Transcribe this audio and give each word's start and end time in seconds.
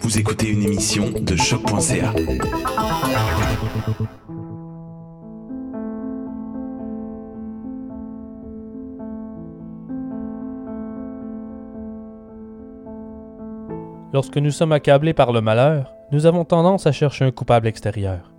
Vous 0.00 0.18
écoutez 0.18 0.48
une 0.48 0.62
émission 0.62 1.10
de 1.10 1.34
choc.ca. 1.34 2.12
Lorsque 14.12 14.36
nous 14.36 14.50
sommes 14.50 14.72
accablés 14.72 15.12
par 15.12 15.32
le 15.32 15.40
malheur, 15.40 15.92
nous 16.12 16.26
avons 16.26 16.44
tendance 16.44 16.86
à 16.86 16.92
chercher 16.92 17.24
un 17.24 17.32
coupable 17.32 17.66
extérieur. 17.66 18.32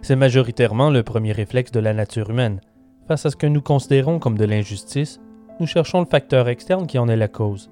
C'est 0.00 0.16
majoritairement 0.16 0.90
le 0.90 1.02
premier 1.02 1.32
réflexe 1.32 1.72
de 1.72 1.80
la 1.80 1.92
nature 1.92 2.30
humaine. 2.30 2.60
Face 3.06 3.26
à 3.26 3.30
ce 3.30 3.36
que 3.36 3.46
nous 3.46 3.60
considérons 3.60 4.18
comme 4.18 4.38
de 4.38 4.46
l'injustice, 4.46 5.20
nous 5.60 5.66
cherchons 5.66 6.00
le 6.00 6.06
facteur 6.06 6.48
externe 6.48 6.86
qui 6.86 6.98
en 6.98 7.08
est 7.08 7.16
la 7.16 7.28
cause. 7.28 7.70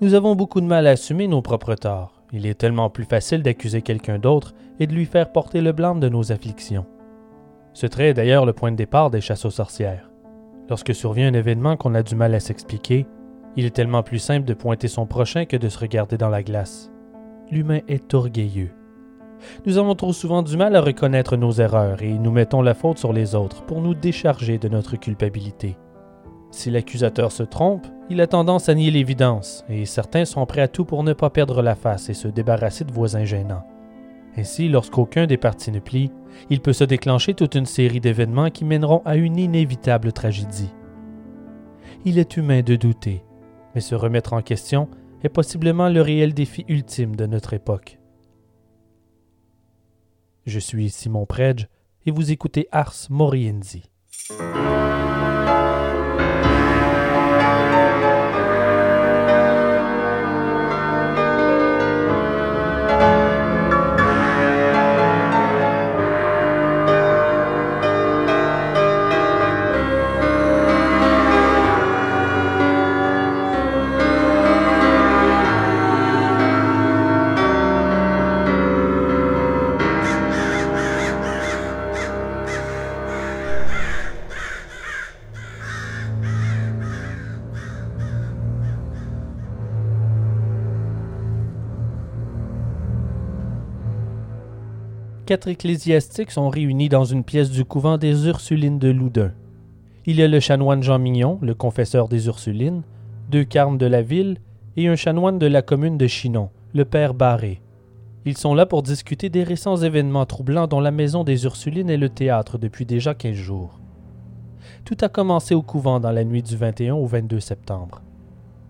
Nous 0.00 0.14
avons 0.14 0.34
beaucoup 0.34 0.60
de 0.60 0.66
mal 0.66 0.86
à 0.86 0.90
assumer 0.90 1.28
nos 1.28 1.42
propres 1.42 1.74
torts. 1.74 2.22
Il 2.32 2.46
est 2.46 2.58
tellement 2.58 2.90
plus 2.90 3.04
facile 3.04 3.42
d'accuser 3.42 3.82
quelqu'un 3.82 4.18
d'autre 4.18 4.54
et 4.80 4.86
de 4.86 4.94
lui 4.94 5.06
faire 5.06 5.32
porter 5.32 5.60
le 5.60 5.72
blâme 5.72 6.00
de 6.00 6.08
nos 6.08 6.32
afflictions. 6.32 6.86
Ce 7.72 7.86
trait 7.86 8.08
est 8.08 8.14
d'ailleurs 8.14 8.46
le 8.46 8.52
point 8.52 8.70
de 8.70 8.76
départ 8.76 9.10
des 9.10 9.20
chasses 9.20 9.44
aux 9.44 9.50
sorcières. 9.50 10.10
Lorsque 10.68 10.94
survient 10.94 11.28
un 11.28 11.34
événement 11.34 11.76
qu'on 11.76 11.94
a 11.94 12.02
du 12.02 12.14
mal 12.14 12.34
à 12.34 12.40
s'expliquer, 12.40 13.06
il 13.56 13.64
est 13.64 13.74
tellement 13.74 14.02
plus 14.02 14.18
simple 14.18 14.46
de 14.46 14.54
pointer 14.54 14.88
son 14.88 15.06
prochain 15.06 15.46
que 15.46 15.56
de 15.56 15.68
se 15.68 15.78
regarder 15.78 16.18
dans 16.18 16.28
la 16.28 16.42
glace. 16.42 16.90
L'humain 17.50 17.80
est 17.88 18.12
orgueilleux. 18.12 18.70
Nous 19.64 19.78
avons 19.78 19.94
trop 19.94 20.12
souvent 20.12 20.42
du 20.42 20.56
mal 20.56 20.76
à 20.76 20.80
reconnaître 20.80 21.36
nos 21.36 21.52
erreurs 21.52 22.02
et 22.02 22.12
nous 22.18 22.30
mettons 22.30 22.60
la 22.60 22.74
faute 22.74 22.98
sur 22.98 23.12
les 23.12 23.34
autres 23.34 23.64
pour 23.64 23.80
nous 23.80 23.94
décharger 23.94 24.58
de 24.58 24.68
notre 24.68 24.96
culpabilité. 24.96 25.76
Si 26.50 26.70
l'accusateur 26.70 27.30
se 27.30 27.42
trompe, 27.42 27.86
il 28.10 28.20
a 28.20 28.26
tendance 28.26 28.68
à 28.68 28.74
nier 28.74 28.90
l'évidence, 28.90 29.64
et 29.68 29.84
certains 29.84 30.24
sont 30.24 30.46
prêts 30.46 30.62
à 30.62 30.68
tout 30.68 30.84
pour 30.84 31.04
ne 31.04 31.12
pas 31.12 31.30
perdre 31.30 31.62
la 31.62 31.74
face 31.74 32.08
et 32.08 32.14
se 32.14 32.28
débarrasser 32.28 32.84
de 32.84 32.92
voisins 32.92 33.24
gênants. 33.24 33.64
Ainsi, 34.36 34.68
lorsqu'aucun 34.68 35.26
des 35.26 35.36
partis 35.36 35.70
ne 35.70 35.80
plie, 35.80 36.10
il 36.48 36.60
peut 36.60 36.72
se 36.72 36.84
déclencher 36.84 37.34
toute 37.34 37.54
une 37.54 37.66
série 37.66 38.00
d'événements 38.00 38.50
qui 38.50 38.64
mèneront 38.64 39.02
à 39.04 39.16
une 39.16 39.36
inévitable 39.36 40.12
tragédie. 40.12 40.72
Il 42.04 42.18
est 42.18 42.36
humain 42.36 42.62
de 42.62 42.76
douter, 42.76 43.24
mais 43.74 43.80
se 43.80 43.94
remettre 43.94 44.32
en 44.32 44.42
question 44.42 44.88
est 45.22 45.28
possiblement 45.28 45.88
le 45.88 46.00
réel 46.00 46.32
défi 46.32 46.64
ultime 46.68 47.16
de 47.16 47.26
notre 47.26 47.52
époque. 47.52 47.98
Je 50.46 50.60
suis 50.60 50.88
Simon 50.88 51.26
Predge 51.26 51.66
et 52.06 52.10
vous 52.10 52.30
écoutez 52.30 52.68
Ars 52.70 52.94
Moriendi. 53.10 53.90
Quatre 95.28 95.48
ecclésiastiques 95.48 96.30
sont 96.30 96.48
réunis 96.48 96.88
dans 96.88 97.04
une 97.04 97.22
pièce 97.22 97.50
du 97.50 97.66
couvent 97.66 97.98
des 97.98 98.28
Ursulines 98.28 98.78
de 98.78 98.88
Loudun. 98.88 99.34
Il 100.06 100.16
y 100.16 100.22
a 100.22 100.26
le 100.26 100.40
chanoine 100.40 100.82
Jean 100.82 100.98
Mignon, 100.98 101.38
le 101.42 101.52
confesseur 101.52 102.08
des 102.08 102.28
Ursulines, 102.28 102.80
deux 103.28 103.44
carnes 103.44 103.76
de 103.76 103.84
la 103.84 104.00
ville 104.00 104.38
et 104.78 104.88
un 104.88 104.96
chanoine 104.96 105.38
de 105.38 105.44
la 105.44 105.60
commune 105.60 105.98
de 105.98 106.06
Chinon, 106.06 106.48
le 106.72 106.86
père 106.86 107.12
Barré. 107.12 107.60
Ils 108.24 108.38
sont 108.38 108.54
là 108.54 108.64
pour 108.64 108.82
discuter 108.82 109.28
des 109.28 109.42
récents 109.42 109.76
événements 109.76 110.24
troublants 110.24 110.66
dont 110.66 110.80
la 110.80 110.92
maison 110.92 111.24
des 111.24 111.44
Ursulines 111.44 111.90
est 111.90 111.98
le 111.98 112.08
théâtre 112.08 112.56
depuis 112.56 112.86
déjà 112.86 113.12
quinze 113.12 113.36
jours. 113.36 113.78
Tout 114.86 114.96
a 115.02 115.10
commencé 115.10 115.54
au 115.54 115.60
couvent 115.60 116.00
dans 116.00 116.12
la 116.12 116.24
nuit 116.24 116.42
du 116.42 116.56
21 116.56 116.94
au 116.94 117.04
22 117.04 117.38
septembre. 117.38 118.00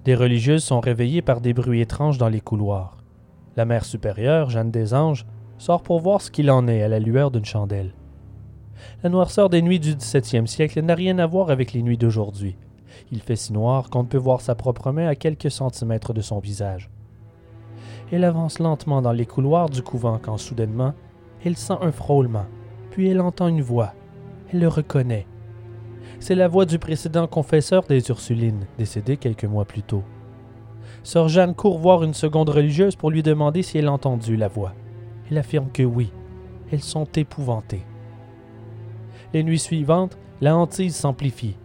Des 0.05 0.17
religieuses 0.17 0.65
sont 0.65 0.81
réveillées 0.81 1.23
par 1.23 1.41
des 1.41 1.55
bruits 1.55 1.83
étranges 1.83 2.19
dans 2.19 2.29
les 2.29 2.41
couloirs. 2.41 2.97
La 3.57 3.65
mère 3.65 3.85
supérieure, 3.85 4.51
Jeanne 4.51 4.73
des 4.73 4.93
Anges, 4.93 5.25
sort 5.59 5.83
pour 5.83 6.01
voir 6.01 6.21
ce 6.21 6.31
qu'il 6.31 6.51
en 6.51 6.67
est 6.69 6.83
à 6.83 6.89
la 6.89 6.99
lueur 6.99 7.31
d'une 7.31 7.45
chandelle. 7.45 7.93
La 9.03 9.11
noirceur 9.11 9.51
des 9.51 9.63
nuits 9.63 9.81
du 9.81 9.95
XVIIe 9.95 10.49
siècle 10.49 10.81
n'a 10.83 10.95
rien 10.95 11.19
à 11.19 11.27
voir 11.27 11.51
avec 11.51 11.73
les 11.73 11.83
nuits 11.83 11.99
d'aujourd'hui. 11.99 12.57
Il 13.13 13.21
fait 13.21 13.37
si 13.37 13.53
noir 13.53 13.91
qu'on 13.91 14.03
ne 14.05 14.09
peut 14.09 14.19
voir 14.19 14.41
sa 14.41 14.55
propre 14.55 14.93
main 14.93 15.07
à 15.07 15.15
quelques 15.15 15.51
centimètres 15.51 16.13
de 16.13 16.21
son 16.21 16.39
visage. 16.39 16.91
Elle 18.11 18.25
avance 18.25 18.59
lentement 18.59 19.03
dans 19.03 19.13
les 19.13 19.27
couloirs 19.27 19.69
du 19.69 19.83
couvent 19.83 20.19
quand 20.21 20.39
soudainement, 20.39 20.95
elle 21.45 21.57
sent 21.57 21.77
un 21.81 21.93
frôlement, 21.93 22.47
puis 22.91 23.09
elle 23.09 23.21
entend 23.21 23.49
une 23.49 23.63
voix. 23.63 23.93
Elle 24.53 24.61
le 24.61 24.69
reconnaît. 24.69 25.27
C'est 26.21 26.35
la 26.35 26.49
voix 26.49 26.65
du 26.65 26.79
précédent 26.79 27.27
confesseur 27.27 27.85
des 27.85 28.09
Ursulines, 28.09 28.67
décédé 28.79 29.17
quelques 29.17 29.45
mois 29.45 29.65
plus 29.65 29.83
tôt. 29.83 30.03
Sœur 31.03 31.29
Jeanne 31.29 31.55
court 31.55 31.79
voir 31.79 32.03
une 32.03 32.15
seconde 32.15 32.49
religieuse 32.49 32.97
pour 32.97 33.11
lui 33.11 33.23
demander 33.23 33.63
si 33.63 33.79
elle 33.79 33.87
a 33.87 33.93
entendu 33.93 34.37
la 34.37 34.49
voix. 34.49 34.73
Elle 35.31 35.39
affirme 35.39 35.71
que 35.73 35.83
oui, 35.83 36.11
elles 36.73 36.83
sont 36.83 37.09
épouvantées. 37.17 37.85
Les 39.33 39.43
nuits 39.43 39.59
suivantes, 39.59 40.19
la 40.41 40.57
hantise 40.57 40.97
s'amplifie. 40.97 41.57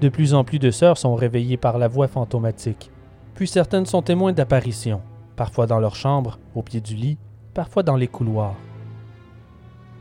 De 0.00 0.08
plus 0.08 0.34
en 0.34 0.44
plus 0.44 0.58
de 0.58 0.70
sœurs 0.70 0.98
sont 0.98 1.14
réveillées 1.14 1.56
par 1.56 1.78
la 1.78 1.88
voix 1.88 2.08
fantomatique, 2.08 2.90
puis 3.34 3.48
certaines 3.48 3.86
sont 3.86 4.02
témoins 4.02 4.32
d'apparitions, 4.32 5.00
parfois 5.36 5.66
dans 5.66 5.80
leur 5.80 5.96
chambre, 5.96 6.38
au 6.54 6.62
pied 6.62 6.80
du 6.80 6.94
lit, 6.94 7.18
parfois 7.52 7.82
dans 7.82 7.96
les 7.96 8.08
couloirs. 8.08 8.56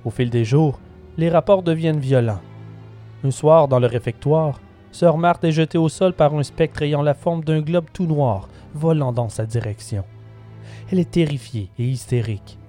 Au 0.06 0.10
fil 0.10 0.30
des 0.30 0.46
jours, 0.46 0.80
les 1.18 1.30
rapports 1.30 1.64
deviennent 1.64 2.00
violents. 2.00 2.42
Un 3.24 3.32
soir, 3.32 3.68
dans 3.68 3.80
le 3.80 3.88
réfectoire, 3.88 4.60
sœur 4.92 5.18
Marthe 5.18 5.46
est 5.46 5.52
jetée 5.52 5.78
au 5.78 5.90
sol 5.90 6.14
par 6.14 6.36
un 6.36 6.44
spectre 6.44 6.82
ayant 6.82 7.02
la 7.02 7.14
forme 7.14 7.44
d'un 7.44 7.62
globe 7.62 7.86
tout 7.94 8.06
noir, 8.06 8.50
volant 8.74 9.14
dans 9.14 9.30
sa 9.30 9.46
direction. 9.46 10.04
Elle 10.92 11.00
est 11.00 11.12
terrifiée 11.12 11.70
et 11.80 11.86
hystérique. 11.86 12.60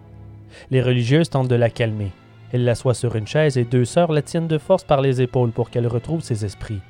Les 0.71 0.83
religieuses 0.83 1.31
tentent 1.31 1.49
de 1.49 1.55
la 1.55 1.71
calmer. 1.71 2.13
Elles 2.53 2.65
l'assoient 2.65 2.95
sur 2.95 3.17
une 3.17 3.27
chaise 3.27 3.59
et 3.59 3.65
deux 3.65 3.85
sœurs 3.85 4.13
la 4.13 4.23
tiennent 4.23 4.49
de 4.49 4.59
force 4.59 4.85
par 4.85 5.01
les 5.01 5.21
épaules 5.21 5.51
pour 5.51 5.71
qu'elle 5.71 5.87
retrouve 5.87 6.23
ses 6.23 6.45
esprits. 6.45 6.81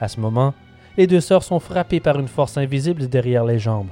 À 0.00 0.08
ce 0.08 0.20
moment, 0.20 0.54
les 0.96 1.06
deux 1.06 1.20
sœurs 1.20 1.42
sont 1.42 1.60
frappées 1.60 2.00
par 2.00 2.18
une 2.18 2.28
force 2.28 2.56
invisible 2.56 3.08
derrière 3.08 3.44
les 3.44 3.58
jambes. 3.58 3.88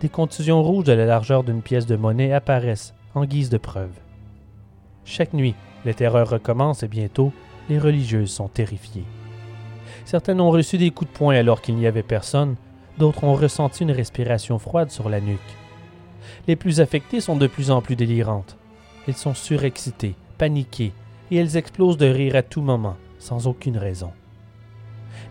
Des 0.00 0.08
contusions 0.08 0.62
rouges 0.62 0.84
de 0.84 0.92
la 0.92 1.06
largeur 1.06 1.44
d'une 1.44 1.62
pièce 1.62 1.86
de 1.86 1.96
monnaie 1.96 2.32
apparaissent 2.32 2.94
en 3.14 3.24
guise 3.24 3.48
de 3.48 3.58
preuve. 3.58 3.92
Chaque 5.04 5.34
nuit, 5.34 5.54
les 5.84 5.94
terreurs 5.94 6.30
recommencent 6.30 6.82
et 6.82 6.88
bientôt, 6.88 7.32
les 7.68 7.78
religieuses 7.78 8.30
sont 8.30 8.48
terrifiées. 8.48 9.04
Certaines 10.04 10.40
ont 10.40 10.50
reçu 10.50 10.78
des 10.78 10.90
coups 10.90 11.10
de 11.10 11.16
poing 11.16 11.36
alors 11.36 11.62
qu'il 11.62 11.76
n'y 11.76 11.86
avait 11.86 12.02
personne, 12.02 12.56
d'autres 12.98 13.24
ont 13.24 13.34
ressenti 13.34 13.84
une 13.84 13.92
respiration 13.92 14.58
froide 14.58 14.90
sur 14.90 15.08
la 15.08 15.20
nuque. 15.20 15.40
Les 16.46 16.56
plus 16.56 16.80
affectées 16.80 17.20
sont 17.20 17.36
de 17.36 17.46
plus 17.46 17.70
en 17.70 17.80
plus 17.80 17.96
délirantes. 17.96 18.56
Elles 19.06 19.16
sont 19.16 19.34
surexcitées, 19.34 20.14
paniquées, 20.38 20.92
et 21.30 21.36
elles 21.36 21.56
explosent 21.56 21.96
de 21.96 22.06
rire 22.06 22.36
à 22.36 22.42
tout 22.42 22.60
moment, 22.60 22.96
sans 23.18 23.46
aucune 23.46 23.78
raison. 23.78 24.12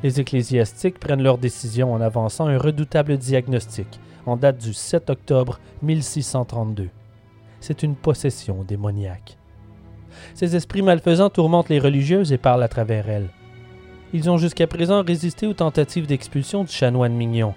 Les 0.01 0.19
ecclésiastiques 0.19 0.99
prennent 0.99 1.21
leur 1.21 1.37
décision 1.37 1.93
en 1.93 2.01
avançant 2.01 2.47
un 2.47 2.57
redoutable 2.57 3.17
diagnostic 3.17 3.99
en 4.25 4.37
date 4.37 4.57
du 4.57 4.73
7 4.73 5.09
octobre 5.09 5.59
1632. 5.81 6.89
C'est 7.59 7.83
une 7.83 7.95
possession 7.95 8.63
démoniaque. 8.63 9.37
Ces 10.33 10.55
esprits 10.55 10.81
malfaisants 10.81 11.29
tourmentent 11.29 11.69
les 11.69 11.79
religieuses 11.79 12.31
et 12.31 12.37
parlent 12.37 12.63
à 12.63 12.67
travers 12.67 13.09
elles. 13.09 13.29
Ils 14.13 14.29
ont 14.29 14.37
jusqu'à 14.37 14.67
présent 14.67 15.03
résisté 15.03 15.47
aux 15.47 15.53
tentatives 15.53 16.07
d'expulsion 16.07 16.63
du 16.63 16.71
chanoine 16.71 17.15
Mignon, 17.15 17.53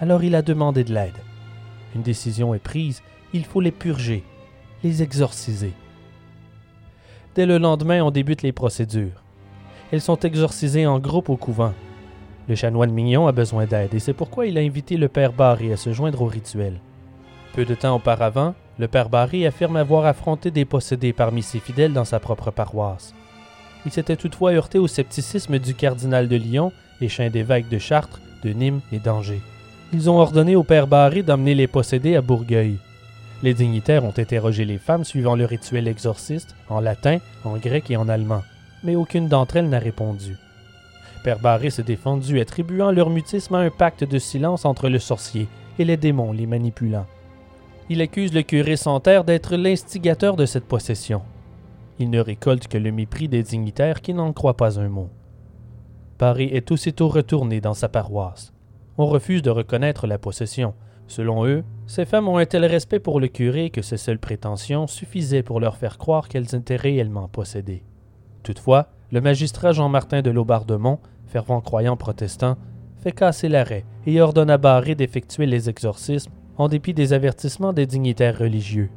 alors 0.00 0.24
il 0.24 0.34
a 0.34 0.42
demandé 0.42 0.84
de 0.84 0.92
l'aide. 0.92 1.14
Une 1.94 2.02
décision 2.02 2.54
est 2.54 2.58
prise, 2.58 3.02
il 3.32 3.44
faut 3.44 3.60
les 3.60 3.70
purger, 3.70 4.24
les 4.82 5.02
exorciser. 5.02 5.72
Dès 7.34 7.46
le 7.46 7.58
lendemain, 7.58 8.02
on 8.02 8.10
débute 8.10 8.42
les 8.42 8.52
procédures. 8.52 9.22
Elles 9.92 10.00
sont 10.00 10.18
exorcisées 10.20 10.86
en 10.86 10.98
groupe 10.98 11.28
au 11.28 11.36
couvent. 11.36 11.74
Le 12.48 12.54
chanoine 12.54 12.92
Mignon 12.92 13.26
a 13.26 13.32
besoin 13.32 13.66
d'aide 13.66 13.94
et 13.94 13.98
c'est 13.98 14.12
pourquoi 14.12 14.46
il 14.46 14.58
a 14.58 14.60
invité 14.60 14.96
le 14.96 15.08
père 15.08 15.32
Barry 15.32 15.72
à 15.72 15.76
se 15.76 15.92
joindre 15.92 16.22
au 16.22 16.26
rituel. 16.26 16.80
Peu 17.54 17.64
de 17.64 17.74
temps 17.74 17.96
auparavant, 17.96 18.54
le 18.78 18.88
père 18.88 19.08
Barry 19.08 19.46
affirme 19.46 19.76
avoir 19.76 20.06
affronté 20.06 20.50
des 20.50 20.64
possédés 20.64 21.12
parmi 21.12 21.42
ses 21.42 21.60
fidèles 21.60 21.92
dans 21.92 22.04
sa 22.04 22.20
propre 22.20 22.50
paroisse. 22.50 23.14
Il 23.84 23.92
s'était 23.92 24.16
toutefois 24.16 24.52
heurté 24.52 24.78
au 24.78 24.86
scepticisme 24.86 25.58
du 25.58 25.74
cardinal 25.74 26.28
de 26.28 26.36
Lyon 26.36 26.72
et 27.00 27.08
chien 27.08 27.30
d'évêques 27.30 27.68
de 27.68 27.78
Chartres, 27.78 28.20
de 28.42 28.50
Nîmes 28.50 28.80
et 28.92 28.98
d'Angers. 28.98 29.42
Ils 29.92 30.08
ont 30.08 30.18
ordonné 30.18 30.54
au 30.54 30.62
père 30.62 30.86
Barré 30.86 31.24
d'emmener 31.24 31.54
les 31.56 31.66
possédés 31.66 32.14
à 32.14 32.20
Bourgueil. 32.20 32.78
Les 33.42 33.54
dignitaires 33.54 34.04
ont 34.04 34.14
interrogé 34.16 34.64
les 34.64 34.78
femmes 34.78 35.02
suivant 35.02 35.34
le 35.34 35.44
rituel 35.44 35.88
exorciste, 35.88 36.54
en 36.68 36.78
latin, 36.78 37.18
en 37.44 37.56
grec 37.56 37.90
et 37.90 37.96
en 37.96 38.08
allemand, 38.08 38.42
mais 38.84 38.94
aucune 38.94 39.26
d'entre 39.26 39.56
elles 39.56 39.68
n'a 39.68 39.80
répondu. 39.80 40.36
Père 41.24 41.40
Barré 41.40 41.70
s'est 41.70 41.82
défendu, 41.82 42.38
attribuant 42.38 42.92
leur 42.92 43.10
mutisme 43.10 43.56
à 43.56 43.58
un 43.58 43.70
pacte 43.70 44.04
de 44.04 44.18
silence 44.18 44.64
entre 44.64 44.88
le 44.88 45.00
sorcier 45.00 45.48
et 45.78 45.84
les 45.84 45.96
démons 45.96 46.32
les 46.32 46.46
manipulant. 46.46 47.06
Il 47.88 48.00
accuse 48.00 48.32
le 48.32 48.42
curé 48.42 48.76
Santerre 48.76 49.24
d'être 49.24 49.56
l'instigateur 49.56 50.36
de 50.36 50.46
cette 50.46 50.66
possession. 50.66 51.22
Il 51.98 52.10
ne 52.10 52.20
récolte 52.20 52.68
que 52.68 52.78
le 52.78 52.92
mépris 52.92 53.26
des 53.26 53.42
dignitaires 53.42 54.02
qui 54.02 54.14
n'en 54.14 54.32
croient 54.32 54.56
pas 54.56 54.78
un 54.78 54.88
mot. 54.88 55.08
Paris 56.16 56.50
est 56.52 56.70
aussitôt 56.70 57.08
retourné 57.08 57.60
dans 57.60 57.74
sa 57.74 57.88
paroisse. 57.88 58.52
On 59.02 59.06
refuse 59.06 59.40
de 59.40 59.48
reconnaître 59.48 60.06
la 60.06 60.18
possession. 60.18 60.74
Selon 61.06 61.46
eux, 61.46 61.64
ces 61.86 62.04
femmes 62.04 62.28
ont 62.28 62.36
un 62.36 62.44
tel 62.44 62.66
respect 62.66 62.98
pour 62.98 63.18
le 63.18 63.28
curé 63.28 63.70
que 63.70 63.80
ces 63.80 63.96
seules 63.96 64.18
prétentions 64.18 64.86
suffisaient 64.86 65.42
pour 65.42 65.58
leur 65.58 65.78
faire 65.78 65.96
croire 65.96 66.28
qu'elles 66.28 66.54
étaient 66.54 66.76
réellement 66.76 67.26
possédées. 67.26 67.82
Toutefois, 68.42 68.88
le 69.10 69.22
magistrat 69.22 69.72
Jean-Martin 69.72 70.20
de 70.20 70.30
Laubardemont, 70.30 70.98
fervent 71.28 71.62
croyant 71.62 71.96
protestant, 71.96 72.58
fait 72.98 73.12
casser 73.12 73.48
l'arrêt 73.48 73.86
et 74.04 74.20
ordonne 74.20 74.50
à 74.50 74.58
Barré 74.58 74.94
d'effectuer 74.94 75.46
les 75.46 75.70
exorcismes 75.70 76.32
en 76.58 76.68
dépit 76.68 76.92
des 76.92 77.14
avertissements 77.14 77.72
des 77.72 77.86
dignitaires 77.86 78.36
religieux. 78.36 78.90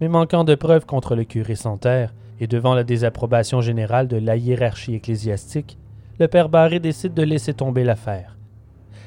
Mais 0.00 0.08
manquant 0.08 0.42
de 0.42 0.56
preuves 0.56 0.84
contre 0.84 1.14
le 1.14 1.22
curé 1.22 1.54
Santerre 1.54 2.12
et 2.40 2.48
devant 2.48 2.74
la 2.74 2.82
désapprobation 2.82 3.60
générale 3.60 4.08
de 4.08 4.16
la 4.16 4.34
hiérarchie 4.34 4.96
ecclésiastique, 4.96 5.78
le 6.18 6.26
père 6.26 6.48
Barré 6.48 6.80
décide 6.80 7.14
de 7.14 7.22
laisser 7.22 7.54
tomber 7.54 7.84
l'affaire. 7.84 8.36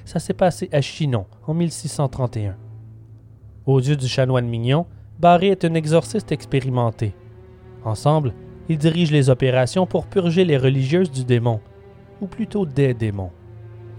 Ça 0.05 0.19
s'est 0.19 0.33
passé 0.33 0.69
à 0.71 0.81
Chinon 0.81 1.25
en 1.47 1.55
1631. 1.55 2.55
Aux 3.65 3.79
yeux 3.79 3.95
du 3.95 4.07
chanoine 4.07 4.47
Mignon, 4.47 4.85
Barré 5.19 5.47
est 5.47 5.65
un 5.65 5.73
exorciste 5.73 6.31
expérimenté. 6.31 7.15
Ensemble, 7.83 8.33
ils 8.69 8.77
dirigent 8.77 9.11
les 9.11 9.31
opérations 9.31 9.87
pour 9.87 10.05
purger 10.05 10.45
les 10.45 10.57
religieuses 10.57 11.09
du 11.09 11.23
démon, 11.23 11.59
ou 12.21 12.27
plutôt 12.27 12.67
des 12.67 12.93
démons, 12.93 13.31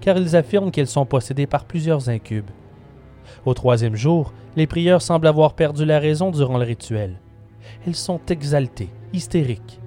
car 0.01 0.17
ils 0.17 0.37
affirment 0.37 0.71
qu'elles 0.71 0.87
sont 0.87 1.07
possédées 1.07 1.49
par 1.49 1.65
plusieurs 1.65 2.09
incubes. 2.09 2.51
Au 3.45 3.55
troisième 3.55 3.97
jour, 3.97 4.33
les 4.55 4.69
prieurs 4.69 5.03
semblent 5.03 5.27
avoir 5.27 5.55
perdu 5.55 5.85
la 5.85 5.99
raison 5.99 6.31
durant 6.31 6.59
le 6.59 6.65
rituel. 6.65 7.21
Elles 7.85 7.97
sont 7.97 8.21
exaltées, 8.29 8.91
hystériques. 9.13 9.81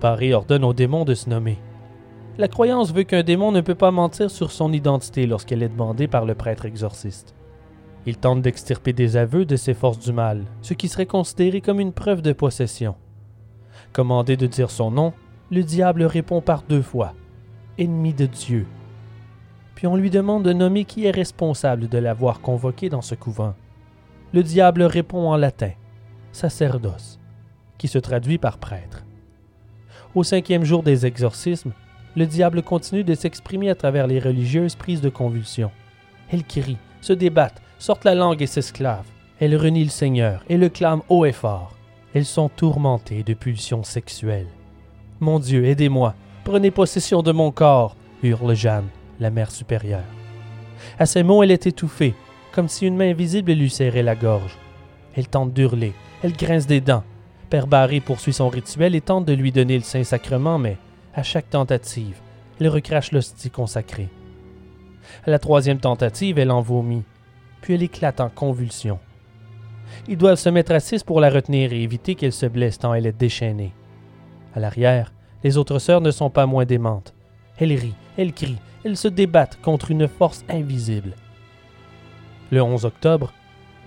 Paris 0.00 0.32
ordonne 0.32 0.64
aux 0.64 0.72
démons 0.72 1.04
de 1.04 1.14
se 1.14 1.28
nommer. 1.28 1.58
La 2.38 2.48
croyance 2.48 2.94
veut 2.94 3.02
qu'un 3.02 3.22
démon 3.22 3.52
ne 3.52 3.60
peut 3.60 3.74
pas 3.74 3.90
mentir 3.90 4.30
sur 4.30 4.52
son 4.52 4.72
identité 4.72 5.26
lorsqu'elle 5.26 5.62
est 5.62 5.68
demandée 5.68 6.08
par 6.08 6.24
le 6.24 6.34
prêtre 6.34 6.64
exorciste. 6.64 7.34
Il 8.06 8.16
tente 8.16 8.40
d'extirper 8.40 8.94
des 8.94 9.18
aveux 9.18 9.44
de 9.44 9.56
ses 9.56 9.74
forces 9.74 9.98
du 9.98 10.12
mal, 10.12 10.44
ce 10.62 10.72
qui 10.72 10.88
serait 10.88 11.06
considéré 11.06 11.60
comme 11.60 11.78
une 11.78 11.92
preuve 11.92 12.22
de 12.22 12.32
possession. 12.32 12.94
Commandé 13.92 14.38
de 14.38 14.46
dire 14.46 14.70
son 14.70 14.90
nom, 14.90 15.12
le 15.50 15.62
diable 15.62 16.04
répond 16.04 16.40
par 16.40 16.62
deux 16.62 16.80
fois 16.80 17.12
Ennemi 17.76 18.14
de 18.14 18.26
Dieu. 18.26 18.66
Puis 19.74 19.86
on 19.86 19.96
lui 19.96 20.08
demande 20.08 20.42
de 20.42 20.54
nommer 20.54 20.86
qui 20.86 21.04
est 21.04 21.10
responsable 21.10 21.88
de 21.88 21.98
l'avoir 21.98 22.40
convoqué 22.40 22.88
dans 22.88 23.02
ce 23.02 23.14
couvent. 23.14 23.54
Le 24.32 24.42
diable 24.42 24.82
répond 24.84 25.28
en 25.30 25.36
latin 25.36 25.72
Sacerdos, 26.32 27.18
qui 27.76 27.88
se 27.88 27.98
traduit 27.98 28.38
par 28.38 28.56
prêtre. 28.56 29.04
Au 30.14 30.24
cinquième 30.24 30.64
jour 30.64 30.82
des 30.82 31.04
exorcismes, 31.04 31.72
le 32.16 32.26
diable 32.26 32.62
continue 32.62 33.04
de 33.04 33.14
s'exprimer 33.14 33.70
à 33.70 33.74
travers 33.74 34.06
les 34.06 34.18
religieuses 34.18 34.74
prises 34.74 35.00
de 35.00 35.08
convulsions. 35.08 35.70
Elles 36.30 36.44
crient, 36.44 36.78
se 37.00 37.12
débattent, 37.12 37.62
sortent 37.78 38.04
la 38.04 38.14
langue 38.14 38.42
et 38.42 38.46
s'esclavent. 38.46 39.08
Elles 39.40 39.56
renient 39.56 39.84
le 39.84 39.90
Seigneur 39.90 40.44
et 40.48 40.56
le 40.56 40.68
clament 40.68 41.04
haut 41.08 41.24
et 41.24 41.32
fort. 41.32 41.72
Elles 42.14 42.26
sont 42.26 42.48
tourmentées 42.48 43.22
de 43.22 43.34
pulsions 43.34 43.82
sexuelles. 43.82 44.48
Mon 45.20 45.38
Dieu, 45.38 45.64
aidez-moi, 45.64 46.14
prenez 46.44 46.70
possession 46.70 47.22
de 47.22 47.32
mon 47.32 47.50
corps, 47.50 47.96
hurle 48.22 48.54
Jeanne, 48.54 48.88
la 49.18 49.30
mère 49.30 49.50
supérieure. 49.50 50.04
À 50.98 51.06
ces 51.06 51.22
mots, 51.22 51.42
elle 51.42 51.50
est 51.50 51.66
étouffée, 51.66 52.14
comme 52.52 52.68
si 52.68 52.86
une 52.86 52.96
main 52.96 53.10
invisible 53.10 53.52
lui 53.52 53.70
serrait 53.70 54.02
la 54.02 54.14
gorge. 54.14 54.58
Elle 55.14 55.28
tente 55.28 55.52
d'hurler, 55.52 55.92
elle 56.22 56.36
grince 56.36 56.66
des 56.66 56.80
dents. 56.80 57.04
Père 57.50 57.66
Barré 57.66 58.00
poursuit 58.00 58.32
son 58.32 58.48
rituel 58.48 58.94
et 58.94 59.00
tente 59.00 59.24
de 59.24 59.32
lui 59.32 59.52
donner 59.52 59.76
le 59.76 59.84
Saint-Sacrement, 59.84 60.58
mais 60.58 60.76
à 61.14 61.22
chaque 61.22 61.50
tentative, 61.50 62.20
elle 62.60 62.68
recrache 62.68 63.12
l'hostie 63.12 63.50
consacrée. 63.50 64.08
À 65.26 65.30
la 65.30 65.38
troisième 65.38 65.78
tentative, 65.78 66.38
elle 66.38 66.50
en 66.50 66.60
vomit, 66.60 67.04
puis 67.60 67.74
elle 67.74 67.82
éclate 67.82 68.20
en 68.20 68.28
convulsions. 68.28 68.98
Ils 70.08 70.16
doivent 70.16 70.38
se 70.38 70.48
mettre 70.48 70.72
à 70.72 70.78
pour 71.04 71.20
la 71.20 71.30
retenir 71.30 71.72
et 71.72 71.82
éviter 71.82 72.14
qu'elle 72.14 72.32
se 72.32 72.46
blesse 72.46 72.78
tant 72.78 72.94
elle 72.94 73.06
est 73.06 73.18
déchaînée. 73.18 73.74
À 74.54 74.60
l'arrière, 74.60 75.12
les 75.44 75.56
autres 75.58 75.78
sœurs 75.78 76.00
ne 76.00 76.10
sont 76.10 76.30
pas 76.30 76.46
moins 76.46 76.64
démentes. 76.64 77.14
Elles 77.58 77.72
rient, 77.72 77.94
elles 78.16 78.32
crient, 78.32 78.60
elles 78.84 78.96
se 78.96 79.08
débattent 79.08 79.60
contre 79.60 79.90
une 79.90 80.08
force 80.08 80.44
invisible. 80.48 81.14
Le 82.50 82.62
11 82.62 82.84
octobre, 82.84 83.32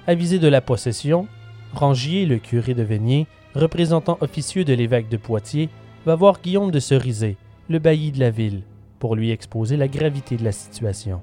avisé 0.08 0.40
de 0.40 0.48
la 0.48 0.62
possession, 0.62 1.28
Rangier, 1.74 2.26
le 2.26 2.38
curé 2.38 2.74
de 2.74 2.84
Vénier, 2.84 3.28
représentant 3.54 4.18
officieux 4.22 4.64
de 4.64 4.74
l'évêque 4.74 5.10
de 5.10 5.18
Poitiers, 5.18 5.70
va 6.06 6.16
voir 6.16 6.40
Guillaume 6.42 6.70
de 6.70 6.80
Cerizay, 6.80 7.36
le 7.68 7.80
bailli 7.80 8.12
de 8.12 8.20
la 8.20 8.30
ville, 8.30 8.62
pour 9.00 9.16
lui 9.16 9.32
exposer 9.32 9.76
la 9.76 9.88
gravité 9.88 10.38
de 10.38 10.44
la 10.44 10.52
situation. 10.52 11.22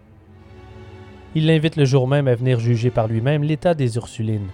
Il 1.36 1.46
l'invite 1.46 1.76
le 1.76 1.84
jour 1.84 2.08
même 2.08 2.26
à 2.26 2.34
venir 2.34 2.58
juger 2.58 2.90
par 2.90 3.06
lui-même 3.06 3.44
l'état 3.44 3.74
des 3.74 3.96
Ursulines. 3.96 4.48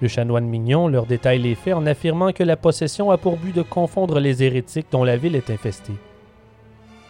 Le 0.00 0.06
chanoine 0.06 0.46
Mignon 0.46 0.86
leur 0.86 1.06
détaille 1.06 1.40
les 1.40 1.54
faits 1.54 1.74
en 1.74 1.86
affirmant 1.86 2.32
que 2.32 2.44
la 2.44 2.56
possession 2.56 3.10
a 3.10 3.16
pour 3.16 3.36
but 3.36 3.54
de 3.54 3.62
confondre 3.62 4.20
les 4.20 4.44
hérétiques 4.44 4.92
dont 4.92 5.02
la 5.02 5.16
ville 5.16 5.34
est 5.34 5.50
infestée. 5.50 5.96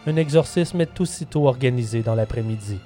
Un 0.07 0.15
exorcisme 0.15 0.79
est 0.81 0.99
aussitôt 1.01 1.45
organisé 1.45 2.01
dans 2.01 2.15
l'après-midi. 2.15 2.79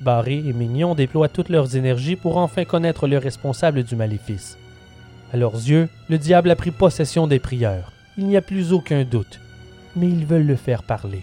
Barré 0.00 0.36
et 0.36 0.52
Mignon 0.52 0.94
déploient 0.94 1.28
toutes 1.28 1.48
leurs 1.48 1.76
énergies 1.76 2.16
pour 2.16 2.36
enfin 2.36 2.64
connaître 2.64 3.08
le 3.08 3.18
responsable 3.18 3.82
du 3.82 3.96
maléfice. 3.96 4.56
À 5.32 5.36
leurs 5.36 5.54
yeux, 5.54 5.88
le 6.08 6.16
diable 6.16 6.50
a 6.50 6.56
pris 6.56 6.70
possession 6.70 7.26
des 7.26 7.40
prieurs. 7.40 7.93
Il 8.16 8.26
n'y 8.26 8.36
a 8.36 8.42
plus 8.42 8.72
aucun 8.72 9.04
doute. 9.04 9.40
Mais 9.96 10.08
ils 10.08 10.26
veulent 10.26 10.46
le 10.46 10.56
faire 10.56 10.82
parler. 10.82 11.22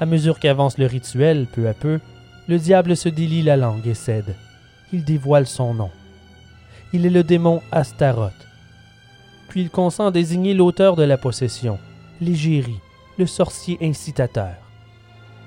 À 0.00 0.06
mesure 0.06 0.38
qu'avance 0.38 0.78
le 0.78 0.86
rituel, 0.86 1.46
peu 1.46 1.68
à 1.68 1.74
peu, 1.74 2.00
le 2.48 2.58
diable 2.58 2.96
se 2.96 3.08
délie 3.08 3.42
la 3.42 3.56
langue 3.56 3.86
et 3.86 3.94
cède. 3.94 4.34
Il 4.92 5.04
dévoile 5.04 5.46
son 5.46 5.74
nom. 5.74 5.90
Il 6.92 7.06
est 7.06 7.10
le 7.10 7.22
démon 7.22 7.62
Astaroth. 7.70 8.32
Puis 9.48 9.62
il 9.62 9.70
consent 9.70 10.06
à 10.06 10.10
désigner 10.10 10.54
l'auteur 10.54 10.96
de 10.96 11.02
la 11.02 11.16
possession, 11.16 11.78
l'égérie, 12.20 12.80
le 13.18 13.26
sorcier 13.26 13.78
incitateur. 13.82 14.54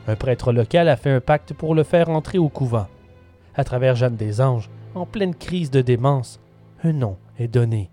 Un 0.07 0.15
prêtre 0.15 0.51
local 0.51 0.89
a 0.89 0.97
fait 0.97 1.09
un 1.09 1.21
pacte 1.21 1.53
pour 1.53 1.75
le 1.75 1.83
faire 1.83 2.09
entrer 2.09 2.37
au 2.37 2.49
couvent. 2.49 2.87
À 3.55 3.63
travers 3.63 3.95
Jeanne 3.95 4.17
des 4.17 4.41
Anges, 4.41 4.69
en 4.95 5.05
pleine 5.05 5.35
crise 5.35 5.71
de 5.71 5.81
démence, 5.81 6.39
un 6.83 6.93
nom 6.93 7.17
est 7.39 7.47
donné. 7.47 7.89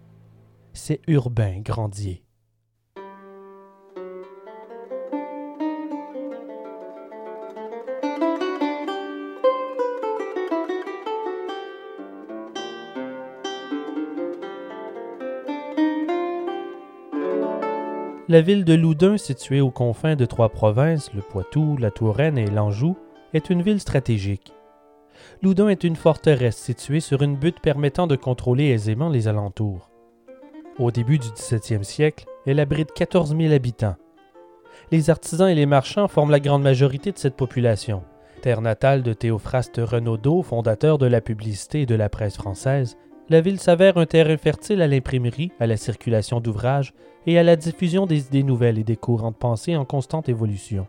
C'est 0.72 1.00
Urbain 1.06 1.60
Grandier. 1.60 2.22
La 18.30 18.42
ville 18.42 18.64
de 18.64 18.74
Loudun, 18.74 19.16
située 19.16 19.60
aux 19.60 19.72
confins 19.72 20.14
de 20.14 20.24
trois 20.24 20.50
provinces, 20.50 21.12
le 21.14 21.20
Poitou, 21.20 21.76
la 21.76 21.90
Touraine 21.90 22.38
et 22.38 22.46
l'Anjou, 22.46 22.96
est 23.34 23.50
une 23.50 23.60
ville 23.60 23.80
stratégique. 23.80 24.52
Loudun 25.42 25.66
est 25.66 25.82
une 25.82 25.96
forteresse 25.96 26.56
située 26.56 27.00
sur 27.00 27.22
une 27.22 27.34
butte 27.34 27.58
permettant 27.58 28.06
de 28.06 28.14
contrôler 28.14 28.66
aisément 28.66 29.08
les 29.08 29.26
alentours. 29.26 29.90
Au 30.78 30.92
début 30.92 31.18
du 31.18 31.26
XVIIe 31.32 31.84
siècle, 31.84 32.24
elle 32.46 32.60
abrite 32.60 32.92
14 32.92 33.36
000 33.36 33.52
habitants. 33.52 33.96
Les 34.92 35.10
artisans 35.10 35.48
et 35.48 35.56
les 35.56 35.66
marchands 35.66 36.06
forment 36.06 36.30
la 36.30 36.38
grande 36.38 36.62
majorité 36.62 37.10
de 37.10 37.18
cette 37.18 37.34
population. 37.34 38.04
Terre 38.42 38.60
natale 38.60 39.02
de 39.02 39.12
Théophraste 39.12 39.80
Renaudot, 39.82 40.44
fondateur 40.44 40.98
de 40.98 41.06
la 41.06 41.20
publicité 41.20 41.80
et 41.80 41.86
de 41.86 41.96
la 41.96 42.08
presse 42.08 42.36
française, 42.36 42.96
la 43.30 43.40
ville 43.40 43.60
s'avère 43.60 43.96
un 43.96 44.06
terrain 44.06 44.36
fertile 44.36 44.82
à 44.82 44.88
l'imprimerie, 44.88 45.52
à 45.60 45.68
la 45.68 45.76
circulation 45.76 46.40
d'ouvrages 46.40 46.92
et 47.26 47.38
à 47.38 47.44
la 47.44 47.54
diffusion 47.54 48.04
des 48.04 48.26
idées 48.26 48.42
nouvelles 48.42 48.78
et 48.78 48.84
des 48.84 48.96
courants 48.96 49.30
de 49.30 49.36
pensée 49.36 49.76
en 49.76 49.84
constante 49.84 50.28
évolution. 50.28 50.88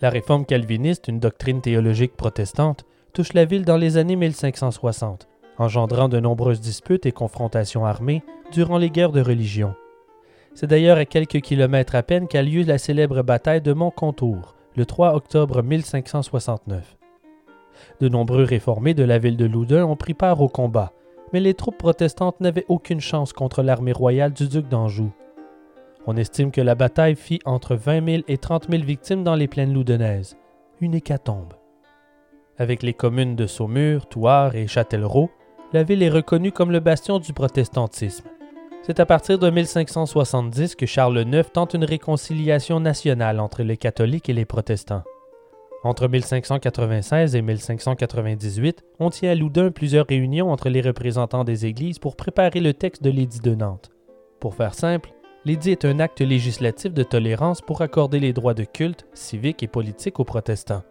La 0.00 0.10
réforme 0.10 0.44
calviniste, 0.44 1.06
une 1.06 1.20
doctrine 1.20 1.60
théologique 1.60 2.16
protestante, 2.16 2.84
touche 3.12 3.32
la 3.32 3.44
ville 3.44 3.64
dans 3.64 3.76
les 3.76 3.96
années 3.96 4.16
1560, 4.16 5.28
engendrant 5.56 6.08
de 6.08 6.18
nombreuses 6.18 6.60
disputes 6.60 7.06
et 7.06 7.12
confrontations 7.12 7.86
armées 7.86 8.24
durant 8.50 8.78
les 8.78 8.90
guerres 8.90 9.12
de 9.12 9.22
religion. 9.22 9.74
C'est 10.54 10.66
d'ailleurs 10.66 10.98
à 10.98 11.04
quelques 11.04 11.40
kilomètres 11.40 11.94
à 11.94 12.02
peine 12.02 12.26
qu'a 12.26 12.42
lieu 12.42 12.64
la 12.64 12.78
célèbre 12.78 13.22
bataille 13.22 13.62
de 13.62 13.72
Montcontour, 13.72 14.56
le 14.76 14.84
3 14.84 15.14
octobre 15.14 15.62
1569. 15.62 16.96
De 18.00 18.08
nombreux 18.08 18.42
réformés 18.42 18.94
de 18.94 19.04
la 19.04 19.18
ville 19.18 19.36
de 19.36 19.46
Loudun 19.46 19.84
ont 19.84 19.96
pris 19.96 20.14
part 20.14 20.40
au 20.40 20.48
combat, 20.48 20.92
mais 21.32 21.40
les 21.40 21.54
troupes 21.54 21.78
protestantes 21.78 22.40
n'avaient 22.40 22.64
aucune 22.68 23.00
chance 23.00 23.32
contre 23.32 23.62
l'armée 23.62 23.92
royale 23.92 24.32
du 24.32 24.48
duc 24.48 24.68
d'Anjou. 24.68 25.12
On 26.06 26.16
estime 26.16 26.50
que 26.50 26.60
la 26.60 26.74
bataille 26.74 27.16
fit 27.16 27.40
entre 27.44 27.76
20 27.76 28.04
000 28.04 28.22
et 28.28 28.38
30 28.38 28.70
000 28.70 28.82
victimes 28.82 29.24
dans 29.24 29.34
les 29.34 29.48
plaines 29.48 29.74
loudunaises. 29.74 30.36
Une 30.80 30.94
hécatombe. 30.94 31.52
Avec 32.56 32.82
les 32.82 32.94
communes 32.94 33.36
de 33.36 33.46
Saumur, 33.46 34.06
Thouars 34.06 34.54
et 34.54 34.66
Châtellerault, 34.66 35.30
la 35.72 35.82
ville 35.82 36.02
est 36.02 36.08
reconnue 36.08 36.52
comme 36.52 36.72
le 36.72 36.80
bastion 36.80 37.18
du 37.18 37.32
protestantisme. 37.32 38.28
C'est 38.82 39.00
à 39.00 39.06
partir 39.06 39.38
de 39.38 39.50
1570 39.50 40.76
que 40.76 40.86
Charles 40.86 41.26
IX 41.26 41.50
tente 41.52 41.74
une 41.74 41.84
réconciliation 41.84 42.80
nationale 42.80 43.38
entre 43.38 43.62
les 43.62 43.76
catholiques 43.76 44.30
et 44.30 44.32
les 44.32 44.46
protestants. 44.46 45.02
Entre 45.84 46.08
1596 46.08 47.36
et 47.36 47.42
1598, 47.42 48.84
on 48.98 49.10
tient 49.10 49.30
à 49.30 49.34
Loudun 49.36 49.70
plusieurs 49.70 50.06
réunions 50.06 50.50
entre 50.50 50.70
les 50.70 50.80
représentants 50.80 51.44
des 51.44 51.66
églises 51.66 52.00
pour 52.00 52.16
préparer 52.16 52.58
le 52.58 52.74
texte 52.74 53.02
de 53.02 53.10
l'édit 53.10 53.38
de 53.38 53.54
Nantes. 53.54 53.90
Pour 54.40 54.56
faire 54.56 54.74
simple, 54.74 55.12
l'édit 55.44 55.70
est 55.70 55.84
un 55.84 56.00
acte 56.00 56.20
législatif 56.20 56.92
de 56.92 57.04
tolérance 57.04 57.60
pour 57.60 57.80
accorder 57.80 58.18
les 58.18 58.32
droits 58.32 58.54
de 58.54 58.64
culte, 58.64 59.06
civiques 59.14 59.62
et 59.62 59.68
politiques 59.68 60.18
aux 60.18 60.24
protestants. 60.24 60.82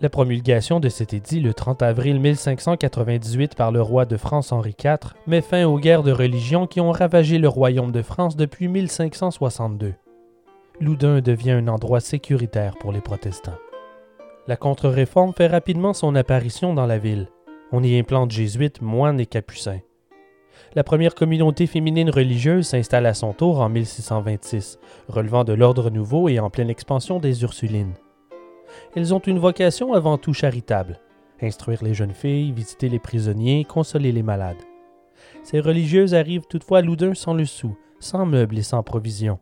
La 0.00 0.10
promulgation 0.10 0.80
de 0.80 0.88
cet 0.88 1.14
édit 1.14 1.38
le 1.38 1.54
30 1.54 1.82
avril 1.82 2.18
1598 2.18 3.54
par 3.54 3.70
le 3.70 3.80
roi 3.80 4.04
de 4.04 4.16
France 4.16 4.50
Henri 4.50 4.74
IV 4.82 5.14
met 5.28 5.42
fin 5.42 5.64
aux 5.64 5.78
guerres 5.78 6.02
de 6.02 6.10
religion 6.10 6.66
qui 6.66 6.80
ont 6.80 6.90
ravagé 6.90 7.38
le 7.38 7.48
royaume 7.48 7.92
de 7.92 8.02
France 8.02 8.34
depuis 8.34 8.66
1562. 8.66 9.94
Loudun 10.80 11.20
devient 11.20 11.52
un 11.52 11.68
endroit 11.68 12.00
sécuritaire 12.00 12.74
pour 12.80 12.90
les 12.90 13.00
protestants. 13.00 13.54
La 14.46 14.56
contre-réforme 14.56 15.32
fait 15.32 15.46
rapidement 15.46 15.92
son 15.92 16.14
apparition 16.14 16.74
dans 16.74 16.86
la 16.86 16.98
ville. 16.98 17.28
On 17.72 17.82
y 17.82 17.98
implante 17.98 18.30
jésuites, 18.30 18.82
moines 18.82 19.20
et 19.20 19.26
capucins. 19.26 19.80
La 20.74 20.84
première 20.84 21.14
communauté 21.14 21.66
féminine 21.66 22.10
religieuse 22.10 22.66
s'installe 22.66 23.06
à 23.06 23.14
son 23.14 23.32
tour 23.32 23.60
en 23.60 23.68
1626, 23.68 24.78
relevant 25.08 25.44
de 25.44 25.52
l'ordre 25.52 25.90
nouveau 25.90 26.28
et 26.28 26.38
en 26.38 26.50
pleine 26.50 26.70
expansion 26.70 27.18
des 27.18 27.42
Ursulines. 27.42 27.94
Elles 28.94 29.14
ont 29.14 29.20
une 29.20 29.38
vocation 29.38 29.92
avant 29.92 30.18
tout 30.18 30.34
charitable 30.34 31.00
instruire 31.44 31.82
les 31.82 31.94
jeunes 31.94 32.14
filles, 32.14 32.52
visiter 32.52 32.88
les 32.88 32.98
prisonniers, 32.98 33.64
consoler 33.64 34.12
les 34.12 34.22
malades. 34.22 34.62
Ces 35.42 35.60
religieuses 35.60 36.14
arrivent 36.14 36.46
toutefois 36.48 36.82
Loudun 36.82 37.14
sans 37.14 37.34
le 37.34 37.44
sou, 37.44 37.76
sans 38.00 38.26
meubles 38.26 38.58
et 38.58 38.62
sans 38.62 38.82
provisions. 38.82 39.38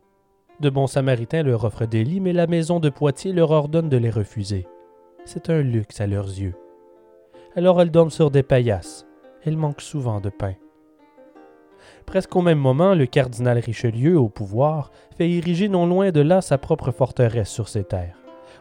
De 0.59 0.69
bons 0.69 0.87
samaritains 0.87 1.43
leur 1.43 1.63
offrent 1.63 1.85
des 1.85 2.03
lits, 2.03 2.19
mais 2.19 2.33
la 2.33 2.47
maison 2.47 2.79
de 2.79 2.89
Poitiers 2.89 3.33
leur 3.33 3.51
ordonne 3.51 3.89
de 3.89 3.97
les 3.97 4.09
refuser. 4.09 4.67
C'est 5.25 5.49
un 5.49 5.61
luxe 5.61 6.01
à 6.01 6.07
leurs 6.07 6.27
yeux. 6.27 6.55
Alors 7.55 7.81
elles 7.81 7.91
dorment 7.91 8.09
sur 8.11 8.29
des 8.29 8.43
paillasses. 8.43 9.05
Elles 9.45 9.57
manquent 9.57 9.81
souvent 9.81 10.19
de 10.19 10.29
pain. 10.29 10.55
Presque 12.05 12.35
au 12.35 12.41
même 12.41 12.59
moment, 12.59 12.93
le 12.93 13.05
cardinal 13.05 13.57
Richelieu, 13.57 14.17
au 14.17 14.27
pouvoir, 14.27 14.91
fait 15.17 15.29
ériger 15.29 15.69
non 15.69 15.85
loin 15.85 16.11
de 16.11 16.19
là 16.19 16.41
sa 16.41 16.57
propre 16.57 16.91
forteresse 16.91 17.49
sur 17.49 17.69
ses 17.69 17.85
terres, 17.85 18.17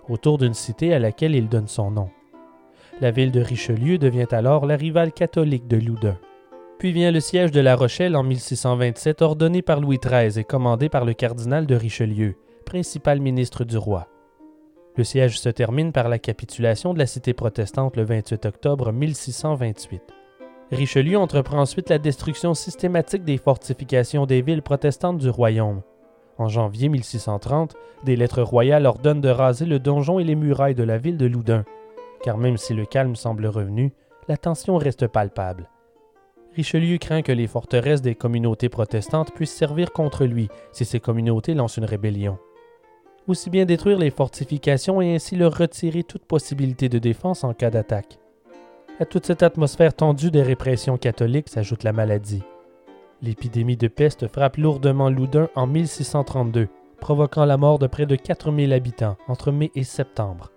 autour 0.09 0.38
d'une 0.38 0.54
cité 0.54 0.95
à 0.95 1.00
laquelle 1.00 1.35
il 1.35 1.49
donne 1.49 1.69
son 1.69 1.90
nom. 1.90 2.11
La 3.00 3.11
ville 3.11 3.33
de 3.33 3.40
Richelieu 3.40 3.99
devient 3.99 4.28
alors 4.31 4.64
la 4.64 4.76
rivale 4.76 5.12
catholique 5.12 5.66
de 5.66 5.76
Loudun. 5.76 6.19
Puis 6.78 6.92
vient 6.92 7.11
le 7.11 7.21
siège 7.21 7.50
de 7.50 7.61
La 7.61 7.75
Rochelle 7.75 8.14
en 8.14 8.23
1627, 8.23 9.23
ordonné 9.23 9.62
par 9.62 9.81
Louis 9.81 9.99
XIII 9.99 10.38
et 10.38 10.45
commandé 10.45 10.88
par 10.88 11.04
le 11.04 11.14
cardinal 11.14 11.66
de 11.66 11.75
Richelieu, 11.75 12.37
principal 12.64 13.21
ministre 13.21 13.64
du 13.64 13.76
roi. 13.76 14.09
Le 14.94 15.04
siège 15.04 15.40
se 15.40 15.49
termine 15.49 15.90
par 15.90 16.11
la 16.11 16.18
capitulation 16.18 16.92
de 16.92 16.99
la 16.99 17.06
cité 17.06 17.32
protestante 17.32 17.96
le 17.96 18.02
28 18.02 18.44
octobre 18.44 18.92
1628. 18.92 20.02
Richelieu 20.70 21.16
entreprend 21.16 21.61
ensuite 21.61 21.88
la 21.88 21.99
destruction 21.99 22.52
systématique 22.52 23.25
des 23.25 23.38
fortifications 23.38 24.26
des 24.26 24.42
villes 24.42 24.61
protestantes 24.61 25.16
du 25.16 25.30
royaume. 25.30 25.80
En 26.37 26.49
janvier 26.49 26.90
1630, 26.90 27.75
des 28.04 28.16
lettres 28.16 28.42
royales 28.42 28.84
ordonnent 28.84 29.22
de 29.22 29.30
raser 29.30 29.64
le 29.64 29.78
donjon 29.78 30.18
et 30.18 30.25
les 30.25 30.34
murailles 30.34 30.75
de 30.75 30.82
la 30.82 30.99
ville 30.99 31.16
de 31.16 31.26
Loudun, 31.26 31.64
car 32.22 32.37
même 32.37 32.58
si 32.58 32.75
le 32.75 32.84
calme 32.84 33.16
semble 33.16 33.46
revenu, 33.46 33.94
la 34.28 34.37
tension 34.37 34.76
reste 34.76 35.06
palpable. 35.06 35.70
Richelieu 36.54 36.99
craint 36.99 37.22
que 37.22 37.32
les 37.32 37.46
forteresses 37.46 38.02
des 38.02 38.14
communautés 38.14 38.68
protestantes 38.68 39.32
puissent 39.32 39.56
servir 39.56 39.90
contre 39.92 40.26
lui 40.26 40.50
si 40.72 40.84
ces 40.84 41.00
communautés 41.00 41.54
lancent 41.54 41.78
une 41.78 41.87
rébellion 41.87 42.38
aussi 43.29 43.50
bien 43.50 43.64
détruire 43.64 43.99
les 43.99 44.11
fortifications 44.11 45.00
et 45.00 45.14
ainsi 45.14 45.37
leur 45.37 45.57
retirer 45.57 46.02
toute 46.02 46.25
possibilité 46.25 46.88
de 46.88 46.99
défense 46.99 47.45
en 47.45 47.55
cas 47.55 47.71
d'attaque. 47.71 48.19
À 49.00 49.05
toute 49.05 49.26
cette 49.26 49.43
atmosphère 49.43 49.95
tendue 49.95 50.31
des 50.31 50.43
répressions 50.43 50.99
catholiques 50.99 51.49
s'ajoute 51.49 51.83
la 51.83 51.93
maladie. 51.93 52.43
L'épidémie 53.23 53.76
de 53.76 53.88
peste 53.88 54.29
frappe 54.29 54.57
lourdement 54.57 55.09
Loudun 55.09 55.49
en 55.55 55.67
1632, 55.67 56.69
provoquant 57.00 57.45
la 57.45 57.57
mort 57.57 57.79
de 57.79 57.87
près 57.87 58.07
de 58.07 58.17
4000 58.17 58.73
habitants 58.73 59.17
entre 59.29 59.50
mai 59.50 59.71
et 59.75 59.85
septembre. 59.85 60.50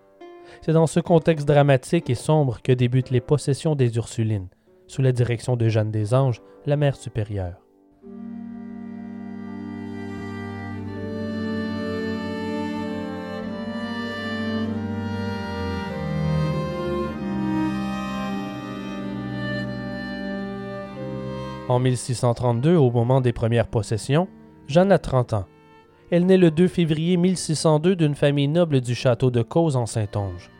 C'est 0.61 0.73
dans 0.73 0.87
ce 0.87 0.99
contexte 0.99 1.47
dramatique 1.47 2.09
et 2.09 2.15
sombre 2.15 2.61
que 2.61 2.71
débutent 2.71 3.11
les 3.11 3.21
possessions 3.21 3.75
des 3.75 3.95
Ursulines, 3.97 4.49
sous 4.87 5.01
la 5.01 5.11
direction 5.11 5.55
de 5.55 5.69
Jeanne 5.69 5.91
des 5.91 6.13
Anges, 6.13 6.41
la 6.65 6.77
mère 6.77 6.95
supérieure. 6.95 7.65
En 21.67 21.79
1632, 21.79 22.75
au 22.75 22.91
moment 22.91 23.21
des 23.21 23.33
premières 23.33 23.67
possessions, 23.67 24.27
Jeanne 24.67 24.91
a 24.91 24.99
30 24.99 25.33
ans. 25.33 25.45
Elle 26.11 26.27
naît 26.27 26.37
le 26.37 26.51
2 26.51 26.67
février 26.67 27.17
1602 27.17 27.95
d'une 27.95 28.13
famille 28.13 28.47
noble 28.47 28.81
du 28.81 28.93
château 28.93 29.31
de 29.31 29.41
Cause 29.41 29.75
en 29.75 29.87
Saintonge. 29.87 30.51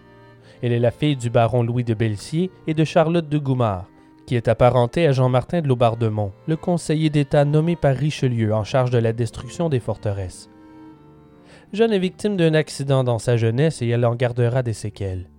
Elle 0.63 0.71
est 0.71 0.79
la 0.79 0.89
fille 0.89 1.15
du 1.15 1.29
baron 1.29 1.61
Louis 1.61 1.83
de 1.83 1.93
Belsier 1.93 2.49
et 2.65 2.73
de 2.73 2.83
Charlotte 2.83 3.29
de 3.29 3.37
Goumard, 3.37 3.85
qui 4.25 4.33
est 4.35 4.47
apparentée 4.47 5.05
à 5.05 5.11
Jean-Martin 5.11 5.61
de 5.61 5.67
Laubardemont, 5.67 6.31
le 6.47 6.55
conseiller 6.55 7.11
d'État 7.11 7.45
nommé 7.45 7.75
par 7.75 7.95
Richelieu 7.95 8.51
en 8.51 8.63
charge 8.63 8.89
de 8.89 8.97
la 8.97 9.13
destruction 9.13 9.69
des 9.69 9.79
forteresses. 9.79 10.49
Jeanne 11.71 11.93
est 11.93 11.99
victime 11.99 12.35
d'un 12.35 12.55
accident 12.55 13.03
dans 13.03 13.19
sa 13.19 13.37
jeunesse 13.37 13.83
et 13.83 13.89
elle 13.89 14.07
en 14.07 14.15
gardera 14.15 14.63
des 14.63 14.73
séquelles. 14.73 15.29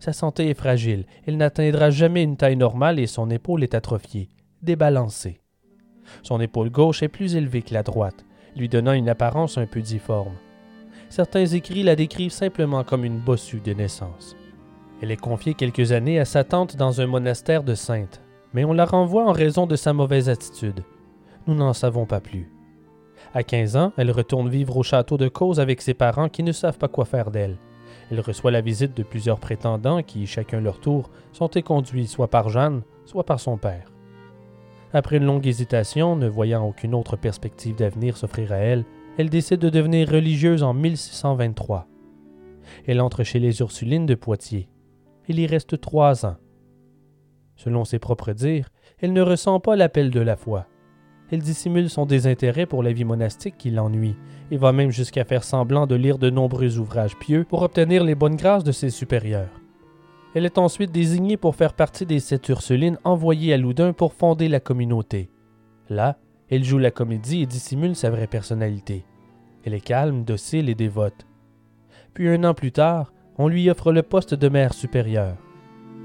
Sa 0.00 0.12
santé 0.12 0.50
est 0.50 0.58
fragile, 0.58 1.06
elle 1.28 1.36
n'atteindra 1.36 1.90
jamais 1.90 2.24
une 2.24 2.36
taille 2.36 2.56
normale 2.56 2.98
et 2.98 3.06
son 3.06 3.30
épaule 3.30 3.62
est 3.62 3.76
atrophiée 3.76 4.30
débalancé. 4.66 5.40
Son 6.22 6.40
épaule 6.40 6.70
gauche 6.70 7.02
est 7.02 7.08
plus 7.08 7.36
élevée 7.36 7.62
que 7.62 7.72
la 7.72 7.82
droite, 7.82 8.26
lui 8.54 8.68
donnant 8.68 8.92
une 8.92 9.08
apparence 9.08 9.56
un 9.56 9.66
peu 9.66 9.80
difforme. 9.80 10.34
Certains 11.08 11.46
écrits 11.46 11.82
la 11.82 11.96
décrivent 11.96 12.32
simplement 12.32 12.84
comme 12.84 13.04
une 13.04 13.20
bossue 13.20 13.60
de 13.60 13.72
naissance. 13.72 14.36
Elle 15.00 15.10
est 15.10 15.16
confiée 15.16 15.54
quelques 15.54 15.92
années 15.92 16.18
à 16.18 16.24
sa 16.24 16.42
tante 16.44 16.76
dans 16.76 17.00
un 17.00 17.06
monastère 17.06 17.62
de 17.62 17.74
saintes, 17.74 18.20
mais 18.52 18.64
on 18.64 18.72
la 18.72 18.84
renvoie 18.84 19.26
en 19.26 19.32
raison 19.32 19.66
de 19.66 19.76
sa 19.76 19.92
mauvaise 19.92 20.28
attitude. 20.28 20.82
Nous 21.46 21.54
n'en 21.54 21.72
savons 21.72 22.06
pas 22.06 22.20
plus. 22.20 22.50
À 23.34 23.42
15 23.42 23.76
ans, 23.76 23.92
elle 23.96 24.10
retourne 24.10 24.48
vivre 24.48 24.76
au 24.76 24.82
château 24.82 25.16
de 25.16 25.28
Cause 25.28 25.60
avec 25.60 25.80
ses 25.80 25.94
parents 25.94 26.28
qui 26.28 26.42
ne 26.42 26.52
savent 26.52 26.78
pas 26.78 26.88
quoi 26.88 27.04
faire 27.04 27.30
d'elle. 27.30 27.56
Elle 28.10 28.20
reçoit 28.20 28.50
la 28.50 28.60
visite 28.60 28.96
de 28.96 29.02
plusieurs 29.02 29.38
prétendants 29.38 30.02
qui, 30.02 30.26
chacun 30.26 30.60
leur 30.60 30.80
tour, 30.80 31.10
sont 31.32 31.48
éconduits 31.48 32.06
soit 32.06 32.28
par 32.28 32.48
Jeanne, 32.48 32.82
soit 33.04 33.24
par 33.24 33.40
son 33.40 33.58
père. 33.58 33.95
Après 34.96 35.18
une 35.18 35.26
longue 35.26 35.46
hésitation, 35.46 36.16
ne 36.16 36.26
voyant 36.26 36.66
aucune 36.66 36.94
autre 36.94 37.18
perspective 37.18 37.76
d'avenir 37.76 38.16
s'offrir 38.16 38.50
à 38.52 38.56
elle, 38.56 38.86
elle 39.18 39.28
décide 39.28 39.60
de 39.60 39.68
devenir 39.68 40.08
religieuse 40.08 40.62
en 40.62 40.72
1623. 40.72 41.86
Elle 42.86 43.02
entre 43.02 43.22
chez 43.22 43.38
les 43.38 43.60
Ursulines 43.60 44.06
de 44.06 44.14
Poitiers. 44.14 44.70
Elle 45.28 45.38
y 45.38 45.46
reste 45.46 45.82
trois 45.82 46.24
ans. 46.24 46.38
Selon 47.56 47.84
ses 47.84 47.98
propres 47.98 48.32
dires, 48.32 48.70
elle 48.98 49.12
ne 49.12 49.20
ressent 49.20 49.60
pas 49.60 49.76
l'appel 49.76 50.08
de 50.08 50.20
la 50.20 50.34
foi. 50.34 50.66
Elle 51.30 51.42
dissimule 51.42 51.90
son 51.90 52.06
désintérêt 52.06 52.64
pour 52.64 52.82
la 52.82 52.94
vie 52.94 53.04
monastique 53.04 53.58
qui 53.58 53.70
l'ennuie, 53.70 54.16
et 54.50 54.56
va 54.56 54.72
même 54.72 54.92
jusqu'à 54.92 55.26
faire 55.26 55.44
semblant 55.44 55.86
de 55.86 55.94
lire 55.94 56.16
de 56.16 56.30
nombreux 56.30 56.78
ouvrages 56.78 57.18
pieux 57.18 57.44
pour 57.44 57.60
obtenir 57.60 58.02
les 58.02 58.14
bonnes 58.14 58.36
grâces 58.36 58.64
de 58.64 58.72
ses 58.72 58.88
supérieurs. 58.88 59.60
Elle 60.36 60.44
est 60.44 60.58
ensuite 60.58 60.92
désignée 60.92 61.38
pour 61.38 61.56
faire 61.56 61.72
partie 61.72 62.04
des 62.04 62.20
sept 62.20 62.50
Ursulines 62.50 62.98
envoyées 63.04 63.54
à 63.54 63.56
Loudun 63.56 63.94
pour 63.94 64.12
fonder 64.12 64.48
la 64.50 64.60
communauté. 64.60 65.30
Là, 65.88 66.18
elle 66.50 66.62
joue 66.62 66.76
la 66.76 66.90
comédie 66.90 67.40
et 67.40 67.46
dissimule 67.46 67.96
sa 67.96 68.10
vraie 68.10 68.26
personnalité. 68.26 69.06
Elle 69.64 69.72
est 69.72 69.80
calme, 69.80 70.24
docile 70.24 70.68
et 70.68 70.74
dévote. 70.74 71.26
Puis 72.12 72.28
un 72.28 72.44
an 72.44 72.52
plus 72.52 72.70
tard, 72.70 73.14
on 73.38 73.48
lui 73.48 73.70
offre 73.70 73.92
le 73.92 74.02
poste 74.02 74.34
de 74.34 74.50
mère 74.50 74.74
supérieure. 74.74 75.38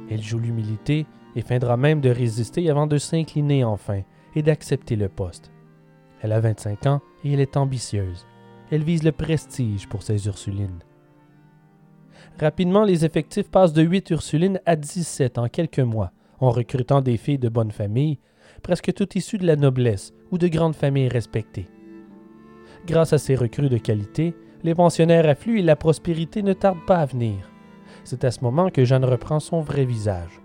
Elle 0.10 0.24
joue 0.24 0.40
l'humilité 0.40 1.06
et 1.36 1.42
feindra 1.42 1.76
même 1.76 2.00
de 2.00 2.10
résister 2.10 2.70
avant 2.70 2.88
de 2.88 3.00
s'incliner 3.00 3.66
enfin 3.66 4.04
et 4.34 4.44
d'accepter 4.44 4.96
le 4.96 5.10
poste. 5.10 5.52
Elle 6.22 6.32
a 6.32 6.40
25 6.40 6.86
ans 6.86 7.02
et 7.26 7.34
elle 7.34 7.42
est 7.42 7.58
ambitieuse. 7.58 8.26
Elle 8.72 8.84
vise 8.86 9.04
le 9.04 9.12
prestige 9.12 9.90
pour 9.90 10.04
ses 10.04 10.26
Ursulines. 10.28 10.80
Rapidement, 12.42 12.84
les 12.84 13.06
effectifs 13.06 13.52
passent 13.52 13.72
de 13.72 13.84
8 13.84 14.10
Ursulines 14.10 14.60
à 14.66 14.76
17 14.76 15.38
en 15.38 15.48
quelques 15.48 15.78
mois, 15.80 16.12
en 16.40 16.50
recrutant 16.50 17.02
des 17.02 17.18
filles 17.18 17.38
de 17.38 17.50
bonne 17.50 17.70
famille, 17.70 18.18
presque 18.64 18.92
toutes 18.94 19.16
issues 19.16 19.38
de 19.38 19.46
la 19.46 19.56
noblesse 19.56 20.12
ou 20.32 20.40
de 20.40 20.48
grandes 20.48 20.76
familles 20.76 21.08
respectées. 21.08 21.68
Grâce 22.88 23.14
à 23.14 23.20
ces 23.20 23.36
recrues 23.36 23.70
de 23.70 23.78
qualité, 23.78 24.34
les 24.64 24.74
pensionnaires 24.74 25.30
affluent 25.30 25.60
et 25.60 25.64
la 25.64 25.76
prospérité 25.76 26.42
ne 26.42 26.54
tarde 26.54 26.80
pas 26.88 26.98
à 26.98 27.06
venir. 27.06 27.52
C'est 28.04 28.24
à 28.24 28.32
ce 28.32 28.42
moment 28.42 28.72
que 28.72 28.86
Jeanne 28.86 29.06
reprend 29.06 29.40
son 29.40 29.62
vrai 29.62 29.86
visage. 29.86 30.42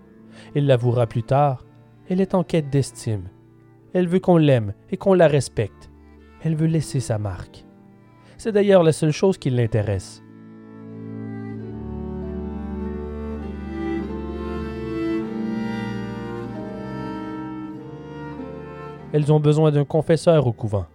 Elle 0.53 0.67
l'avouera 0.67 1.07
plus 1.07 1.23
tard, 1.23 1.65
elle 2.09 2.21
est 2.21 2.35
en 2.35 2.43
quête 2.43 2.69
d'estime. 2.69 3.29
Elle 3.93 4.07
veut 4.07 4.19
qu'on 4.19 4.37
l'aime 4.37 4.73
et 4.91 4.97
qu'on 4.97 5.15
la 5.15 5.27
respecte. 5.27 5.89
Elle 6.43 6.55
veut 6.55 6.67
laisser 6.67 6.99
sa 6.99 7.17
marque. 7.17 7.65
C'est 8.37 8.51
d'ailleurs 8.51 8.83
la 8.83 8.91
seule 8.91 9.11
chose 9.11 9.39
qui 9.39 9.49
l'intéresse. 9.49 10.21
Elles 19.13 19.31
ont 19.31 19.39
besoin 19.39 19.71
d'un 19.71 19.85
confesseur 19.85 20.47
au 20.47 20.51
couvent, 20.51 20.85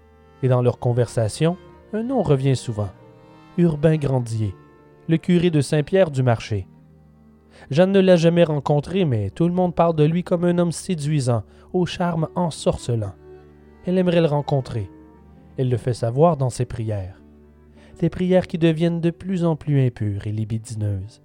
et 0.42 0.48
dans 0.48 0.62
leur 0.62 0.78
conversation, 0.78 1.56
un 1.92 2.02
nom 2.02 2.22
revient 2.22 2.56
souvent. 2.56 2.90
Urbain 3.56 3.96
Grandier, 3.96 4.54
le 5.08 5.16
curé 5.16 5.50
de 5.50 5.60
Saint-Pierre 5.60 6.10
du 6.10 6.22
Marché. 6.22 6.66
Jeanne 7.70 7.92
ne 7.92 8.00
l'a 8.00 8.16
jamais 8.16 8.44
rencontré, 8.44 9.04
mais 9.04 9.30
tout 9.30 9.46
le 9.46 9.54
monde 9.54 9.74
parle 9.74 9.96
de 9.96 10.04
lui 10.04 10.24
comme 10.24 10.44
un 10.44 10.58
homme 10.58 10.72
séduisant, 10.72 11.42
au 11.72 11.86
charme 11.86 12.28
ensorcelant. 12.34 13.14
Elle 13.86 13.98
aimerait 13.98 14.20
le 14.20 14.26
rencontrer. 14.26 14.90
Elle 15.56 15.68
le 15.68 15.76
fait 15.76 15.94
savoir 15.94 16.36
dans 16.36 16.50
ses 16.50 16.64
prières. 16.64 17.20
Des 17.98 18.10
prières 18.10 18.46
qui 18.46 18.58
deviennent 18.58 19.00
de 19.00 19.10
plus 19.10 19.44
en 19.44 19.54
plus 19.54 19.86
impures 19.86 20.26
et 20.26 20.32
libidineuses. 20.32 21.22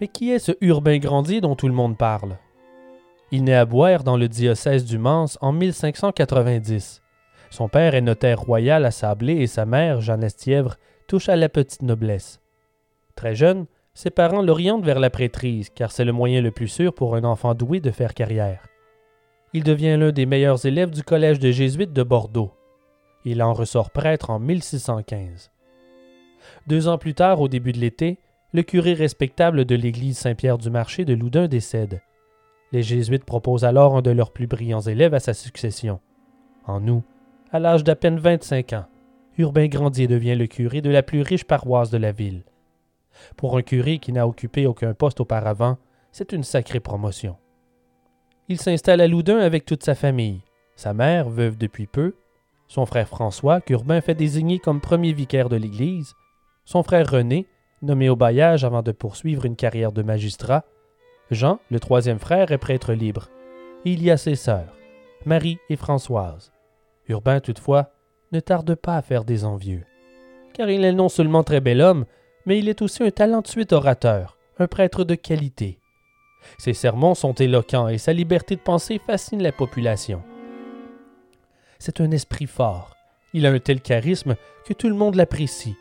Mais 0.00 0.08
qui 0.08 0.30
est 0.30 0.38
ce 0.38 0.52
Urbain 0.62 0.98
Grandier 0.98 1.40
dont 1.40 1.56
tout 1.56 1.68
le 1.68 1.74
monde 1.74 1.98
parle? 1.98 2.38
Il 3.30 3.44
naît 3.44 3.54
à 3.54 3.66
Boire 3.66 4.02
dans 4.02 4.16
le 4.16 4.28
diocèse 4.28 4.84
du 4.84 4.96
Mans 4.96 5.26
en 5.40 5.52
1590. 5.52 7.02
Son 7.50 7.68
père 7.68 7.94
est 7.94 8.00
notaire 8.00 8.40
royal 8.40 8.86
à 8.86 8.90
Sablé 8.90 9.34
et 9.34 9.46
sa 9.46 9.66
mère, 9.66 10.00
Jeanne 10.00 10.24
Estièvre, 10.24 10.76
touche 11.06 11.28
à 11.28 11.36
la 11.36 11.48
petite 11.48 11.82
noblesse. 11.82 12.40
Très 13.14 13.34
jeune, 13.34 13.66
ses 13.92 14.10
parents 14.10 14.40
l'orientent 14.40 14.84
vers 14.84 15.00
la 15.00 15.10
prêtrise, 15.10 15.68
car 15.68 15.92
c'est 15.92 16.04
le 16.04 16.12
moyen 16.12 16.40
le 16.40 16.50
plus 16.50 16.68
sûr 16.68 16.94
pour 16.94 17.14
un 17.14 17.24
enfant 17.24 17.54
doué 17.54 17.80
de 17.80 17.90
faire 17.90 18.14
carrière. 18.14 18.66
Il 19.52 19.64
devient 19.64 19.96
l'un 19.98 20.12
des 20.12 20.26
meilleurs 20.26 20.64
élèves 20.64 20.90
du 20.90 21.02
collège 21.02 21.40
de 21.40 21.50
jésuites 21.50 21.92
de 21.92 22.02
Bordeaux. 22.02 22.52
Il 23.24 23.42
en 23.42 23.52
ressort 23.52 23.90
prêtre 23.90 24.30
en 24.30 24.38
1615. 24.38 25.50
Deux 26.66 26.88
ans 26.88 26.98
plus 26.98 27.14
tard, 27.14 27.40
au 27.40 27.48
début 27.48 27.72
de 27.72 27.78
l'été, 27.78 28.18
le 28.52 28.62
curé 28.62 28.94
respectable 28.94 29.64
de 29.64 29.76
l'église 29.76 30.18
Saint-Pierre-du-Marché 30.18 31.04
de 31.04 31.14
Loudun 31.14 31.46
décède. 31.46 32.02
Les 32.72 32.82
jésuites 32.82 33.24
proposent 33.24 33.64
alors 33.64 33.96
un 33.96 34.02
de 34.02 34.10
leurs 34.10 34.32
plus 34.32 34.46
brillants 34.46 34.80
élèves 34.80 35.14
à 35.14 35.20
sa 35.20 35.34
succession. 35.34 36.00
En 36.66 36.86
août, 36.88 37.04
à 37.52 37.58
l'âge 37.58 37.84
d'à 37.84 37.96
peine 37.96 38.18
25 38.18 38.72
ans, 38.72 38.86
Urbain 39.38 39.66
Grandier 39.66 40.08
devient 40.08 40.34
le 40.34 40.46
curé 40.46 40.80
de 40.80 40.90
la 40.90 41.02
plus 41.02 41.22
riche 41.22 41.44
paroisse 41.44 41.90
de 41.90 41.98
la 41.98 42.12
ville. 42.12 42.42
Pour 43.36 43.56
un 43.56 43.62
curé 43.62 43.98
qui 43.98 44.12
n'a 44.12 44.26
occupé 44.26 44.66
aucun 44.66 44.94
poste 44.94 45.20
auparavant, 45.20 45.78
c'est 46.12 46.32
une 46.32 46.44
sacrée 46.44 46.80
promotion. 46.80 47.36
Il 48.48 48.60
s'installe 48.60 49.00
à 49.00 49.06
Loudun 49.06 49.38
avec 49.38 49.64
toute 49.64 49.84
sa 49.84 49.94
famille, 49.94 50.42
sa 50.74 50.92
mère, 50.92 51.28
veuve 51.28 51.56
depuis 51.56 51.86
peu, 51.86 52.14
son 52.66 52.86
frère 52.86 53.08
François, 53.08 53.60
qu'Urbain 53.60 54.00
fait 54.00 54.14
désigner 54.14 54.58
comme 54.58 54.80
premier 54.80 55.12
vicaire 55.12 55.48
de 55.48 55.56
l'Église, 55.56 56.14
son 56.64 56.82
frère 56.82 57.08
René, 57.10 57.46
nommé 57.82 58.08
au 58.08 58.16
bailliage 58.16 58.64
avant 58.64 58.82
de 58.82 58.92
poursuivre 58.92 59.44
une 59.44 59.56
carrière 59.56 59.92
de 59.92 60.02
magistrat, 60.02 60.64
Jean, 61.30 61.60
le 61.70 61.78
troisième 61.78 62.18
frère, 62.18 62.50
est 62.50 62.58
prêtre 62.58 62.92
libre. 62.92 63.28
Il 63.84 64.02
y 64.02 64.10
a 64.10 64.16
ses 64.16 64.34
sœurs, 64.34 64.76
Marie 65.24 65.58
et 65.68 65.76
Françoise. 65.76 66.52
Urbain, 67.08 67.40
toutefois, 67.40 67.90
ne 68.32 68.40
tarde 68.40 68.74
pas 68.74 68.96
à 68.96 69.02
faire 69.02 69.24
des 69.24 69.44
envieux. 69.44 69.84
Car 70.52 70.70
il 70.70 70.84
est 70.84 70.92
non 70.92 71.08
seulement 71.08 71.44
très 71.44 71.60
bel 71.60 71.80
homme, 71.80 72.04
mais 72.46 72.58
il 72.58 72.68
est 72.68 72.82
aussi 72.82 73.02
un 73.02 73.10
talentueux 73.10 73.66
orateur, 73.72 74.36
un 74.58 74.66
prêtre 74.66 75.04
de 75.04 75.14
qualité. 75.14 75.78
Ses 76.58 76.74
sermons 76.74 77.14
sont 77.14 77.34
éloquents 77.34 77.88
et 77.88 77.98
sa 77.98 78.12
liberté 78.12 78.56
de 78.56 78.60
penser 78.60 79.00
fascine 79.04 79.42
la 79.42 79.52
population. 79.52 80.22
C'est 81.78 82.00
un 82.00 82.10
esprit 82.10 82.46
fort. 82.46 82.96
Il 83.32 83.46
a 83.46 83.50
un 83.50 83.58
tel 83.58 83.80
charisme 83.80 84.36
que 84.66 84.74
tout 84.74 84.88
le 84.88 84.94
monde 84.94 85.14
l'apprécie. 85.14 85.76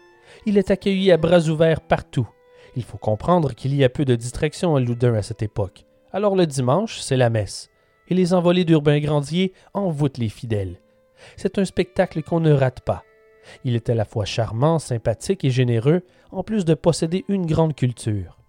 Il 0.46 0.58
est 0.58 0.72
accueilli 0.72 1.12
à 1.12 1.18
bras 1.18 1.48
ouverts 1.48 1.82
partout. 1.82 2.28
Il 2.76 2.84
faut 2.84 2.98
comprendre 2.98 3.54
qu'il 3.54 3.76
y 3.76 3.84
a 3.84 3.90
peu 3.90 4.06
de 4.06 4.16
distractions 4.16 4.76
à 4.76 4.80
Loudun 4.80 5.16
à 5.16 5.22
cette 5.22 5.42
époque. 5.42 5.86
Alors 6.12 6.36
le 6.36 6.46
dimanche, 6.46 7.00
c'est 7.00 7.18
la 7.18 7.30
messe. 7.30 7.70
Et 8.08 8.16
les 8.16 8.34
envolées 8.34 8.66
d'Urbain 8.66 9.00
Grandier 9.00 9.54
envoûtent 9.74 10.18
les 10.18 10.30
fidèles. 10.30 10.80
C'est 11.36 11.60
un 11.60 11.66
spectacle 11.66 12.24
qu'on 12.24 12.40
ne 12.40 12.54
rate 12.54 12.82
pas. 12.82 13.04
Il 13.64 13.76
est 13.76 13.90
à 13.90 13.96
la 13.96 14.06
fois 14.06 14.26
charmant, 14.26 14.80
sympathique 14.80 15.44
et 15.44 15.52
généreux, 15.52 16.04
en 16.32 16.44
plus 16.44 16.66
de 16.66 16.74
posséder 16.74 17.26
une 17.28 17.46
grande 17.46 17.76
culture. 17.76 18.40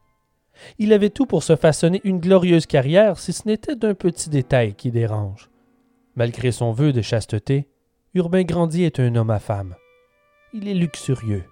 Il 0.79 0.93
avait 0.93 1.11
tout 1.11 1.27
pour 1.27 1.43
se 1.43 1.57
façonner 1.57 2.01
une 2.05 2.21
glorieuse 2.21 2.67
carrière 2.67 3.19
si 3.19 3.33
ce 3.33 3.49
n'était 3.49 3.77
d'un 3.77 3.95
petit 3.95 4.29
détail 4.29 4.75
qui 4.75 4.91
dérange. 4.91 5.51
Malgré 6.17 6.53
son 6.53 6.73
vœu 6.73 6.93
de 6.93 7.03
chasteté, 7.03 7.69
Urbain 8.15 8.43
Grandier 8.43 8.87
est 8.87 9.01
un 9.01 9.15
homme 9.15 9.31
à 9.31 9.39
femme. 9.39 9.75
Il 10.53 10.69
est 10.69 10.75
luxurieux. 10.75 11.45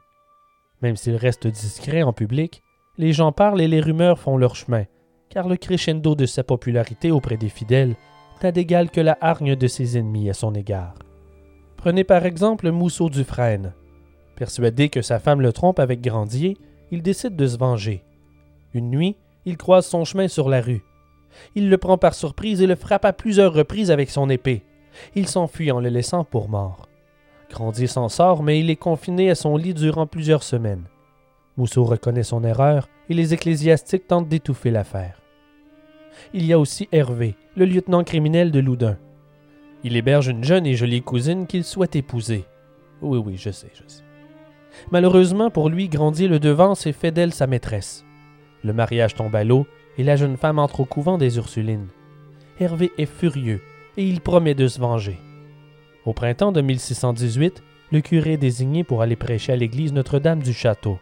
Même 0.82 0.96
s'il 0.96 1.16
reste 1.16 1.46
discret 1.46 2.02
en 2.02 2.12
public, 2.12 2.62
les 2.98 3.12
gens 3.12 3.32
parlent 3.32 3.60
et 3.60 3.68
les 3.68 3.80
rumeurs 3.80 4.18
font 4.18 4.36
leur 4.36 4.56
chemin, 4.56 4.84
car 5.28 5.48
le 5.48 5.56
crescendo 5.56 6.14
de 6.14 6.26
sa 6.26 6.44
popularité 6.44 7.10
auprès 7.10 7.36
des 7.36 7.48
fidèles 7.48 7.96
n'a 8.42 8.52
d'égal 8.52 8.90
que 8.90 9.00
la 9.00 9.18
hargne 9.20 9.56
de 9.56 9.66
ses 9.66 9.98
ennemis 9.98 10.30
à 10.30 10.34
son 10.34 10.54
égard. 10.54 10.94
Prenez 11.76 12.04
par 12.04 12.26
exemple 12.26 12.70
Mousseau 12.70 13.08
Dufresne. 13.08 13.72
Persuadé 14.36 14.88
que 14.88 15.02
sa 15.02 15.18
femme 15.18 15.40
le 15.40 15.52
trompe 15.52 15.80
avec 15.80 16.00
Grandier, 16.00 16.56
il 16.90 17.02
décide 17.02 17.36
de 17.36 17.46
se 17.46 17.58
venger. 17.58 18.04
Une 18.74 18.90
nuit, 18.90 19.16
il 19.44 19.56
croise 19.56 19.86
son 19.86 20.04
chemin 20.04 20.28
sur 20.28 20.48
la 20.48 20.60
rue. 20.60 20.82
Il 21.54 21.70
le 21.70 21.78
prend 21.78 21.98
par 21.98 22.14
surprise 22.14 22.62
et 22.62 22.66
le 22.66 22.76
frappe 22.76 23.04
à 23.04 23.12
plusieurs 23.12 23.52
reprises 23.52 23.90
avec 23.90 24.10
son 24.10 24.30
épée. 24.30 24.62
Il 25.14 25.28
s'enfuit 25.28 25.70
en 25.70 25.80
le 25.80 25.88
laissant 25.88 26.24
pour 26.24 26.48
mort. 26.48 26.87
Grandier 27.50 27.86
s'en 27.86 28.08
sort, 28.08 28.42
mais 28.42 28.60
il 28.60 28.70
est 28.70 28.76
confiné 28.76 29.30
à 29.30 29.34
son 29.34 29.56
lit 29.56 29.74
durant 29.74 30.06
plusieurs 30.06 30.42
semaines. 30.42 30.84
Mousseau 31.56 31.84
reconnaît 31.84 32.22
son 32.22 32.44
erreur 32.44 32.88
et 33.08 33.14
les 33.14 33.34
ecclésiastiques 33.34 34.06
tentent 34.06 34.28
d'étouffer 34.28 34.70
l'affaire. 34.70 35.20
Il 36.32 36.44
y 36.44 36.52
a 36.52 36.58
aussi 36.58 36.88
Hervé, 36.92 37.36
le 37.56 37.64
lieutenant 37.64 38.04
criminel 38.04 38.50
de 38.50 38.60
Loudun. 38.60 38.98
Il 39.84 39.96
héberge 39.96 40.28
une 40.28 40.44
jeune 40.44 40.66
et 40.66 40.74
jolie 40.74 41.02
cousine 41.02 41.46
qu'il 41.46 41.64
souhaite 41.64 41.96
épouser. 41.96 42.44
Oui, 43.00 43.18
oui, 43.18 43.36
je 43.36 43.50
sais, 43.50 43.70
je 43.74 43.82
sais. 43.86 44.02
Malheureusement 44.90 45.50
pour 45.50 45.68
lui, 45.68 45.88
Grandier 45.88 46.28
le 46.28 46.38
devance 46.38 46.86
et 46.86 46.92
fait 46.92 47.12
d'elle 47.12 47.32
sa 47.32 47.46
maîtresse. 47.46 48.04
Le 48.62 48.72
mariage 48.72 49.14
tombe 49.14 49.34
à 49.34 49.44
l'eau 49.44 49.66
et 49.96 50.04
la 50.04 50.16
jeune 50.16 50.36
femme 50.36 50.58
entre 50.58 50.80
au 50.80 50.84
couvent 50.84 51.18
des 51.18 51.36
Ursulines. 51.36 51.88
Hervé 52.60 52.90
est 52.98 53.06
furieux 53.06 53.60
et 53.96 54.04
il 54.04 54.20
promet 54.20 54.54
de 54.54 54.68
se 54.68 54.80
venger. 54.80 55.18
Au 56.08 56.14
printemps 56.14 56.52
de 56.52 56.62
1618, 56.62 57.62
le 57.92 58.00
curé 58.00 58.32
est 58.32 58.38
désigné 58.38 58.82
pour 58.82 59.02
aller 59.02 59.14
prêcher 59.14 59.52
à 59.52 59.56
l'église 59.56 59.92
Notre-Dame 59.92 60.42
du 60.42 60.54
Château. 60.54 60.98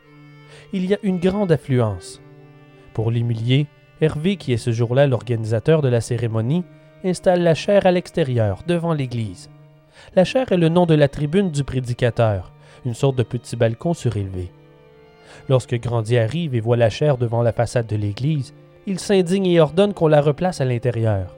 Il 0.73 0.85
y 0.85 0.95
a 0.95 0.99
une 1.05 1.21
grande 1.21 1.53
affluence. 1.53 2.21
Pour 2.93 3.13
l'humilier, 3.13 3.69
Hervé, 4.01 4.35
qui 4.37 4.53
est 4.53 4.57
ce 4.57 4.73
jour-là 4.73 5.07
l'organisateur 5.07 5.81
de 5.81 5.87
la 5.87 6.01
cérémonie, 6.01 6.65
installe 7.05 7.45
la 7.45 7.55
chaire 7.55 7.87
à 7.87 7.93
l'extérieur, 7.93 8.65
devant 8.67 8.93
l'église. 8.93 9.49
La 10.17 10.25
chaire 10.25 10.51
est 10.51 10.57
le 10.57 10.71
nom 10.71 10.87
de 10.87 10.95
la 10.95 11.07
tribune 11.07 11.53
du 11.53 11.63
prédicateur, 11.63 12.51
une 12.85 12.95
sorte 12.95 13.15
de 13.15 13.23
petit 13.23 13.55
balcon 13.55 13.95
surélevé. 13.95 14.51
Lorsque 15.49 15.77
Grandier 15.77 16.19
arrive 16.19 16.57
et 16.57 16.61
voit 16.61 16.77
la 16.77 16.91
chaire 16.91 17.17
devant 17.17 17.45
la 17.45 17.53
façade 17.53 17.87
de 17.87 17.95
l'église, 17.95 18.55
il 18.89 18.99
s'indigne 18.99 19.47
et 19.47 19.61
ordonne 19.61 19.95
qu'on 19.95 20.09
la 20.09 20.21
replace 20.21 20.61
à 20.61 20.65
l'intérieur. 20.65 21.37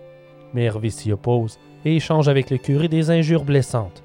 Mais 0.54 0.64
Hervé 0.64 0.88
s'y 0.88 1.12
oppose 1.12 1.58
et 1.84 1.96
échange 1.96 2.28
avec 2.28 2.50
le 2.50 2.58
curé 2.58 2.88
des 2.88 3.10
injures 3.10 3.44
blessantes. 3.44 4.02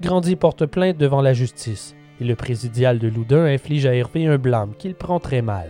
Grandier 0.00 0.36
porte 0.36 0.66
plainte 0.66 0.96
devant 0.96 1.22
la 1.22 1.32
justice 1.32 1.94
et 2.20 2.24
le 2.24 2.34
présidial 2.34 2.98
de 2.98 3.08
Loudun 3.08 3.44
inflige 3.44 3.86
à 3.86 3.94
Hervé 3.94 4.26
un 4.26 4.38
blâme 4.38 4.72
qu'il 4.78 4.94
prend 4.94 5.20
très 5.20 5.42
mal. 5.42 5.68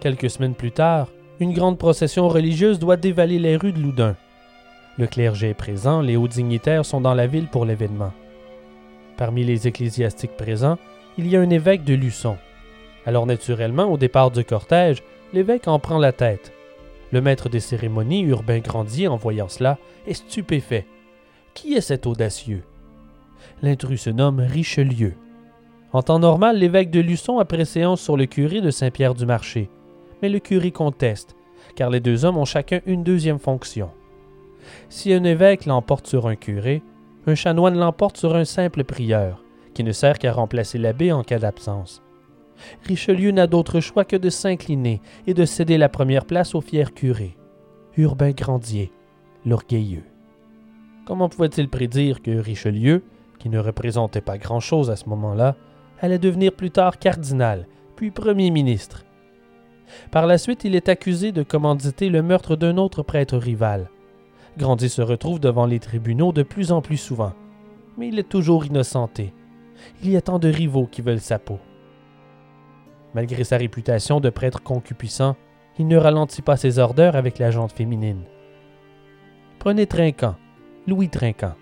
Quelques 0.00 0.30
semaines 0.30 0.54
plus 0.54 0.72
tard, 0.72 1.08
une 1.40 1.52
grande 1.52 1.78
procession 1.78 2.28
religieuse 2.28 2.78
doit 2.78 2.96
dévaler 2.96 3.38
les 3.38 3.56
rues 3.56 3.72
de 3.72 3.80
Loudun. 3.80 4.16
Le 4.96 5.06
clergé 5.06 5.50
est 5.50 5.54
présent, 5.54 6.00
les 6.00 6.16
hauts 6.16 6.28
dignitaires 6.28 6.84
sont 6.84 7.00
dans 7.00 7.14
la 7.14 7.26
ville 7.26 7.48
pour 7.48 7.64
l'événement. 7.64 8.12
Parmi 9.16 9.44
les 9.44 9.66
ecclésiastiques 9.66 10.36
présents, 10.36 10.78
il 11.18 11.28
y 11.28 11.36
a 11.36 11.40
un 11.40 11.50
évêque 11.50 11.84
de 11.84 11.94
Luçon. 11.94 12.36
Alors 13.06 13.26
naturellement, 13.26 13.84
au 13.84 13.96
départ 13.96 14.30
du 14.30 14.44
cortège, 14.44 15.02
l'évêque 15.32 15.68
en 15.68 15.78
prend 15.78 15.98
la 15.98 16.12
tête. 16.12 16.52
Le 17.14 17.20
maître 17.20 17.48
des 17.48 17.60
cérémonies, 17.60 18.22
Urbain 18.22 18.58
Grandier, 18.58 19.06
en 19.06 19.14
voyant 19.14 19.46
cela, 19.46 19.78
est 20.08 20.14
stupéfait. 20.14 20.84
Qui 21.54 21.74
est 21.74 21.80
cet 21.80 22.08
audacieux? 22.08 22.64
L'intrus 23.62 24.02
se 24.02 24.10
nomme 24.10 24.40
Richelieu. 24.40 25.14
En 25.92 26.02
temps 26.02 26.18
normal, 26.18 26.58
l'évêque 26.58 26.90
de 26.90 26.98
Luçon 26.98 27.38
a 27.38 27.44
préséance 27.44 28.00
sur 28.00 28.16
le 28.16 28.26
curé 28.26 28.60
de 28.60 28.72
Saint-Pierre-du-Marché, 28.72 29.70
mais 30.22 30.28
le 30.28 30.40
curé 30.40 30.72
conteste, 30.72 31.36
car 31.76 31.88
les 31.88 32.00
deux 32.00 32.24
hommes 32.24 32.36
ont 32.36 32.44
chacun 32.44 32.80
une 32.84 33.04
deuxième 33.04 33.38
fonction. 33.38 33.92
Si 34.88 35.12
un 35.12 35.22
évêque 35.22 35.66
l'emporte 35.66 36.08
sur 36.08 36.26
un 36.26 36.34
curé, 36.34 36.82
un 37.28 37.36
chanoine 37.36 37.78
l'emporte 37.78 38.16
sur 38.16 38.34
un 38.34 38.44
simple 38.44 38.82
prieur, 38.82 39.44
qui 39.72 39.84
ne 39.84 39.92
sert 39.92 40.18
qu'à 40.18 40.32
remplacer 40.32 40.78
l'abbé 40.78 41.12
en 41.12 41.22
cas 41.22 41.38
d'absence. 41.38 42.03
Richelieu 42.86 43.30
n'a 43.30 43.46
d'autre 43.46 43.80
choix 43.80 44.04
que 44.04 44.16
de 44.16 44.30
s'incliner 44.30 45.00
et 45.26 45.34
de 45.34 45.44
céder 45.44 45.78
la 45.78 45.88
première 45.88 46.24
place 46.24 46.54
au 46.54 46.60
fier 46.60 46.94
curé, 46.94 47.36
Urbain 47.96 48.32
Grandier, 48.32 48.92
l'orgueilleux. 49.44 50.04
Comment 51.06 51.28
pouvait-il 51.28 51.68
prédire 51.68 52.22
que 52.22 52.30
Richelieu, 52.30 53.02
qui 53.38 53.48
ne 53.48 53.58
représentait 53.58 54.20
pas 54.20 54.38
grand-chose 54.38 54.90
à 54.90 54.96
ce 54.96 55.08
moment-là, 55.08 55.56
allait 56.00 56.18
devenir 56.18 56.52
plus 56.52 56.70
tard 56.70 56.98
cardinal, 56.98 57.66
puis 57.96 58.10
Premier 58.10 58.50
ministre? 58.50 59.04
Par 60.10 60.26
la 60.26 60.38
suite, 60.38 60.64
il 60.64 60.74
est 60.74 60.88
accusé 60.88 61.30
de 61.30 61.42
commanditer 61.42 62.08
le 62.08 62.22
meurtre 62.22 62.56
d'un 62.56 62.78
autre 62.78 63.02
prêtre 63.02 63.36
rival. 63.36 63.90
Grandier 64.56 64.88
se 64.88 65.02
retrouve 65.02 65.40
devant 65.40 65.66
les 65.66 65.80
tribunaux 65.80 66.32
de 66.32 66.42
plus 66.42 66.72
en 66.72 66.80
plus 66.80 66.96
souvent, 66.96 67.32
mais 67.98 68.08
il 68.08 68.18
est 68.18 68.28
toujours 68.28 68.64
innocenté. 68.64 69.32
Il 70.02 70.10
y 70.10 70.16
a 70.16 70.22
tant 70.22 70.38
de 70.38 70.48
rivaux 70.48 70.86
qui 70.86 71.02
veulent 71.02 71.20
sa 71.20 71.38
peau. 71.38 71.58
Malgré 73.14 73.44
sa 73.44 73.56
réputation 73.56 74.20
de 74.20 74.30
prêtre 74.30 74.62
concupissant, 74.62 75.36
il 75.78 75.86
ne 75.88 75.96
ralentit 75.96 76.42
pas 76.42 76.56
ses 76.56 76.78
ardeurs 76.78 77.16
avec 77.16 77.38
la 77.38 77.50
jante 77.50 77.72
féminine. 77.72 78.24
Prenez 79.58 79.86
Trinquant, 79.86 80.36
Louis 80.86 81.08
Trinquant. 81.08 81.54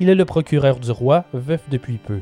Il 0.00 0.08
est 0.08 0.14
le 0.14 0.24
procureur 0.24 0.78
du 0.80 0.90
roi, 0.90 1.24
veuf 1.32 1.62
depuis 1.70 1.98
peu. 1.98 2.20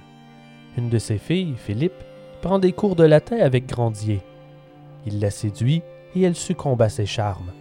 Une 0.77 0.89
de 0.89 0.99
ses 0.99 1.19
filles, 1.19 1.55
Philippe, 1.57 2.05
prend 2.41 2.59
des 2.59 2.73
cours 2.73 2.97
de 2.97 3.05
latin 3.05 3.39
avec 3.39 3.67
Grandier. 3.67 4.21
Il 5.07 5.21
la 5.21 5.31
séduit 5.31 5.83
et 6.15 6.23
elle 6.23 6.35
succombe 6.35 6.83
à 6.83 6.89
ses 6.89 7.07
charmes. 7.07 7.53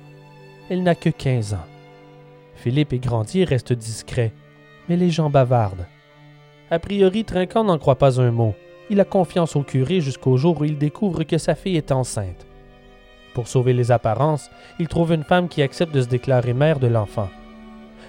Elle 0.69 0.83
n'a 0.83 0.95
que 0.95 1.09
quinze 1.09 1.53
ans. 1.53 1.65
Philippe 2.55 2.93
et 2.93 2.99
Grandier 2.99 3.43
restent 3.43 3.73
discrets, 3.73 4.33
mais 4.87 4.97
les 4.97 5.09
gens 5.09 5.29
bavardent. 5.29 5.87
A 6.69 6.79
priori, 6.79 7.25
Trinquant 7.25 7.63
n'en 7.63 7.77
croit 7.77 7.97
pas 7.97 8.21
un 8.21 8.31
mot. 8.31 8.55
Il 8.91 8.99
a 8.99 9.05
confiance 9.05 9.55
au 9.55 9.63
curé 9.63 10.01
jusqu'au 10.01 10.35
jour 10.35 10.59
où 10.59 10.65
il 10.65 10.77
découvre 10.77 11.23
que 11.23 11.37
sa 11.37 11.55
fille 11.55 11.77
est 11.77 11.93
enceinte. 11.93 12.45
Pour 13.33 13.47
sauver 13.47 13.71
les 13.71 13.89
apparences, 13.89 14.51
il 14.79 14.89
trouve 14.89 15.13
une 15.13 15.23
femme 15.23 15.47
qui 15.47 15.61
accepte 15.61 15.95
de 15.95 16.01
se 16.01 16.09
déclarer 16.09 16.53
mère 16.53 16.77
de 16.77 16.87
l'enfant. 16.87 17.29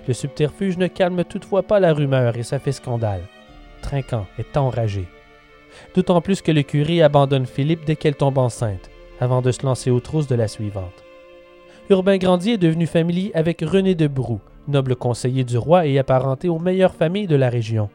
Le 0.09 0.13
subterfuge 0.13 0.79
ne 0.79 0.89
calme 0.89 1.23
toutefois 1.23 1.63
pas 1.63 1.79
la 1.79 1.93
rumeur 1.93 2.37
et 2.37 2.43
ça 2.43 2.59
fait 2.59 2.73
scandale. 2.73 3.23
Trinquant 3.81 4.27
est 4.41 4.57
enragé. 4.57 5.07
D'autant 5.95 6.21
plus 6.21 6.43
que 6.43 6.51
le 6.51 6.63
curé 6.63 7.01
abandonne 7.01 7.47
Philippe 7.47 7.85
dès 7.87 7.95
qu'elle 7.95 8.17
tombe 8.17 8.39
enceinte, 8.39 8.91
avant 9.21 9.41
de 9.41 9.53
se 9.53 9.65
lancer 9.65 9.93
aux 9.93 10.01
trousses 10.01 10.27
de 10.27 10.35
la 10.35 10.49
suivante. 10.49 11.05
Urbain 11.91 12.17
Grandier 12.17 12.55
est 12.55 12.59
devenu 12.59 12.89
familier 12.89 13.31
avec 13.35 13.61
René 13.61 13.95
de 13.95 14.09
Brou, 14.09 14.41
noble 14.67 14.97
conseiller 14.97 15.45
du 15.45 15.59
roi 15.59 15.87
et 15.87 16.01
apparenté 16.01 16.49
aux 16.49 16.59
meilleures 16.59 16.97
familles 16.97 17.29
de 17.29 17.37
la 17.37 17.51
région. 17.51 17.89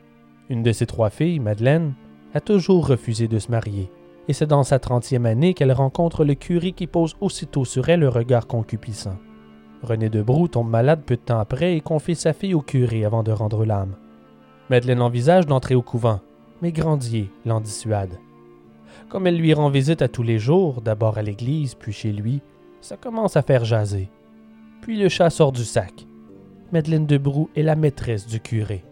Une 0.49 0.63
de 0.63 0.71
ses 0.71 0.85
trois 0.85 1.09
filles, 1.09 1.39
Madeleine, 1.39 1.93
a 2.33 2.41
toujours 2.41 2.87
refusé 2.87 3.27
de 3.27 3.39
se 3.39 3.51
marier, 3.51 3.91
et 4.27 4.33
c'est 4.33 4.47
dans 4.47 4.63
sa 4.63 4.79
trentième 4.79 5.25
année 5.25 5.53
qu'elle 5.53 5.71
rencontre 5.71 6.25
le 6.25 6.35
curé 6.35 6.71
qui 6.73 6.87
pose 6.87 7.15
aussitôt 7.21 7.65
sur 7.65 7.89
elle 7.89 8.03
un 8.03 8.09
regard 8.09 8.47
concupissant. 8.47 9.17
René 9.83 10.09
de 10.09 10.21
Brou 10.21 10.47
tombe 10.47 10.69
malade 10.69 11.03
peu 11.05 11.15
de 11.15 11.21
temps 11.21 11.39
après 11.39 11.75
et 11.75 11.81
confie 11.81 12.15
sa 12.15 12.33
fille 12.33 12.53
au 12.53 12.61
curé 12.61 13.05
avant 13.05 13.23
de 13.23 13.31
rendre 13.31 13.63
l'âme. 13.65 13.95
Madeleine 14.69 15.01
envisage 15.01 15.45
d'entrer 15.45 15.75
au 15.75 15.81
couvent, 15.81 16.19
mais 16.61 16.71
Grandier 16.71 17.29
l'en 17.45 17.61
dissuade. 17.61 18.19
Comme 19.09 19.27
elle 19.27 19.37
lui 19.37 19.53
rend 19.53 19.69
visite 19.69 20.01
à 20.01 20.07
tous 20.07 20.23
les 20.23 20.39
jours, 20.39 20.81
d'abord 20.81 21.17
à 21.17 21.21
l'église, 21.21 21.75
puis 21.75 21.93
chez 21.93 22.11
lui, 22.11 22.41
ça 22.81 22.97
commence 22.97 23.37
à 23.37 23.41
faire 23.41 23.63
jaser. 23.63 24.09
Puis 24.81 24.97
le 24.97 25.09
chat 25.09 25.29
sort 25.29 25.51
du 25.51 25.63
sac. 25.63 26.05
Madeleine 26.71 27.05
de 27.05 27.17
Brou 27.17 27.49
est 27.55 27.63
la 27.63 27.75
maîtresse 27.75 28.27
du 28.27 28.39
curé. 28.39 28.83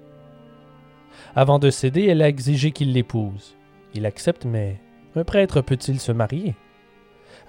Avant 1.37 1.59
de 1.59 1.69
céder, 1.69 2.05
elle 2.05 2.21
a 2.21 2.29
exigé 2.29 2.71
qu'il 2.71 2.93
l'épouse. 2.93 3.57
Il 3.93 4.05
accepte, 4.05 4.45
mais 4.45 4.79
un 5.17 5.25
prêtre 5.25 5.59
peut-il 5.59 5.99
se 5.99 6.13
marier? 6.13 6.55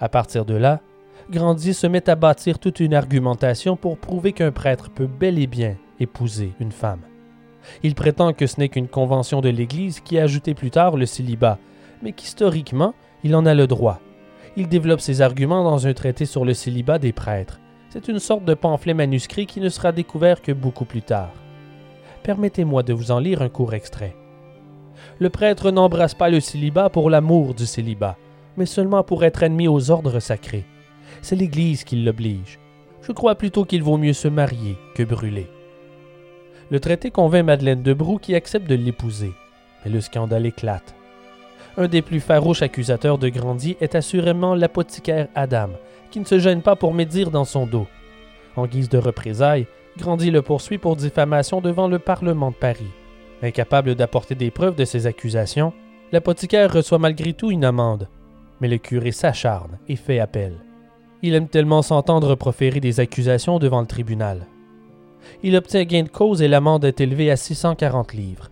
À 0.01 0.09
partir 0.09 0.43
de 0.43 0.55
là, 0.55 0.81
Grandier 1.31 1.71
se 1.71 1.87
met 1.87 2.09
à 2.09 2.15
bâtir 2.15 2.59
toute 2.59 2.81
une 2.81 2.93
argumentation 2.93 3.77
pour 3.77 3.97
prouver 3.97 4.33
qu'un 4.33 4.51
prêtre 4.51 4.89
peut 4.89 5.07
bel 5.07 5.39
et 5.39 5.47
bien 5.47 5.77
épouser 6.01 6.51
une 6.59 6.73
femme. 6.73 6.99
Il 7.81 7.95
prétend 7.95 8.33
que 8.33 8.45
ce 8.45 8.59
n'est 8.59 8.67
qu'une 8.67 8.89
convention 8.89 9.39
de 9.39 9.49
l'Église 9.49 10.01
qui 10.01 10.19
a 10.19 10.23
ajouté 10.23 10.53
plus 10.53 10.71
tard 10.71 10.97
le 10.97 11.05
célibat, 11.05 11.57
mais 12.01 12.11
qu'historiquement, 12.11 12.93
il 13.23 13.35
en 13.37 13.45
a 13.45 13.53
le 13.53 13.67
droit. 13.67 14.01
Il 14.57 14.67
développe 14.67 15.01
ses 15.01 15.21
arguments 15.21 15.63
dans 15.63 15.87
un 15.87 15.93
traité 15.93 16.25
sur 16.25 16.43
le 16.43 16.53
célibat 16.53 16.99
des 16.99 17.13
prêtres. 17.13 17.61
C'est 17.89 18.09
une 18.09 18.19
sorte 18.19 18.43
de 18.43 18.53
pamphlet 18.53 18.93
manuscrit 18.93 19.45
qui 19.45 19.61
ne 19.61 19.69
sera 19.69 19.93
découvert 19.93 20.41
que 20.41 20.51
beaucoup 20.51 20.85
plus 20.85 21.01
tard. 21.01 21.31
Permettez-moi 22.27 22.83
de 22.83 22.91
vous 22.91 23.11
en 23.11 23.19
lire 23.19 23.41
un 23.41 23.47
court 23.47 23.73
extrait. 23.73 24.13
Le 25.17 25.29
prêtre 25.29 25.71
n'embrasse 25.71 26.13
pas 26.13 26.29
le 26.29 26.41
célibat 26.41 26.89
pour 26.89 27.09
l'amour 27.09 27.53
du 27.53 27.65
célibat, 27.65 28.17
mais 28.57 28.65
seulement 28.65 29.01
pour 29.01 29.23
être 29.23 29.43
admis 29.43 29.69
aux 29.69 29.91
ordres 29.91 30.19
sacrés. 30.19 30.65
C'est 31.21 31.37
l'Église 31.37 31.85
qui 31.85 31.95
l'oblige. 31.95 32.59
Je 33.01 33.13
crois 33.13 33.35
plutôt 33.35 33.63
qu'il 33.63 33.81
vaut 33.81 33.95
mieux 33.95 34.11
se 34.11 34.27
marier 34.27 34.75
que 34.93 35.03
brûler. 35.03 35.47
Le 36.69 36.81
traité 36.81 37.11
convainc 37.11 37.45
Madeleine 37.45 37.81
de 37.81 37.93
Brou 37.93 38.17
qui 38.17 38.35
accepte 38.35 38.69
de 38.69 38.75
l'épouser, 38.75 39.31
mais 39.85 39.91
le 39.91 40.01
scandale 40.01 40.47
éclate. 40.47 40.95
Un 41.77 41.87
des 41.87 42.01
plus 42.01 42.19
farouches 42.19 42.61
accusateurs 42.61 43.19
de 43.19 43.29
Grandier 43.29 43.77
est 43.79 43.95
assurément 43.95 44.53
l'apothicaire 44.53 45.29
Adam, 45.33 45.69
qui 46.11 46.19
ne 46.19 46.25
se 46.25 46.39
gêne 46.39 46.61
pas 46.61 46.75
pour 46.75 46.93
médire 46.93 47.31
dans 47.31 47.45
son 47.45 47.65
dos. 47.65 47.87
En 48.57 48.67
guise 48.67 48.89
de 48.89 48.97
représailles, 48.97 49.65
Grandier 49.97 50.31
le 50.31 50.41
poursuit 50.41 50.77
pour 50.77 50.95
diffamation 50.95 51.59
devant 51.59 51.87
le 51.87 51.99
Parlement 51.99 52.51
de 52.51 52.55
Paris. 52.55 52.91
Incapable 53.41 53.95
d'apporter 53.95 54.35
des 54.35 54.51
preuves 54.51 54.75
de 54.75 54.85
ses 54.85 55.07
accusations, 55.07 55.73
l'apothicaire 56.11 56.71
reçoit 56.71 56.99
malgré 56.99 57.33
tout 57.33 57.51
une 57.51 57.65
amende. 57.65 58.07
Mais 58.61 58.67
le 58.67 58.77
curé 58.77 59.11
s'acharne 59.11 59.79
et 59.87 59.95
fait 59.95 60.19
appel. 60.19 60.53
Il 61.23 61.33
aime 61.33 61.47
tellement 61.47 61.81
s'entendre 61.81 62.35
proférer 62.35 62.79
des 62.79 62.99
accusations 62.99 63.59
devant 63.59 63.81
le 63.81 63.87
tribunal. 63.87 64.45
Il 65.43 65.55
obtient 65.55 65.83
gain 65.83 66.03
de 66.03 66.09
cause 66.09 66.41
et 66.41 66.47
l'amende 66.47 66.85
est 66.85 67.01
élevée 67.01 67.31
à 67.31 67.35
640 67.35 68.13
livres. 68.13 68.49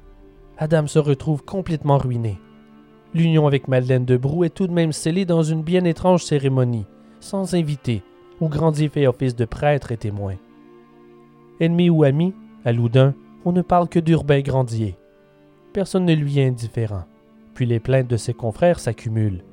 Adam 0.57 0.87
se 0.87 0.99
retrouve 0.99 1.43
complètement 1.43 1.97
ruiné. 1.97 2.39
L'union 3.13 3.47
avec 3.47 3.67
Madeleine 3.67 4.05
de 4.05 4.17
Brou 4.17 4.43
est 4.43 4.49
tout 4.49 4.67
de 4.67 4.73
même 4.73 4.91
scellée 4.91 5.25
dans 5.25 5.43
une 5.43 5.61
bien 5.61 5.85
étrange 5.85 6.23
cérémonie, 6.23 6.85
sans 7.19 7.53
invité, 7.53 8.01
où 8.41 8.49
Grandier 8.49 8.89
fait 8.89 9.07
office 9.07 9.35
de 9.35 9.45
prêtre 9.45 9.91
et 9.91 9.97
témoin. 9.97 10.35
Ennemi 11.59 11.89
ou 11.89 12.03
ami, 12.03 12.33
à 12.65 12.71
Loudun, 12.71 13.13
on 13.45 13.51
ne 13.51 13.61
parle 13.61 13.87
que 13.87 13.99
d'Urbain 13.99 14.41
Grandier. 14.41 14.97
Personne 15.71 16.05
ne 16.05 16.13
lui 16.13 16.39
est 16.39 16.47
indifférent. 16.47 17.05
Puis 17.53 17.65
les 17.65 17.79
plaintes 17.79 18.07
de 18.07 18.17
ses 18.17 18.33
confrères 18.33 18.79
s'accumulent. 18.79 19.43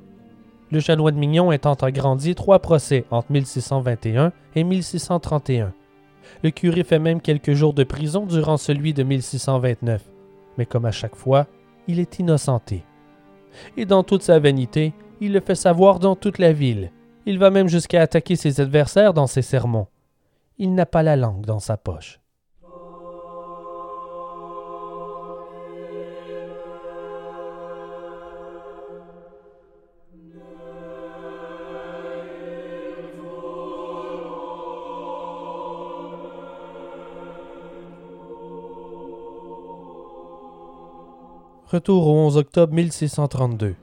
Le 0.71 0.79
chanoine 0.79 1.15
Mignon 1.15 1.51
étant 1.51 1.75
à 1.75 1.91
Grandier 1.91 2.35
trois 2.35 2.59
procès 2.59 3.05
entre 3.11 3.31
1621 3.31 4.33
et 4.55 4.63
1631. 4.63 5.73
Le 6.43 6.49
curé 6.49 6.83
fait 6.83 6.99
même 6.99 7.21
quelques 7.21 7.53
jours 7.53 7.73
de 7.73 7.83
prison 7.83 8.25
durant 8.25 8.57
celui 8.57 8.93
de 8.93 9.03
1629, 9.03 10.03
mais 10.57 10.65
comme 10.65 10.85
à 10.85 10.91
chaque 10.91 11.15
fois, 11.15 11.47
il 11.87 11.99
est 11.99 12.19
innocenté. 12.19 12.83
Et 13.77 13.85
dans 13.85 14.03
toute 14.03 14.23
sa 14.23 14.39
vanité, 14.39 14.93
il 15.21 15.33
le 15.33 15.39
fait 15.39 15.55
savoir 15.55 15.99
dans 15.99 16.15
toute 16.15 16.39
la 16.39 16.53
ville. 16.53 16.91
Il 17.25 17.37
va 17.39 17.51
même 17.51 17.67
jusqu'à 17.67 18.01
attaquer 18.01 18.35
ses 18.35 18.59
adversaires 18.59 19.13
dans 19.13 19.27
ses 19.27 19.41
sermons 19.41 19.87
il 20.57 20.73
n'a 20.73 20.85
pas 20.85 21.03
la 21.03 21.15
langue 21.15 21.45
dans 21.45 21.59
sa 21.59 21.77
poche. 21.77 22.19
Retour 41.73 42.05
au 42.05 42.13
11 42.27 42.37
octobre 42.37 42.71
1632. 42.71 43.75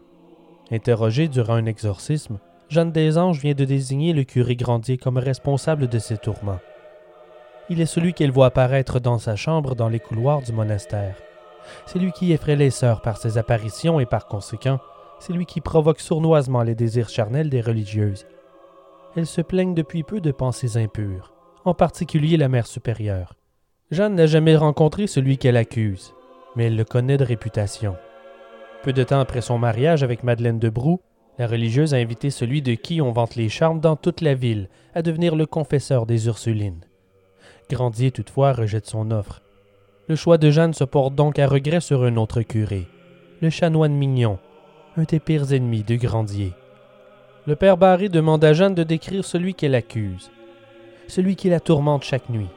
Interrogé 0.70 1.26
durant 1.26 1.54
un 1.54 1.66
exorcisme, 1.66 2.38
Jeanne 2.70 2.92
des 2.92 3.18
Anges 3.18 3.40
vient 3.40 3.54
de 3.54 3.64
désigner 3.64 4.12
le 4.12 4.22
curé 4.22 4.54
Grandier 4.54 4.96
comme 4.96 5.18
responsable 5.18 5.88
de 5.88 5.98
ses 5.98 6.16
tourments. 6.16 6.60
Il 7.68 7.80
est 7.80 7.86
celui 7.86 8.14
qu'elle 8.14 8.30
voit 8.30 8.46
apparaître 8.46 9.00
dans 9.00 9.18
sa 9.18 9.34
chambre 9.34 9.74
dans 9.74 9.88
les 9.88 9.98
couloirs 9.98 10.40
du 10.42 10.52
monastère. 10.52 11.16
C'est 11.86 11.98
lui 11.98 12.12
qui 12.12 12.32
effraie 12.32 12.54
les 12.54 12.70
sœurs 12.70 13.02
par 13.02 13.16
ses 13.16 13.38
apparitions 13.38 13.98
et 13.98 14.06
par 14.06 14.26
conséquent, 14.26 14.78
c'est 15.18 15.32
lui 15.32 15.46
qui 15.46 15.60
provoque 15.60 15.98
sournoisement 15.98 16.62
les 16.62 16.76
désirs 16.76 17.08
charnels 17.08 17.50
des 17.50 17.60
religieuses. 17.60 18.24
Elles 19.16 19.26
se 19.26 19.40
plaignent 19.40 19.74
depuis 19.74 20.04
peu 20.04 20.20
de 20.20 20.30
pensées 20.30 20.76
impures, 20.76 21.34
en 21.64 21.74
particulier 21.74 22.36
la 22.36 22.48
mère 22.48 22.68
supérieure. 22.68 23.34
Jeanne 23.90 24.14
n'a 24.14 24.26
jamais 24.26 24.54
rencontré 24.56 25.08
celui 25.08 25.38
qu'elle 25.38 25.56
accuse. 25.56 26.14
mais 26.54 26.66
elle 26.66 26.76
le 26.76 26.84
connaît 26.84 27.16
de 27.16 27.24
réputation. 27.24 27.96
Peu 28.82 28.92
de 28.92 29.02
temps 29.04 29.20
après 29.20 29.40
son 29.40 29.58
mariage 29.58 30.02
avec 30.02 30.24
Madeleine 30.24 30.58
de 30.58 30.68
Brou, 30.68 31.00
la 31.40 31.46
religieuse 31.46 31.94
a 31.94 31.96
invité 31.96 32.28
celui 32.28 32.60
de 32.60 32.74
qui 32.74 33.00
on 33.00 33.12
vante 33.12 33.34
les 33.34 33.48
charmes 33.48 33.80
dans 33.80 33.96
toute 33.96 34.20
la 34.20 34.34
ville 34.34 34.68
à 34.94 35.00
devenir 35.00 35.34
le 35.34 35.46
confesseur 35.46 36.04
des 36.04 36.26
Ursulines. 36.26 36.84
Grandier 37.70 38.10
toutefois 38.10 38.52
rejette 38.52 38.86
son 38.86 39.10
offre. 39.10 39.40
Le 40.06 40.16
choix 40.16 40.36
de 40.36 40.50
Jeanne 40.50 40.74
se 40.74 40.84
porte 40.84 41.14
donc 41.14 41.38
à 41.38 41.46
regret 41.46 41.80
sur 41.80 42.04
un 42.04 42.18
autre 42.18 42.42
curé, 42.42 42.88
le 43.40 43.48
chanoine 43.48 43.94
Mignon, 43.94 44.38
un 44.98 45.04
des 45.04 45.18
pires 45.18 45.50
ennemis 45.54 45.82
de 45.82 45.96
Grandier. 45.96 46.52
Le 47.46 47.56
père 47.56 47.78
Barré 47.78 48.10
demande 48.10 48.44
à 48.44 48.52
Jeanne 48.52 48.74
de 48.74 48.82
décrire 48.82 49.24
celui 49.24 49.54
qu'elle 49.54 49.74
accuse, 49.74 50.30
celui 51.08 51.36
qui 51.36 51.48
la 51.48 51.60
tourmente 51.60 52.04
chaque 52.04 52.28
nuit. 52.28 52.50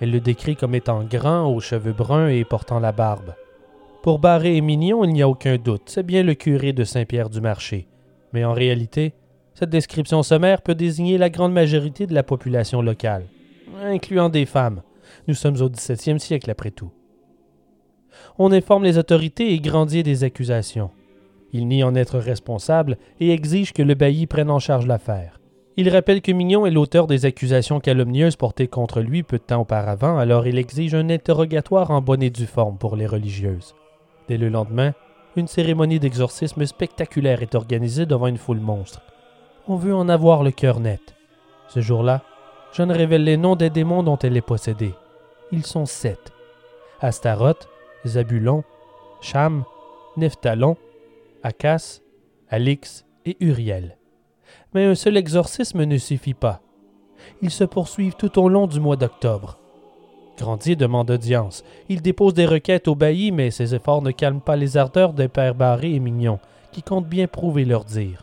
Elle 0.00 0.10
le 0.10 0.20
décrit 0.20 0.56
comme 0.56 0.74
étant 0.74 1.04
grand, 1.04 1.54
aux 1.54 1.60
cheveux 1.60 1.92
bruns 1.92 2.28
et 2.28 2.46
portant 2.46 2.80
la 2.80 2.92
barbe. 2.92 3.34
Pour 4.02 4.18
Barré 4.18 4.56
et 4.56 4.62
Mignon, 4.62 5.04
il 5.04 5.12
n'y 5.12 5.20
a 5.20 5.28
aucun 5.28 5.58
doute, 5.58 5.82
c'est 5.84 6.06
bien 6.06 6.22
le 6.22 6.32
curé 6.32 6.72
de 6.72 6.84
Saint-Pierre-du-Marché. 6.84 7.86
Mais 8.32 8.46
en 8.46 8.54
réalité, 8.54 9.12
cette 9.52 9.68
description 9.68 10.22
sommaire 10.22 10.62
peut 10.62 10.74
désigner 10.74 11.18
la 11.18 11.28
grande 11.28 11.52
majorité 11.52 12.06
de 12.06 12.14
la 12.14 12.22
population 12.22 12.80
locale, 12.80 13.26
incluant 13.84 14.30
des 14.30 14.46
femmes. 14.46 14.80
Nous 15.28 15.34
sommes 15.34 15.60
au 15.60 15.68
XVIIe 15.68 16.18
siècle 16.18 16.50
après 16.50 16.70
tout. 16.70 16.92
On 18.38 18.52
informe 18.52 18.84
les 18.84 18.96
autorités 18.96 19.52
et 19.52 19.60
grandit 19.60 20.02
des 20.02 20.24
accusations. 20.24 20.90
Il 21.52 21.68
nie 21.68 21.84
en 21.84 21.94
être 21.94 22.18
responsable 22.18 22.96
et 23.20 23.32
exige 23.32 23.74
que 23.74 23.82
le 23.82 23.94
bailli 23.94 24.26
prenne 24.26 24.50
en 24.50 24.60
charge 24.60 24.86
l'affaire. 24.86 25.38
Il 25.76 25.90
rappelle 25.90 26.22
que 26.22 26.32
Mignon 26.32 26.64
est 26.64 26.70
l'auteur 26.70 27.06
des 27.06 27.26
accusations 27.26 27.80
calomnieuses 27.80 28.36
portées 28.36 28.68
contre 28.68 29.02
lui 29.02 29.22
peu 29.22 29.36
de 29.36 29.42
temps 29.42 29.60
auparavant, 29.60 30.16
alors 30.16 30.46
il 30.46 30.56
exige 30.56 30.94
un 30.94 31.10
interrogatoire 31.10 31.90
en 31.90 32.00
bonne 32.00 32.22
et 32.22 32.30
due 32.30 32.46
forme 32.46 32.78
pour 32.78 32.96
les 32.96 33.06
religieuses. 33.06 33.74
Dès 34.30 34.38
le 34.38 34.48
lendemain, 34.48 34.92
une 35.34 35.48
cérémonie 35.48 35.98
d'exorcisme 35.98 36.64
spectaculaire 36.64 37.42
est 37.42 37.56
organisée 37.56 38.06
devant 38.06 38.28
une 38.28 38.38
foule 38.38 38.60
monstre. 38.60 39.02
On 39.66 39.74
veut 39.74 39.92
en 39.92 40.08
avoir 40.08 40.44
le 40.44 40.52
cœur 40.52 40.78
net. 40.78 41.16
Ce 41.66 41.80
jour-là, 41.80 42.22
Jeanne 42.72 42.92
révèle 42.92 43.24
les 43.24 43.36
noms 43.36 43.56
des 43.56 43.70
démons 43.70 44.04
dont 44.04 44.18
elle 44.18 44.36
est 44.36 44.40
possédée. 44.40 44.94
Ils 45.50 45.66
sont 45.66 45.84
sept. 45.84 46.30
Astaroth, 47.00 47.68
Zabulon, 48.06 48.62
Cham, 49.20 49.64
Nephtalon, 50.16 50.76
Akas, 51.42 52.00
Alix 52.50 53.04
et 53.24 53.36
Uriel. 53.40 53.98
Mais 54.74 54.84
un 54.84 54.94
seul 54.94 55.16
exorcisme 55.16 55.82
ne 55.82 55.98
suffit 55.98 56.34
pas. 56.34 56.60
Ils 57.42 57.50
se 57.50 57.64
poursuivent 57.64 58.14
tout 58.14 58.38
au 58.38 58.48
long 58.48 58.68
du 58.68 58.78
mois 58.78 58.94
d'octobre. 58.94 59.59
Grandier 60.40 60.74
demande 60.74 61.10
audience. 61.10 61.64
Il 61.90 62.00
dépose 62.00 62.32
des 62.32 62.46
requêtes 62.46 62.88
au 62.88 62.94
bailli, 62.94 63.30
mais 63.30 63.50
ses 63.50 63.74
efforts 63.74 64.00
ne 64.00 64.10
calment 64.10 64.40
pas 64.40 64.56
les 64.56 64.78
ardeurs 64.78 65.12
des 65.12 65.28
pères 65.28 65.54
Barré 65.54 65.92
et 65.92 66.00
Mignon, 66.00 66.38
qui 66.72 66.82
comptent 66.82 67.06
bien 67.06 67.26
prouver 67.26 67.66
leur 67.66 67.84
dire. 67.84 68.22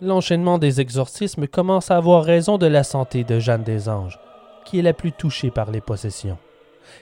L'enchaînement 0.00 0.58
des 0.58 0.80
exorcismes 0.80 1.46
commence 1.46 1.92
à 1.92 1.96
avoir 1.96 2.24
raison 2.24 2.58
de 2.58 2.66
la 2.66 2.82
santé 2.82 3.22
de 3.22 3.38
Jeanne 3.38 3.62
des 3.62 3.88
Anges, 3.88 4.18
qui 4.64 4.80
est 4.80 4.82
la 4.82 4.94
plus 4.94 5.12
touchée 5.12 5.52
par 5.52 5.70
les 5.70 5.80
possessions. 5.80 6.38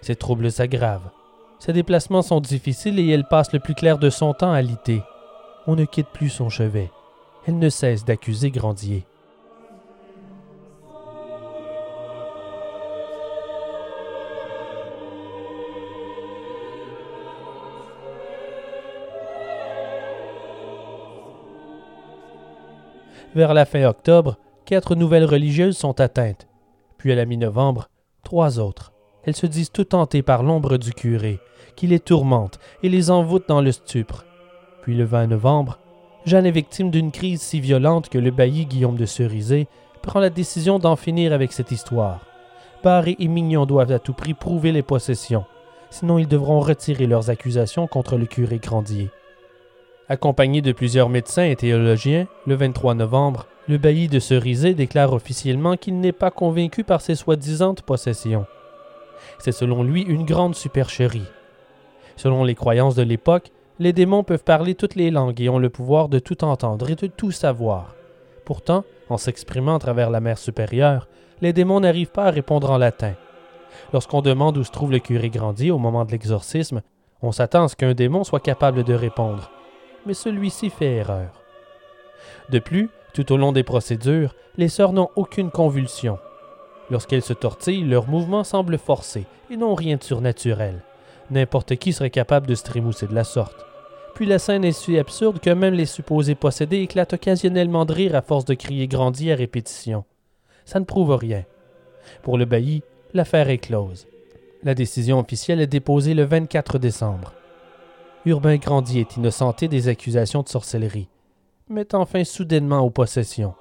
Ses 0.03 0.17
troubles 0.17 0.53
s'aggravent. 0.53 1.11
Ses 1.59 1.73
déplacements 1.73 2.21
sont 2.21 2.41
difficiles 2.41 2.99
et 2.99 3.09
elle 3.09 3.25
passe 3.25 3.55
le 3.55 3.59
plus 3.59 3.75
clair 3.75 3.97
de 3.97 4.11
son 4.11 4.35
temps 4.35 4.53
à 4.53 4.61
liter. 4.61 5.01
On 5.67 5.77
ne 5.77 5.87
quitte 5.87 6.09
plus 6.09 6.29
son 6.29 6.51
chevet. 6.51 6.91
Elle 7.47 7.59
ne 7.59 7.71
cesse 7.71 8.05
d'accuser 8.05 8.51
Grandier. 8.51 9.07
Vers 23.35 23.55
la 23.55 23.65
fin 23.65 23.85
octobre, 23.85 24.37
quatre 24.67 24.95
nouvelles 24.95 25.25
religieuses 25.25 25.79
sont 25.79 26.01
atteintes. 26.01 26.47
Puis 26.99 27.13
à 27.13 27.15
la 27.15 27.25
mi-novembre, 27.25 27.89
trois 28.23 28.59
autres. 28.59 28.93
Elles 29.25 29.37
se 29.37 29.47
disent 29.47 29.73
toutes 29.73 29.95
hantées 29.95 30.23
par 30.23 30.43
l'ombre 30.43 30.77
du 30.77 30.93
curé, 30.93 31.41
qui 31.75 31.87
les 31.87 32.01
tourmente 32.01 32.59
et 32.83 32.91
les 32.91 33.11
envoûte 33.11 33.49
dans 33.49 33.63
le 33.63 33.73
stupre. 33.73 34.27
Puis 34.83 34.95
le 34.95 35.05
20 35.05 35.29
novembre, 35.29 35.79
Jeanne 36.27 36.45
est 36.45 36.51
victime 36.51 36.91
d'une 36.91 37.11
crise 37.11 37.41
si 37.41 37.59
violente 37.59 38.11
que 38.11 38.19
le 38.19 38.31
bailli 38.31 38.67
Guillaume 38.67 38.97
de 38.97 39.07
Cerisay 39.07 39.67
prend 40.03 40.21
la 40.21 40.31
décision 40.31 40.79
d'en 40.79 40.97
finir 40.97 41.33
avec 41.33 41.53
cette 41.53 41.71
histoire. 41.71 42.27
Barré 42.85 43.17
et 43.19 43.29
Mignon 43.29 43.65
doivent 43.65 43.93
à 43.93 43.99
tout 43.99 44.13
prix 44.13 44.35
prouver 44.35 44.73
les 44.73 44.83
possessions, 44.83 45.47
sinon 45.89 46.19
ils 46.19 46.29
devront 46.29 46.61
retirer 46.61 47.07
leurs 47.07 47.31
accusations 47.31 47.87
contre 47.87 48.17
le 48.17 48.27
curé 48.27 48.59
Grandier. 48.59 49.11
Accompagné 50.13 50.61
de 50.61 50.73
plusieurs 50.73 51.09
médecins 51.09 51.47
et 51.47 51.57
théologiens, 51.57 52.27
le 52.47 52.55
23 52.55 52.93
novembre, 52.93 53.47
le 53.67 53.79
bailli 53.79 54.09
de 54.09 54.19
Cerisay 54.19 54.75
déclare 54.75 55.15
officiellement 55.15 55.79
qu'il 55.79 56.01
n'est 56.01 56.13
pas 56.13 56.31
convaincu 56.31 56.85
par 56.85 57.01
ces 57.01 57.15
soi-disant 57.15 57.77
possessions. 57.77 58.45
C'est 59.39 59.53
selon 59.53 59.83
lui 59.83 60.03
une 60.03 60.27
grande 60.27 60.55
supercherie. 60.55 61.31
Selon 62.17 62.45
les 62.45 62.55
croyances 62.55 62.95
de 62.95 63.03
l'époque, 63.03 63.53
les 63.79 63.95
démons 63.95 64.23
peuvent 64.23 64.45
parler 64.45 64.75
toutes 64.75 64.97
les 64.97 65.11
langues 65.11 65.41
et 65.41 65.49
ont 65.49 65.59
le 65.59 65.71
pouvoir 65.71 66.11
de 66.11 66.19
tout 66.19 66.45
entendre 66.45 66.91
et 66.91 66.95
de 66.95 67.07
tout 67.07 67.33
savoir. 67.33 67.95
Pourtant, 68.45 68.85
en 69.09 69.17
s'exprimant 69.17 69.77
à 69.77 69.79
travers 69.79 70.11
la 70.11 70.21
mer 70.21 70.37
supérieure, 70.37 71.09
les 71.41 71.55
démons 71.55 71.81
n'arrivent 71.81 72.13
pas 72.13 72.27
à 72.27 72.31
répondre 72.31 72.71
en 72.71 72.77
latin. 72.77 73.15
Lorsqu'on 73.95 74.21
demande 74.21 74.59
où 74.59 74.63
se 74.63 74.73
trouve 74.73 74.93
le 74.93 74.99
curé 74.99 75.31
Grandier 75.31 75.71
au 75.71 75.79
moment 75.79 76.05
de 76.05 76.13
l'exorcisme, 76.13 76.83
on 77.23 77.33
s'attend 77.33 77.65
à 77.65 77.69
ce 77.69 77.77
qu'un 77.77 77.95
démon 77.95 78.25
soit 78.25 78.41
capable 78.41 78.85
de 78.85 78.93
répondre 78.93 79.51
mais 80.07 80.15
celui-ci 80.15 80.71
fait 80.71 80.97
erreur. 80.97 81.31
De 82.51 82.59
plus, 82.59 82.91
tout 83.15 83.33
au 83.33 83.37
long 83.37 83.53
des 83.53 83.63
procédures, 83.63 84.35
les 84.57 84.69
sœurs 84.69 84.93
n'ont 84.93 85.11
aucune 85.17 85.51
convulsion. 85.51 86.19
Lorsqu'elles 86.91 87.23
se 87.23 87.33
tortillent, 87.33 87.85
leurs 87.85 88.09
mouvements 88.09 88.45
semblent 88.45 88.79
forcés 88.79 89.27
et 89.51 89.57
n'ont 89.57 89.75
rien 89.75 89.97
de 89.97 90.03
surnaturel. 90.03 90.83
N'importe 91.31 91.77
qui 91.77 91.93
serait 91.93 92.11
capable 92.11 92.47
de 92.47 92.55
se 92.55 92.65
trémousser 92.65 93.07
de 93.07 93.15
la 93.15 93.25
sorte. 93.25 93.65
Puis 94.15 94.27
la 94.27 94.39
scène 94.39 94.65
est 94.65 94.73
si 94.73 94.99
absurde 94.99 95.41
que 95.41 95.51
même 95.51 95.75
les 95.75 95.87
supposés 95.87 96.35
possédés 96.35 96.81
éclatent 96.81 97.15
occasionnellement 97.15 97.87
de 97.87 97.95
rire 97.95 98.15
à 98.15 98.23
force 98.23 98.45
de 98.45 98.55
crier 98.55 98.89
grandi 98.89 99.33
à 99.33 99.37
répétition. 99.37 100.05
Ça 100.65 100.81
ne 100.81 100.85
prouve 100.85 101.15
rien. 101.15 101.45
Pour 102.23 102.37
le 102.37 102.45
bailli, 102.45 102.83
l'affaire 103.15 103.49
est 103.49 103.59
close. 103.59 104.07
La 104.63 104.75
décision 104.75 105.19
officielle 105.19 105.61
est 105.61 105.67
déposée 105.67 106.15
le 106.15 106.25
24 106.25 106.79
décembre. 106.79 107.33
Urbain 108.25 108.57
Grandier 108.57 109.01
est 109.01 109.17
innocenté 109.17 109.67
des 109.67 109.89
accusations 109.89 110.43
de 110.43 110.49
sorcellerie, 110.49 111.09
mettant 111.69 112.07
fin 112.07 112.23
soudainement 112.23 112.81
aux 112.81 112.91
possessions. 112.91 113.55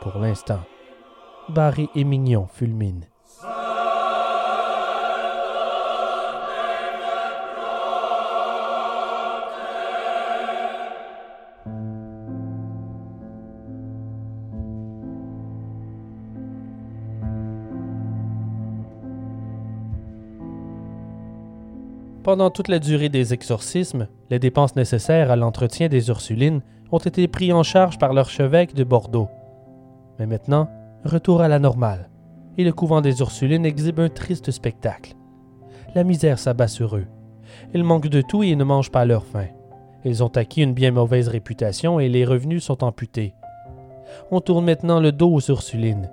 Pour 0.00 0.18
l'instant, 0.18 0.60
Barry 1.48 1.88
et 1.94 2.02
Mignon 2.02 2.48
fulminent. 2.48 3.06
Pendant 22.26 22.50
toute 22.50 22.66
la 22.66 22.80
durée 22.80 23.08
des 23.08 23.32
exorcismes, 23.32 24.08
les 24.30 24.40
dépenses 24.40 24.74
nécessaires 24.74 25.30
à 25.30 25.36
l'entretien 25.36 25.86
des 25.86 26.08
Ursulines 26.08 26.60
ont 26.90 26.98
été 26.98 27.28
prises 27.28 27.52
en 27.52 27.62
charge 27.62 27.98
par 27.98 28.12
l'archevêque 28.12 28.74
de 28.74 28.82
Bordeaux. 28.82 29.28
Mais 30.18 30.26
maintenant, 30.26 30.68
retour 31.04 31.40
à 31.40 31.46
la 31.46 31.60
normale, 31.60 32.10
et 32.58 32.64
le 32.64 32.72
couvent 32.72 33.00
des 33.00 33.20
Ursulines 33.20 33.64
exhibe 33.64 34.00
un 34.00 34.08
triste 34.08 34.50
spectacle. 34.50 35.14
La 35.94 36.02
misère 36.02 36.40
s'abat 36.40 36.66
sur 36.66 36.96
eux. 36.96 37.06
Ils 37.74 37.84
manquent 37.84 38.08
de 38.08 38.22
tout 38.22 38.42
et 38.42 38.56
ne 38.56 38.64
mangent 38.64 38.90
pas 38.90 39.04
leur 39.04 39.24
faim. 39.24 39.46
Ils 40.04 40.24
ont 40.24 40.36
acquis 40.36 40.62
une 40.62 40.74
bien 40.74 40.90
mauvaise 40.90 41.28
réputation 41.28 42.00
et 42.00 42.08
les 42.08 42.24
revenus 42.24 42.64
sont 42.64 42.82
amputés. 42.82 43.34
On 44.32 44.40
tourne 44.40 44.64
maintenant 44.64 44.98
le 44.98 45.12
dos 45.12 45.32
aux 45.32 45.48
Ursulines. 45.48 46.10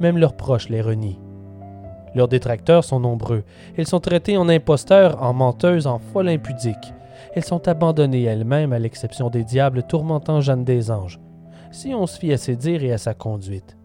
Même 0.00 0.16
leurs 0.16 0.38
proches 0.38 0.70
les 0.70 0.80
renient. 0.80 1.20
Leurs 2.14 2.28
détracteurs 2.28 2.84
sont 2.84 3.00
nombreux. 3.00 3.44
Elles 3.76 3.86
sont 3.86 4.00
traitées 4.00 4.36
en 4.36 4.48
imposteurs, 4.48 5.22
en 5.22 5.32
menteuses, 5.32 5.86
en 5.86 5.98
folles 5.98 6.28
impudiques. 6.28 6.94
Elles 7.34 7.44
sont 7.44 7.66
abandonnées 7.66 8.22
elles-mêmes 8.22 8.72
à 8.72 8.78
l'exception 8.78 9.30
des 9.30 9.44
diables 9.44 9.82
tourmentant 9.82 10.40
Jeanne 10.40 10.64
des 10.64 10.90
Anges, 10.90 11.20
si 11.70 11.94
on 11.94 12.06
se 12.06 12.18
fie 12.18 12.32
à 12.32 12.36
ses 12.36 12.56
dires 12.56 12.84
et 12.84 12.92
à 12.92 12.98
sa 12.98 13.14
conduite. 13.14 13.76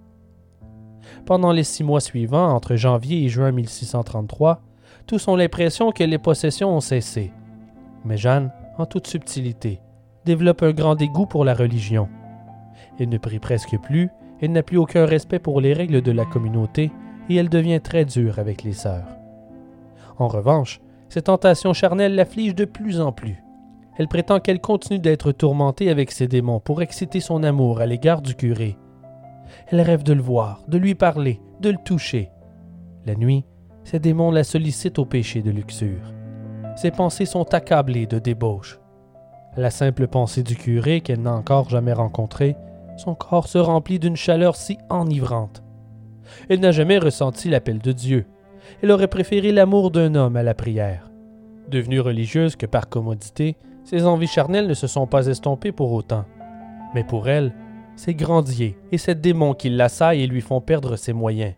Pendant 1.25 1.51
les 1.51 1.63
six 1.63 1.83
mois 1.83 2.01
suivants, 2.01 2.53
entre 2.53 2.75
janvier 2.75 3.23
et 3.23 3.29
juin 3.29 3.51
1633, 3.51 4.61
tous 5.07 5.27
ont 5.27 5.35
l'impression 5.35 5.91
que 5.91 6.03
les 6.03 6.19
possessions 6.19 6.75
ont 6.75 6.81
cessé. 6.81 7.31
Mais 8.05 8.17
Jeanne, 8.17 8.51
en 8.77 8.85
toute 8.85 9.07
subtilité, 9.07 9.81
développe 10.25 10.61
un 10.61 10.71
grand 10.71 10.95
dégoût 10.95 11.25
pour 11.25 11.45
la 11.45 11.55
religion. 11.55 12.07
Elle 12.99 13.09
ne 13.09 13.17
prie 13.17 13.39
presque 13.39 13.77
plus, 13.79 14.09
elle 14.41 14.51
n'a 14.51 14.63
plus 14.63 14.77
aucun 14.77 15.05
respect 15.05 15.39
pour 15.39 15.61
les 15.61 15.73
règles 15.73 16.01
de 16.01 16.11
la 16.11 16.25
communauté, 16.25 16.91
et 17.29 17.35
elle 17.35 17.49
devient 17.49 17.81
très 17.81 18.05
dure 18.05 18.39
avec 18.39 18.63
les 18.63 18.73
sœurs. 18.73 19.07
En 20.17 20.27
revanche, 20.27 20.81
Ces 21.09 21.23
tentations 21.23 21.73
charnelles 21.73 22.13
l'affligent 22.13 22.53
de 22.53 22.65
plus 22.65 23.01
en 23.01 23.11
plus. 23.11 23.43
Elle 23.97 24.07
prétend 24.07 24.39
qu'elle 24.39 24.61
continue 24.61 24.99
d'être 24.99 25.31
tourmentée 25.31 25.89
avec 25.89 26.11
ses 26.11 26.27
démons 26.27 26.59
pour 26.59 26.83
exciter 26.83 27.19
son 27.19 27.41
amour 27.41 27.81
à 27.81 27.87
l'égard 27.87 28.21
du 28.21 28.35
curé. 28.35 28.77
Elle 29.67 29.81
rêve 29.81 30.03
de 30.03 30.13
le 30.13 30.21
voir, 30.21 30.61
de 30.67 30.77
lui 30.77 30.93
parler, 30.93 31.41
de 31.61 31.71
le 31.71 31.77
toucher. 31.83 32.29
La 33.05 33.15
nuit, 33.15 33.43
ces 33.83 33.99
démons 33.99 34.29
la 34.29 34.43
sollicitent 34.43 34.99
au 34.99 35.05
péché 35.05 35.41
de 35.41 35.49
luxure. 35.49 36.13
Ses 36.75 36.91
pensées 36.91 37.25
sont 37.25 37.53
accablées 37.55 38.05
de 38.05 38.19
débauche. 38.19 38.79
À 39.57 39.61
la 39.61 39.71
simple 39.71 40.07
pensée 40.07 40.43
du 40.43 40.55
curé 40.55 41.01
qu'elle 41.01 41.23
n'a 41.23 41.33
encore 41.33 41.69
jamais 41.69 41.93
rencontré, 41.93 42.55
son 42.97 43.15
corps 43.15 43.47
se 43.47 43.57
remplit 43.57 43.97
d'une 43.97 44.15
chaleur 44.15 44.55
si 44.55 44.77
enivrante. 44.89 45.63
Elle 46.49 46.59
n'a 46.59 46.71
jamais 46.71 46.97
ressenti 46.97 47.49
l'appel 47.49 47.79
de 47.79 47.91
Dieu. 47.91 48.25
Elle 48.81 48.91
aurait 48.91 49.07
préféré 49.07 49.51
l'amour 49.51 49.91
d'un 49.91 50.15
homme 50.15 50.35
à 50.35 50.43
la 50.43 50.53
prière. 50.53 51.09
Devenue 51.69 51.99
religieuse 51.99 52.55
que 52.55 52.65
par 52.65 52.89
commodité, 52.89 53.55
ses 53.83 54.05
envies 54.05 54.27
charnelles 54.27 54.67
ne 54.67 54.73
se 54.73 54.87
sont 54.87 55.07
pas 55.07 55.27
estompées 55.27 55.71
pour 55.71 55.91
autant. 55.91 56.25
Mais 56.93 57.03
pour 57.03 57.29
elle, 57.29 57.53
c'est 57.95 58.13
Grandier 58.13 58.77
et 58.91 58.97
ces 58.97 59.15
démons 59.15 59.53
qui 59.53 59.69
l'assaillent 59.69 60.23
et 60.23 60.27
lui 60.27 60.41
font 60.41 60.61
perdre 60.61 60.95
ses 60.95 61.13
moyens. 61.13 61.55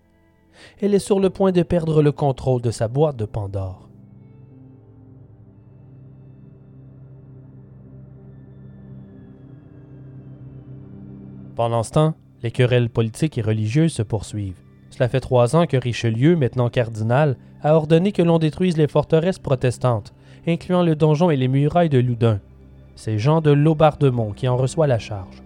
Elle 0.81 0.93
est 0.93 0.99
sur 0.99 1.19
le 1.19 1.29
point 1.29 1.51
de 1.51 1.63
perdre 1.63 2.01
le 2.01 2.11
contrôle 2.11 2.61
de 2.61 2.71
sa 2.71 2.87
boîte 2.87 3.15
de 3.15 3.25
Pandore. 3.25 3.89
Pendant 11.55 11.83
ce 11.83 11.91
temps, 11.91 12.15
les 12.43 12.51
querelles 12.51 12.89
politiques 12.89 13.37
et 13.37 13.41
religieuses 13.41 13.93
se 13.93 14.01
poursuivent. 14.01 14.59
Cela 14.89 15.07
fait 15.07 15.19
trois 15.19 15.55
ans 15.55 15.67
que 15.67 15.77
Richelieu, 15.77 16.35
maintenant 16.35 16.69
cardinal, 16.69 17.37
a 17.63 17.75
ordonné 17.75 18.11
que 18.11 18.21
l'on 18.21 18.39
détruise 18.39 18.77
les 18.77 18.87
forteresses 18.87 19.39
protestantes, 19.39 20.13
incluant 20.47 20.83
le 20.83 20.95
donjon 20.95 21.29
et 21.29 21.37
les 21.37 21.47
murailles 21.47 21.89
de 21.89 21.99
Loudun. 21.99 22.39
C'est 22.95 23.17
Jean 23.17 23.41
de 23.41 23.51
Laubardemont 23.51 24.31
qui 24.31 24.47
en 24.47 24.57
reçoit 24.57 24.87
la 24.87 24.99
charge. 24.99 25.41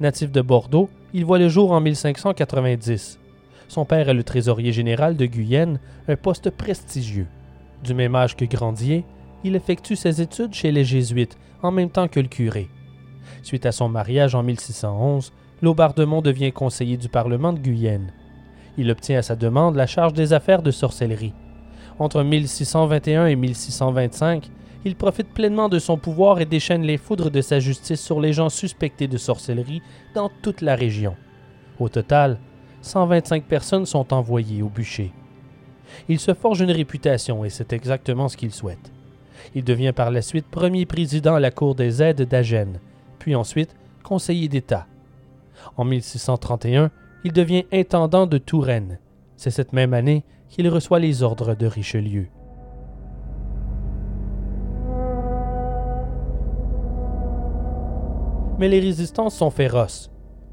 Natif 0.00 0.32
de 0.32 0.40
Bordeaux, 0.40 0.88
il 1.12 1.24
voit 1.24 1.38
le 1.38 1.48
jour 1.48 1.72
en 1.72 1.80
1590. 1.80 3.18
Son 3.68 3.84
père 3.84 4.08
est 4.08 4.14
le 4.14 4.24
trésorier 4.24 4.72
général 4.72 5.16
de 5.16 5.26
Guyenne, 5.26 5.80
un 6.08 6.16
poste 6.16 6.50
prestigieux. 6.50 7.26
Du 7.82 7.94
même 7.94 8.14
âge 8.14 8.36
que 8.36 8.44
Grandier, 8.44 9.04
il 9.44 9.56
effectue 9.56 9.96
ses 9.96 10.22
études 10.22 10.54
chez 10.54 10.72
les 10.72 10.84
Jésuites 10.84 11.36
en 11.62 11.70
même 11.70 11.90
temps 11.90 12.08
que 12.08 12.20
le 12.20 12.28
curé. 12.28 12.68
Suite 13.42 13.66
à 13.66 13.72
son 13.72 13.88
mariage 13.88 14.34
en 14.34 14.42
1611, 14.42 15.32
Laubardemont 15.62 16.20
devient 16.20 16.52
conseiller 16.52 16.96
du 16.96 17.08
Parlement 17.08 17.52
de 17.52 17.58
Guyenne. 17.58 18.12
Il 18.76 18.90
obtient 18.90 19.18
à 19.18 19.22
sa 19.22 19.36
demande 19.36 19.76
la 19.76 19.86
charge 19.86 20.12
des 20.12 20.32
affaires 20.32 20.62
de 20.62 20.70
sorcellerie. 20.70 21.32
Entre 21.98 22.22
1621 22.22 23.26
et 23.26 23.36
1625, 23.36 24.50
il 24.84 24.96
profite 24.96 25.32
pleinement 25.32 25.70
de 25.70 25.78
son 25.78 25.96
pouvoir 25.96 26.40
et 26.40 26.44
déchaîne 26.44 26.82
les 26.82 26.98
foudres 26.98 27.30
de 27.30 27.40
sa 27.40 27.58
justice 27.58 28.00
sur 28.00 28.20
les 28.20 28.34
gens 28.34 28.50
suspectés 28.50 29.08
de 29.08 29.16
sorcellerie 29.16 29.82
dans 30.14 30.30
toute 30.42 30.60
la 30.60 30.76
région. 30.76 31.16
Au 31.78 31.88
total, 31.88 32.38
125 32.82 33.44
personnes 33.44 33.86
sont 33.86 34.12
envoyées 34.12 34.62
au 34.62 34.68
bûcher. 34.68 35.12
Il 36.08 36.20
se 36.20 36.34
forge 36.34 36.60
une 36.60 36.70
réputation 36.70 37.44
et 37.44 37.50
c'est 37.50 37.72
exactement 37.72 38.28
ce 38.28 38.36
qu'il 38.36 38.52
souhaite. 38.52 38.92
Il 39.54 39.64
devient 39.64 39.92
par 39.94 40.10
la 40.10 40.22
suite 40.22 40.46
premier 40.46 40.84
président 40.84 41.34
à 41.34 41.40
la 41.40 41.50
Cour 41.50 41.74
des 41.74 42.02
aides 42.02 42.22
d'Agen, 42.22 42.74
puis 43.18 43.34
ensuite 43.34 43.74
conseiller 44.02 44.48
d'État. 44.48 44.86
En 45.76 45.84
1631, 45.84 46.90
il 47.24 47.32
devient 47.32 47.64
intendant 47.72 48.26
de 48.26 48.38
Touraine. 48.38 48.98
C'est 49.36 49.50
cette 49.50 49.72
même 49.72 49.92
année 49.92 50.24
qu'il 50.48 50.68
reçoit 50.68 50.98
les 50.98 51.22
ordres 51.22 51.54
de 51.54 51.66
Richelieu. 51.66 52.28
Mais 58.58 58.68
les 58.68 58.80
résistances 58.80 59.36
sont 59.36 59.50
féroces. 59.50 60.10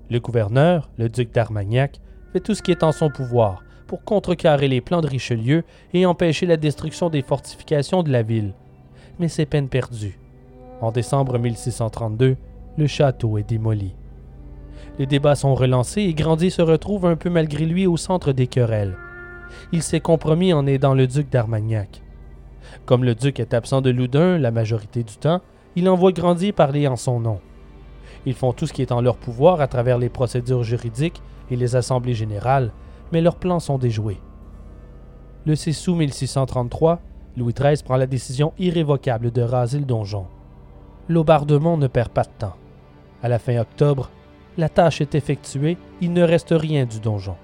Le 0.10 0.20
gouverneur, 0.20 0.90
le 0.98 1.08
duc 1.08 1.34
d'Armagnac, 1.34 2.02
fait 2.34 2.42
tout 2.42 2.54
ce 2.54 2.62
qui 2.62 2.72
est 2.72 2.84
en 2.84 2.92
son 2.92 3.10
pouvoir 3.10 3.64
pour 3.88 4.04
contrecarrer 4.04 4.68
les 4.68 4.82
plans 4.82 5.02
de 5.02 5.08
Richelieu 5.08 5.64
et 5.94 6.06
empêcher 6.06 6.46
la 6.46 6.58
destruction 6.58 7.10
des 7.10 7.22
fortifications 7.22 8.04
de 8.04 8.12
la 8.12 8.24
ville. 8.24 8.54
Mais 9.20 9.30
c'est 9.30 9.46
peine 9.46 9.70
perdue. 9.70 10.20
En 10.82 10.92
décembre 10.92 11.38
1632, 11.38 12.36
le 12.78 12.88
château 12.88 13.38
est 13.38 13.48
démoli. 13.48 13.96
Les 15.00 15.06
débats 15.08 15.36
sont 15.36 15.56
relancés 15.56 16.02
et 16.02 16.14
Grandier 16.14 16.52
se 16.52 16.62
retrouve 16.62 17.06
un 17.06 17.16
peu 17.16 17.30
malgré 17.30 17.66
lui 17.66 17.88
au 17.88 17.98
centre 17.98 18.32
des 18.32 18.48
querelles. 18.48 18.96
Il 19.72 19.82
s'est 19.82 20.00
compromis 20.00 20.54
en 20.54 20.68
aidant 20.68 20.94
le 20.94 21.08
duc 21.08 21.30
d'Armagnac. 21.30 22.02
Comme 22.86 23.04
le 23.04 23.16
duc 23.16 23.40
est 23.40 23.54
absent 23.54 23.82
de 23.82 23.90
Loudun 23.90 24.38
la 24.38 24.52
majorité 24.52 25.04
du 25.04 25.16
temps, 25.18 25.42
il 25.76 25.90
envoie 25.90 26.12
Grandier 26.12 26.52
parler 26.52 26.88
en 26.88 26.96
son 26.96 27.20
nom. 27.20 27.40
Ils 28.26 28.36
font 28.36 28.54
tout 28.54 28.68
ce 28.68 28.74
qui 28.74 28.82
est 28.82 28.92
en 28.92 29.02
leur 29.02 29.18
pouvoir 29.18 29.62
à 29.62 29.68
travers 29.68 29.98
les 29.98 30.10
procédures 30.10 30.64
juridiques 30.64 31.22
et 31.50 31.56
les 31.56 31.76
assemblées 31.76 32.14
générales, 32.14 32.72
mais 33.12 33.22
leurs 33.22 33.38
plans 33.38 33.60
sont 33.60 33.78
déjoués. 33.78 34.20
Le 35.46 35.56
6 35.56 35.88
août 35.88 35.96
1633, 35.96 37.02
Louis 37.36 37.54
XIII 37.54 37.84
prend 37.84 37.98
la 37.98 38.06
décision 38.06 38.54
irrévocable 38.60 39.32
de 39.32 39.42
raser 39.42 39.80
le 39.80 39.86
donjon. 39.86 40.28
Laubardemont 41.10 41.78
ne 41.78 41.88
perd 41.88 42.10
pas 42.10 42.24
de 42.24 42.30
temps. 42.38 42.56
À 43.22 43.28
la 43.28 43.40
fin 43.40 43.58
octobre, 43.58 44.10
la 44.58 44.70
tâche 44.70 45.02
est 45.02 45.16
effectuée, 45.16 45.78
il 46.02 46.14
ne 46.14 46.24
reste 46.24 46.54
rien 46.56 46.86
du 46.86 47.00
donjon. 47.00 47.36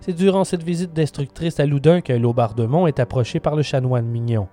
C'est 0.00 0.12
durant 0.12 0.44
cette 0.44 0.62
visite 0.62 0.92
d'instructrice 0.92 1.60
à 1.60 1.66
Loudun 1.66 2.00
que 2.00 2.12
Laubardemont 2.12 2.86
est 2.86 3.00
approché 3.00 3.40
par 3.40 3.56
le 3.56 3.62
chanoine 3.62 4.06
Mignon. 4.06 4.48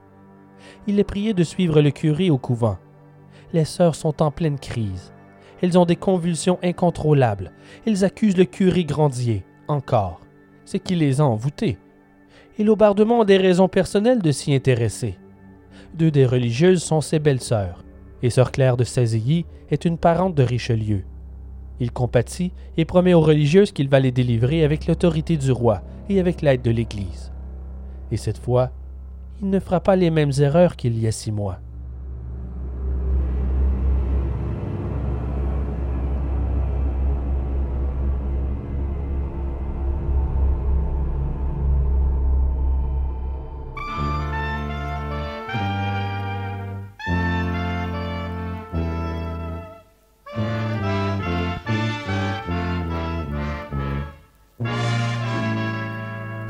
Il 0.88 1.00
est 1.00 1.04
prié 1.04 1.34
de 1.34 1.44
suivre 1.44 1.82
le 1.82 1.92
curé 1.92 2.30
au 2.30 2.38
couvent. 2.38 2.78
Les 3.54 3.66
sœurs 3.66 3.96
sont 3.96 4.22
en 4.22 4.32
pleine 4.32 4.60
crise. 4.60 5.12
Elles 5.62 5.78
ont 5.78 5.86
des 5.86 5.96
convulsions 5.96 6.60
incontrôlables. 6.64 7.52
Elles 7.86 8.06
accusent 8.06 8.38
le 8.38 8.46
curé 8.46 8.86
Grandier, 8.86 9.44
encore. 9.68 10.22
C'est 10.66 10.80
qui 10.80 10.96
les 10.96 11.20
a 11.20 11.26
envoûtées. 11.26 11.78
Et 12.58 12.64
Laubardemont 12.64 13.22
a 13.22 13.26
des 13.26 13.38
raisons 13.38 13.68
personnelles 13.68 14.22
de 14.22 14.32
s'y 14.32 14.54
intéresser. 14.54 15.18
Deux 15.96 16.12
des 16.12 16.26
religieuses 16.26 16.84
sont 16.84 17.02
ses 17.02 17.20
belles-sœurs, 17.20 17.84
et 18.24 18.30
sœur 18.30 18.52
Claire 18.52 18.78
de 18.78 18.84
Sazilly 18.84 19.46
est 19.70 19.86
une 19.86 19.98
parente 19.98 20.36
de 20.36 20.44
Richelieu. 20.44 21.04
Il 21.80 21.92
compatit 21.92 22.52
et 22.78 22.86
promet 22.86 23.14
aux 23.14 23.22
religieuses 23.22 23.72
qu'il 23.72 23.88
va 23.88 24.00
les 24.00 24.12
délivrer 24.12 24.64
avec 24.64 24.88
l'autorité 24.88 25.38
du 25.38 25.52
roi 25.52 25.82
et 26.10 26.20
avec 26.20 26.42
l'aide 26.42 26.62
de 26.62 26.72
l'Église. 26.72 27.32
Et 28.12 28.18
cette 28.18 28.38
fois, 28.38 28.72
il 29.42 29.50
ne 29.50 29.60
fera 29.60 29.80
pas 29.80 29.96
les 29.96 30.10
mêmes 30.10 30.34
erreurs 30.40 30.76
qu'il 30.76 31.00
y 31.00 31.08
a 31.08 31.12
six 31.12 31.32
mois. 31.32 31.60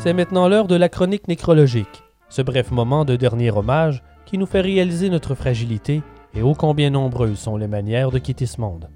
C'est 0.01 0.13
maintenant 0.13 0.47
l'heure 0.47 0.69
de 0.69 0.77
la 0.77 0.88
chronique 0.88 1.27
nécrologique, 1.27 2.03
ce 2.29 2.41
bref 2.41 2.71
moment 2.71 3.03
de 3.03 3.17
dernier 3.17 3.51
hommage 3.51 4.01
qui 4.25 4.38
nous 4.38 4.45
fait 4.45 4.62
réaliser 4.62 5.09
notre 5.09 5.35
fragilité 5.35 6.01
et 6.33 6.41
ô 6.41 6.53
combien 6.53 6.89
nombreuses 6.89 7.38
sont 7.38 7.57
les 7.57 7.67
manières 7.67 8.09
de 8.09 8.17
quitter 8.17 8.45
ce 8.45 8.62
monde. 8.62 8.88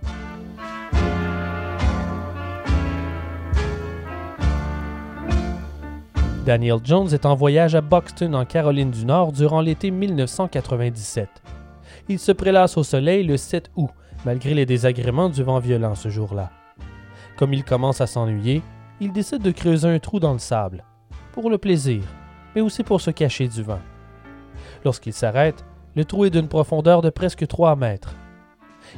Daniel 6.46 6.80
Jones 6.82 7.10
est 7.12 7.26
en 7.26 7.36
voyage 7.36 7.76
à 7.76 7.82
Buxton 7.82 8.32
en 8.32 8.46
Caroline 8.46 8.92
du 8.92 9.06
Nord 9.06 9.34
durant 9.34 9.60
l'été 9.60 9.92
1997. 9.92 11.28
Il 12.08 12.18
se 12.18 12.32
prélasse 12.32 12.78
au 12.78 12.84
soleil 12.84 13.26
le 13.26 13.36
7 13.36 13.72
août, 13.76 13.90
malgré 14.24 14.54
les 14.54 14.66
désagréments 14.66 15.28
du 15.28 15.44
vent 15.44 15.60
violent 15.60 15.96
ce 15.96 16.08
jour-là. 16.08 16.50
Comme 17.36 17.54
il 17.54 17.66
commence 17.66 18.00
à 18.00 18.08
s'ennuyer, 18.08 18.62
il 19.02 19.12
décide 19.12 19.42
de 19.42 19.52
creuser 19.52 19.90
un 19.90 20.00
trou 20.00 20.22
dans 20.22 20.32
le 20.32 20.40
sable 20.40 20.82
pour 21.34 21.50
le 21.50 21.58
plaisir, 21.58 22.04
mais 22.56 22.62
aussi 22.62 22.84
pour 22.84 23.02
se 23.02 23.12
cacher 23.12 23.48
du 23.48 23.64
vent. 23.64 23.82
Lorsqu'il 24.86 25.14
s'arrête, 25.14 25.66
le 25.96 26.06
trou 26.06 26.26
est 26.26 26.30
d'une 26.30 26.48
profondeur 26.48 27.02
de 27.02 27.10
presque 27.10 27.48
3 27.48 27.76
mètres. 27.76 28.14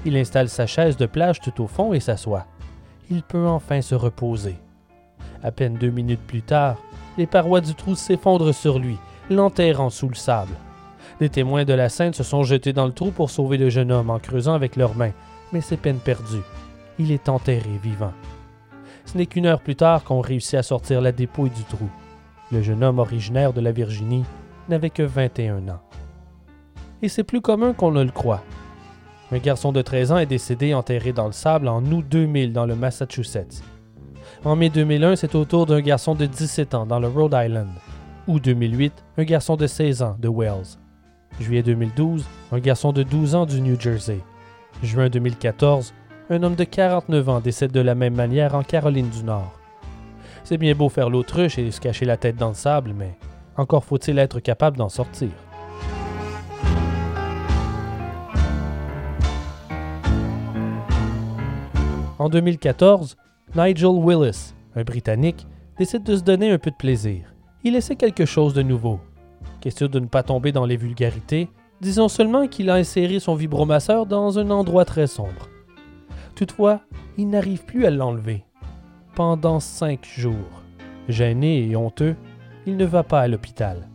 Il 0.05 0.17
installe 0.17 0.49
sa 0.49 0.67
chaise 0.67 0.97
de 0.97 1.05
plage 1.05 1.39
tout 1.39 1.63
au 1.63 1.67
fond 1.67 1.93
et 1.93 1.99
s'assoit. 1.99 2.45
Il 3.09 3.23
peut 3.23 3.47
enfin 3.47 3.81
se 3.81 3.95
reposer. 3.95 4.57
À 5.43 5.51
peine 5.51 5.75
deux 5.75 5.89
minutes 5.89 6.25
plus 6.27 6.41
tard, 6.41 6.77
les 7.17 7.25
parois 7.25 7.61
du 7.61 7.73
trou 7.73 7.95
s'effondrent 7.95 8.53
sur 8.53 8.79
lui, 8.79 8.97
l'enterrant 9.29 9.89
sous 9.89 10.09
le 10.09 10.15
sable. 10.15 10.53
Des 11.19 11.29
témoins 11.29 11.63
de 11.63 11.73
la 11.73 11.88
scène 11.88 12.13
se 12.13 12.23
sont 12.23 12.43
jetés 12.43 12.73
dans 12.73 12.88
le 12.88 12.91
trou 12.91 13.11
pour 13.11 13.29
sauver 13.29 13.57
le 13.57 13.69
jeune 13.69 13.91
homme 13.91 14.09
en 14.09 14.19
creusant 14.19 14.53
avec 14.53 14.75
leurs 14.75 14.95
mains, 14.95 15.13
mais 15.53 15.61
c'est 15.61 15.77
peine 15.77 15.99
perdue. 15.99 16.43
Il 16.99 17.11
est 17.11 17.29
enterré 17.29 17.79
vivant. 17.81 18.13
Ce 19.05 19.17
n'est 19.17 19.27
qu'une 19.27 19.45
heure 19.45 19.61
plus 19.61 19.75
tard 19.77 20.03
qu'on 20.03 20.19
réussit 20.19 20.55
à 20.55 20.63
sortir 20.63 20.99
la 20.99 21.13
dépouille 21.13 21.51
du 21.51 21.63
trou. 21.63 21.89
Le 22.51 22.61
jeune 22.61 22.83
homme 22.83 22.99
originaire 22.99 23.53
de 23.53 23.61
la 23.61 23.71
Virginie 23.71 24.23
n'avait 24.69 24.89
que 24.89 25.03
21 25.03 25.67
ans. 25.69 25.81
Et 27.01 27.09
c'est 27.09 27.23
plus 27.23 27.41
commun 27.41 27.73
qu'on 27.73 27.91
ne 27.91 28.03
le 28.03 28.11
croit. 28.11 28.43
Un 29.31 29.39
garçon 29.39 29.71
de 29.71 29.81
13 29.81 30.11
ans 30.11 30.17
est 30.17 30.27
décédé 30.27 30.73
enterré 30.73 31.11
dans 31.11 31.25
le 31.25 31.31
sable 31.31 31.67
en 31.67 31.83
août 31.85 32.05
2000 32.09 32.53
dans 32.53 32.65
le 32.65 32.75
Massachusetts. 32.75 33.63
En 34.43 34.55
mai 34.55 34.69
2001, 34.69 35.15
c'est 35.15 35.33
au 35.33 35.45
tour 35.45 35.65
d'un 35.65 35.81
garçon 35.81 36.13
de 36.13 36.27
17 36.27 36.75
ans 36.75 36.85
dans 36.85 36.99
le 36.99 37.07
Rhode 37.07 37.35
Island. 37.35 37.69
Août 38.27 38.43
2008, 38.43 38.93
un 39.17 39.23
garçon 39.23 39.55
de 39.55 39.65
16 39.65 40.03
ans 40.03 40.15
de 40.19 40.27
Wales. 40.27 40.77
Juillet 41.39 41.63
2012, 41.63 42.23
un 42.51 42.59
garçon 42.59 42.93
de 42.93 43.03
12 43.03 43.35
ans 43.35 43.45
du 43.45 43.61
New 43.61 43.79
Jersey. 43.79 44.19
Juin 44.83 45.09
2014, 45.09 45.93
un 46.29 46.43
homme 46.43 46.55
de 46.55 46.63
49 46.63 47.29
ans 47.29 47.39
décède 47.39 47.71
de 47.71 47.79
la 47.79 47.95
même 47.95 48.15
manière 48.15 48.55
en 48.55 48.63
Caroline 48.63 49.09
du 49.09 49.23
Nord. 49.23 49.59
C'est 50.45 50.59
bien 50.59 50.75
beau 50.75 50.89
faire 50.89 51.09
l'autruche 51.09 51.57
et 51.57 51.71
se 51.71 51.81
cacher 51.81 52.05
la 52.05 52.17
tête 52.17 52.35
dans 52.35 52.49
le 52.49 52.53
sable, 52.53 52.93
mais 52.95 53.17
encore 53.57 53.83
faut-il 53.83 54.19
être 54.19 54.39
capable 54.39 54.77
d'en 54.77 54.89
sortir. 54.89 55.31
En 62.19 62.29
2014, 62.29 63.17
Nigel 63.55 63.89
Willis, 63.89 64.53
un 64.75 64.83
Britannique, 64.83 65.47
décide 65.79 66.03
de 66.03 66.15
se 66.15 66.21
donner 66.21 66.51
un 66.51 66.59
peu 66.59 66.69
de 66.69 66.75
plaisir. 66.75 67.33
Il 67.63 67.75
essaie 67.75 67.95
quelque 67.95 68.25
chose 68.25 68.53
de 68.53 68.61
nouveau. 68.61 68.99
Question 69.61 69.87
de 69.87 69.99
ne 69.99 70.05
pas 70.05 70.21
tomber 70.21 70.51
dans 70.51 70.67
les 70.67 70.77
vulgarités, 70.77 71.49
disons 71.81 72.07
seulement 72.07 72.45
qu'il 72.47 72.69
a 72.69 72.75
inséré 72.75 73.19
son 73.19 73.33
vibromasseur 73.33 74.05
dans 74.05 74.37
un 74.37 74.51
endroit 74.51 74.85
très 74.85 75.07
sombre. 75.07 75.49
Toutefois, 76.35 76.81
il 77.17 77.31
n'arrive 77.31 77.65
plus 77.65 77.87
à 77.87 77.89
l'enlever. 77.89 78.43
Pendant 79.16 79.61
cinq 79.61 80.05
jours. 80.05 80.61
Gêné 81.07 81.70
et 81.70 81.78
honteux, 81.78 82.18
il 82.66 82.76
ne 82.76 82.84
va 82.84 83.01
pas 83.01 83.22
à 83.22 83.30
l'hôpital. 83.30 83.88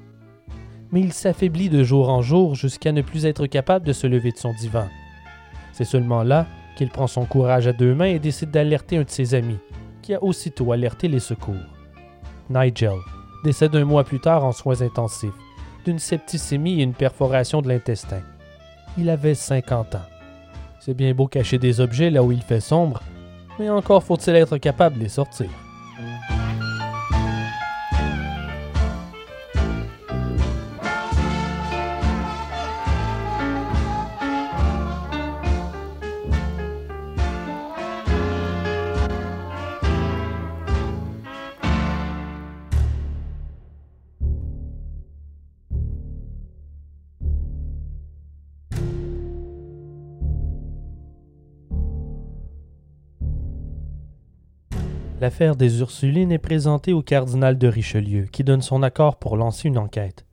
Mais 0.93 1.01
il 1.01 1.13
s'affaiblit 1.13 1.69
de 1.69 1.85
jour 1.85 2.09
en 2.09 2.23
jour 2.23 2.55
jusqu'à 2.55 2.91
ne 2.91 3.03
plus 3.03 3.27
être 3.27 3.45
capable 3.47 3.85
de 3.85 3.93
se 3.93 4.07
lever 4.07 4.33
de 4.33 4.39
son 4.39 4.55
divan. 4.55 4.89
C'est 5.75 5.85
seulement 5.85 6.23
là 6.23 6.47
qu'il 6.75 6.89
prend 6.89 7.07
son 7.07 7.27
courage 7.27 7.67
à 7.67 7.75
deux 7.75 7.95
mains 7.95 8.07
et 8.07 8.19
décide 8.19 8.51
d'alerter 8.51 8.97
un 8.97 9.03
de 9.03 9.11
ses 9.11 9.35
amis, 9.35 9.59
qui 10.01 10.15
a 10.15 10.25
aussitôt 10.25 10.73
alerté 10.73 11.07
les 11.07 11.21
secours. 11.21 11.55
Nigel 12.49 12.97
décède 13.45 13.77
un 13.77 13.85
mois 13.85 14.05
plus 14.05 14.21
tard 14.21 14.43
en 14.43 14.53
soins 14.53 14.81
intensifs, 14.81 15.35
d'une 15.85 15.99
septicémie 15.99 16.81
et 16.81 16.85
une 16.85 16.95
perforation 16.95 17.61
de 17.61 17.69
l'intestin. 17.69 18.23
Il 18.97 19.11
avait 19.11 19.35
50 19.35 19.97
ans. 19.97 20.09
C'est 20.81 20.95
bien 20.95 21.13
beau 21.13 21.27
cacher 21.27 21.59
des 21.59 21.83
objets 21.83 22.09
là 22.09 22.23
où 22.23 22.33
il 22.33 22.41
fait 22.41 22.61
sombre, 22.61 23.03
mais 23.61 23.69
encore 23.69 24.03
faut-il 24.03 24.35
être 24.37 24.57
capable 24.57 24.97
de 24.97 25.03
les 25.03 25.11
sortir? 25.11 25.51
L'affaire 55.21 55.55
des 55.55 55.81
Ursulines 55.81 56.33
est 56.33 56.39
présentée 56.39 56.95
au 56.95 57.03
cardinal 57.03 57.59
de 57.59 57.69
Richelieu, 57.69 58.25
qui 58.33 58.43
donne 58.43 58.63
son 58.63 58.83
accord 58.83 59.17
pour 59.17 59.37
lancer 59.37 59.69
une 59.69 59.77
enquête. 59.77 60.25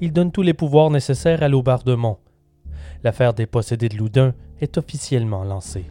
Il 0.00 0.12
donne 0.12 0.30
tous 0.30 0.42
les 0.42 0.54
pouvoirs 0.54 0.90
nécessaires 0.90 1.42
à 1.42 1.48
Laubardemont. 1.48 2.18
L'affaire 3.02 3.34
des 3.34 3.46
possédés 3.46 3.88
de 3.88 3.96
Loudun 3.96 4.32
est 4.60 4.78
officiellement 4.78 5.42
lancée. 5.42 5.86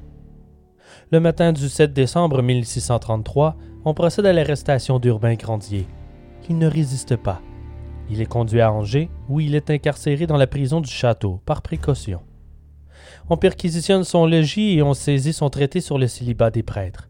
Le 1.11 1.19
matin 1.19 1.51
du 1.51 1.67
7 1.67 1.91
décembre 1.91 2.41
1633, 2.41 3.57
on 3.83 3.93
procède 3.93 4.25
à 4.25 4.31
l'arrestation 4.31 4.99
d'Urbain 4.99 5.33
Grandier. 5.33 5.85
Il 6.49 6.57
ne 6.57 6.67
résiste 6.67 7.17
pas. 7.17 7.41
Il 8.09 8.21
est 8.21 8.25
conduit 8.25 8.61
à 8.61 8.71
Angers, 8.71 9.09
où 9.27 9.41
il 9.41 9.53
est 9.53 9.69
incarcéré 9.69 10.27
dans 10.27 10.37
la 10.37 10.47
prison 10.47 10.79
du 10.79 10.89
château, 10.89 11.41
par 11.45 11.61
précaution. 11.61 12.21
On 13.29 13.35
perquisitionne 13.35 14.05
son 14.05 14.25
logis 14.25 14.77
et 14.77 14.81
on 14.81 14.93
saisit 14.93 15.33
son 15.33 15.49
traité 15.49 15.81
sur 15.81 15.97
le 15.97 16.07
célibat 16.07 16.51
des 16.51 16.63
prêtres. 16.63 17.09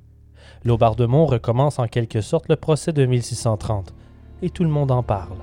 Laubardemont 0.65 1.25
recommence 1.25 1.77
en 1.79 1.87
quelque 1.87 2.21
sorte 2.21 2.47
le 2.47 2.55
procès 2.55 2.93
de 2.93 3.05
1630, 3.05 3.93
et 4.41 4.49
tout 4.49 4.63
le 4.63 4.69
monde 4.69 4.91
en 4.91 5.03
parle. 5.03 5.37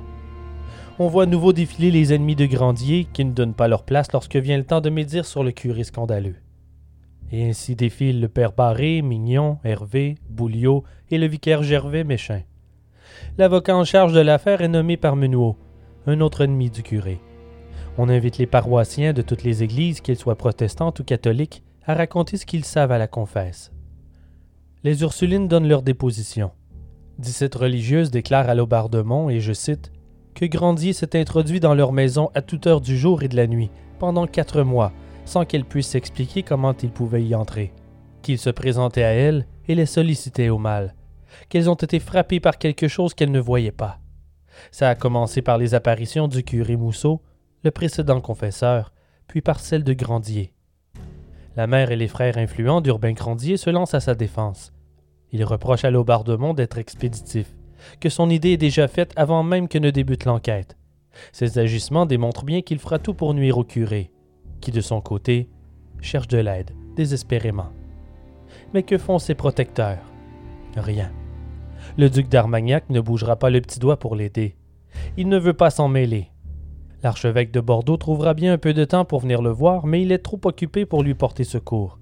On 0.99 1.09
voit 1.09 1.25
à 1.25 1.27
nouveau 1.27 1.53
défiler 1.53 1.91
les 1.91 2.15
ennemis 2.15 2.37
de 2.37 2.47
Grandier 2.47 3.07
qui 3.13 3.25
ne 3.25 3.33
donnent 3.33 3.55
pas 3.55 3.69
leur 3.69 3.85
place 3.85 4.13
lorsque 4.13 4.37
vient 4.37 4.57
le 4.57 4.65
temps 4.65 4.81
de 4.81 4.91
médire 4.91 5.27
sur 5.27 5.45
le 5.45 5.53
curé 5.53 5.85
scandaleux. 5.85 6.37
Et 7.33 7.49
ainsi 7.49 7.77
défilent 7.77 8.21
le 8.21 8.29
père 8.29 8.53
Barré, 8.53 9.03
Mignon, 9.03 9.59
Hervé, 9.63 10.17
Bouliot 10.29 10.85
et 11.11 11.19
le 11.19 11.27
vicaire 11.27 11.63
Gervais 11.63 12.05
Méchin. 12.05 12.43
L'avocat 13.39 13.77
en 13.77 13.85
charge 13.85 14.13
de 14.13 14.21
l'affaire 14.21 14.63
est 14.63 14.69
nommé 14.69 14.97
par 14.97 15.17
Menuot, 15.17 15.57
un 16.07 16.21
autre 16.21 16.43
ennemi 16.43 16.71
du 16.71 16.83
curé. 16.83 17.21
On 17.99 18.09
invite 18.09 18.39
les 18.39 18.47
paroissiens 18.47 19.13
de 19.13 19.23
toutes 19.23 19.45
les 19.45 19.63
églises, 19.63 20.01
qu'ils 20.01 20.17
soient 20.17 20.37
protestantes 20.37 21.01
ou 21.01 21.05
catholiques, 21.05 21.63
à 21.87 21.95
raconter 21.95 22.37
ce 22.37 22.47
qu'ils 22.47 22.65
savent 22.65 22.93
à 22.93 22.99
la 22.99 23.07
confesse 23.07 23.71
les 24.83 25.03
Ursulines 25.03 25.49
donnent 25.49 25.69
leur 25.69 25.83
déposition. 25.83 26.53
Dix-sept 27.19 27.55
religieuses 27.55 28.11
déclarent 28.11 28.49
à 28.49 28.55
Laubardemont, 28.55 29.29
et 29.29 29.41
je 29.41 29.53
cite, 29.53 29.93
que 30.35 30.47
Grandier 30.47 30.95
s'est 30.95 31.19
introduit 31.19 31.61
dans 31.61 31.75
leur 31.75 31.93
maison 31.93 32.31
à 32.35 32.41
toute 32.41 32.67
heure 32.67 32.81
du 32.81 32.97
jour 32.97 33.23
et 33.23 33.29
de 33.29 33.37
la 33.37 33.47
nuit, 33.47 33.71
pendant 33.99 34.27
quatre 34.27 34.63
mois, 34.63 34.93
sans 35.27 35.45
qu'elle 35.45 35.67
puisse 35.67 35.89
s'expliquer 35.89 36.43
comment 36.43 36.75
il 36.83 36.91
pouvait 36.91 37.23
y 37.23 37.35
entrer, 37.35 37.75
qu'il 38.23 38.39
se 38.39 38.49
présentait 38.49 39.03
à 39.03 39.13
elles 39.13 39.47
et 39.69 39.75
les 39.75 39.87
sollicitait 39.87 40.49
au 40.49 40.57
mal, 40.57 40.95
qu'elles 41.51 41.69
ont 41.69 41.75
été 41.75 42.01
frappées 42.01 42.41
par 42.41 42.57
quelque 42.57 42.89
chose 42.89 43.13
qu'elles 43.13 43.31
ne 43.31 43.41
voyaient 43.41 43.73
pas. 43.73 43.99
Ça 44.71 44.89
a 44.89 44.95
commencé 44.95 45.43
par 45.43 45.59
les 45.59 45.75
apparitions 45.75 46.27
du 46.27 46.43
curé 46.43 46.77
Mousseau, 46.77 47.21
le 47.65 47.71
précédent 47.71 48.21
confesseur, 48.23 48.93
puis 49.27 49.43
par 49.43 49.61
celle 49.61 49.85
de 49.85 49.93
Grandier. 49.93 50.55
La 51.57 51.67
mère 51.67 51.91
et 51.91 51.97
les 51.97 52.09
frères 52.09 52.39
influents 52.39 52.81
d'Urbain 52.81 53.13
Grandier 53.13 53.57
se 53.57 53.71
lancent 53.71 53.95
à 53.95 54.01
sa 54.01 54.15
défense. 54.15 54.73
Ils 55.33 55.45
reprochent 55.45 55.85
à 55.85 55.91
Laubardemont 55.91 56.55
d'être 56.55 56.79
expéditif, 56.79 57.55
que 57.99 58.09
son 58.09 58.31
idée 58.31 58.51
est 58.51 58.57
déjà 58.57 58.87
faite 58.87 59.13
avant 59.17 59.43
même 59.43 59.69
que 59.69 59.79
ne 59.79 59.91
débute 59.91 60.25
l'enquête. 60.25 60.77
Ces 61.33 61.59
agissements 61.59 62.07
démontrent 62.07 62.45
bien 62.45 62.63
qu'il 62.63 62.79
fera 62.79 62.99
tout 62.99 63.15
pour 63.15 63.35
nuire 63.35 63.59
au 63.59 63.65
curé, 63.65 64.13
qui 64.61 64.71
de 64.71 64.81
son 64.81 65.01
côté 65.01 65.49
cherche 66.01 66.29
de 66.29 66.39
l'aide, 66.39 66.71
désespérément. 66.95 67.71
Mais 68.73 68.85
que 68.85 68.99
font 68.99 69.19
ses 69.19 69.35
protecteurs? 69.35 70.05
Rien. 70.77 71.11
Le 71.99 72.09
duc 72.09 72.29
d'Armagnac 72.29 72.89
ne 72.91 73.01
bougera 73.01 73.37
pas 73.37 73.51
le 73.51 73.61
petit 73.61 73.81
doigt 73.81 73.99
pour 73.99 74.15
l'aider. 74.15 74.57
Il 75.17 75.29
ne 75.29 75.39
veut 75.39 75.55
pas 75.55 75.71
s'en 75.71 75.89
mêler. 75.89 76.31
L'archevêque 77.03 77.51
de 77.51 77.61
Bordeaux 77.61 77.97
trouvera 77.97 78.35
bien 78.35 78.53
un 78.53 78.59
peu 78.59 78.75
de 78.75 78.85
temps 78.85 79.05
pour 79.05 79.21
venir 79.21 79.41
le 79.41 79.51
voir, 79.51 79.87
mais 79.87 80.03
il 80.03 80.13
est 80.13 80.19
trop 80.19 80.41
occupé 80.45 80.85
pour 80.85 81.03
lui 81.03 81.15
porter 81.15 81.45
secours. 81.45 81.99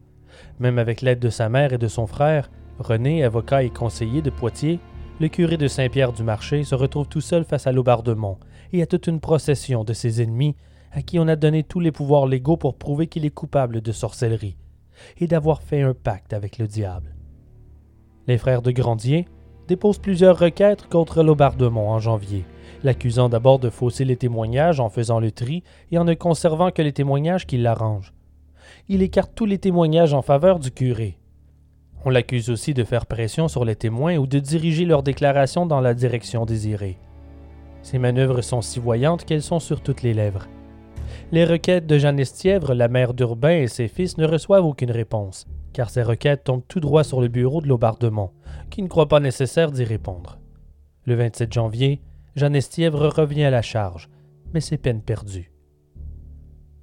Même 0.59 0.79
avec 0.79 1.03
l'aide 1.03 1.21
de 1.21 1.31
sa 1.31 1.49
mère 1.49 1.73
et 1.73 1.79
de 1.79 1.89
son 1.89 2.07
frère, 2.07 2.51
René, 2.79 3.25
avocat 3.25 3.63
et 3.63 3.71
conseiller 3.71 4.23
de 4.23 4.31
Poitiers, 4.31 4.81
le 5.21 5.29
curé 5.29 5.57
de 5.57 5.67
Saint-Pierre-du-Marché 5.67 6.63
se 6.63 6.75
retrouve 6.75 7.09
tout 7.09 7.21
seul 7.21 7.45
face 7.45 7.67
à 7.67 7.73
Laubardemont 7.73 8.39
et 8.73 8.83
à 8.83 8.87
toute 8.87 9.09
une 9.09 9.21
procession 9.21 9.83
de 9.83 9.93
ses 9.93 10.23
ennemis 10.23 10.55
à 10.93 11.03
qui 11.03 11.19
on 11.19 11.29
a 11.29 11.37
donné 11.37 11.65
tous 11.65 11.81
les 11.81 11.93
pouvoirs 11.93 12.27
légaux 12.27 12.57
pour 12.57 12.77
prouver 12.77 13.09
qu'il 13.09 13.25
est 13.25 13.31
coupable 13.31 13.81
de 13.81 13.93
sorcellerie 13.93 14.57
et 15.19 15.27
d'avoir 15.27 15.63
fait 15.63 15.83
un 15.83 15.95
pacte 15.95 16.33
avec 16.33 16.59
le 16.59 16.67
diable. 16.67 17.15
Les 18.27 18.39
frères 18.39 18.63
de 18.63 18.71
Grandier 18.71 19.27
déposent 19.67 19.99
plusieurs 19.99 20.39
requêtes 20.39 20.89
contre 20.89 21.23
Laubardemont 21.23 21.91
en 21.91 21.99
janvier, 21.99 22.45
l'accusant 22.83 23.29
d'abord 23.29 23.59
de 23.59 23.71
fausser 23.71 24.05
les 24.05 24.17
témoignages 24.17 24.81
en 24.81 24.89
faisant 24.89 25.21
le 25.21 25.31
tri 25.31 25.63
et 25.91 25.99
en 25.99 26.05
ne 26.05 26.15
conservant 26.15 26.71
que 26.71 26.83
les 26.83 26.93
témoignages 26.93 27.47
qui 27.47 27.59
l'arrangent. 27.59 28.15
Il 28.89 29.03
écarte 29.03 29.33
tous 29.35 29.47
les 29.47 29.59
témoignages 29.59 30.15
en 30.15 30.23
faveur 30.23 30.59
du 30.59 30.71
curé. 30.71 31.19
On 32.05 32.11
l'accuse 32.11 32.51
aussi 32.51 32.75
de 32.75 32.85
faire 32.85 33.07
pression 33.07 33.49
sur 33.49 33.65
les 33.65 33.77
témoins 33.77 34.17
ou 34.17 34.27
de 34.27 34.39
diriger 34.39 34.85
leurs 34.85 35.03
déclarations 35.03 35.67
dans 35.67 35.81
la 35.81 35.95
direction 35.95 36.47
désirée. 36.47 36.99
Ces 37.83 37.99
manœuvres 37.99 38.43
sont 38.43 38.63
si 38.63 38.79
voyantes 38.79 39.25
qu'elles 39.25 39.43
sont 39.43 39.61
sur 39.61 39.81
toutes 39.81 40.03
les 40.03 40.15
lèvres. 40.15 40.47
Les 41.33 41.45
requêtes 41.45 41.87
de 41.87 41.99
Jeanne 41.99 42.21
Estièvre, 42.21 42.75
la 42.75 42.89
mère 42.89 43.15
d'Urbain 43.15 43.59
et 43.59 43.69
ses 43.69 43.89
fils 43.89 44.17
ne 44.17 44.27
reçoivent 44.27 44.65
aucune 44.65 44.91
réponse, 44.91 45.47
car 45.73 45.91
ces 45.91 46.03
requêtes 46.03 46.45
tombent 46.45 46.67
tout 46.67 46.81
droit 46.81 47.05
sur 47.05 47.21
le 47.21 47.29
bureau 47.29 47.61
de 47.61 47.69
Laubardemont, 47.69 48.31
qui 48.71 48.83
ne 48.83 48.89
croit 48.89 49.09
pas 49.09 49.21
nécessaire 49.21 49.71
d'y 49.71 49.85
répondre. 49.85 50.39
Le 51.05 51.15
27 51.15 51.53
janvier, 51.53 52.01
Jeanne 52.37 52.57
Estièvre 52.57 53.09
revient 53.09 53.45
à 53.45 53.51
la 53.51 53.63
charge, 53.63 54.09
mais 54.53 54.61
c'est 54.61 54.79
peine 54.79 55.03
perdue. 55.03 55.51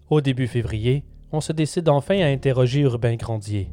Au 0.10 0.22
début 0.22 0.48
février, 0.48 1.04
on 1.32 1.42
se 1.42 1.52
décide 1.52 1.90
enfin 1.90 2.20
à 2.20 2.28
interroger 2.28 2.82
Urbain 2.82 3.16
Grandier. 3.16 3.72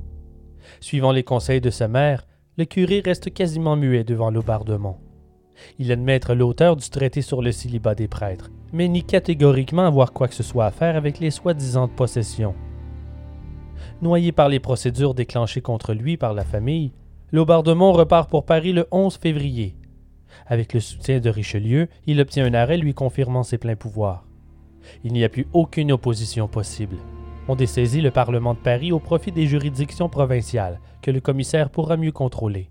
Suivant 0.80 1.12
les 1.12 1.24
conseils 1.24 1.60
de 1.60 1.70
sa 1.70 1.88
mère, 1.88 2.26
le 2.56 2.64
curé 2.64 3.00
reste 3.04 3.32
quasiment 3.32 3.76
muet 3.76 4.04
devant 4.04 4.30
Laubardemont. 4.30 4.96
Il 5.78 5.92
admet 5.92 6.14
être 6.14 6.34
l'auteur 6.34 6.76
du 6.76 6.88
traité 6.88 7.22
sur 7.22 7.42
le 7.42 7.52
célibat 7.52 7.94
des 7.94 8.08
prêtres, 8.08 8.50
mais 8.72 8.88
nie 8.88 9.04
catégoriquement 9.04 9.86
avoir 9.86 10.12
quoi 10.12 10.28
que 10.28 10.34
ce 10.34 10.42
soit 10.42 10.66
à 10.66 10.70
faire 10.70 10.96
avec 10.96 11.18
les 11.18 11.30
soi-disant 11.30 11.88
possessions. 11.88 12.54
Noyé 14.00 14.32
par 14.32 14.48
les 14.48 14.60
procédures 14.60 15.14
déclenchées 15.14 15.60
contre 15.60 15.94
lui 15.94 16.16
par 16.16 16.34
la 16.34 16.44
famille, 16.44 16.92
Laubardemont 17.30 17.92
repart 17.92 18.28
pour 18.28 18.44
Paris 18.44 18.72
le 18.72 18.86
11 18.90 19.16
février. 19.16 19.76
Avec 20.46 20.72
le 20.72 20.80
soutien 20.80 21.20
de 21.20 21.30
Richelieu, 21.30 21.88
il 22.06 22.20
obtient 22.20 22.46
un 22.46 22.54
arrêt 22.54 22.78
lui 22.78 22.94
confirmant 22.94 23.42
ses 23.42 23.58
pleins 23.58 23.76
pouvoirs. 23.76 24.24
Il 25.04 25.12
n'y 25.12 25.24
a 25.24 25.28
plus 25.28 25.46
aucune 25.52 25.92
opposition 25.92 26.48
possible. 26.48 26.96
On 27.48 27.56
dessaisit 27.56 28.00
le 28.00 28.10
Parlement 28.10 28.54
de 28.54 28.58
Paris 28.58 28.92
au 28.92 28.98
profit 28.98 29.32
des 29.32 29.46
juridictions 29.46 30.08
provinciales, 30.08 30.80
que 31.00 31.10
le 31.10 31.20
commissaire 31.20 31.70
pourra 31.70 31.96
mieux 31.96 32.12
contrôler. 32.12 32.70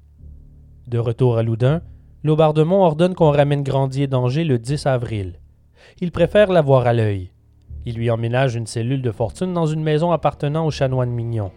De 0.88 0.98
retour 0.98 1.38
à 1.38 1.44
Loudun, 1.44 1.82
Laubardemont 2.24 2.84
ordonne 2.84 3.16
qu'on 3.16 3.32
ramène 3.32 3.64
Grandier 3.64 4.08
d'Angers 4.08 4.44
le 4.44 4.60
10 4.60 4.86
avril. 4.86 5.40
Il 6.00 6.12
préfère 6.12 6.52
l'avoir 6.52 6.86
à 6.86 6.94
l'œil. 6.94 7.32
Il 7.86 7.96
lui 7.96 8.12
emménage 8.12 8.56
une 8.56 8.68
cellule 8.68 9.02
de 9.02 9.12
fortune 9.12 9.54
dans 9.54 9.66
une 9.66 9.82
maison 9.82 10.12
appartenant 10.12 10.66
au 10.66 10.72
chanoine 10.72 11.10
Mignon. 11.10 11.52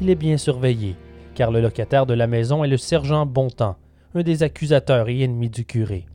Il 0.00 0.08
est 0.08 0.14
bien 0.14 0.38
surveillé, 0.38 0.96
car 1.34 1.50
le 1.50 1.60
locataire 1.60 2.06
de 2.06 2.14
la 2.14 2.26
maison 2.26 2.64
est 2.64 2.68
le 2.68 2.78
sergent 2.78 3.26
Bontemps, 3.26 3.76
un 4.14 4.22
des 4.22 4.42
accusateurs 4.42 5.08
et 5.08 5.20
ennemis 5.22 5.50
du 5.50 5.64
curé. 5.64 6.06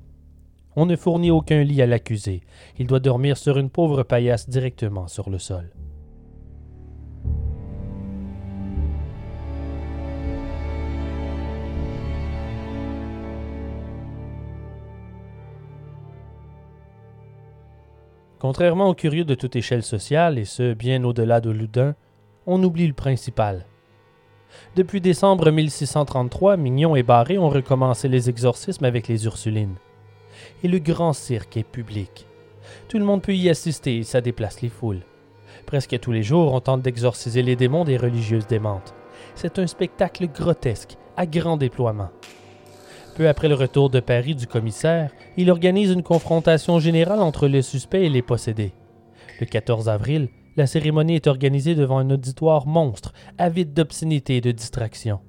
On 0.75 0.85
ne 0.85 0.95
fournit 0.95 1.31
aucun 1.31 1.63
lit 1.63 1.81
à 1.81 1.87
l'accusé. 1.87 2.41
Il 2.77 2.85
doit 2.85 2.99
dormir 2.99 3.37
sur 3.37 3.57
une 3.57 3.69
pauvre 3.69 4.03
paillasse 4.03 4.47
directement 4.47 5.07
sur 5.07 5.29
le 5.29 5.39
sol. 5.39 5.71
Contrairement 18.39 18.89
aux 18.89 18.93
curieux 18.93 19.25
de 19.25 19.33
toute 19.33 19.55
échelle 19.55 19.81
sociale, 19.81 20.37
et 20.37 20.45
ce 20.45 20.75
bien 20.75 21.03
au-delà 21.03 21.41
de 21.41 21.49
Loudun, 21.49 21.95
on 22.45 22.63
oublie 22.63 22.87
le 22.87 22.93
principal. 22.93 23.65
Depuis 24.75 25.01
décembre 25.01 25.51
1633, 25.51 26.57
Mignon 26.57 26.95
et 26.95 27.03
Barré 27.03 27.37
ont 27.37 27.49
recommencé 27.49 28.07
les 28.07 28.29
exorcismes 28.29 28.85
avec 28.85 29.07
les 29.07 29.25
Ursulines. 29.25 29.75
Et 30.63 30.67
le 30.67 30.79
grand 30.79 31.13
cirque 31.13 31.57
est 31.57 31.63
public. 31.63 32.27
Tout 32.87 32.99
le 32.99 33.05
monde 33.05 33.21
peut 33.21 33.35
y 33.35 33.49
assister 33.49 33.97
et 33.97 34.03
ça 34.03 34.21
déplace 34.21 34.61
les 34.61 34.69
foules. 34.69 35.01
Presque 35.65 35.99
tous 35.99 36.11
les 36.11 36.23
jours, 36.23 36.53
on 36.53 36.59
tente 36.59 36.81
d'exorciser 36.81 37.41
les 37.41 37.55
démons 37.55 37.85
des 37.85 37.97
religieuses 37.97 38.47
démentes. 38.47 38.93
C'est 39.35 39.59
un 39.59 39.67
spectacle 39.67 40.27
grotesque, 40.27 40.97
à 41.15 41.25
grand 41.25 41.57
déploiement. 41.57 42.09
Peu 43.15 43.27
après 43.27 43.49
le 43.49 43.55
retour 43.55 43.89
de 43.89 43.99
Paris 43.99 44.35
du 44.35 44.45
commissaire, 44.45 45.11
il 45.37 45.49
organise 45.49 45.91
une 45.91 46.03
confrontation 46.03 46.79
générale 46.79 47.19
entre 47.19 47.47
les 47.47 47.63
suspects 47.63 48.03
et 48.03 48.09
les 48.09 48.21
possédés. 48.21 48.73
Le 49.39 49.45
14 49.45 49.89
avril, 49.89 50.29
la 50.57 50.65
cérémonie 50.65 51.15
est 51.15 51.27
organisée 51.27 51.75
devant 51.75 51.99
un 51.99 52.09
auditoire 52.09 52.65
monstre, 52.65 53.13
avide 53.37 53.73
d'obscénité 53.73 54.37
et 54.37 54.41
de 54.41 54.51
distraction. 54.51 55.19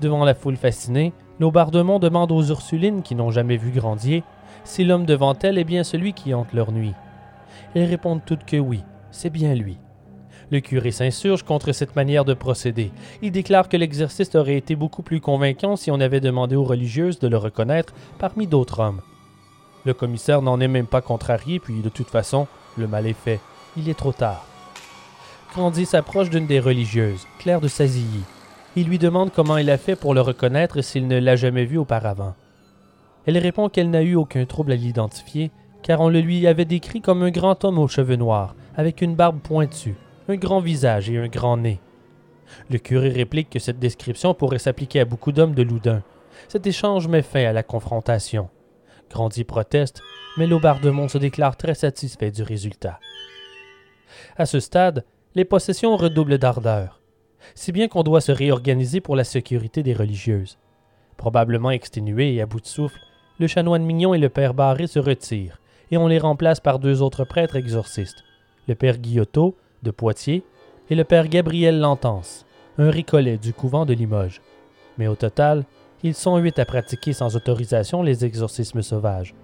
Devant 0.00 0.24
la 0.24 0.34
foule 0.34 0.56
fascinée, 0.56 1.12
Laubardemont 1.38 1.98
demande 1.98 2.32
aux 2.32 2.42
Ursulines 2.42 3.02
qui 3.02 3.14
n'ont 3.14 3.30
jamais 3.30 3.58
vu 3.58 3.70
Grandier 3.70 4.24
si 4.64 4.84
l'homme 4.84 5.06
devant 5.06 5.34
elles 5.42 5.58
est 5.58 5.64
bien 5.64 5.84
celui 5.84 6.14
qui 6.14 6.34
hante 6.34 6.52
leur 6.52 6.72
nuit. 6.72 6.94
Elles 7.74 7.88
répondent 7.88 8.22
toutes 8.24 8.44
que 8.44 8.56
oui, 8.56 8.80
c'est 9.10 9.30
bien 9.30 9.54
lui. 9.54 9.78
Le 10.50 10.60
curé 10.60 10.90
s'insurge 10.90 11.42
contre 11.42 11.72
cette 11.72 11.96
manière 11.96 12.24
de 12.24 12.34
procéder. 12.34 12.90
Il 13.22 13.32
déclare 13.32 13.68
que 13.68 13.76
l'exercice 13.76 14.34
aurait 14.34 14.56
été 14.56 14.76
beaucoup 14.76 15.02
plus 15.02 15.20
convaincant 15.20 15.76
si 15.76 15.90
on 15.90 16.00
avait 16.00 16.20
demandé 16.20 16.56
aux 16.56 16.64
religieuses 16.64 17.18
de 17.18 17.28
le 17.28 17.36
reconnaître 17.36 17.94
parmi 18.18 18.46
d'autres 18.46 18.80
hommes. 18.80 19.00
Le 19.84 19.94
commissaire 19.94 20.42
n'en 20.42 20.60
est 20.60 20.68
même 20.68 20.86
pas 20.86 21.00
contrarié, 21.00 21.58
puis 21.58 21.80
de 21.80 21.88
toute 21.88 22.08
façon, 22.08 22.46
le 22.76 22.86
mal 22.86 23.06
est 23.06 23.14
fait. 23.14 23.40
Il 23.76 23.88
est 23.88 23.98
trop 23.98 24.12
tard. 24.12 24.46
Grandy 25.54 25.86
s'approche 25.86 26.30
d'une 26.30 26.46
des 26.46 26.60
religieuses, 26.60 27.26
Claire 27.38 27.60
de 27.60 27.68
Sazilly. 27.68 28.24
Il 28.76 28.86
lui 28.86 28.98
demande 28.98 29.32
comment 29.32 29.56
il 29.56 29.70
a 29.70 29.78
fait 29.78 29.96
pour 29.96 30.14
le 30.14 30.20
reconnaître 30.20 30.80
s'il 30.82 31.06
ne 31.06 31.18
l'a 31.18 31.36
jamais 31.36 31.64
vu 31.64 31.78
auparavant. 31.78 32.34
Elle 33.26 33.38
répond 33.38 33.68
qu'elle 33.68 33.90
n'a 33.90 34.02
eu 34.02 34.14
aucun 34.14 34.44
trouble 34.44 34.72
à 34.72 34.76
l'identifier, 34.76 35.50
car 35.82 36.00
on 36.00 36.08
le 36.08 36.20
lui 36.20 36.46
avait 36.46 36.64
décrit 36.64 37.00
comme 37.00 37.22
un 37.22 37.30
grand 37.30 37.64
homme 37.64 37.78
aux 37.78 37.88
cheveux 37.88 38.16
noirs, 38.16 38.54
avec 38.76 39.02
une 39.02 39.14
barbe 39.14 39.40
pointue, 39.40 39.96
un 40.28 40.36
grand 40.36 40.60
visage 40.60 41.10
et 41.10 41.18
un 41.18 41.28
grand 41.28 41.56
nez. 41.56 41.80
Le 42.70 42.78
curé 42.78 43.08
réplique 43.08 43.50
que 43.50 43.58
cette 43.58 43.78
description 43.78 44.34
pourrait 44.34 44.58
s'appliquer 44.58 45.00
à 45.00 45.04
beaucoup 45.04 45.32
d'hommes 45.32 45.54
de 45.54 45.62
Loudun. 45.62 46.02
Cet 46.48 46.66
échange 46.66 47.08
met 47.08 47.22
fin 47.22 47.44
à 47.44 47.52
la 47.52 47.62
confrontation. 47.62 48.48
Grandy 49.10 49.44
proteste, 49.44 50.02
mais 50.36 50.46
Laubardemont 50.46 51.08
se 51.08 51.18
déclare 51.18 51.56
très 51.56 51.74
satisfait 51.74 52.30
du 52.30 52.42
résultat. 52.42 52.98
À 54.36 54.46
ce 54.46 54.60
stade, 54.60 55.04
les 55.34 55.44
possessions 55.44 55.96
redoublent 55.96 56.38
d'ardeur, 56.38 57.00
si 57.54 57.70
bien 57.70 57.88
qu'on 57.88 58.02
doit 58.02 58.22
se 58.22 58.32
réorganiser 58.32 59.00
pour 59.00 59.14
la 59.14 59.24
sécurité 59.24 59.82
des 59.82 59.92
religieuses. 59.92 60.58
Probablement 61.18 61.70
exténués 61.70 62.34
et 62.34 62.40
à 62.40 62.46
bout 62.46 62.60
de 62.60 62.66
souffle, 62.66 62.98
le 63.38 63.46
chanoine 63.46 63.84
Mignon 63.84 64.14
et 64.14 64.18
le 64.18 64.30
père 64.30 64.54
Barré 64.54 64.86
se 64.86 64.98
retirent, 64.98 65.60
et 65.90 65.98
on 65.98 66.08
les 66.08 66.18
remplace 66.18 66.60
par 66.60 66.78
deux 66.78 67.02
autres 67.02 67.24
prêtres 67.24 67.56
exorcistes, 67.56 68.24
le 68.68 68.74
père 68.74 68.98
Guillotot 68.98 69.54
de 69.82 69.90
Poitiers 69.90 70.44
et 70.88 70.94
le 70.94 71.04
père 71.04 71.28
Gabriel 71.28 71.78
Lantance, 71.78 72.46
un 72.78 72.90
ricolet 72.90 73.36
du 73.36 73.52
couvent 73.52 73.84
de 73.84 73.92
Limoges. 73.92 74.40
Mais 74.96 75.08
au 75.08 75.14
total, 75.14 75.64
ils 76.02 76.14
sont 76.14 76.38
huit 76.38 76.58
à 76.58 76.64
pratiquer 76.64 77.12
sans 77.12 77.36
autorisation 77.36 78.02
les 78.02 78.24
exorcismes 78.24 78.82
sauvages. 78.82 79.34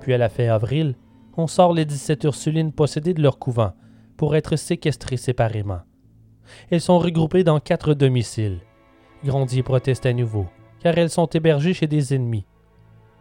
Puis 0.00 0.12
à 0.12 0.18
la 0.18 0.28
fin 0.28 0.48
avril, 0.48 0.94
on 1.36 1.46
sort 1.46 1.72
les 1.72 1.86
17 1.86 2.24
Ursulines 2.24 2.72
possédées 2.72 3.14
de 3.14 3.22
leur 3.22 3.38
couvent 3.38 3.72
pour 4.16 4.36
être 4.36 4.56
séquestrées 4.56 5.16
séparément. 5.16 5.80
Elles 6.70 6.80
sont 6.80 6.98
regroupées 6.98 7.44
dans 7.44 7.60
quatre 7.60 7.94
domiciles. 7.94 8.60
Grandier 9.24 9.62
proteste 9.62 10.06
à 10.06 10.12
nouveau, 10.12 10.46
car 10.80 10.96
elles 10.98 11.10
sont 11.10 11.26
hébergées 11.26 11.74
chez 11.74 11.86
des 11.86 12.14
ennemis. 12.14 12.44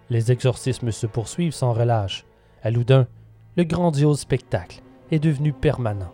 Les 0.10 0.32
exorcismes 0.32 0.92
se 0.92 1.08
poursuivent 1.08 1.54
sans 1.54 1.74
relâche. 1.74 2.26
À 2.62 2.72
Loudun, 2.72 3.08
le 3.56 3.64
grandiose 3.64 4.20
spectacle 4.20 4.82
est 5.12 5.20
devenu 5.20 5.54
permanent. 5.54 6.12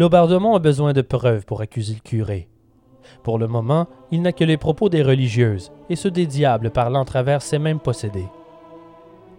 Laubardemont 0.00 0.54
a 0.54 0.60
besoin 0.60 0.94
de 0.94 1.02
preuves 1.02 1.44
pour 1.44 1.60
accuser 1.60 1.92
le 1.92 2.00
curé. 2.00 2.48
Pour 3.22 3.38
le 3.38 3.46
moment, 3.46 3.86
il 4.10 4.22
n'a 4.22 4.32
que 4.32 4.44
les 4.44 4.56
propos 4.56 4.88
des 4.88 5.02
religieuses 5.02 5.72
et 5.90 5.94
ceux 5.94 6.10
des 6.10 6.24
diables 6.24 6.70
parlant 6.70 7.02
à 7.02 7.04
travers 7.04 7.42
ces 7.42 7.58
mêmes 7.58 7.80
possédés. 7.80 8.30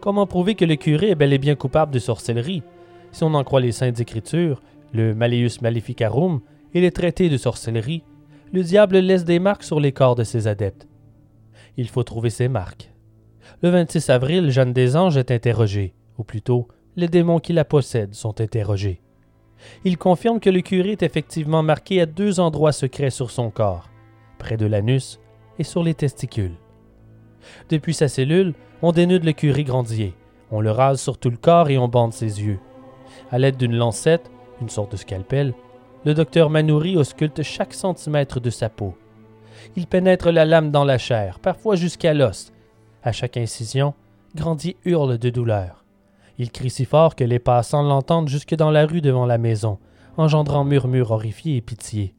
Comment 0.01 0.27
prouver 0.27 0.53
que 0.53 0.63
le 0.63 0.75
curé 0.75 1.09
est 1.09 1.15
bel 1.15 1.33
et 1.33 1.39
bien 1.39 1.55
coupable 1.55 1.91
de 1.91 1.97
sorcellerie? 1.97 2.61
Si 3.11 3.23
on 3.23 3.33
en 3.33 3.43
croit 3.43 3.59
les 3.59 3.71
saintes 3.71 3.99
écritures, 4.01 4.61
le 4.93 5.15
Malleus 5.15 5.61
Maleficarum 5.63 6.41
et 6.75 6.81
les 6.81 6.91
traités 6.91 7.29
de 7.29 7.37
sorcellerie, 7.37 8.03
le 8.53 8.61
diable 8.61 8.99
laisse 8.99 9.25
des 9.25 9.39
marques 9.39 9.63
sur 9.63 9.79
les 9.79 9.93
corps 9.93 10.13
de 10.13 10.23
ses 10.23 10.45
adeptes. 10.45 10.87
Il 11.75 11.87
faut 11.87 12.03
trouver 12.03 12.29
ces 12.29 12.49
marques. 12.49 12.93
Le 13.63 13.71
26 13.71 14.11
avril, 14.11 14.51
Jeanne 14.51 14.73
des 14.73 14.95
Anges 14.95 15.17
est 15.17 15.31
interrogée, 15.31 15.95
ou 16.19 16.23
plutôt, 16.23 16.67
les 16.97 17.07
démons 17.07 17.39
qui 17.39 17.51
la 17.51 17.65
possèdent 17.65 18.13
sont 18.13 18.39
interrogés. 18.41 19.01
Il 19.83 19.97
confirme 19.97 20.39
que 20.39 20.49
le 20.49 20.61
curé 20.61 20.91
est 20.91 21.03
effectivement 21.03 21.63
marqué 21.63 22.01
à 22.01 22.05
deux 22.05 22.39
endroits 22.39 22.71
secrets 22.71 23.09
sur 23.09 23.31
son 23.31 23.49
corps, 23.49 23.89
près 24.37 24.57
de 24.57 24.65
l'anus 24.65 25.19
et 25.59 25.63
sur 25.63 25.83
les 25.83 25.93
testicules. 25.93 26.55
Depuis 27.69 27.93
sa 27.93 28.07
cellule, 28.07 28.53
on 28.81 28.91
dénude 28.91 29.25
le 29.25 29.33
curé 29.33 29.63
Grandier, 29.63 30.13
on 30.51 30.61
le 30.61 30.71
rase 30.71 31.01
sur 31.01 31.17
tout 31.17 31.29
le 31.29 31.37
corps 31.37 31.69
et 31.69 31.77
on 31.77 31.87
bande 31.87 32.13
ses 32.13 32.41
yeux. 32.41 32.59
À 33.31 33.39
l'aide 33.39 33.57
d'une 33.57 33.75
lancette, 33.75 34.31
une 34.61 34.69
sorte 34.69 34.91
de 34.91 34.97
scalpel, 34.97 35.53
le 36.05 36.13
docteur 36.13 36.49
Manoury 36.49 36.97
ausculte 36.97 37.43
chaque 37.43 37.73
centimètre 37.73 38.39
de 38.39 38.49
sa 38.49 38.69
peau. 38.69 38.95
Il 39.75 39.87
pénètre 39.87 40.31
la 40.31 40.45
lame 40.45 40.71
dans 40.71 40.83
la 40.83 40.97
chair, 40.97 41.39
parfois 41.39 41.75
jusqu'à 41.75 42.13
l'os. 42.13 42.51
À 43.03 43.11
chaque 43.11 43.37
incision, 43.37 43.93
Grandier 44.35 44.77
hurle 44.85 45.17
de 45.17 45.29
douleur. 45.29 45.80
Il 46.37 46.51
crie 46.51 46.69
si 46.69 46.85
fort 46.85 47.15
que 47.15 47.23
les 47.23 47.39
passants 47.39 47.83
l'entendent 47.83 48.29
jusque 48.29 48.55
dans 48.55 48.71
la 48.71 48.85
rue 48.85 49.01
devant 49.01 49.25
la 49.25 49.37
maison, 49.37 49.77
engendrant 50.17 50.63
murmures 50.63 51.11
horrifiés 51.11 51.57
et 51.57 51.61
pitié. 51.61 52.15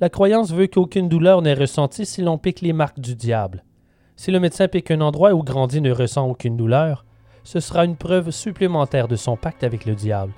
La 0.00 0.08
croyance 0.08 0.52
veut 0.52 0.66
qu'aucune 0.66 1.08
douleur 1.08 1.42
n'est 1.42 1.54
ressentie 1.54 2.06
si 2.06 2.22
l'on 2.22 2.38
pique 2.38 2.60
les 2.60 2.72
marques 2.72 3.00
du 3.00 3.14
diable. 3.14 3.64
Si 4.16 4.30
le 4.30 4.40
médecin 4.40 4.68
pique 4.68 4.90
un 4.90 5.00
endroit 5.00 5.32
où 5.32 5.42
Grandi 5.42 5.80
ne 5.80 5.90
ressent 5.90 6.28
aucune 6.28 6.56
douleur, 6.56 7.04
ce 7.42 7.60
sera 7.60 7.84
une 7.84 7.96
preuve 7.96 8.30
supplémentaire 8.30 9.08
de 9.08 9.16
son 9.16 9.36
pacte 9.36 9.64
avec 9.64 9.86
le 9.86 9.94
diable. 9.94 10.32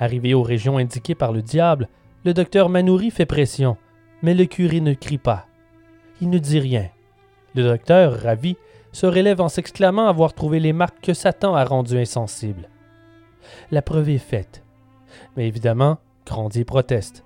Arrivé 0.00 0.34
aux 0.34 0.42
régions 0.42 0.78
indiquées 0.78 1.14
par 1.14 1.32
le 1.32 1.42
diable, 1.42 1.88
le 2.24 2.34
docteur 2.34 2.68
Manoury 2.68 3.10
fait 3.10 3.26
pression, 3.26 3.76
mais 4.22 4.34
le 4.34 4.44
curé 4.46 4.80
ne 4.80 4.94
crie 4.94 5.18
pas. 5.18 5.46
Il 6.20 6.30
ne 6.30 6.38
dit 6.38 6.58
rien, 6.58 6.88
Le 7.54 7.62
docteur, 7.62 8.20
ravi, 8.20 8.56
se 8.96 9.04
relève 9.04 9.42
en 9.42 9.50
s'exclamant 9.50 10.06
avoir 10.06 10.32
trouvé 10.32 10.58
les 10.58 10.72
marques 10.72 11.02
que 11.02 11.12
Satan 11.12 11.54
a 11.54 11.66
rendues 11.66 11.98
insensibles. 11.98 12.70
La 13.70 13.82
preuve 13.82 14.08
est 14.08 14.16
faite. 14.16 14.62
Mais 15.36 15.46
évidemment, 15.46 15.98
Grandier 16.24 16.64
proteste. 16.64 17.22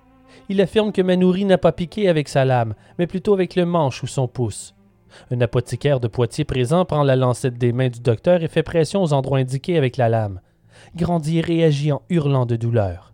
Il 0.49 0.59
affirme 0.59 0.91
que 0.91 1.01
Manoury 1.01 1.45
n'a 1.45 1.57
pas 1.57 1.71
piqué 1.71 2.09
avec 2.09 2.27
sa 2.27 2.43
lame, 2.43 2.73
mais 2.99 3.07
plutôt 3.07 3.33
avec 3.33 3.55
le 3.55 3.65
manche 3.65 4.03
ou 4.03 4.07
son 4.07 4.27
pouce. 4.27 4.75
Un 5.31 5.39
apothicaire 5.39 6.01
de 6.01 6.09
Poitiers 6.09 6.43
présent 6.43 6.83
prend 6.83 7.03
la 7.03 7.15
lancette 7.15 7.57
des 7.57 7.71
mains 7.71 7.87
du 7.87 8.01
docteur 8.01 8.43
et 8.43 8.49
fait 8.49 8.63
pression 8.63 9.01
aux 9.01 9.13
endroits 9.13 9.39
indiqués 9.39 9.77
avec 9.77 9.95
la 9.95 10.09
lame. 10.09 10.41
Grandier 10.97 11.39
réagit 11.39 11.93
en 11.93 12.01
hurlant 12.09 12.45
de 12.45 12.57
douleur. 12.57 13.13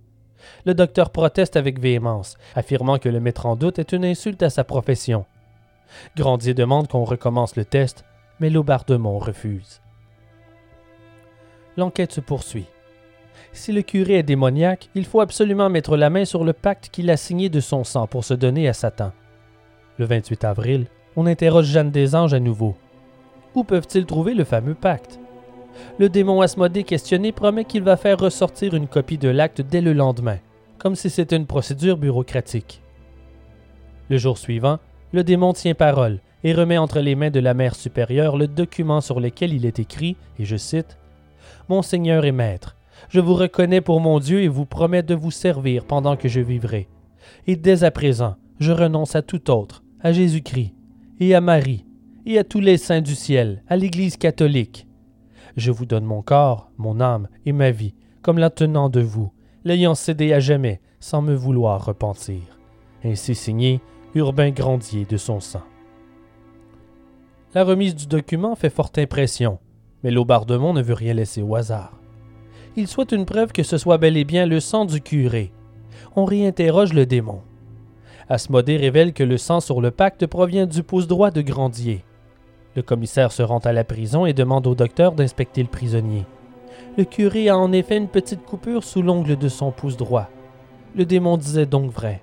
Le 0.65 0.73
docteur 0.73 1.11
proteste 1.11 1.57
avec 1.57 1.79
véhémence, 1.79 2.39
affirmant 2.55 2.97
que 2.97 3.09
le 3.09 3.19
mettre 3.19 3.45
en 3.45 3.55
doute 3.55 3.77
est 3.77 3.91
une 3.91 4.05
insulte 4.05 4.41
à 4.41 4.49
sa 4.49 4.63
profession. 4.63 5.27
Grandier 6.15 6.55
demande 6.55 6.87
qu'on 6.87 7.03
recommence 7.03 7.55
le 7.55 7.63
test, 7.63 8.03
mais 8.39 8.49
Laubardemont 8.49 9.19
refuse. 9.19 9.81
L'enquête 11.75 12.11
se 12.11 12.21
poursuit. 12.21 12.65
Si 13.53 13.71
le 13.71 13.81
curé 13.81 14.15
est 14.15 14.23
démoniaque, 14.23 14.89
il 14.95 15.05
faut 15.05 15.21
absolument 15.21 15.69
mettre 15.69 15.97
la 15.97 16.09
main 16.09 16.25
sur 16.25 16.43
le 16.43 16.53
pacte 16.53 16.89
qu'il 16.89 17.09
a 17.09 17.17
signé 17.17 17.49
de 17.49 17.59
son 17.59 17.83
sang 17.83 18.07
pour 18.07 18.23
se 18.23 18.33
donner 18.33 18.67
à 18.67 18.73
Satan. 18.73 19.11
Le 19.97 20.05
28 20.05 20.43
avril, 20.43 20.87
on 21.15 21.25
interroge 21.25 21.65
Jeanne 21.65 21.91
des 21.91 22.15
Anges 22.15 22.33
à 22.33 22.39
nouveau. 22.39 22.75
Où 23.55 23.63
peuvent-ils 23.63 24.05
trouver 24.05 24.33
le 24.33 24.43
fameux 24.43 24.75
pacte? 24.75 25.19
Le 25.99 26.09
démon 26.09 26.41
Asmodée 26.41 26.83
questionné 26.83 27.31
promet 27.31 27.65
qu'il 27.65 27.83
va 27.83 27.97
faire 27.97 28.19
ressortir 28.19 28.73
une 28.73 28.87
copie 28.87 29.17
de 29.17 29.29
l'acte 29.29 29.61
dès 29.61 29.81
le 29.81 29.93
lendemain, 29.93 30.37
comme 30.77 30.95
si 30.95 31.09
c'était 31.09 31.35
une 31.35 31.47
procédure 31.47 31.97
bureaucratique. 31.97 32.81
Le 34.09 34.17
jour 34.17 34.37
suivant, 34.37 34.79
le 35.11 35.23
démon 35.23 35.53
tient 35.53 35.73
parole 35.73 36.19
et 36.47 36.53
remet 36.53 36.77
entre 36.77 37.01
les 37.01 37.15
mains 37.15 37.29
de 37.29 37.41
la 37.41 37.53
mère 37.53 37.75
supérieure 37.75 38.37
le 38.37 38.47
document 38.47 39.01
sur 39.01 39.19
lequel 39.19 39.53
il 39.53 39.65
est 39.65 39.79
écrit, 39.79 40.15
et 40.39 40.45
je 40.45 40.55
cite 40.55 40.97
Mon 41.67 41.81
Seigneur 41.81 42.23
et 42.23 42.31
Maître, 42.31 42.77
je 43.09 43.19
vous 43.19 43.33
reconnais 43.33 43.81
pour 43.81 43.99
mon 43.99 44.21
Dieu 44.21 44.41
et 44.41 44.47
vous 44.47 44.65
promets 44.65 45.03
de 45.03 45.13
vous 45.13 45.29
servir 45.29 45.83
pendant 45.83 46.15
que 46.15 46.29
je 46.29 46.39
vivrai. 46.39 46.87
Et 47.47 47.57
dès 47.57 47.83
à 47.83 47.91
présent, 47.91 48.37
je 48.61 48.71
renonce 48.71 49.13
à 49.13 49.23
tout 49.23 49.51
autre, 49.51 49.83
à 49.99 50.13
Jésus-Christ, 50.13 50.73
et 51.19 51.35
à 51.35 51.41
Marie, 51.41 51.85
et 52.25 52.39
à 52.39 52.45
tous 52.45 52.61
les 52.61 52.77
saints 52.77 53.01
du 53.01 53.15
ciel, 53.15 53.61
à 53.67 53.75
l'Église 53.75 54.15
catholique. 54.15 54.87
Je 55.57 55.71
vous 55.71 55.85
donne 55.85 56.05
mon 56.05 56.21
corps, 56.21 56.71
mon 56.77 57.01
âme 57.01 57.27
et 57.45 57.51
ma 57.51 57.71
vie, 57.71 57.93
comme 58.21 58.37
la 58.37 58.51
tenant 58.51 58.87
de 58.87 59.01
vous, 59.01 59.33
l'ayant 59.65 59.95
cédé 59.95 60.31
à 60.31 60.39
jamais, 60.39 60.79
sans 61.01 61.21
me 61.21 61.35
vouloir 61.35 61.83
repentir. 61.83 62.39
Ainsi 63.03 63.35
signé 63.35 63.81
Urbain 64.15 64.51
Grandier 64.51 65.03
de 65.03 65.17
son 65.17 65.41
sang. 65.41 65.63
La 67.57 67.63
remise 67.63 67.95
du 67.95 68.05
document 68.05 68.53
fait 68.53 68.69
forte 68.69 68.99
impression, 68.99 69.57
mais 70.03 70.11
Laubardemont 70.11 70.73
ne 70.73 70.83
veut 70.83 70.93
rien 70.93 71.15
laisser 71.15 71.41
au 71.41 71.55
hasard 71.55 71.97
il 72.77 72.87
souhaite 72.87 73.11
une 73.11 73.25
preuve 73.25 73.51
que 73.51 73.63
ce 73.63 73.79
soit 73.79 73.97
bel 73.97 74.15
et 74.15 74.23
bien 74.23 74.45
le 74.45 74.59
sang 74.59 74.85
du 74.85 75.01
curé. 75.01 75.51
On 76.15 76.25
réinterroge 76.25 76.93
le 76.93 77.07
démon. 77.07 77.41
Asmodée 78.29 78.77
révèle 78.77 79.13
que 79.13 79.23
le 79.23 79.39
sang 79.39 79.59
sur 79.59 79.81
le 79.81 79.89
pacte 79.89 80.27
provient 80.27 80.67
du 80.67 80.83
pouce 80.83 81.07
droit 81.07 81.31
de 81.31 81.41
Grandier. 81.41 82.03
Le 82.75 82.83
commissaire 82.83 83.31
se 83.31 83.41
rend 83.41 83.57
à 83.57 83.73
la 83.73 83.83
prison 83.83 84.27
et 84.27 84.33
demande 84.33 84.67
au 84.67 84.75
docteur 84.75 85.13
d'inspecter 85.13 85.63
le 85.63 85.69
prisonnier. 85.69 86.27
Le 86.95 87.05
curé 87.05 87.49
a 87.49 87.57
en 87.57 87.71
effet 87.71 87.97
une 87.97 88.09
petite 88.09 88.45
coupure 88.45 88.83
sous 88.83 89.01
l'ongle 89.01 89.35
de 89.35 89.49
son 89.49 89.71
pouce 89.71 89.97
droit. 89.97 90.29
Le 90.95 91.05
démon 91.05 91.37
disait 91.37 91.65
donc 91.65 91.91
vrai. 91.91 92.21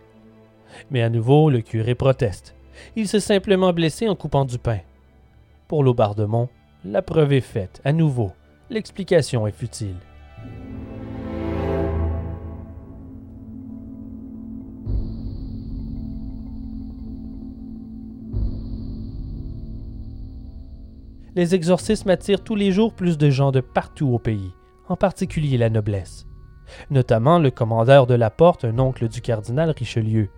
Mais 0.93 1.03
à 1.03 1.11
nouveau, 1.11 1.51
le 1.51 1.62
curé 1.62 1.97
proteste. 1.97 2.55
Il 2.95 3.09
s'est 3.09 3.18
simplement 3.18 3.72
blessé 3.72 4.09
en 4.09 4.14
coupant 4.14 4.45
du 4.45 4.59
pain. 4.59 4.78
Pour 5.69 5.83
Laubardemont, 5.85 6.49
la 6.85 7.03
preuve 7.03 7.33
est 7.33 7.41
faite, 7.41 7.81
à 7.85 7.93
nouveau. 7.93 8.33
L'explication 8.71 9.47
est 9.47 9.53
futile. 9.53 9.97
les 21.35 21.55
exorcismes 21.55 22.11
attirent 22.11 22.43
tous 22.43 22.55
les 22.55 22.73
jours 22.73 22.93
plus 22.93 23.19
de 23.19 23.31
gens 23.31 23.51
de 23.51 23.61
partout 23.61 24.09
au 24.09 24.19
pays, 24.19 24.53
en 24.89 24.97
particulier 24.97 25.59
la 25.59 25.71
noblesse. 25.71 26.27
Notamment 26.91 27.39
le 27.39 27.51
commandeur 27.51 28.07
de 28.07 28.15
la 28.15 28.31
porte, 28.31 28.65
un 28.65 28.79
oncle 28.79 29.09
du 29.09 29.21
cardinal 29.21 29.71
Richelieu. 29.71 30.31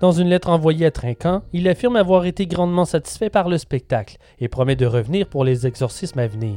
Dans 0.00 0.12
une 0.12 0.28
lettre 0.28 0.50
envoyée 0.50 0.86
à 0.86 0.90
Trinquant, 0.90 1.42
il 1.52 1.68
affirme 1.68 1.96
avoir 1.96 2.26
été 2.26 2.46
grandement 2.46 2.84
satisfait 2.84 3.30
par 3.30 3.48
le 3.48 3.58
spectacle 3.58 4.16
et 4.40 4.48
promet 4.48 4.76
de 4.76 4.86
revenir 4.86 5.26
pour 5.28 5.44
les 5.44 5.66
exorcismes 5.66 6.18
à 6.18 6.26
venir. 6.26 6.56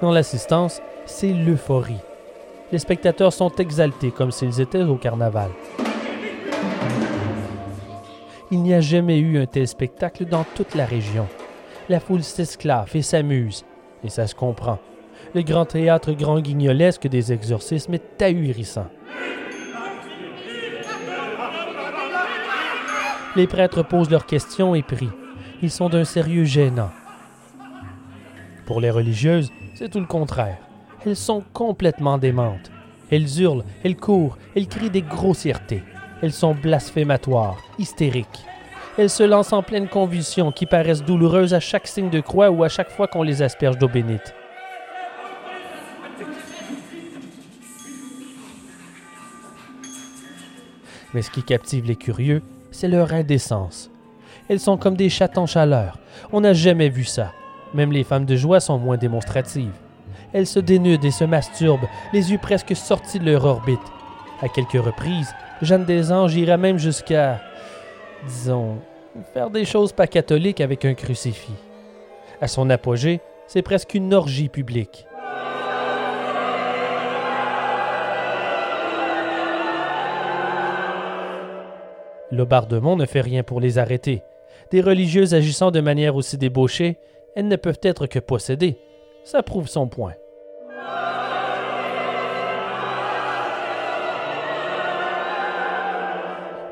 Dans 0.00 0.10
l'assistance, 0.10 0.82
c'est 1.06 1.32
l'euphorie. 1.32 2.00
Les 2.72 2.78
spectateurs 2.78 3.32
sont 3.32 3.54
exaltés 3.56 4.10
comme 4.10 4.32
s'ils 4.32 4.60
étaient 4.60 4.82
au 4.82 4.96
carnaval. 4.96 5.50
Il 8.50 8.62
n'y 8.62 8.74
a 8.74 8.80
jamais 8.80 9.18
eu 9.18 9.38
un 9.38 9.46
tel 9.46 9.68
spectacle 9.68 10.24
dans 10.26 10.44
toute 10.54 10.74
la 10.74 10.84
région. 10.84 11.26
La 11.88 12.00
foule 12.00 12.22
s'esclave 12.22 12.90
et 12.94 13.02
s'amuse, 13.02 13.64
et 14.02 14.08
ça 14.08 14.26
se 14.26 14.34
comprend. 14.34 14.78
Le 15.34 15.42
grand 15.42 15.64
théâtre 15.64 16.12
grand 16.12 16.38
guignolesque 16.38 17.08
des 17.08 17.32
exorcismes 17.32 17.94
est 17.94 18.22
ahurissant. 18.22 18.86
Les 23.34 23.48
prêtres 23.48 23.82
posent 23.82 24.10
leurs 24.10 24.26
questions 24.26 24.76
et 24.76 24.82
prient. 24.82 25.10
Ils 25.60 25.72
sont 25.72 25.88
d'un 25.88 26.04
sérieux 26.04 26.44
gênant. 26.44 26.90
Pour 28.64 28.80
les 28.80 28.90
religieuses, 28.90 29.50
c'est 29.74 29.90
tout 29.90 29.98
le 29.98 30.06
contraire. 30.06 30.58
Elles 31.04 31.16
sont 31.16 31.42
complètement 31.52 32.16
démentes. 32.16 32.70
Elles 33.10 33.40
hurlent, 33.40 33.64
elles 33.82 33.96
courent, 33.96 34.38
elles 34.54 34.68
crient 34.68 34.90
des 34.90 35.02
grossièretés. 35.02 35.82
Elles 36.22 36.32
sont 36.32 36.54
blasphématoires, 36.54 37.60
hystériques. 37.76 38.44
Elles 38.96 39.10
se 39.10 39.24
lancent 39.24 39.52
en 39.52 39.64
pleine 39.64 39.88
convulsion 39.88 40.52
qui 40.52 40.66
paraissent 40.66 41.02
douloureuses 41.02 41.54
à 41.54 41.60
chaque 41.60 41.88
signe 41.88 42.10
de 42.10 42.20
croix 42.20 42.50
ou 42.50 42.62
à 42.62 42.68
chaque 42.68 42.90
fois 42.90 43.08
qu'on 43.08 43.24
les 43.24 43.42
asperge 43.42 43.78
d'eau 43.78 43.88
bénite. 43.88 44.32
Mais 51.14 51.22
ce 51.22 51.30
qui 51.30 51.42
captive 51.42 51.86
les 51.86 51.96
curieux, 51.96 52.42
c'est 52.70 52.88
leur 52.88 53.12
indécence. 53.12 53.90
Elles 54.48 54.60
sont 54.60 54.76
comme 54.76 54.96
des 54.96 55.08
chats 55.08 55.30
en 55.36 55.46
chaleur. 55.46 55.98
On 56.32 56.40
n'a 56.40 56.52
jamais 56.52 56.88
vu 56.88 57.04
ça. 57.04 57.32
Même 57.72 57.92
les 57.92 58.04
femmes 58.04 58.26
de 58.26 58.36
joie 58.36 58.60
sont 58.60 58.78
moins 58.78 58.96
démonstratives. 58.96 59.72
Elles 60.32 60.46
se 60.46 60.58
dénudent 60.58 61.04
et 61.04 61.12
se 61.12 61.24
masturbent, 61.24 61.88
les 62.12 62.32
yeux 62.32 62.38
presque 62.38 62.74
sortis 62.74 63.20
de 63.20 63.30
leur 63.30 63.44
orbite. 63.44 63.78
À 64.42 64.48
quelques 64.48 64.72
reprises, 64.72 65.32
Jeanne 65.62 65.84
des 65.84 66.10
Anges 66.10 66.34
ira 66.34 66.56
même 66.56 66.78
jusqu'à, 66.78 67.40
disons, 68.26 68.78
faire 69.32 69.50
des 69.50 69.64
choses 69.64 69.92
pas 69.92 70.08
catholiques 70.08 70.60
avec 70.60 70.84
un 70.84 70.94
crucifix. 70.94 71.54
À 72.40 72.48
son 72.48 72.68
apogée, 72.70 73.20
c'est 73.46 73.62
presque 73.62 73.94
une 73.94 74.12
orgie 74.12 74.48
publique. 74.48 75.06
Laubardemont 82.34 82.96
ne 82.96 83.06
fait 83.06 83.20
rien 83.20 83.42
pour 83.42 83.60
les 83.60 83.78
arrêter. 83.78 84.22
Des 84.70 84.80
religieuses 84.80 85.34
agissant 85.34 85.70
de 85.70 85.80
manière 85.80 86.16
aussi 86.16 86.36
débauchée, 86.36 86.98
elles 87.34 87.48
ne 87.48 87.56
peuvent 87.56 87.80
être 87.82 88.06
que 88.06 88.18
possédées. 88.18 88.78
Ça 89.24 89.42
prouve 89.42 89.68
son 89.68 89.88
point. 89.88 90.14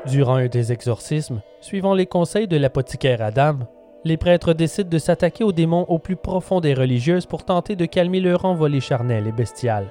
Durant 0.05 0.35
un 0.35 0.47
des 0.47 0.73
exorcismes, 0.73 1.41
suivant 1.61 1.93
les 1.93 2.05
conseils 2.05 2.47
de 2.47 2.57
l'apothicaire 2.57 3.21
Adam, 3.21 3.59
les 4.03 4.17
prêtres 4.17 4.53
décident 4.53 4.89
de 4.89 4.97
s'attaquer 4.97 5.45
aux 5.45 5.53
démons 5.53 5.85
au 5.87 5.97
plus 5.97 6.17
profond 6.17 6.59
des 6.59 6.73
religieuses 6.73 7.25
pour 7.25 7.45
tenter 7.45 7.77
de 7.77 7.85
calmer 7.85 8.19
leur 8.19 8.43
envolée 8.43 8.81
charnel 8.81 9.27
et 9.27 9.31
bestial. 9.31 9.87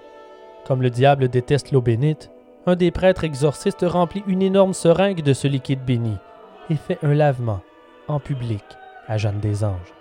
Comme 0.67 0.83
le 0.83 0.91
diable 0.91 1.29
déteste 1.29 1.73
l'eau 1.73 1.81
bénite, 1.81 2.31
un 2.67 2.77
des 2.77 2.91
prêtres 2.91 3.25
exorcistes 3.25 3.85
remplit 3.87 4.23
une 4.27 4.43
énorme 4.43 4.73
seringue 4.73 5.23
de 5.23 5.33
ce 5.33 5.49
liquide 5.49 5.85
béni 5.85 6.17
et 6.71 6.77
fait 6.77 6.99
un 7.03 7.15
lavement, 7.15 7.61
en 8.09 8.21
public, 8.21 8.65
à 9.09 9.19
Jeanne 9.19 9.41
des 9.41 9.65
Anges. 9.65 9.95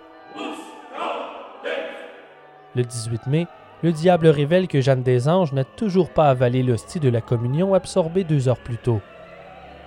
Le 2.74 2.84
18 2.84 3.26
mai, 3.26 3.46
le 3.82 3.92
diable 3.92 4.28
révèle 4.28 4.68
que 4.68 4.80
Jeanne 4.80 5.02
des 5.02 5.28
Anges 5.28 5.52
n'a 5.52 5.64
toujours 5.64 6.10
pas 6.10 6.30
avalé 6.30 6.62
l'hostie 6.62 7.00
de 7.00 7.08
la 7.08 7.20
communion 7.20 7.74
absorbée 7.74 8.24
deux 8.24 8.48
heures 8.48 8.62
plus 8.62 8.78
tôt 8.78 9.00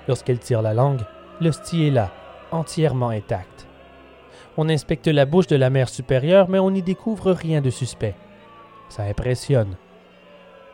Lorsqu'elle 0.07 0.39
tire 0.39 0.61
la 0.61 0.73
langue, 0.73 1.01
l'hostie 1.41 1.88
est 1.88 1.91
là, 1.91 2.11
entièrement 2.51 3.09
intacte. 3.09 3.67
On 4.57 4.69
inspecte 4.69 5.07
la 5.07 5.26
bouche 5.26 5.47
de 5.47 5.55
la 5.55 5.69
mère 5.69 5.89
supérieure, 5.89 6.47
mais 6.47 6.59
on 6.59 6.71
n'y 6.71 6.84
découvre 6.84 7.32
rien 7.32 7.61
de 7.61 7.69
suspect. 7.69 8.15
Ça 8.89 9.03
impressionne. 9.03 9.76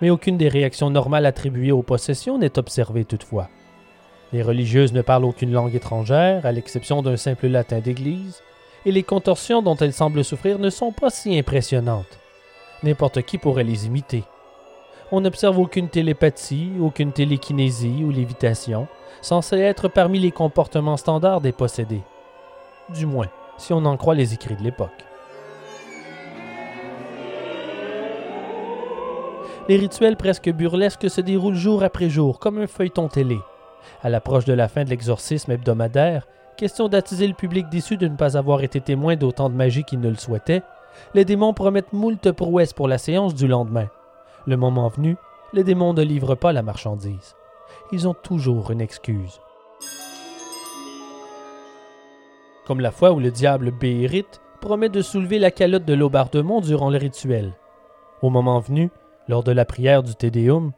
Mais 0.02 0.10
aucune 0.10 0.38
des 0.38 0.50
réactions 0.50 0.90
normales 0.90 1.26
attribuées 1.26 1.72
aux 1.72 1.84
possessions 1.84 2.38
n'est 2.38 2.58
observée 2.58 3.06
toutefois. 3.06 3.50
Les 4.34 4.42
religieuses 4.42 4.94
ne 4.94 5.02
parlent 5.02 5.26
aucune 5.26 5.52
langue 5.52 5.76
étrangère, 5.76 6.46
à 6.46 6.52
l'exception 6.52 7.02
d'un 7.02 7.18
simple 7.18 7.48
latin 7.48 7.80
d'église, 7.80 8.42
et 8.86 8.92
les 8.92 9.04
contorsions 9.04 9.62
dont 9.62 9.76
elles 9.76 9.94
semblent 9.94 10.24
souffrir 10.24 10.58
ne 10.58 10.70
sont 10.70 10.92
pas 10.92 11.10
si 11.10 11.38
impressionnantes. 11.38 12.20
N'importe 12.84 13.22
qui 13.22 13.38
pourrait 13.38 13.64
les 13.64 13.86
imiter. 13.86 14.24
On 15.12 15.22
n'observe 15.22 15.60
aucune 15.60 15.90
télépathie, 15.90 16.72
aucune 16.80 17.12
télékinésie 17.12 18.04
ou 18.04 18.10
lévitation, 18.10 18.88
censée 19.22 19.60
être 19.60 19.88
parmi 19.88 20.20
les 20.20 20.32
comportements 20.32 20.98
standards 20.98 21.42
des 21.42 21.52
possédés. 21.52 22.02
Du 22.90 23.06
moins, 23.06 23.28
si 23.58 23.74
on 23.74 23.86
en 23.86 23.98
croit 23.98 24.16
les 24.16 24.34
écrits 24.34 24.56
de 24.56 24.64
l'époque. 24.64 25.06
Les 29.72 29.78
rituels 29.78 30.18
presque 30.18 30.52
burlesques 30.52 31.10
se 31.10 31.22
déroulent 31.22 31.56
jour 31.56 31.82
après 31.82 32.10
jour, 32.10 32.40
comme 32.40 32.58
un 32.58 32.68
feuilleton 32.68 33.08
télé. 33.08 33.40
À 34.04 34.10
l'approche 34.10 34.44
de 34.44 34.52
la 34.52 34.68
fin 34.68 34.84
de 34.84 34.90
l'exorcisme 34.90 35.50
hebdomadaire, 35.50 36.28
question 36.58 36.90
d'attiser 36.90 37.26
le 37.26 37.34
public 37.34 37.70
déçu 37.70 37.96
de 37.96 38.10
ne 38.10 38.18
pas 38.18 38.36
avoir 38.36 38.64
été 38.64 38.82
témoin 38.82 39.16
d'autant 39.16 39.50
de 39.50 39.56
magie 39.56 39.86
qu'il 39.86 40.02
ne 40.02 40.10
le 40.10 40.18
souhaitait, 40.18 40.62
les 41.14 41.24
démons 41.24 41.54
promettent 41.54 41.94
moult 41.94 42.34
prouesses 42.34 42.74
pour 42.74 42.90
la 42.90 42.98
séance 42.98 43.34
du 43.34 43.48
lendemain. 43.48 43.88
Le 44.46 44.58
moment 44.58 44.90
venu, 44.90 45.16
les 45.54 45.64
démons 45.64 45.94
ne 45.94 46.04
livrent 46.04 46.36
pas 46.36 46.52
la 46.52 46.64
marchandise. 46.64 47.38
Ils 47.94 48.10
ont 48.10 48.14
toujours 48.14 48.72
une 48.72 48.82
excuse. 48.82 49.40
Comme 52.68 52.82
la 52.82 52.92
fois 52.92 53.14
où 53.14 53.22
le 53.22 53.32
diable 53.32 53.72
Béhérite 53.72 54.42
promet 54.60 54.90
de 54.90 55.02
soulever 55.02 55.40
la 55.40 55.50
calotte 55.50 55.86
de 55.86 55.94
l'Aubardemont 55.94 56.60
durant 56.60 56.90
le 56.90 56.98
rituel. 56.98 57.54
Au 58.22 58.30
moment 58.30 58.60
venu, 58.60 58.92
lors 59.28 59.44
de 59.44 59.52
la 59.52 59.66
prière 59.66 60.04
du 60.04 60.16
Tédéum, 60.16 60.72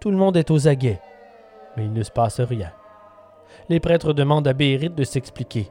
tout 0.00 0.10
le 0.10 0.16
monde 0.16 0.36
est 0.36 0.50
aux 0.50 0.68
aguets, 0.68 1.00
mais 1.76 1.84
il 1.84 1.92
ne 1.92 2.02
se 2.02 2.10
passe 2.10 2.40
rien. 2.40 2.70
Les 3.68 3.80
prêtres 3.80 4.12
demandent 4.12 4.48
à 4.48 4.52
Béhérite 4.52 4.94
de 4.94 5.04
s'expliquer. 5.04 5.70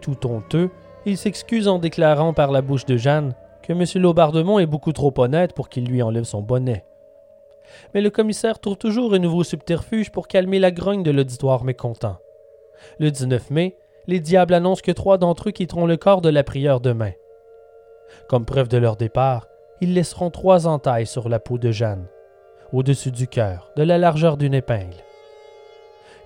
Tout 0.00 0.26
honteux, 0.26 0.70
il 1.06 1.16
s'excuse 1.16 1.68
en 1.68 1.78
déclarant 1.78 2.32
par 2.32 2.52
la 2.52 2.62
bouche 2.62 2.84
de 2.84 2.96
Jeanne 2.96 3.34
que 3.62 3.72
M. 3.72 3.84
Laubardemont 4.02 4.58
est 4.58 4.66
beaucoup 4.66 4.92
trop 4.92 5.12
honnête 5.18 5.54
pour 5.54 5.68
qu'il 5.68 5.86
lui 5.86 6.02
enlève 6.02 6.24
son 6.24 6.42
bonnet. 6.42 6.84
Mais 7.94 8.00
le 8.00 8.10
commissaire 8.10 8.58
trouve 8.58 8.76
toujours 8.76 9.14
un 9.14 9.18
nouveau 9.18 9.44
subterfuge 9.44 10.10
pour 10.10 10.28
calmer 10.28 10.58
la 10.58 10.70
grogne 10.70 11.02
de 11.02 11.10
l'auditoire 11.10 11.64
mécontent. 11.64 12.18
Le 12.98 13.10
19 13.10 13.50
mai, 13.50 13.76
les 14.06 14.20
diables 14.20 14.54
annoncent 14.54 14.82
que 14.84 14.92
trois 14.92 15.18
d'entre 15.18 15.48
eux 15.48 15.52
quitteront 15.52 15.86
le 15.86 15.96
corps 15.96 16.20
de 16.20 16.28
la 16.28 16.44
prieure 16.44 16.80
demain. 16.80 17.12
Comme 18.28 18.44
preuve 18.44 18.68
de 18.68 18.78
leur 18.78 18.96
départ, 18.96 19.46
ils 19.82 19.94
laisseront 19.94 20.30
trois 20.30 20.68
entailles 20.68 21.08
sur 21.08 21.28
la 21.28 21.40
peau 21.40 21.58
de 21.58 21.72
Jeanne, 21.72 22.06
au-dessus 22.72 23.10
du 23.10 23.26
cœur, 23.26 23.72
de 23.76 23.82
la 23.82 23.98
largeur 23.98 24.36
d'une 24.36 24.54
épingle. 24.54 25.02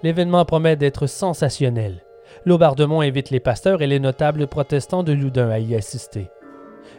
L'événement 0.03 0.45
promet 0.45 0.77
d'être 0.77 1.07
sensationnel. 1.07 2.05
Laubardemont 2.45 3.01
invite 3.01 3.31
les 3.31 3.41
pasteurs 3.41 3.81
et 3.81 3.87
les 3.87 3.99
notables 3.99 4.47
protestants 4.47 5.03
de 5.03 5.15
Loudun 5.15 5.49
à 5.49 5.59
y 5.59 5.75
assister. 5.75 6.29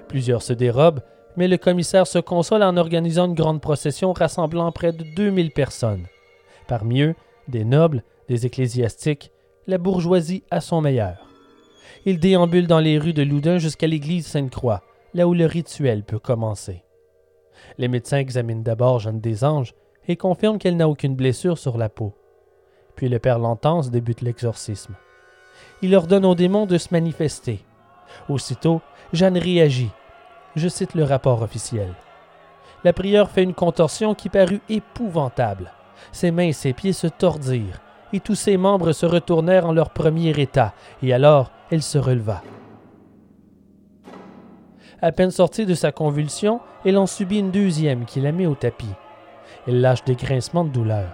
Plusieurs 0.07 0.41
se 0.41 0.51
dérobent, 0.51 1.01
mais 1.35 1.47
le 1.47 1.57
commissaire 1.57 2.07
se 2.07 2.17
console 2.17 2.63
en 2.63 2.75
organisant 2.75 3.27
une 3.27 3.35
grande 3.35 3.61
procession 3.61 4.11
rassemblant 4.11 4.71
près 4.71 4.93
de 4.93 5.05
2000 5.15 5.51
personnes. 5.51 6.07
Parmi 6.67 7.01
eux, 7.01 7.13
des 7.47 7.65
nobles, 7.65 8.03
des 8.29 8.47
ecclésiastiques, 8.47 9.31
la 9.67 9.77
bourgeoisie 9.77 10.43
à 10.49 10.59
son 10.59 10.81
meilleur. 10.81 11.27
Il 12.05 12.19
déambule 12.19 12.65
dans 12.65 12.79
les 12.79 12.97
rues 12.97 13.13
de 13.13 13.21
Loudun 13.21 13.59
jusqu'à 13.59 13.85
l'église 13.85 14.25
Sainte-Croix, 14.25 14.81
là 15.13 15.27
où 15.27 15.33
le 15.33 15.45
rituel 15.45 16.03
peut 16.03 16.19
commencer. 16.19 16.83
Les 17.77 17.87
médecins 17.87 18.17
examinent 18.17 18.63
d'abord 18.63 18.99
Jeanne 18.99 19.19
des 19.19 19.43
Anges 19.43 19.73
et 20.07 20.15
confirment 20.15 20.59
qu'elle 20.59 20.77
n'a 20.77 20.89
aucune 20.89 21.15
blessure 21.15 21.57
sur 21.57 21.77
la 21.77 21.89
peau. 21.89 22.13
Puis 22.95 23.09
le 23.09 23.19
père 23.19 23.39
Lentance 23.39 23.91
débute 23.91 24.21
l'exorcisme. 24.21 24.95
Il 25.81 25.95
ordonne 25.95 26.25
aux 26.25 26.35
démons 26.35 26.65
de 26.65 26.77
se 26.77 26.89
manifester. 26.91 27.59
Aussitôt, 28.29 28.81
Jeanne 29.13 29.37
réagit. 29.37 29.91
Je 30.55 30.67
cite 30.67 30.95
le 30.95 31.03
rapport 31.03 31.41
officiel. 31.41 31.93
La 32.83 32.93
prieure 32.93 33.29
fait 33.29 33.43
une 33.43 33.53
contorsion 33.53 34.15
qui 34.15 34.29
parut 34.29 34.61
épouvantable. 34.69 35.71
Ses 36.11 36.31
mains 36.31 36.47
et 36.47 36.53
ses 36.53 36.73
pieds 36.73 36.93
se 36.93 37.07
tordirent, 37.07 37.81
et 38.13 38.19
tous 38.19 38.35
ses 38.35 38.57
membres 38.57 38.91
se 38.91 39.05
retournèrent 39.05 39.67
en 39.67 39.73
leur 39.73 39.89
premier 39.89 40.39
état, 40.39 40.73
et 41.01 41.13
alors 41.13 41.51
elle 41.71 41.83
se 41.83 41.97
releva. 41.97 42.41
À 44.99 45.11
peine 45.11 45.29
sortie 45.29 45.67
de 45.67 45.75
sa 45.75 45.91
convulsion, 45.91 46.59
elle 46.83 46.97
en 46.97 47.05
subit 47.05 47.37
une 47.37 47.51
deuxième 47.51 48.05
qui 48.05 48.19
la 48.19 48.31
met 48.31 48.47
au 48.47 48.55
tapis. 48.55 48.87
Elle 49.67 49.79
lâche 49.79 50.03
des 50.05 50.15
grincements 50.15 50.63
de 50.63 50.69
douleur. 50.69 51.09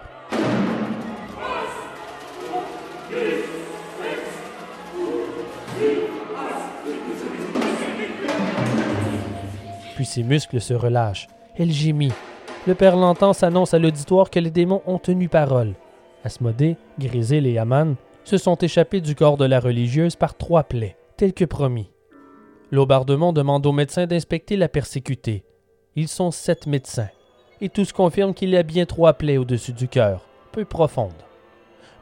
Puis 9.94 10.06
ses 10.06 10.22
muscles 10.22 10.62
se 10.62 10.72
relâchent. 10.72 11.28
Elle 11.58 11.70
gémit. 11.70 12.12
Le 12.66 12.74
père 12.74 12.96
Lentance 12.96 13.42
annonce 13.42 13.74
à 13.74 13.78
l'auditoire 13.78 14.30
que 14.30 14.40
les 14.40 14.50
démons 14.50 14.82
ont 14.86 14.98
tenu 14.98 15.28
parole. 15.28 15.74
Asmodée, 16.24 16.78
Grésil 16.98 17.46
et 17.46 17.58
Aman 17.58 17.96
se 18.24 18.38
sont 18.38 18.56
échappés 18.56 19.02
du 19.02 19.14
corps 19.14 19.36
de 19.36 19.44
la 19.44 19.60
religieuse 19.60 20.16
par 20.16 20.34
trois 20.34 20.64
plaies, 20.64 20.96
telles 21.18 21.34
que 21.34 21.44
promis. 21.44 21.90
Laubardemont 22.74 23.32
demande 23.32 23.64
aux 23.66 23.72
médecins 23.72 24.08
d'inspecter 24.08 24.56
la 24.56 24.68
persécutée. 24.68 25.44
Ils 25.94 26.08
sont 26.08 26.32
sept 26.32 26.66
médecins, 26.66 27.08
et 27.60 27.68
tous 27.68 27.92
confirment 27.92 28.34
qu'il 28.34 28.48
y 28.48 28.56
a 28.56 28.64
bien 28.64 28.84
trois 28.84 29.12
plaies 29.12 29.38
au-dessus 29.38 29.72
du 29.72 29.86
cœur, 29.86 30.26
peu 30.50 30.64
profondes. 30.64 31.12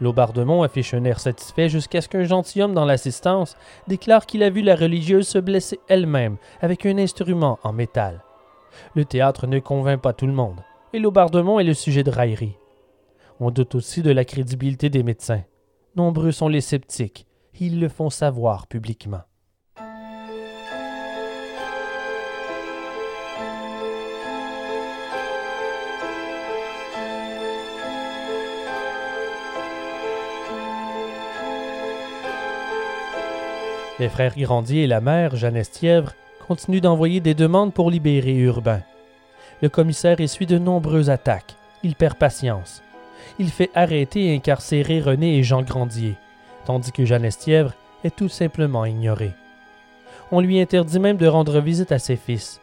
Laubardemont 0.01 0.63
affiche 0.63 0.95
un 0.95 1.05
air 1.05 1.21
satisfait 1.21 1.69
jusqu'à 1.69 2.01
ce 2.01 2.09
qu'un 2.09 2.25
gentilhomme 2.25 2.73
dans 2.73 2.87
l'assistance 2.87 3.55
déclare 3.87 4.25
qu'il 4.25 4.43
a 4.43 4.49
vu 4.49 4.63
la 4.63 4.75
religieuse 4.75 5.29
se 5.29 5.37
blesser 5.37 5.79
elle-même 5.89 6.39
avec 6.63 6.87
un 6.87 6.97
instrument 6.97 7.59
en 7.65 7.75
métal. 7.75 8.23
Le 8.95 9.05
théâtre 9.05 9.47
ne 9.47 9.59
convainc 9.59 10.01
pas 10.01 10.15
tout 10.15 10.27
le 10.27 10.33
monde, 10.33 10.63
et 10.95 11.01
Laubardemont 11.01 11.61
est 11.61 11.65
le 11.65 11.75
sujet 11.75 12.03
de 12.03 12.11
raillerie. 12.11 12.57
On 13.41 13.51
doute 13.51 13.75
aussi 13.75 14.01
de 14.01 14.11
la 14.11 14.25
crédibilité 14.25 14.89
des 14.89 15.03
médecins. 15.03 15.45
Nombreux 15.97 16.33
sont 16.33 16.49
les 16.49 16.63
sceptiques, 16.63 17.27
ils 17.61 17.79
le 17.79 17.91
font 17.91 18.09
savoir 18.09 18.67
publiquement. 18.69 19.21
Les 34.03 34.09
frères 34.09 34.37
Grandier 34.37 34.83
et 34.83 34.87
la 34.89 35.01
mère, 35.01 35.37
Jeanne 35.37 35.55
Estièvre, 35.55 36.15
continuent 36.49 36.81
d'envoyer 36.81 37.21
des 37.21 37.35
demandes 37.35 37.73
pour 37.73 37.89
libérer 37.89 38.35
Urbain. 38.35 38.81
Le 39.63 39.69
commissaire 39.69 40.21
essuie 40.21 40.45
de 40.45 40.59
nombreuses 40.59 41.09
attaques. 41.09 41.55
Il 41.85 41.95
perd 41.95 42.17
patience. 42.17 42.83
Il 43.39 43.49
fait 43.49 43.71
arrêter 43.77 44.27
et 44.27 44.35
incarcérer 44.35 45.01
René 45.01 45.39
et 45.39 45.45
Jean 45.45 45.63
Grandier, 45.63 46.17
tandis 46.65 46.91
que 46.91 47.05
Jeanne 47.05 47.25
Estièvre 47.25 47.75
est 48.03 48.17
tout 48.17 48.29
simplement 48.29 48.85
ignorée. 48.85 49.35
On 50.33 50.41
lui 50.41 50.61
interdit 50.61 50.99
même 50.99 51.17
de 51.17 51.29
rendre 51.29 51.61
visite 51.61 51.93
à 51.93 52.01
ses 52.01 52.17
fils. 52.17 52.61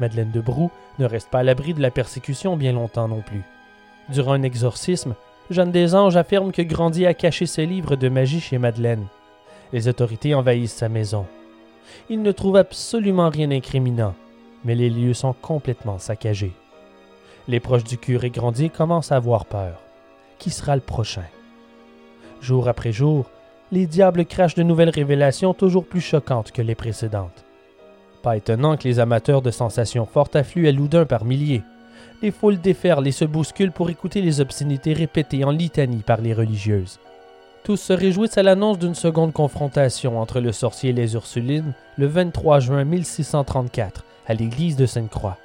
Madeleine 0.00 0.32
de 0.32 0.40
Brou 0.40 0.72
ne 0.98 1.06
reste 1.06 1.30
pas 1.30 1.38
à 1.38 1.44
l'abri 1.44 1.72
de 1.72 1.82
la 1.82 1.92
persécution 1.92 2.56
bien 2.56 2.72
longtemps 2.72 3.06
non 3.06 3.20
plus. 3.20 3.44
Durant 4.08 4.32
un 4.32 4.42
exorcisme, 4.42 5.14
Jeanne 5.50 5.70
des 5.70 5.94
Anges 5.94 6.16
affirme 6.16 6.50
que 6.50 6.62
Grandier 6.62 7.06
a 7.06 7.14
caché 7.14 7.46
ses 7.46 7.64
livres 7.64 7.94
de 7.94 8.08
magie 8.08 8.40
chez 8.40 8.58
Madeleine. 8.58 9.06
Les 9.72 9.88
autorités 9.88 10.34
envahissent 10.34 10.74
sa 10.74 10.88
maison. 10.88 11.26
Ils 12.08 12.22
ne 12.22 12.32
trouvent 12.32 12.56
absolument 12.56 13.28
rien 13.28 13.48
d'incriminant, 13.48 14.14
mais 14.64 14.74
les 14.74 14.90
lieux 14.90 15.14
sont 15.14 15.32
complètement 15.32 15.98
saccagés. 15.98 16.52
Les 17.48 17.60
proches 17.60 17.84
du 17.84 17.98
curé 17.98 18.30
Grandier 18.30 18.68
commencent 18.68 19.12
à 19.12 19.16
avoir 19.16 19.44
peur. 19.44 19.80
Qui 20.38 20.50
sera 20.50 20.74
le 20.74 20.82
prochain? 20.82 21.24
Jour 22.40 22.68
après 22.68 22.92
jour, 22.92 23.30
les 23.72 23.86
diables 23.86 24.24
crachent 24.24 24.54
de 24.54 24.62
nouvelles 24.62 24.90
révélations 24.90 25.54
toujours 25.54 25.84
plus 25.84 26.00
choquantes 26.00 26.52
que 26.52 26.62
les 26.62 26.74
précédentes. 26.74 27.44
Pas 28.22 28.36
étonnant 28.36 28.76
que 28.76 28.88
les 28.88 28.98
amateurs 28.98 29.42
de 29.42 29.50
sensations 29.50 30.06
fortes 30.06 30.36
affluent 30.36 30.68
à 30.68 30.72
Loudun 30.72 31.06
par 31.06 31.24
milliers. 31.24 31.62
Les 32.22 32.30
foules 32.30 32.60
déferlent 32.60 33.06
et 33.06 33.12
se 33.12 33.24
bousculent 33.24 33.72
pour 33.72 33.88
écouter 33.88 34.20
les 34.20 34.40
obscénités 34.40 34.92
répétées 34.92 35.44
en 35.44 35.50
litanie 35.50 36.02
par 36.02 36.20
les 36.20 36.34
religieuses. 36.34 36.98
Tous 37.62 37.76
se 37.76 37.92
réjouissent 37.92 38.38
à 38.38 38.42
l'annonce 38.42 38.78
d'une 38.78 38.94
seconde 38.94 39.32
confrontation 39.32 40.18
entre 40.18 40.40
le 40.40 40.52
sorcier 40.52 40.90
et 40.90 40.94
les 40.94 41.14
Ursulines 41.14 41.74
le 41.98 42.06
23 42.06 42.60
juin 42.60 42.84
1634 42.84 44.04
à 44.26 44.34
l'église 44.34 44.76
de 44.76 44.86
Sainte-Croix. 44.86 45.36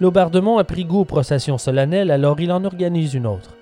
Laubardemont 0.00 0.58
a 0.58 0.64
pris 0.64 0.84
goût 0.84 1.00
aux 1.00 1.04
processions 1.04 1.58
solennelles, 1.58 2.10
alors 2.10 2.40
il 2.40 2.52
en 2.52 2.64
organise 2.64 3.14
une 3.14 3.26
autre. 3.26 3.56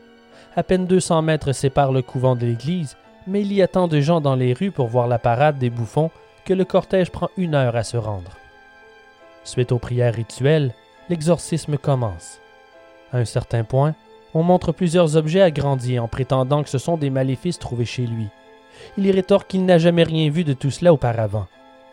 À 0.56 0.62
peine 0.62 0.86
200 0.86 1.22
mètres 1.22 1.52
séparent 1.52 1.92
le 1.92 2.02
couvent 2.02 2.34
de 2.34 2.46
l'église, 2.46 2.96
mais 3.26 3.42
il 3.42 3.52
y 3.52 3.62
a 3.62 3.68
tant 3.68 3.88
de 3.88 4.00
gens 4.00 4.20
dans 4.20 4.34
les 4.34 4.52
rues 4.52 4.70
pour 4.70 4.88
voir 4.88 5.06
la 5.06 5.18
parade 5.18 5.58
des 5.58 5.70
bouffons 5.70 6.10
que 6.44 6.54
le 6.54 6.64
cortège 6.64 7.10
prend 7.10 7.28
une 7.36 7.54
heure 7.54 7.76
à 7.76 7.84
se 7.84 7.96
rendre. 7.96 8.32
Suite 9.44 9.72
aux 9.72 9.78
prières 9.78 10.14
rituelles, 10.14 10.72
l'exorcisme 11.08 11.76
commence. 11.76 12.40
À 13.12 13.18
un 13.18 13.24
certain 13.24 13.64
point, 13.64 13.94
on 14.34 14.42
montre 14.42 14.72
plusieurs 14.72 15.16
objets 15.16 15.40
à 15.40 15.50
Grandier 15.50 16.00
en 16.00 16.08
prétendant 16.08 16.62
que 16.62 16.68
ce 16.68 16.78
sont 16.78 16.96
des 16.96 17.10
maléfices 17.10 17.58
trouvés 17.58 17.84
chez 17.84 18.06
lui. 18.06 18.26
Il 18.98 19.06
y 19.06 19.12
rétorque 19.12 19.48
qu'il 19.48 19.64
n'a 19.64 19.78
jamais 19.78 20.02
rien 20.02 20.28
vu 20.28 20.42
de 20.44 20.52
tout 20.52 20.70
cela 20.70 20.92
auparavant. 20.92 21.46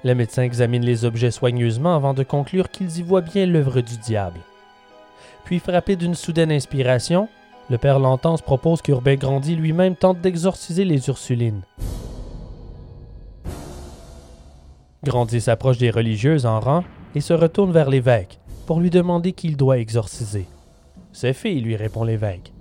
Le 0.04 0.16
médecin 0.16 0.42
examine 0.42 0.84
les 0.84 1.06
objets 1.06 1.30
soigneusement 1.30 1.96
avant 1.96 2.16
de 2.16 2.24
conclure 2.24 2.70
qu'ils 2.70 2.98
y 2.98 3.04
voient 3.04 3.22
bien 3.22 3.46
l'œuvre 3.46 3.82
du 3.82 3.98
diable. 3.98 4.40
Puis, 5.44 5.60
frappé 5.60 5.96
d'une 5.96 6.16
soudaine 6.16 6.52
inspiration, 6.52 7.30
le 7.70 7.78
père 7.78 8.00
Lentance 8.00 8.42
propose 8.42 8.82
qu'Urbain 8.82 9.16
Grandier 9.16 9.56
lui-même 9.56 9.96
tente 9.96 10.20
d'exorciser 10.20 10.84
les 10.84 11.08
Ursulines. 11.08 11.62
Grandier 15.04 15.40
s'approche 15.40 15.78
des 15.78 15.92
religieuses 15.92 16.46
en 16.46 16.60
rang 16.60 16.84
et 17.16 17.22
se 17.22 17.34
retourne 17.34 17.72
vers 17.72 17.90
l'évêque 17.90 18.40
pour 18.66 18.80
lui 18.80 18.90
demander 18.90 19.34
qui 19.34 19.48
il 19.48 19.58
doit 19.58 19.78
exorciser. 19.78 20.48
C'est 21.14 21.34
fait, 21.34 21.54
lui 21.54 21.76
répond 21.76 22.04
l'évêque. 22.04 22.54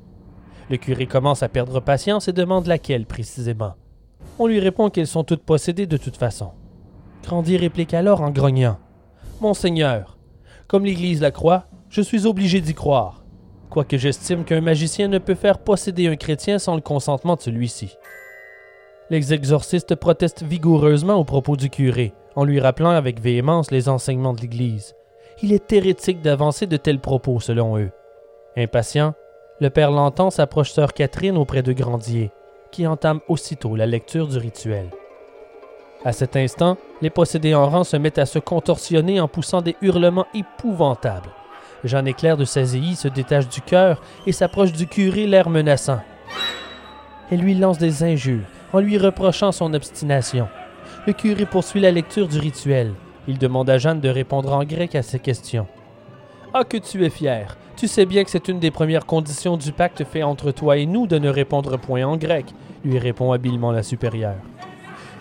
Le 0.70 0.76
curé 0.76 1.06
commence 1.06 1.42
à 1.42 1.48
perdre 1.48 1.80
patience 1.80 2.28
et 2.28 2.32
demande 2.32 2.66
laquelle 2.66 3.06
précisément. 3.06 3.74
On 4.38 4.46
lui 4.46 4.60
répond 4.60 4.90
qu'elles 4.90 5.06
sont 5.06 5.24
toutes 5.24 5.42
possédées 5.42 5.86
de 5.86 5.96
toute 5.96 6.16
façon. 6.16 6.52
Grandier 7.24 7.56
réplique 7.56 7.94
alors 7.94 8.22
en 8.22 8.30
grognant. 8.30 8.78
Monseigneur, 9.40 10.18
comme 10.66 10.84
l'Église 10.84 11.20
la 11.20 11.30
croit, 11.30 11.66
je 11.88 12.00
suis 12.00 12.26
obligé 12.26 12.60
d'y 12.60 12.74
croire, 12.74 13.24
quoique 13.68 13.96
j'estime 13.96 14.44
qu'un 14.44 14.60
magicien 14.60 15.08
ne 15.08 15.18
peut 15.18 15.34
faire 15.34 15.58
posséder 15.58 16.06
un 16.06 16.16
chrétien 16.16 16.58
sans 16.58 16.76
le 16.76 16.80
consentement 16.80 17.36
de 17.36 17.40
celui-ci. 17.40 17.96
Les 19.10 19.34
exorcistes 19.34 19.96
protestent 19.96 20.44
vigoureusement 20.44 21.16
aux 21.16 21.24
propos 21.24 21.56
du 21.56 21.68
curé, 21.68 22.12
en 22.36 22.44
lui 22.44 22.60
rappelant 22.60 22.90
avec 22.90 23.20
véhémence 23.20 23.72
les 23.72 23.88
enseignements 23.88 24.34
de 24.34 24.40
l'Église. 24.40 24.94
Il 25.42 25.52
est 25.52 25.72
hérétique 25.72 26.22
d'avancer 26.22 26.66
de 26.66 26.76
tels 26.76 27.00
propos, 27.00 27.40
selon 27.40 27.76
eux. 27.76 27.90
Impatient, 28.56 29.14
le 29.60 29.70
père 29.70 29.92
Lantan 29.92 30.30
s'approche 30.30 30.72
sœur 30.72 30.92
Catherine 30.92 31.36
auprès 31.36 31.62
de 31.62 31.72
Grandier, 31.72 32.32
qui 32.72 32.84
entame 32.86 33.20
aussitôt 33.28 33.76
la 33.76 33.86
lecture 33.86 34.26
du 34.26 34.38
rituel. 34.38 34.90
À 36.04 36.12
cet 36.12 36.34
instant, 36.34 36.76
les 37.00 37.10
possédés 37.10 37.54
en 37.54 37.68
rang 37.68 37.84
se 37.84 37.96
mettent 37.96 38.18
à 38.18 38.26
se 38.26 38.40
contorsionner 38.40 39.20
en 39.20 39.28
poussant 39.28 39.62
des 39.62 39.76
hurlements 39.82 40.26
épouvantables. 40.34 41.30
Jean 41.84 42.04
Éclair 42.06 42.36
de 42.36 42.44
Sazéi 42.44 42.96
se 42.96 43.06
détache 43.06 43.48
du 43.48 43.60
cœur 43.60 44.02
et 44.26 44.32
s'approche 44.32 44.72
du 44.72 44.86
curé, 44.86 45.26
l'air 45.26 45.48
menaçant. 45.48 46.00
Elle 47.30 47.40
lui 47.40 47.54
lance 47.54 47.78
des 47.78 48.02
injures 48.02 48.46
en 48.72 48.80
lui 48.80 48.98
reprochant 48.98 49.52
son 49.52 49.74
obstination. 49.74 50.48
Le 51.06 51.12
curé 51.12 51.46
poursuit 51.46 51.80
la 51.80 51.92
lecture 51.92 52.26
du 52.26 52.38
rituel. 52.38 52.94
Il 53.28 53.38
demande 53.38 53.70
à 53.70 53.78
Jeanne 53.78 54.00
de 54.00 54.08
répondre 54.08 54.52
en 54.52 54.64
grec 54.64 54.94
à 54.96 55.02
ses 55.02 55.20
questions. 55.20 55.68
Ah, 56.52 56.64
que 56.64 56.78
tu 56.78 57.04
es 57.04 57.10
fier 57.10 57.56
Tu 57.80 57.88
sais 57.88 58.04
bien 58.04 58.24
que 58.24 58.30
c'est 58.30 58.48
une 58.48 58.58
des 58.58 58.70
premières 58.70 59.06
conditions 59.06 59.56
du 59.56 59.72
pacte 59.72 60.04
fait 60.04 60.22
entre 60.22 60.52
toi 60.52 60.76
et 60.76 60.84
nous 60.84 61.06
de 61.06 61.16
ne 61.16 61.30
répondre 61.30 61.78
point 61.78 62.04
en 62.04 62.18
grec, 62.18 62.44
lui 62.84 62.98
répond 62.98 63.32
habilement 63.32 63.72
la 63.72 63.82
supérieure. 63.82 64.36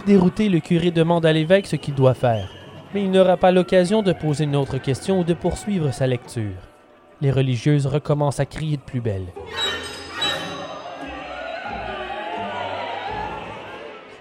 Dérouté, 0.05 0.49
le 0.49 0.59
curé 0.59 0.91
demande 0.91 1.25
à 1.25 1.31
l'évêque 1.31 1.67
ce 1.67 1.77
qu'il 1.77 1.95
doit 1.95 2.13
faire, 2.13 2.51
mais 2.93 3.01
il 3.01 3.11
n'aura 3.11 3.37
pas 3.37 3.53
l'occasion 3.53 4.01
de 4.01 4.11
poser 4.11 4.43
une 4.43 4.57
autre 4.57 4.77
question 4.77 5.21
ou 5.21 5.23
de 5.23 5.33
poursuivre 5.33 5.93
sa 5.93 6.05
lecture. 6.05 6.57
Les 7.21 7.31
religieuses 7.31 7.85
recommencent 7.85 8.41
à 8.41 8.45
crier 8.45 8.75
de 8.75 8.81
plus 8.81 8.99
belle. 8.99 9.27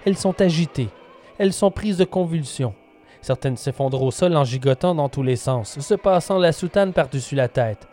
Elles 0.07 0.17
sont 0.17 0.41
agitées, 0.41 0.91
elles 1.39 1.53
sont 1.53 1.73
prises 1.73 1.99
de 1.99 2.05
convulsions. 2.05 2.75
Certaines 3.21 3.57
s'effondrent 3.57 4.05
au 4.05 4.13
sol 4.13 4.37
en 4.37 4.45
gigotant 4.45 4.95
dans 4.95 5.09
tous 5.09 5.25
les 5.25 5.35
sens, 5.35 5.81
se 5.81 5.95
passant 5.95 6.39
la 6.39 6.53
soutane 6.53 6.93
par-dessus 6.93 7.35
la 7.35 7.49
tête. 7.49 7.89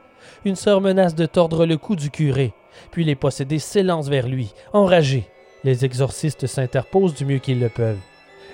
Une 0.46 0.56
sœur 0.56 0.80
menace 0.80 1.16
de 1.16 1.26
tordre 1.26 1.66
le 1.66 1.76
cou 1.76 1.96
du 1.96 2.12
curé, 2.12 2.54
puis 2.92 3.04
les 3.04 3.16
possédés 3.16 3.58
s'élancent 3.58 4.10
vers 4.10 4.28
lui, 4.28 4.54
enragés. 4.74 5.28
Les 5.64 5.86
exorcistes 5.86 6.46
s'interposent 6.46 7.16
du 7.16 7.26
mieux 7.26 7.40
qu'ils 7.40 7.60
le 7.60 7.70
peuvent. 7.70 7.98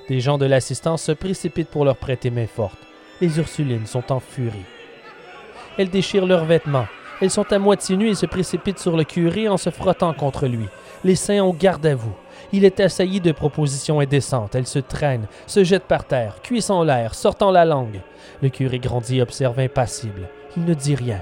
Des 0.08 0.22
gens 0.22 0.38
de 0.38 0.46
l'assistance 0.46 1.04
se 1.04 1.12
précipitent 1.12 1.70
pour 1.70 1.84
leur 1.84 1.98
prêter 1.98 2.30
main 2.30 2.48
forte. 2.48 2.78
Les 3.20 3.40
Ursulines 3.40 3.88
sont 3.88 4.14
en 4.14 4.22
furie. 4.22 4.66
Elles 5.78 5.90
déchirent 5.90 6.26
leurs 6.26 6.46
vêtements. 6.46 6.88
Elles 7.22 7.30
sont 7.30 7.52
à 7.52 7.60
moitié 7.60 7.98
nues 7.98 8.12
et 8.12 8.16
se 8.16 8.26
précipitent 8.26 8.80
sur 8.80 8.96
le 8.96 9.04
curé 9.04 9.50
en 9.50 9.58
se 9.58 9.70
frottant 9.70 10.14
contre 10.14 10.48
lui. 10.48 10.68
Les 11.04 11.16
saints 11.16 11.44
ont 11.44 11.54
garde 11.54 11.86
à 11.86 11.94
vous. 11.94 12.16
Il 12.54 12.64
est 12.64 12.80
assailli 12.80 13.20
de 13.20 13.34
propositions 13.34 14.00
indécentes. 14.00 14.56
Elles 14.56 14.66
se 14.66 14.80
traînent, 14.80 15.28
se 15.46 15.66
jettent 15.66 15.84
par 15.84 16.06
terre, 16.06 16.42
cuissent 16.42 16.70
en 16.70 16.86
l'air, 16.86 17.16
sortant 17.16 17.52
la 17.52 17.66
langue. 17.66 18.00
Le 18.42 18.48
curé 18.48 18.80
grandit 18.80 19.22
observe 19.22 19.60
impassible. 19.60 20.30
Il 20.56 20.64
ne 20.64 20.74
dit 20.74 20.96
rien. 20.96 21.22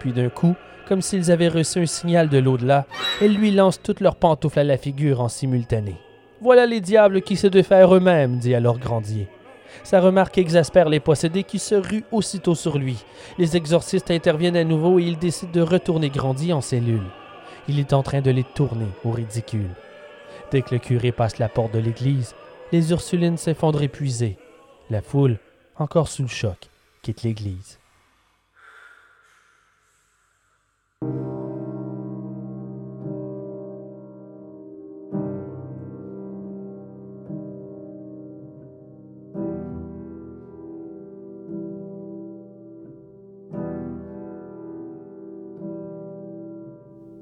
Puis 0.00 0.12
d'un 0.12 0.30
coup, 0.30 0.56
comme 0.88 1.02
s'ils 1.02 1.30
avaient 1.30 1.48
reçu 1.48 1.78
un 1.78 1.86
signal 1.86 2.28
de 2.28 2.38
l'au-delà, 2.38 2.86
elles 3.20 3.34
lui 3.34 3.52
lancent 3.52 3.80
toutes 3.80 4.00
leurs 4.00 4.16
pantoufles 4.16 4.58
à 4.58 4.64
la 4.64 4.76
figure 4.76 5.20
en 5.20 5.28
simultané. 5.28 5.94
Voilà 6.40 6.66
les 6.66 6.80
diables 6.80 7.22
qui 7.22 7.36
se 7.36 7.46
défaire 7.46 7.94
eux-mêmes, 7.94 8.38
dit 8.38 8.54
alors 8.54 8.78
Grandier. 8.78 9.28
Sa 9.84 10.00
remarque 10.00 10.38
exaspère 10.38 10.88
les 10.88 10.98
possédés 10.98 11.44
qui 11.44 11.58
se 11.58 11.74
ruent 11.74 12.04
aussitôt 12.10 12.54
sur 12.54 12.78
lui. 12.78 12.96
Les 13.38 13.56
exorcistes 13.56 14.10
interviennent 14.10 14.56
à 14.56 14.64
nouveau 14.64 14.98
et 14.98 15.04
il 15.04 15.18
décide 15.18 15.52
de 15.52 15.60
retourner 15.60 16.08
Grandier 16.08 16.52
en 16.52 16.60
cellule. 16.60 17.06
Il 17.68 17.78
est 17.78 17.92
en 17.92 18.02
train 18.02 18.22
de 18.22 18.30
les 18.30 18.44
tourner 18.44 18.88
au 19.04 19.10
ridicule. 19.10 19.70
Dès 20.50 20.62
que 20.62 20.74
le 20.74 20.80
curé 20.80 21.12
passe 21.12 21.38
la 21.38 21.48
porte 21.48 21.72
de 21.74 21.78
l'église, 21.78 22.34
les 22.72 22.90
Ursulines 22.90 23.36
s'effondrent 23.36 23.82
épuisées. 23.82 24.38
La 24.88 25.02
foule, 25.02 25.38
encore 25.76 26.08
sous 26.08 26.22
le 26.22 26.28
choc, 26.28 26.70
quitte 27.02 27.22
l'église. 27.22 27.79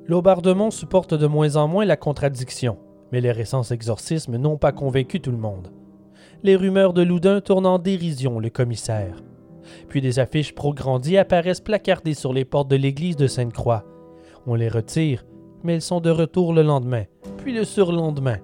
Laubardemont 0.08 0.70
supporte 0.70 1.12
de 1.12 1.26
moins 1.26 1.56
en 1.56 1.68
moins 1.68 1.84
la 1.84 1.98
contradiction, 1.98 2.78
mais 3.12 3.20
les 3.20 3.30
récents 3.30 3.62
exorcismes 3.62 4.38
n'ont 4.38 4.56
pas 4.56 4.72
convaincu 4.72 5.20
tout 5.20 5.30
le 5.30 5.36
monde. 5.36 5.70
Les 6.42 6.56
rumeurs 6.56 6.94
de 6.94 7.02
Loudun 7.02 7.42
tournent 7.42 7.66
en 7.66 7.78
dérision 7.78 8.40
le 8.40 8.48
commissaire. 8.48 9.22
Puis 9.88 10.00
des 10.00 10.18
affiches 10.18 10.54
pro-grandies 10.54 11.18
apparaissent 11.18 11.60
placardées 11.60 12.14
sur 12.14 12.32
les 12.32 12.44
portes 12.44 12.70
de 12.70 12.76
l'église 12.76 13.16
de 13.16 13.26
Sainte-Croix. 13.26 13.84
On 14.46 14.54
les 14.54 14.68
retire, 14.68 15.24
mais 15.62 15.74
elles 15.74 15.82
sont 15.82 16.00
de 16.00 16.10
retour 16.10 16.52
le 16.52 16.62
lendemain, 16.62 17.04
puis 17.38 17.52
le 17.52 17.64
surlendemain. 17.64 18.38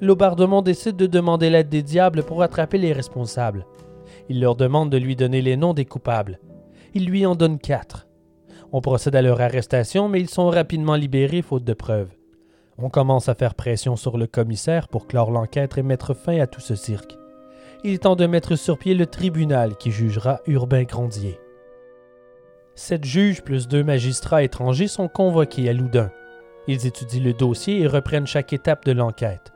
Laubardemont 0.00 0.62
décide 0.62 0.96
de 0.96 1.06
demander 1.06 1.50
l'aide 1.50 1.68
des 1.68 1.82
diables 1.82 2.22
pour 2.22 2.42
attraper 2.42 2.78
les 2.78 2.92
responsables. 2.92 3.66
Il 4.28 4.40
leur 4.40 4.56
demande 4.56 4.90
de 4.90 4.96
lui 4.96 5.16
donner 5.16 5.42
les 5.42 5.56
noms 5.56 5.74
des 5.74 5.84
coupables. 5.84 6.38
Il 6.94 7.06
lui 7.06 7.26
en 7.26 7.34
donne 7.34 7.58
quatre. 7.58 8.06
On 8.72 8.80
procède 8.80 9.16
à 9.16 9.22
leur 9.22 9.40
arrestation, 9.40 10.08
mais 10.08 10.20
ils 10.20 10.30
sont 10.30 10.48
rapidement 10.48 10.94
libérés 10.94 11.42
faute 11.42 11.64
de 11.64 11.74
preuves. 11.74 12.10
On 12.78 12.88
commence 12.88 13.28
à 13.28 13.34
faire 13.34 13.54
pression 13.54 13.96
sur 13.96 14.16
le 14.16 14.26
commissaire 14.26 14.88
pour 14.88 15.06
clore 15.06 15.30
l'enquête 15.30 15.76
et 15.76 15.82
mettre 15.82 16.14
fin 16.14 16.40
à 16.40 16.46
tout 16.46 16.60
ce 16.60 16.74
cirque. 16.74 17.14
Il 17.82 17.94
est 17.94 18.02
temps 18.02 18.16
de 18.16 18.26
mettre 18.26 18.56
sur 18.56 18.76
pied 18.76 18.94
le 18.94 19.06
tribunal 19.06 19.74
qui 19.76 19.90
jugera 19.90 20.40
Urbain 20.46 20.82
Grandier. 20.82 21.40
Sept 22.74 23.04
juges 23.04 23.42
plus 23.42 23.68
deux 23.68 23.82
magistrats 23.82 24.42
étrangers 24.42 24.86
sont 24.86 25.08
convoqués 25.08 25.66
à 25.70 25.72
Loudun. 25.72 26.10
Ils 26.66 26.86
étudient 26.86 27.22
le 27.22 27.32
dossier 27.32 27.80
et 27.80 27.86
reprennent 27.86 28.26
chaque 28.26 28.52
étape 28.52 28.84
de 28.84 28.92
l'enquête. 28.92 29.52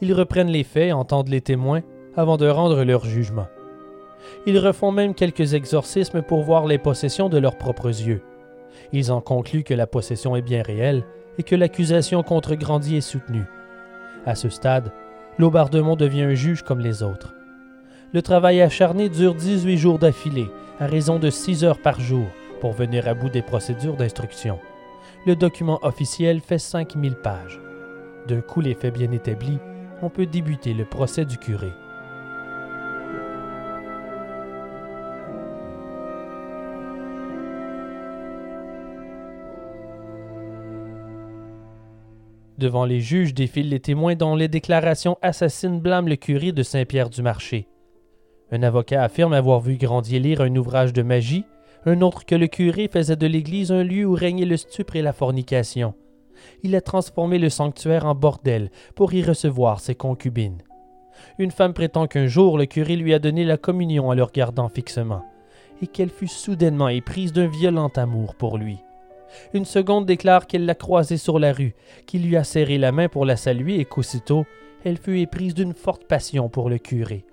Ils 0.00 0.12
reprennent 0.12 0.50
les 0.50 0.64
faits, 0.64 0.92
entendent 0.92 1.28
les 1.28 1.40
témoins, 1.40 1.82
avant 2.16 2.36
de 2.36 2.48
rendre 2.48 2.82
leur 2.82 3.04
jugement. 3.04 3.46
Ils 4.44 4.58
refont 4.58 4.90
même 4.90 5.14
quelques 5.14 5.54
exorcismes 5.54 6.22
pour 6.22 6.42
voir 6.42 6.66
les 6.66 6.78
possessions 6.78 7.28
de 7.28 7.38
leurs 7.38 7.58
propres 7.58 7.88
yeux. 7.88 8.22
Ils 8.92 9.12
en 9.12 9.20
concluent 9.20 9.64
que 9.64 9.74
la 9.74 9.86
possession 9.86 10.34
est 10.34 10.42
bien 10.42 10.62
réelle 10.62 11.04
et 11.38 11.44
que 11.44 11.54
l'accusation 11.54 12.24
contre 12.24 12.56
Grandier 12.56 12.98
est 12.98 13.00
soutenue. 13.02 13.46
À 14.26 14.34
ce 14.34 14.48
stade, 14.48 14.92
Laubardemont 15.38 15.96
devient 15.96 16.22
un 16.22 16.34
juge 16.34 16.62
comme 16.62 16.80
les 16.80 17.04
autres. 17.04 17.34
Le 18.14 18.20
travail 18.20 18.60
acharné 18.60 19.08
dure 19.08 19.34
18 19.34 19.78
jours 19.78 19.98
d'affilée, 19.98 20.50
à 20.78 20.86
raison 20.86 21.18
de 21.18 21.30
6 21.30 21.64
heures 21.64 21.80
par 21.80 21.98
jour, 21.98 22.26
pour 22.60 22.72
venir 22.72 23.08
à 23.08 23.14
bout 23.14 23.30
des 23.30 23.40
procédures 23.40 23.96
d'instruction. 23.96 24.58
Le 25.24 25.34
document 25.34 25.78
officiel 25.80 26.40
fait 26.40 26.58
5000 26.58 27.14
pages. 27.14 27.58
D'un 28.28 28.42
coup 28.42 28.60
les 28.60 28.74
faits 28.74 28.92
bien 28.92 29.10
établis, 29.12 29.58
on 30.02 30.10
peut 30.10 30.26
débuter 30.26 30.74
le 30.74 30.84
procès 30.84 31.24
du 31.24 31.38
curé. 31.38 31.72
Devant 42.58 42.84
les 42.84 43.00
juges 43.00 43.32
défilent 43.32 43.70
les 43.70 43.80
témoins 43.80 44.16
dont 44.16 44.36
les 44.36 44.48
déclarations 44.48 45.16
assassines 45.22 45.80
blâment 45.80 46.08
le 46.08 46.16
curé 46.16 46.52
de 46.52 46.62
Saint-Pierre-du-Marché. 46.62 47.68
Un 48.52 48.62
avocat 48.62 49.02
affirme 49.02 49.32
avoir 49.32 49.60
vu 49.60 49.78
Grandier 49.78 50.18
lire 50.20 50.42
un 50.42 50.54
ouvrage 50.56 50.92
de 50.92 51.02
magie, 51.02 51.46
un 51.86 52.02
autre 52.02 52.26
que 52.26 52.34
le 52.34 52.48
curé 52.48 52.86
faisait 52.86 53.16
de 53.16 53.26
l'église 53.26 53.72
un 53.72 53.82
lieu 53.82 54.04
où 54.04 54.12
régnait 54.12 54.44
le 54.44 54.58
stupre 54.58 54.94
et 54.96 55.02
la 55.02 55.14
fornication. 55.14 55.94
Il 56.62 56.76
a 56.76 56.82
transformé 56.82 57.38
le 57.38 57.48
sanctuaire 57.48 58.04
en 58.04 58.14
bordel 58.14 58.70
pour 58.94 59.14
y 59.14 59.22
recevoir 59.22 59.80
ses 59.80 59.94
concubines. 59.94 60.62
Une 61.38 61.50
femme 61.50 61.72
prétend 61.72 62.06
qu'un 62.06 62.26
jour 62.26 62.58
le 62.58 62.66
curé 62.66 62.96
lui 62.96 63.14
a 63.14 63.18
donné 63.18 63.44
la 63.44 63.56
communion 63.56 64.08
en 64.08 64.14
le 64.14 64.22
regardant 64.22 64.68
fixement, 64.68 65.24
et 65.80 65.86
qu'elle 65.86 66.10
fut 66.10 66.28
soudainement 66.28 66.88
éprise 66.88 67.32
d'un 67.32 67.46
violent 67.46 67.90
amour 67.96 68.34
pour 68.34 68.58
lui. 68.58 68.78
Une 69.54 69.64
seconde 69.64 70.04
déclare 70.04 70.46
qu'elle 70.46 70.66
l'a 70.66 70.74
croisé 70.74 71.16
sur 71.16 71.38
la 71.38 71.54
rue, 71.54 71.74
qu'il 72.06 72.26
lui 72.26 72.36
a 72.36 72.44
serré 72.44 72.76
la 72.76 72.92
main 72.92 73.08
pour 73.08 73.24
la 73.24 73.36
saluer 73.36 73.80
et 73.80 73.86
qu'aussitôt 73.86 74.44
elle 74.84 74.98
fut 74.98 75.20
éprise 75.20 75.54
d'une 75.54 75.74
forte 75.74 76.04
passion 76.04 76.48
pour 76.48 76.68
le 76.68 76.76
curé. 76.76 77.24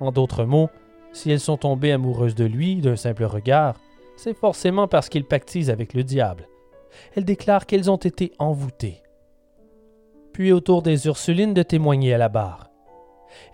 En 0.00 0.12
d'autres 0.12 0.44
mots, 0.44 0.70
si 1.12 1.30
elles 1.30 1.40
sont 1.40 1.56
tombées 1.56 1.92
amoureuses 1.92 2.34
de 2.34 2.44
lui 2.44 2.76
d'un 2.76 2.96
simple 2.96 3.24
regard, 3.24 3.76
c'est 4.16 4.36
forcément 4.36 4.88
parce 4.88 5.08
qu'il 5.08 5.24
pactise 5.24 5.70
avec 5.70 5.94
le 5.94 6.04
diable. 6.04 6.48
Elle 7.14 7.24
déclare 7.24 7.66
qu'elles 7.66 7.90
ont 7.90 7.96
été 7.96 8.32
envoûtées. 8.38 9.02
Puis 10.32 10.52
autour 10.52 10.82
des 10.82 11.06
Ursulines 11.06 11.54
de 11.54 11.62
témoigner 11.62 12.14
à 12.14 12.18
la 12.18 12.28
barre. 12.28 12.70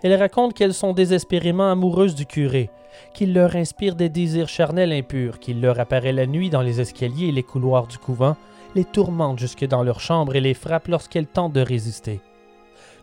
Elle 0.01 0.15
raconte 0.15 0.53
qu'elles 0.53 0.73
sont 0.73 0.93
désespérément 0.93 1.71
amoureuses 1.71 2.15
du 2.15 2.25
curé, 2.25 2.69
qu'il 3.13 3.33
leur 3.33 3.55
inspire 3.55 3.95
des 3.95 4.09
désirs 4.09 4.47
charnels 4.47 4.93
impurs, 4.93 5.39
qu'il 5.39 5.61
leur 5.61 5.79
apparaît 5.79 6.13
la 6.13 6.25
nuit 6.25 6.49
dans 6.49 6.61
les 6.61 6.81
escaliers 6.81 7.27
et 7.27 7.31
les 7.31 7.43
couloirs 7.43 7.87
du 7.87 7.97
couvent, 7.97 8.35
les 8.73 8.85
tourmente 8.85 9.39
jusque 9.39 9.65
dans 9.65 9.83
leur 9.83 9.99
chambre 9.99 10.35
et 10.35 10.41
les 10.41 10.53
frappe 10.53 10.87
lorsqu'elles 10.87 11.27
tentent 11.27 11.53
de 11.53 11.61
résister. 11.61 12.19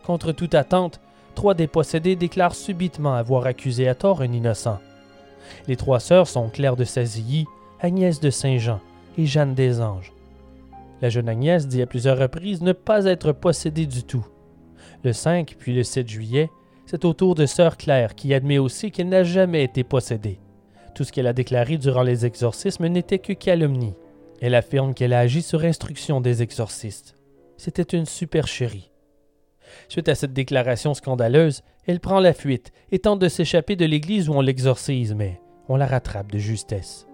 Contre 0.05 0.31
toute 0.31 0.55
attente, 0.55 0.99
trois 1.33 1.53
des 1.53 1.67
possédés 1.67 2.15
déclarent 2.15 2.55
subitement 2.55 3.13
avoir 3.13 3.45
accusé 3.45 3.87
à 3.87 3.95
tort 3.95 4.21
un 4.21 4.31
innocent. 4.31 4.79
Les 5.67 5.75
trois 5.75 5.99
sœurs 5.99 6.27
sont 6.27 6.49
Claire 6.49 6.75
de 6.75 6.83
Sazilly, 6.83 7.45
Agnès 7.79 8.19
de 8.19 8.29
Saint-Jean 8.29 8.79
et 9.17 9.25
Jeanne 9.25 9.55
des 9.55 9.81
Anges. 9.81 10.13
La 11.01 11.09
jeune 11.09 11.27
Agnès 11.27 11.67
dit 11.67 11.81
à 11.81 11.85
plusieurs 11.85 12.17
reprises 12.17 12.61
ne 12.61 12.71
pas 12.71 13.05
être 13.05 13.33
possédée 13.33 13.87
du 13.87 14.03
tout. 14.03 14.25
Le 15.03 15.11
5 15.11 15.55
puis 15.59 15.75
le 15.75 15.83
7 15.83 16.07
juillet, 16.07 16.49
c'est 16.85 17.03
au 17.03 17.13
tour 17.13 17.35
de 17.35 17.45
sœur 17.45 17.75
Claire 17.75 18.15
qui 18.15 18.33
admet 18.33 18.57
aussi 18.57 18.91
qu'elle 18.91 19.09
n'a 19.09 19.23
jamais 19.23 19.63
été 19.63 19.83
possédée. 19.83 20.39
Tout 20.95 21.03
ce 21.03 21.11
qu'elle 21.11 21.27
a 21.27 21.33
déclaré 21.33 21.77
durant 21.77 22.03
les 22.03 22.25
exorcismes 22.25 22.87
n'était 22.87 23.19
que 23.19 23.33
calomnie. 23.33 23.95
Elle 24.41 24.55
affirme 24.55 24.93
qu'elle 24.93 25.13
a 25.13 25.19
agi 25.19 25.41
sur 25.41 25.65
instruction 25.65 26.21
des 26.21 26.41
exorcistes. 26.41 27.17
C'était 27.57 27.97
une 27.97 28.05
supercherie. 28.05 28.92
Suite 29.89 30.09
à 30.09 30.15
cette 30.15 30.33
déclaration 30.33 30.93
scandaleuse, 30.93 31.61
elle 31.85 31.99
prend 31.99 32.19
la 32.19 32.33
fuite 32.33 32.71
et 32.91 32.99
tente 32.99 33.19
de 33.19 33.27
s'échapper 33.27 33.75
de 33.75 33.85
l'église 33.85 34.29
où 34.29 34.33
on 34.33 34.41
l'exorcise, 34.41 35.13
mais 35.13 35.41
on 35.69 35.75
la 35.75 35.85
rattrape 35.85 36.31
de 36.31 36.37
justesse. 36.37 37.07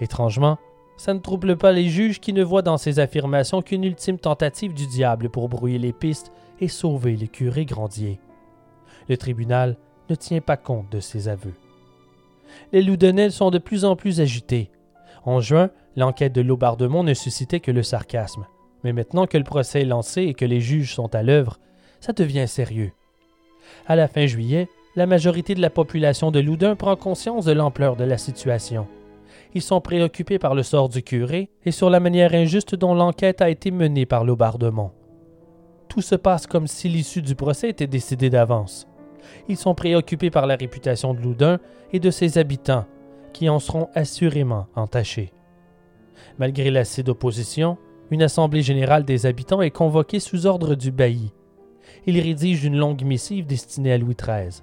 Étrangement, 0.00 0.58
ça 0.96 1.14
ne 1.14 1.20
trouble 1.20 1.56
pas 1.56 1.72
les 1.72 1.88
juges 1.88 2.20
qui 2.20 2.32
ne 2.32 2.42
voient 2.42 2.62
dans 2.62 2.76
ces 2.76 2.98
affirmations 2.98 3.62
qu'une 3.62 3.84
ultime 3.84 4.18
tentative 4.18 4.74
du 4.74 4.86
diable 4.86 5.30
pour 5.30 5.48
brouiller 5.48 5.78
les 5.78 5.92
pistes 5.92 6.32
et 6.60 6.68
sauver 6.68 7.16
le 7.16 7.26
curé 7.26 7.64
Grandier. 7.64 8.20
Le 9.08 9.16
tribunal 9.16 9.76
ne 10.10 10.14
tient 10.14 10.40
pas 10.40 10.56
compte 10.56 10.90
de 10.90 11.00
ces 11.00 11.28
aveux. 11.28 11.54
Les 12.72 12.82
Loudonels 12.82 13.32
sont 13.32 13.50
de 13.50 13.58
plus 13.58 13.84
en 13.84 13.94
plus 13.94 14.20
agités. 14.20 14.70
En 15.24 15.40
juin, 15.40 15.70
l'enquête 15.96 16.32
de 16.32 16.40
Laubardemont 16.40 17.04
ne 17.04 17.14
suscitait 17.14 17.60
que 17.60 17.70
le 17.70 17.82
sarcasme. 17.82 18.46
Mais 18.84 18.92
maintenant 18.92 19.26
que 19.26 19.38
le 19.38 19.44
procès 19.44 19.82
est 19.82 19.86
lancé 19.86 20.22
et 20.22 20.34
que 20.34 20.44
les 20.44 20.60
juges 20.60 20.94
sont 20.94 21.14
à 21.14 21.22
l'œuvre, 21.22 21.58
ça 22.00 22.12
devient 22.12 22.48
sérieux. 22.48 22.92
À 23.86 23.96
la 23.96 24.08
fin 24.08 24.26
juillet, 24.26 24.68
la 24.96 25.06
majorité 25.06 25.54
de 25.54 25.60
la 25.60 25.70
population 25.70 26.30
de 26.30 26.40
Loudun 26.40 26.74
prend 26.74 26.96
conscience 26.96 27.44
de 27.44 27.52
l'ampleur 27.52 27.96
de 27.96 28.04
la 28.04 28.18
situation. 28.18 28.86
Ils 29.54 29.62
sont 29.62 29.80
préoccupés 29.80 30.38
par 30.38 30.54
le 30.54 30.62
sort 30.62 30.88
du 30.88 31.02
curé 31.02 31.50
et 31.64 31.70
sur 31.70 31.90
la 31.90 32.00
manière 32.00 32.34
injuste 32.34 32.74
dont 32.74 32.94
l'enquête 32.94 33.40
a 33.40 33.50
été 33.50 33.70
menée 33.70 34.06
par 34.06 34.24
Laubardemont. 34.24 34.92
Tout 35.88 36.02
se 36.02 36.14
passe 36.14 36.46
comme 36.46 36.66
si 36.66 36.88
l'issue 36.88 37.22
du 37.22 37.34
procès 37.34 37.70
était 37.70 37.86
décidée 37.86 38.30
d'avance. 38.30 38.86
Ils 39.48 39.56
sont 39.56 39.74
préoccupés 39.74 40.30
par 40.30 40.46
la 40.46 40.56
réputation 40.56 41.14
de 41.14 41.20
Loudun 41.20 41.58
et 41.92 42.00
de 42.00 42.10
ses 42.10 42.38
habitants, 42.38 42.84
qui 43.32 43.48
en 43.48 43.58
seront 43.58 43.88
assurément 43.94 44.66
entachés. 44.74 45.32
Malgré 46.38 46.70
l'acide 46.70 47.08
opposition, 47.08 47.78
une 48.10 48.22
assemblée 48.22 48.62
générale 48.62 49.04
des 49.04 49.26
habitants 49.26 49.62
est 49.62 49.70
convoquée 49.70 50.20
sous 50.20 50.46
ordre 50.46 50.74
du 50.74 50.90
bailli. 50.90 51.32
Il 52.06 52.18
rédige 52.20 52.64
une 52.64 52.76
longue 52.76 53.02
missive 53.02 53.46
destinée 53.46 53.92
à 53.92 53.98
Louis 53.98 54.16
XIII. 54.16 54.62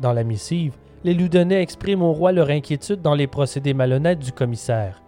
Dans 0.00 0.12
la 0.12 0.24
missive, 0.24 0.74
les 1.04 1.14
Loudonnais 1.14 1.62
expriment 1.62 2.02
au 2.02 2.12
roi 2.12 2.32
leur 2.32 2.50
inquiétude 2.50 3.02
dans 3.02 3.14
les 3.14 3.26
procédés 3.26 3.74
malhonnêtes 3.74 4.18
du 4.18 4.32
commissaire. 4.32 5.02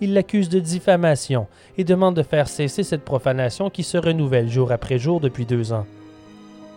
Ils 0.00 0.14
l'accusent 0.14 0.48
de 0.48 0.60
diffamation 0.60 1.46
et 1.76 1.84
demandent 1.84 2.16
de 2.16 2.22
faire 2.22 2.48
cesser 2.48 2.82
cette 2.82 3.04
profanation 3.04 3.68
qui 3.68 3.82
se 3.82 3.98
renouvelle 3.98 4.48
jour 4.48 4.72
après 4.72 4.98
jour 4.98 5.20
depuis 5.20 5.44
deux 5.44 5.72
ans. 5.72 5.86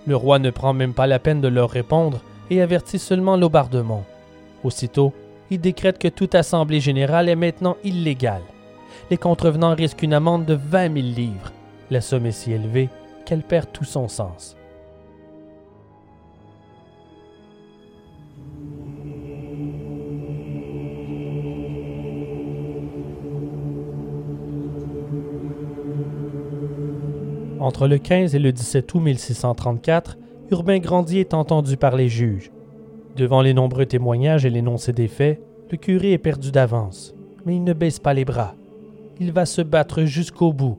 Le 0.07 0.15
roi 0.15 0.39
ne 0.39 0.49
prend 0.49 0.73
même 0.73 0.93
pas 0.93 1.07
la 1.07 1.19
peine 1.19 1.39
de 1.39 1.47
leur 1.47 1.69
répondre 1.69 2.21
et 2.49 2.61
avertit 2.61 2.99
seulement 2.99 3.37
Laubardemont. 3.37 4.03
Aussitôt, 4.63 5.13
il 5.49 5.61
décrète 5.61 5.99
que 5.99 6.07
toute 6.07 6.35
assemblée 6.35 6.79
générale 6.79 7.29
est 7.29 7.35
maintenant 7.35 7.77
illégale. 7.83 8.41
Les 9.09 9.17
contrevenants 9.17 9.75
risquent 9.75 10.03
une 10.03 10.13
amende 10.13 10.45
de 10.45 10.55
20 10.55 10.93
000 10.93 11.07
livres. 11.15 11.51
La 11.91 12.01
somme 12.01 12.25
est 12.25 12.31
si 12.31 12.51
élevée 12.51 12.89
qu'elle 13.25 13.43
perd 13.43 13.71
tout 13.71 13.83
son 13.83 14.07
sens. 14.07 14.55
Entre 27.59 27.87
le 27.87 27.97
15 27.97 28.35
et 28.35 28.39
le 28.39 28.51
17 28.51 28.93
août 28.93 28.99
1634, 28.99 30.17
Urbain 30.51 30.79
Grandier 30.79 31.21
est 31.21 31.33
entendu 31.33 31.77
par 31.77 31.95
les 31.95 32.09
juges. 32.09 32.51
Devant 33.15 33.41
les 33.41 33.53
nombreux 33.53 33.85
témoignages 33.85 34.45
et 34.45 34.49
l'énoncé 34.49 34.91
des 34.91 35.07
faits, 35.07 35.41
le 35.71 35.77
curé 35.77 36.11
est 36.11 36.17
perdu 36.17 36.51
d'avance, 36.51 37.15
mais 37.45 37.55
il 37.55 37.63
ne 37.63 37.71
baisse 37.71 37.99
pas 37.99 38.13
les 38.13 38.25
bras. 38.25 38.53
Il 39.21 39.31
va 39.31 39.45
se 39.45 39.61
battre 39.61 40.03
jusqu'au 40.03 40.51
bout, 40.51 40.77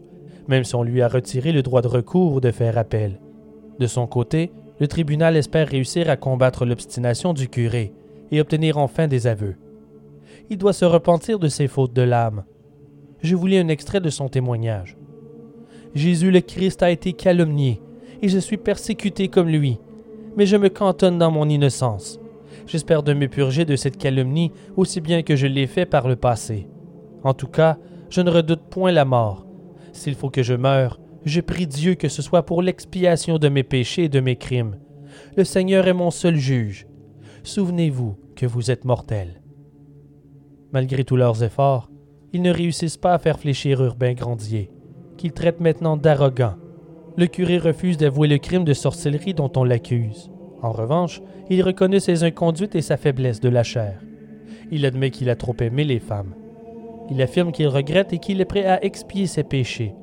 même 0.48 0.64
si 0.64 0.74
on 0.74 0.82
lui 0.82 1.02
a 1.02 1.08
retiré 1.08 1.52
le 1.52 1.62
droit 1.62 1.82
de 1.82 1.88
recours 1.88 2.34
ou 2.34 2.40
de 2.40 2.50
faire 2.50 2.78
appel. 2.78 3.20
De 3.78 3.86
son 3.86 4.06
côté, 4.06 4.52
le 4.80 4.88
tribunal 4.88 5.36
espère 5.36 5.68
réussir 5.68 6.10
à 6.10 6.16
combattre 6.16 6.64
l'obstination 6.64 7.32
du 7.32 7.48
curé 7.48 7.92
et 8.30 8.40
obtenir 8.40 8.78
enfin 8.78 9.06
des 9.06 9.26
aveux. 9.26 9.56
Il 10.50 10.58
doit 10.58 10.72
se 10.72 10.84
repentir 10.84 11.38
de 11.38 11.48
ses 11.48 11.68
fautes 11.68 11.92
de 11.92 12.02
l'âme. 12.02 12.44
Je 13.22 13.36
vous 13.36 13.46
lis 13.46 13.58
un 13.58 13.68
extrait 13.68 14.00
de 14.00 14.10
son 14.10 14.28
témoignage. 14.28 14.96
Jésus 15.94 16.30
le 16.30 16.40
Christ 16.40 16.82
a 16.82 16.90
été 16.90 17.12
calomnié, 17.12 17.80
et 18.20 18.28
je 18.28 18.38
suis 18.38 18.56
persécuté 18.56 19.28
comme 19.28 19.48
lui, 19.48 19.78
mais 20.36 20.46
je 20.46 20.56
me 20.56 20.68
cantonne 20.68 21.18
dans 21.18 21.30
mon 21.30 21.48
innocence. 21.48 22.20
J'espère 22.66 23.02
de 23.02 23.12
me 23.12 23.28
purger 23.28 23.64
de 23.64 23.76
cette 23.76 23.96
calomnie 23.96 24.52
aussi 24.76 25.00
bien 25.00 25.22
que 25.22 25.36
je 25.36 25.46
l'ai 25.46 25.66
fait 25.66 25.86
par 25.86 26.08
le 26.08 26.16
passé. 26.16 26.66
En 27.22 27.34
tout 27.34 27.46
cas, 27.46 27.78
je 28.10 28.20
ne 28.20 28.30
redoute 28.30 28.62
point 28.70 28.92
la 28.92 29.04
mort. 29.04 29.43
S'il 29.94 30.16
faut 30.16 30.28
que 30.28 30.42
je 30.42 30.54
meure, 30.54 31.00
je 31.24 31.40
prie 31.40 31.66
Dieu 31.66 31.94
que 31.94 32.08
ce 32.08 32.20
soit 32.20 32.44
pour 32.44 32.60
l'expiation 32.60 33.38
de 33.38 33.48
mes 33.48 33.62
péchés 33.62 34.04
et 34.04 34.08
de 34.10 34.20
mes 34.20 34.36
crimes. 34.36 34.76
Le 35.36 35.44
Seigneur 35.44 35.86
est 35.88 35.94
mon 35.94 36.10
seul 36.10 36.36
juge. 36.36 36.86
Souvenez-vous 37.44 38.16
que 38.36 38.44
vous 38.44 38.70
êtes 38.70 38.84
mortel. 38.84 39.40
Malgré 40.72 41.04
tous 41.04 41.16
leurs 41.16 41.42
efforts, 41.42 41.90
ils 42.32 42.42
ne 42.42 42.52
réussissent 42.52 42.96
pas 42.96 43.14
à 43.14 43.18
faire 43.18 43.38
fléchir 43.38 43.82
Urbain 43.82 44.12
Grandier 44.12 44.70
qu'il 45.16 45.32
traite 45.32 45.60
maintenant 45.60 45.96
d'arrogant. 45.96 46.56
Le 47.16 47.26
curé 47.26 47.58
refuse 47.58 47.96
d'avouer 47.96 48.26
le 48.26 48.38
crime 48.38 48.64
de 48.64 48.74
sorcellerie 48.74 49.32
dont 49.32 49.52
on 49.56 49.62
l'accuse. 49.62 50.30
En 50.60 50.72
revanche, 50.72 51.22
il 51.48 51.62
reconnaît 51.62 52.00
ses 52.00 52.24
inconduites 52.24 52.74
et 52.74 52.82
sa 52.82 52.96
faiblesse 52.96 53.40
de 53.40 53.48
la 53.48 53.62
chair. 53.62 54.00
Il 54.72 54.84
admet 54.84 55.10
qu'il 55.10 55.30
a 55.30 55.36
trop 55.36 55.54
aimé 55.60 55.84
les 55.84 56.00
femmes. 56.00 56.34
Il 57.10 57.20
affirme 57.20 57.52
qu'il 57.52 57.68
regrette 57.68 58.12
et 58.12 58.18
qu'il 58.18 58.40
est 58.40 58.46
prêt 58.46 58.64
à 58.64 58.84
expier 58.84 59.26
ses 59.26 59.44
péchés. 59.44 59.94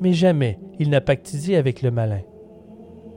Mais 0.00 0.12
jamais 0.12 0.58
il 0.78 0.90
n'a 0.90 1.00
pactisé 1.00 1.56
avec 1.56 1.82
le 1.82 1.90
malin. 1.90 2.22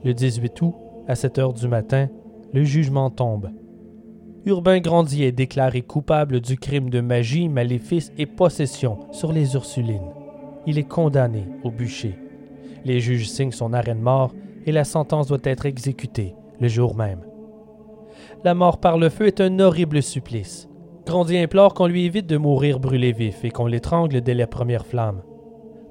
Le 0.03 0.13
18 0.13 0.61
août, 0.61 0.75
à 1.07 1.15
7 1.15 1.39
heures 1.39 1.53
du 1.53 1.67
matin, 1.67 2.07
le 2.53 2.63
jugement 2.63 3.09
tombe. 3.09 3.49
Urbain 4.45 4.79
Grandier 4.79 5.27
est 5.27 5.31
déclaré 5.33 5.81
coupable 5.81 6.39
du 6.39 6.57
crime 6.57 6.89
de 6.89 7.01
magie, 7.01 7.49
maléfice 7.49 8.11
et 8.17 8.25
possession 8.25 8.99
sur 9.11 9.33
les 9.33 9.55
Ursulines 9.55 10.13
il 10.67 10.77
est 10.77 10.87
condamné 10.87 11.47
au 11.63 11.71
bûcher. 11.71 12.19
Les 12.83 12.99
juges 12.99 13.29
signent 13.29 13.51
son 13.51 13.73
arrêt 13.73 13.95
de 13.95 14.01
mort 14.01 14.33
et 14.65 14.71
la 14.71 14.83
sentence 14.83 15.27
doit 15.27 15.37
être 15.45 15.65
exécutée 15.65 16.35
le 16.59 16.67
jour 16.67 16.95
même. 16.95 17.21
La 18.43 18.53
mort 18.53 18.77
par 18.77 18.97
le 18.97 19.09
feu 19.09 19.27
est 19.27 19.41
un 19.41 19.59
horrible 19.59 20.03
supplice. 20.03 20.66
Grandier 21.07 21.41
implore 21.41 21.73
qu'on 21.73 21.87
lui 21.87 22.03
évite 22.03 22.27
de 22.27 22.35
mourir 22.35 22.81
brûlé 22.81 23.13
vif 23.13 23.45
et 23.45 23.49
qu'on 23.49 23.65
l'étrangle 23.65 24.19
dès 24.19 24.33
la 24.33 24.45
première 24.45 24.85
flamme, 24.85 25.21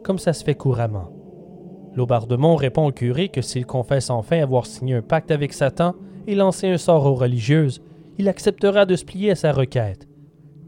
comme 0.04 0.18
ça 0.18 0.34
se 0.34 0.44
fait 0.44 0.54
couramment. 0.54 1.10
Laubardemont 1.94 2.54
répond 2.54 2.86
au 2.86 2.92
curé 2.92 3.30
que 3.30 3.40
s'il 3.40 3.64
confesse 3.64 4.10
enfin 4.10 4.42
avoir 4.42 4.66
signé 4.66 4.94
un 4.94 5.00
pacte 5.00 5.30
avec 5.30 5.54
Satan 5.54 5.94
et 6.26 6.34
lancé 6.34 6.68
un 6.68 6.76
sort 6.76 7.06
aux 7.06 7.14
religieuses, 7.14 7.80
il 8.18 8.28
acceptera 8.28 8.84
de 8.84 8.94
se 8.94 9.06
plier 9.06 9.30
à 9.30 9.36
sa 9.36 9.52
requête. 9.52 10.06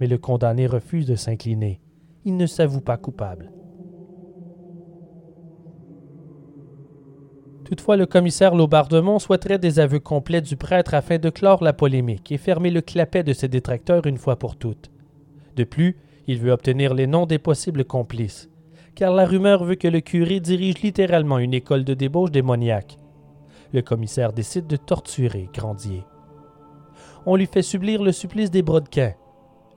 Mais 0.00 0.06
le 0.06 0.16
condamné 0.16 0.66
refuse 0.66 1.04
de 1.04 1.14
s'incliner. 1.14 1.82
Il 2.24 2.38
ne 2.38 2.46
s'avoue 2.46 2.80
pas 2.80 2.96
coupable. 2.96 3.52
Toutefois, 7.68 7.98
le 7.98 8.06
commissaire 8.06 8.54
Laubardemont 8.54 9.18
souhaiterait 9.18 9.58
des 9.58 9.78
aveux 9.78 9.98
complets 9.98 10.40
du 10.40 10.56
prêtre 10.56 10.94
afin 10.94 11.18
de 11.18 11.28
clore 11.28 11.62
la 11.62 11.74
polémique 11.74 12.32
et 12.32 12.38
fermer 12.38 12.70
le 12.70 12.80
clapet 12.80 13.22
de 13.22 13.34
ses 13.34 13.48
détracteurs 13.48 14.06
une 14.06 14.16
fois 14.16 14.36
pour 14.36 14.56
toutes. 14.56 14.90
De 15.54 15.64
plus, 15.64 15.98
il 16.26 16.38
veut 16.38 16.50
obtenir 16.50 16.94
les 16.94 17.06
noms 17.06 17.26
des 17.26 17.38
possibles 17.38 17.84
complices, 17.84 18.48
car 18.94 19.12
la 19.12 19.26
rumeur 19.26 19.64
veut 19.64 19.74
que 19.74 19.86
le 19.86 20.00
curé 20.00 20.40
dirige 20.40 20.80
littéralement 20.80 21.38
une 21.38 21.52
école 21.52 21.84
de 21.84 21.92
débauche 21.92 22.30
démoniaque. 22.30 22.96
Le 23.74 23.82
commissaire 23.82 24.32
décide 24.32 24.66
de 24.66 24.76
torturer 24.76 25.50
Grandier. 25.52 26.04
On 27.26 27.36
lui 27.36 27.44
fait 27.44 27.60
subir 27.60 28.02
le 28.02 28.12
supplice 28.12 28.50
des 28.50 28.62
brodequins. 28.62 29.12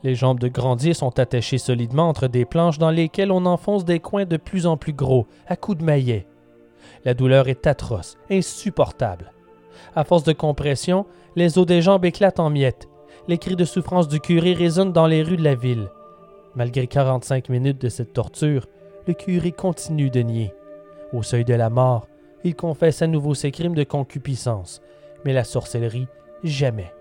Les 0.04 0.16
jambes 0.16 0.39
de 0.39 0.48
Grandier 0.48 0.94
sont 0.94 1.20
attachées 1.20 1.58
solidement 1.58 2.08
entre 2.08 2.30
des 2.30 2.46
planches 2.46 2.80
dans 2.80 2.89
lesquelles 2.89 3.34
on 3.34 3.46
enfonce 3.46 3.84
des 3.84 4.00
coins 4.00 4.24
de 4.24 4.38
plus 4.38 4.66
en 4.66 4.78
plus 4.78 4.94
gros, 4.94 5.28
à 5.46 5.58
coups 5.58 5.80
de 5.80 5.84
maillet. 5.84 6.26
La 7.04 7.14
douleur 7.14 7.47
est 7.47 7.68
atroce, 7.68 8.18
insupportable. 8.30 9.32
À 9.95 10.04
force 10.04 10.24
de 10.24 10.34
compression, 10.34 11.06
les 11.36 11.58
os 11.58 11.66
des 11.66 11.82
jambes 11.82 12.06
éclatent 12.06 12.39
en 12.39 12.49
miettes. 12.49 12.88
Les 13.28 13.38
cris 13.38 13.56
de 13.56 13.66
souffrance 13.66 14.08
du 14.08 14.20
curé 14.20 14.54
résonnent 14.54 14.93
dans 14.93 15.08
les 15.08 15.24
rues 15.24 15.38
de 15.38 15.43
la 15.43 15.56
ville. 15.56 15.89
Malgré 16.56 16.88
45 16.88 17.49
minutes 17.49 17.82
de 17.82 17.89
cette 17.89 18.14
torture, 18.14 18.68
le 19.08 19.14
curé 19.14 19.52
continue 19.52 20.10
de 20.10 20.22
nier. 20.22 20.54
Au 21.14 21.24
seuil 21.24 21.45
de 21.45 21.54
la 21.54 21.70
mort, 21.70 22.08
il 22.43 22.56
confesse 22.56 23.02
à 23.02 23.08
nouveau 23.08 23.34
ses 23.34 23.52
crimes 23.52 23.76
de 23.76 23.84
concupiscence, 23.84 24.82
mais 25.26 25.34
la 25.34 25.43
sorcellerie, 25.43 26.08
jamais. 26.43 26.91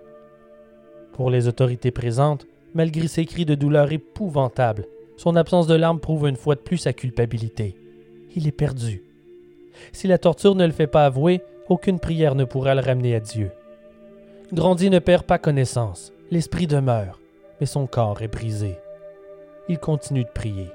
Pour 1.12 1.30
les 1.30 1.48
autorités 1.48 1.90
présentes, 1.90 2.46
malgré 2.74 3.08
ses 3.08 3.26
cris 3.26 3.44
de 3.44 3.54
douleur 3.54 3.92
épouvantables, 3.92 4.86
son 5.16 5.36
absence 5.36 5.66
de 5.66 5.74
larmes 5.74 6.00
prouve 6.00 6.28
une 6.28 6.36
fois 6.36 6.54
de 6.54 6.60
plus 6.60 6.78
sa 6.78 6.92
culpabilité. 6.92 7.76
Il 8.34 8.46
est 8.46 8.52
perdu. 8.52 9.02
Si 9.92 10.06
la 10.06 10.18
torture 10.18 10.54
ne 10.54 10.66
le 10.66 10.72
fait 10.72 10.86
pas 10.86 11.06
avouer, 11.06 11.42
aucune 11.68 12.00
prière 12.00 12.34
ne 12.34 12.44
pourra 12.44 12.74
le 12.74 12.80
ramener 12.80 13.14
à 13.14 13.20
Dieu. 13.20 13.52
Grandier 14.52 14.90
ne 14.90 14.98
perd 14.98 15.24
pas 15.24 15.38
connaissance, 15.38 16.12
l'esprit 16.30 16.66
demeure, 16.66 17.20
mais 17.60 17.66
son 17.66 17.86
corps 17.86 18.22
est 18.22 18.28
brisé. 18.28 18.76
Il 19.68 19.78
continue 19.78 20.24
de 20.24 20.30
prier. 20.30 20.68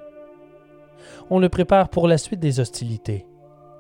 On 1.29 1.39
le 1.39 1.49
prépare 1.49 1.89
pour 1.89 2.07
la 2.07 2.17
suite 2.17 2.39
des 2.39 2.59
hostilités. 2.59 3.25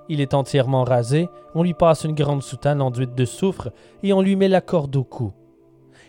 Il 0.09 0.21
est 0.21 0.33
entièrement 0.33 0.83
rasé, 0.83 1.29
on 1.55 1.63
lui 1.63 1.73
passe 1.73 2.03
une 2.03 2.13
grande 2.13 2.43
soutane 2.43 2.81
enduite 2.81 3.15
de 3.15 3.25
soufre 3.25 3.69
et 4.03 4.13
on 4.13 4.21
lui 4.21 4.35
met 4.35 4.47
la 4.47 4.61
corde 4.61 4.95
au 4.95 5.03
cou. 5.03 5.31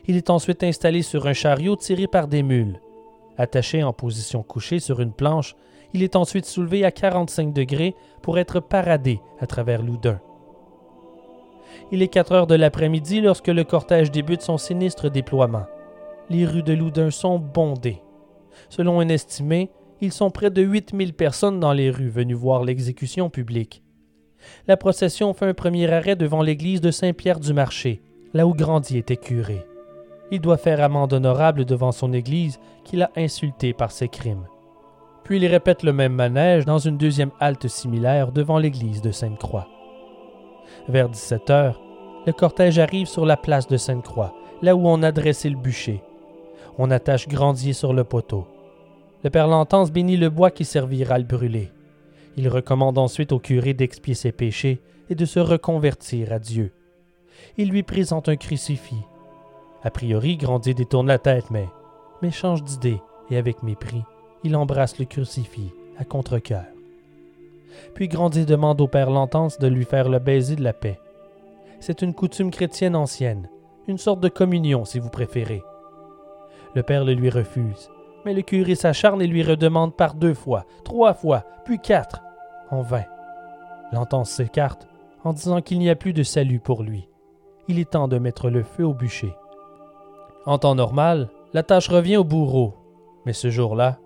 Il 0.07 0.17
est 0.17 0.31
ensuite 0.31 0.62
installé 0.62 1.03
sur 1.03 1.27
un 1.27 1.33
chariot 1.33 1.77
tiré 1.77 2.07
par 2.07 2.29
des 2.29 2.43
mules. 2.43 2.81
Attaché 3.39 3.83
en 3.83 3.93
position 3.93 4.43
couchée 4.43 4.81
sur 4.81 5.01
une 5.01 5.12
planche, 5.12 5.57
il 5.95 6.03
est 6.03 6.16
ensuite 6.16 6.47
soulevé 6.47 6.84
à 6.84 6.91
45 6.91 7.53
degrés 7.53 7.95
pour 8.22 8.39
être 8.39 8.61
paradé 8.61 9.20
à 9.41 9.47
travers 9.47 9.82
Loudun. 9.82 10.20
Il 11.93 12.03
est 12.03 12.09
4 12.09 12.32
heures 12.32 12.47
de 12.47 12.55
l'après-midi 12.55 13.20
lorsque 13.20 13.49
le 13.49 13.64
cortège 13.64 14.11
débute 14.11 14.43
son 14.43 14.59
sinistre 14.59 15.09
déploiement. 15.11 15.66
Les 16.30 16.45
rues 16.45 16.62
de 16.62 16.72
Loudun 16.72 17.11
sont 17.11 17.39
bondées. 17.39 18.03
Selon 18.68 19.01
un 19.01 19.09
estimé, 19.09 19.70
ils 20.01 20.12
sont 20.12 20.30
près 20.30 20.51
de 20.51 20.62
8000 20.62 21.14
personnes 21.14 21.61
dans 21.61 21.72
les 21.72 21.91
rues 21.91 22.09
venues 22.09 22.34
voir 22.34 22.64
l'exécution 22.64 23.30
publique. 23.30 23.82
La 24.66 24.76
procession 24.76 25.32
fait 25.34 25.47
un 25.47 25.55
premier 25.55 25.91
arrêt 25.91 26.16
devant 26.16 26.43
l'église 26.43 26.80
de 26.80 26.91
Saint-Pierre-du-Marché, 26.91 28.03
là 28.34 28.47
où 28.47 28.55
Grandier 28.55 28.99
était 28.99 29.16
curé. 29.16 29.64
Il 30.30 30.41
doit 30.41 30.57
faire 30.57 30.82
amende 30.82 31.12
honorable 31.12 31.64
devant 31.64 31.93
son 31.93 32.12
église 32.12 32.59
qu'il 32.84 33.03
a 33.03 33.11
insultée 33.16 33.72
par 33.72 33.93
ses 33.93 34.09
crimes 34.09 34.47
puis 35.27 35.39
il 35.39 35.47
répète 35.47 35.83
le 35.83 35.93
même 35.93 36.12
manège 36.12 36.66
dans 36.66 36.79
une 36.79 36.99
deuxième 36.99 37.33
halte 37.41 37.66
similaire 37.66 38.31
devant 38.31 38.59
l'église 38.59 39.03
de 39.03 39.11
Sainte-Croix. 39.11 39.66
Vers 40.89 41.09
17 41.09 41.51
heures, 41.51 41.83
le 42.29 42.33
cortège 42.33 42.79
arrive 42.79 43.09
sur 43.09 43.27
la 43.27 43.37
place 43.37 43.66
de 43.66 43.77
Sainte-Croix, 43.77 44.37
là 44.62 44.77
où 44.77 44.87
on 44.87 45.03
a 45.03 45.11
dressé 45.11 45.51
le 45.51 45.57
bûcher. 45.57 46.01
On 46.79 46.93
attache 46.93 47.27
Grandier 47.27 47.72
sur 47.72 47.93
le 47.93 48.05
poteau. 48.05 48.47
Le 49.24 49.31
père 49.31 49.49
Lantance 49.49 49.91
bénit 49.91 50.16
le 50.16 50.31
bois 50.31 50.53
qui 50.53 50.64
servira 50.64 51.16
à 51.16 51.18
le 51.18 51.24
brûler. 51.24 51.72
Il 52.37 52.49
recommande 52.49 52.97
ensuite 52.97 53.33
au 53.33 53.41
curé 53.41 53.74
d'expier 53.74 54.14
ses 54.14 54.31
péchés 54.31 54.81
et 55.11 55.16
de 55.16 55.24
se 55.24 55.41
reconvertir 55.41 56.33
à 56.33 56.39
Dieu. 56.39 56.72
Il 57.57 57.70
lui 57.70 57.83
présente 57.83 58.29
un 58.29 58.37
crucifix. 58.37 59.03
A 59.83 59.91
priori, 59.91 60.37
Grandier 60.37 60.74
détourne 60.74 61.09
la 61.09 61.18
tête, 61.18 61.51
mais 61.51 61.66
change 62.31 62.62
d'idée 62.62 63.01
et 63.29 63.37
avec 63.37 63.64
mépris 63.64 64.05
il 64.47 64.55
embrasse 64.57 64.99
le 64.99 65.05
crucifix 65.05 65.72
à 65.99 66.05
contre-cœur. 66.05 66.64
Puis 67.94 68.07
Grandier 68.07 68.44
demande 68.44 68.80
au 68.80 68.86
Père 68.86 69.11
Lentance 69.11 69.59
de 69.59 69.66
lui 69.66 69.84
faire 69.84 70.09
le 70.09 70.20
baiser 70.20 70.55
de 70.55 70.62
la 70.62 70.72
paix. 70.72 71.01
C'est 71.80 72.01
une 72.01 72.14
coutume 72.14 72.53
chrétienne 72.53 72.94
ancienne, 72.94 73.49
une 73.88 73.99
sorte 73.99 74.20
de 74.20 74.28
communion 74.28 74.84
si 74.84 75.01
vous 75.01 75.11
préférez. 75.11 75.62
Le 76.74 76.82
Père 76.82 77.05
le 77.05 77.14
lui 77.14 77.28
refuse, 77.28 77.90
mais 78.24 78.34
le 78.34 78.42
curé 78.42 78.76
s'acharne 78.76 79.20
et 79.20 79.26
lui 79.26 79.42
redemande 79.42 79.97
par 79.97 80.14
deux 80.14 80.34
fois, 80.34 80.64
trois 80.84 81.12
fois, 81.12 81.44
puis 81.64 81.80
quatre, 81.80 82.22
en 82.70 82.82
vain. 82.82 83.05
Lentance 83.92 84.30
s'écarte 84.30 84.86
en 85.24 85.32
disant 85.32 85.61
qu'il 85.61 85.80
n'y 85.80 85.90
a 85.90 85.97
plus 85.97 86.12
de 86.12 86.22
salut 86.22 86.61
pour 86.61 86.84
lui. 86.84 87.09
Il 87.66 87.80
est 87.80 87.90
temps 87.90 88.07
de 88.07 88.18
mettre 88.18 88.49
le 88.49 88.62
feu 88.62 88.84
au 88.84 88.94
bûcher. 88.94 89.34
En 90.44 90.59
temps 90.59 90.76
normal, 90.76 91.30
la 91.53 91.64
tâche 91.64 91.88
revient 91.88 92.16
au 92.16 92.24
bourreau, 92.24 92.74
mais 93.24 93.32
ce 93.32 93.51
jour-là, 93.51 93.99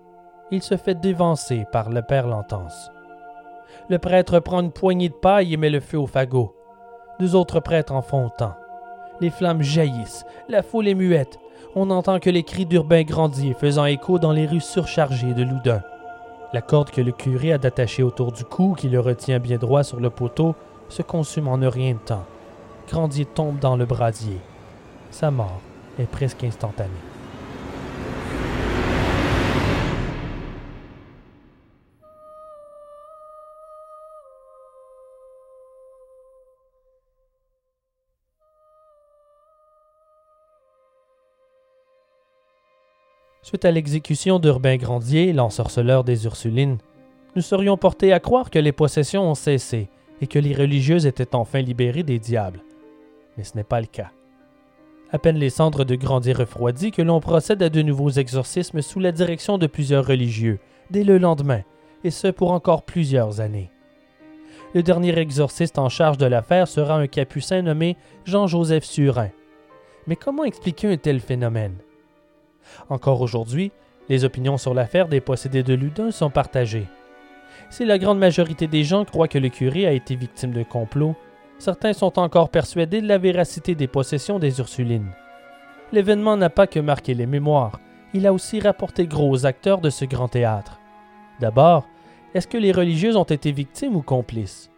il 0.51 0.61
se 0.61 0.77
fait 0.77 0.99
dévancer 0.99 1.65
par 1.71 1.89
le 1.89 2.01
père 2.01 2.27
Lentance. 2.27 2.91
Le 3.89 3.97
prêtre 3.97 4.39
prend 4.39 4.61
une 4.61 4.71
poignée 4.71 5.09
de 5.09 5.13
paille 5.13 5.53
et 5.53 5.57
met 5.57 5.69
le 5.69 5.79
feu 5.79 5.97
au 5.97 6.07
fagot. 6.07 6.55
Deux 7.19 7.35
autres 7.35 7.59
prêtres 7.59 7.93
en 7.93 8.01
font 8.01 8.27
autant. 8.27 8.53
Les 9.21 9.29
flammes 9.29 9.61
jaillissent, 9.61 10.25
la 10.49 10.63
foule 10.63 10.87
est 10.87 10.95
muette. 10.95 11.39
On 11.75 11.85
n'entend 11.85 12.19
que 12.19 12.29
les 12.29 12.43
cris 12.43 12.65
d'Urbain 12.65 13.03
Grandier 13.03 13.53
faisant 13.53 13.85
écho 13.85 14.19
dans 14.19 14.31
les 14.33 14.45
rues 14.45 14.59
surchargées 14.59 15.33
de 15.33 15.43
Loudun. 15.43 15.81
La 16.53 16.61
corde 16.61 16.91
que 16.91 17.01
le 17.01 17.13
curé 17.13 17.53
a 17.53 17.57
d'attacher 17.57 18.03
autour 18.03 18.33
du 18.33 18.43
cou, 18.43 18.75
qui 18.77 18.89
le 18.89 18.99
retient 18.99 19.39
bien 19.39 19.57
droit 19.57 19.83
sur 19.83 20.01
le 20.01 20.09
poteau, 20.09 20.55
se 20.89 21.01
consume 21.01 21.47
en 21.47 21.57
ne 21.57 21.67
rien 21.67 21.93
de 21.93 21.99
temps. 21.99 22.25
Grandier 22.89 23.25
tombe 23.25 23.59
dans 23.59 23.77
le 23.77 23.85
brasier. 23.85 24.37
Sa 25.11 25.31
mort 25.31 25.61
est 25.97 26.09
presque 26.09 26.43
instantanée. 26.43 26.89
Suite 43.51 43.65
à 43.65 43.71
l'exécution 43.71 44.39
d'Urbain 44.39 44.77
Grandier, 44.77 45.33
l'ensorceleur 45.33 46.05
des 46.05 46.23
Ursulines, 46.23 46.77
nous 47.35 47.41
serions 47.41 47.75
portés 47.75 48.13
à 48.13 48.21
croire 48.21 48.49
que 48.49 48.59
les 48.59 48.71
possessions 48.71 49.29
ont 49.29 49.35
cessé 49.35 49.89
et 50.21 50.27
que 50.27 50.39
les 50.39 50.55
religieuses 50.55 51.05
étaient 51.05 51.35
enfin 51.35 51.59
libérées 51.59 52.03
des 52.03 52.17
diables. 52.17 52.63
Mais 53.35 53.43
ce 53.43 53.57
n'est 53.57 53.65
pas 53.65 53.81
le 53.81 53.87
cas. 53.87 54.11
À 55.11 55.19
peine 55.19 55.35
les 55.35 55.49
cendres 55.49 55.83
de 55.83 55.95
Grandier 55.95 56.31
refroidies 56.31 56.91
que 56.91 57.01
l'on 57.01 57.19
procède 57.19 57.61
à 57.61 57.67
de 57.67 57.81
nouveaux 57.81 58.11
exorcismes 58.11 58.81
sous 58.81 59.01
la 59.01 59.11
direction 59.11 59.57
de 59.57 59.67
plusieurs 59.67 60.07
religieux, 60.07 60.59
dès 60.89 61.03
le 61.03 61.17
lendemain, 61.17 61.63
et 62.05 62.09
ce 62.09 62.29
pour 62.29 62.53
encore 62.53 62.83
plusieurs 62.83 63.41
années. 63.41 63.69
Le 64.73 64.81
dernier 64.81 65.19
exorciste 65.19 65.77
en 65.77 65.89
charge 65.89 66.17
de 66.17 66.25
l'affaire 66.25 66.69
sera 66.69 66.95
un 66.95 67.07
capucin 67.07 67.63
nommé 67.63 67.97
Jean-Joseph 68.23 68.85
Surin. 68.85 69.31
Mais 70.07 70.15
comment 70.15 70.45
expliquer 70.45 70.87
un 70.87 70.95
tel 70.95 71.19
phénomène? 71.19 71.75
Encore 72.89 73.21
aujourd'hui, 73.21 73.71
les 74.09 74.25
opinions 74.25 74.57
sur 74.57 74.73
l'affaire 74.73 75.07
des 75.07 75.21
possédés 75.21 75.63
de 75.63 75.73
Ludin 75.73 76.11
sont 76.11 76.29
partagées. 76.29 76.87
Si 77.69 77.85
la 77.85 77.97
grande 77.97 78.19
majorité 78.19 78.67
des 78.67 78.83
gens 78.83 79.05
croient 79.05 79.27
que 79.27 79.37
le 79.37 79.49
curé 79.49 79.85
a 79.85 79.91
été 79.91 80.15
victime 80.15 80.51
de 80.51 80.63
complot, 80.63 81.15
certains 81.59 81.93
sont 81.93 82.19
encore 82.19 82.49
persuadés 82.49 83.01
de 83.01 83.07
la 83.07 83.17
véracité 83.17 83.75
des 83.75 83.87
possessions 83.87 84.39
des 84.39 84.59
Ursulines. 84.59 85.11
L'événement 85.91 86.37
n'a 86.37 86.49
pas 86.49 86.67
que 86.67 86.79
marqué 86.79 87.13
les 87.13 87.25
mémoires, 87.25 87.79
il 88.13 88.27
a 88.27 88.33
aussi 88.33 88.59
rapporté 88.59 89.07
gros 89.07 89.45
acteurs 89.45 89.79
de 89.79 89.89
ce 89.89 90.05
grand 90.05 90.27
théâtre. 90.27 90.79
D'abord, 91.39 91.87
est-ce 92.33 92.47
que 92.47 92.57
les 92.57 92.71
religieuses 92.71 93.17
ont 93.17 93.23
été 93.23 93.51
victimes 93.51 93.95
ou 93.95 94.01
complices? 94.01 94.70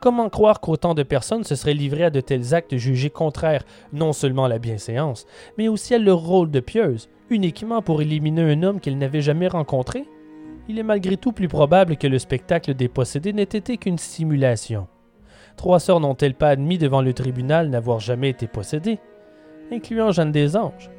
Comment 0.00 0.28
croire 0.28 0.60
qu'autant 0.60 0.94
de 0.94 1.02
personnes 1.02 1.42
se 1.42 1.56
seraient 1.56 1.74
livrées 1.74 2.04
à 2.04 2.10
de 2.10 2.20
tels 2.20 2.54
actes 2.54 2.76
jugés 2.76 3.10
contraires 3.10 3.64
non 3.92 4.12
seulement 4.12 4.44
à 4.44 4.48
la 4.48 4.60
bienséance, 4.60 5.26
mais 5.56 5.66
aussi 5.66 5.94
à 5.94 5.98
leur 5.98 6.18
rôle 6.18 6.52
de 6.52 6.60
pieuse, 6.60 7.08
uniquement 7.30 7.82
pour 7.82 8.00
éliminer 8.00 8.42
un 8.42 8.62
homme 8.62 8.80
qu'elles 8.80 8.98
n'avaient 8.98 9.20
jamais 9.20 9.48
rencontré? 9.48 10.04
Il 10.68 10.78
est 10.78 10.84
malgré 10.84 11.16
tout 11.16 11.32
plus 11.32 11.48
probable 11.48 11.96
que 11.96 12.06
le 12.06 12.20
spectacle 12.20 12.74
des 12.74 12.88
possédés 12.88 13.32
n'ait 13.32 13.42
été 13.42 13.76
qu'une 13.76 13.98
simulation. 13.98 14.86
Trois 15.56 15.80
sœurs 15.80 15.98
n'ont-elles 15.98 16.34
pas 16.34 16.50
admis 16.50 16.78
devant 16.78 17.02
le 17.02 17.12
tribunal 17.12 17.68
n'avoir 17.68 17.98
jamais 17.98 18.30
été 18.30 18.46
possédées, 18.46 19.00
incluant 19.72 20.12
Jeanne 20.12 20.30
des 20.30 20.56
Anges? 20.56 20.90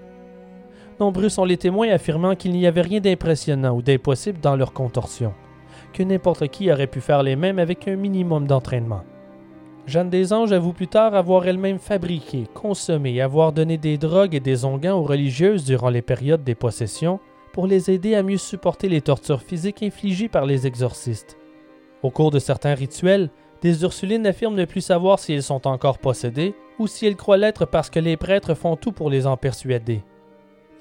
Nombreux 1.00 1.30
sont 1.30 1.46
les 1.46 1.56
témoins 1.56 1.90
affirmant 1.92 2.36
qu'il 2.36 2.52
n'y 2.52 2.68
avait 2.68 2.82
rien 2.82 3.00
d'impressionnant 3.00 3.74
ou 3.74 3.82
d'impossible 3.82 4.42
dans 4.42 4.58
leur 4.58 4.74
contorsion, 4.74 5.34
que 5.92 6.04
n'importe 6.04 6.48
qui 6.48 6.72
aurait 6.72 6.88
pu 6.88 7.02
faire 7.02 7.24
les 7.24 7.36
mêmes 7.36 7.60
avec 7.60 7.88
un 7.88 7.96
minimum 7.96 8.48
d'entraînement. 8.48 9.04
Jeanne 9.86 10.10
des 10.10 10.34
Anges 10.34 10.52
avoue 10.52 10.74
plus 10.74 10.88
tard 10.88 11.16
avoir 11.16 11.48
elle-même 11.48 11.80
fabriqué, 11.80 12.46
consommé 12.54 13.16
et 13.16 13.22
avoir 13.22 13.54
donné 13.54 13.78
des 13.78 13.98
drogues 13.98 14.36
et 14.36 14.40
des 14.40 14.64
onguents 14.64 15.00
aux 15.00 15.04
religieuses 15.04 15.66
durant 15.66 15.90
les 15.90 16.04
périodes 16.04 16.44
des 16.44 16.56
possessions 16.56 17.20
pour 17.54 17.66
les 17.66 17.90
aider 17.90 18.14
à 18.14 18.22
mieux 18.22 18.38
supporter 18.38 18.88
les 18.88 19.02
tortures 19.02 19.42
physiques 19.42 19.82
infligées 19.82 20.30
par 20.30 20.46
les 20.46 20.68
exorcistes. 20.68 21.38
Au 22.04 22.12
cours 22.12 22.30
de 22.30 22.40
certains 22.40 22.76
rituels, 22.76 23.30
des 23.62 23.82
Ursulines 23.84 24.28
affirment 24.28 24.56
ne 24.56 24.66
plus 24.66 24.82
savoir 24.82 25.20
si 25.20 25.34
elles 25.34 25.44
sont 25.44 25.68
encore 25.68 25.98
possédées 25.98 26.56
ou 26.78 26.88
si 26.88 27.06
elles 27.06 27.16
croient 27.18 27.38
l'être 27.38 27.66
parce 27.66 27.90
que 27.90 28.00
les 28.00 28.16
prêtres 28.16 28.54
font 28.54 28.76
tout 28.76 28.92
pour 28.92 29.10
les 29.10 29.28
en 29.28 29.38
persuader. 29.38 30.04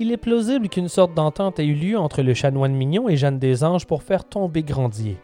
Il 0.01 0.13
est 0.13 0.17
plausible 0.17 0.69
qu'une 0.69 0.89
sorte 0.89 1.15
d'entente 1.15 1.59
ait 1.59 1.67
eu 1.67 1.75
lieu 1.75 1.99
entre 1.99 2.23
le 2.23 2.33
chanoine 2.33 2.73
mignon 2.73 3.09
et 3.09 3.17
Jeanne 3.17 3.41
des 3.41 3.65
Anges 3.65 3.85
pour 3.85 4.05
faire 4.05 4.25
tomber 4.25 4.63
Grandier. 4.63 5.17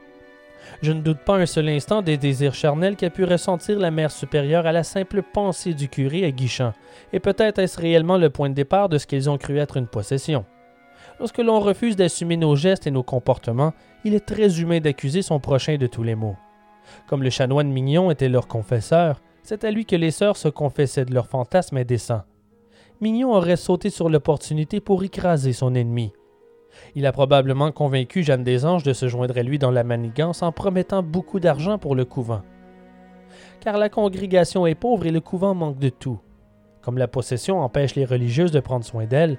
Je 0.82 0.90
ne 0.90 1.00
doute 1.00 1.20
pas 1.24 1.36
un 1.36 1.46
seul 1.46 1.68
instant 1.68 2.02
des 2.02 2.16
désirs 2.16 2.54
charnels 2.54 2.96
qu'a 2.96 3.10
pu 3.10 3.22
ressentir 3.22 3.78
la 3.78 3.92
mère 3.92 4.10
supérieure 4.10 4.66
à 4.66 4.72
la 4.72 4.82
simple 4.82 5.22
pensée 5.22 5.74
du 5.74 5.88
curé 5.88 6.24
à 6.24 6.32
Guichant, 6.32 6.72
et 7.12 7.20
peut-être 7.20 7.60
est-ce 7.60 7.80
réellement 7.80 8.18
le 8.18 8.30
point 8.30 8.48
de 8.48 8.54
départ 8.54 8.88
de 8.88 8.98
ce 8.98 9.06
qu'ils 9.06 9.30
ont 9.30 9.38
cru 9.38 9.58
être 9.58 9.76
une 9.76 9.86
possession. 9.86 10.44
Lorsque 11.20 11.38
l'on 11.38 11.60
refuse 11.60 11.94
d'assumer 11.94 12.36
nos 12.36 12.56
gestes 12.56 12.88
et 12.88 12.90
nos 12.90 13.04
comportements, 13.04 13.74
il 14.04 14.14
est 14.14 14.26
très 14.26 14.60
humain 14.60 14.80
d'accuser 14.80 15.22
son 15.22 15.38
prochain 15.38 15.76
de 15.76 15.86
tous 15.86 16.02
les 16.02 16.16
maux. 16.16 16.36
Comme 17.06 17.22
le 17.22 17.30
chanoine 17.30 17.70
mignon 17.70 18.10
était 18.10 18.28
leur 18.28 18.48
confesseur, 18.48 19.20
c'est 19.44 19.62
à 19.62 19.70
lui 19.70 19.86
que 19.86 19.94
les 19.94 20.10
sœurs 20.10 20.36
se 20.36 20.48
confessaient 20.48 21.04
de 21.04 21.14
leurs 21.14 21.28
fantasmes 21.28 21.76
indécents. 21.76 22.22
Mignon 23.04 23.34
aurait 23.34 23.56
sauté 23.56 23.90
sur 23.90 24.08
l'opportunité 24.08 24.80
pour 24.80 25.04
écraser 25.04 25.52
son 25.52 25.74
ennemi. 25.74 26.14
Il 26.94 27.04
a 27.04 27.12
probablement 27.12 27.70
convaincu 27.70 28.22
Jeanne 28.22 28.44
des 28.44 28.64
Anges 28.64 28.82
de 28.82 28.94
se 28.94 29.08
joindre 29.08 29.36
à 29.36 29.42
lui 29.42 29.58
dans 29.58 29.70
la 29.70 29.84
manigance 29.84 30.42
en 30.42 30.52
promettant 30.52 31.02
beaucoup 31.02 31.38
d'argent 31.38 31.76
pour 31.76 31.94
le 31.96 32.06
couvent. 32.06 32.40
Car 33.60 33.76
la 33.76 33.90
congrégation 33.90 34.66
est 34.66 34.74
pauvre 34.74 35.04
et 35.04 35.10
le 35.10 35.20
couvent 35.20 35.54
manque 35.54 35.78
de 35.78 35.90
tout. 35.90 36.18
Comme 36.80 36.96
la 36.96 37.06
possession 37.06 37.60
empêche 37.60 37.94
les 37.94 38.06
religieuses 38.06 38.52
de 38.52 38.60
prendre 38.60 38.86
soin 38.86 39.04
d'elles, 39.04 39.36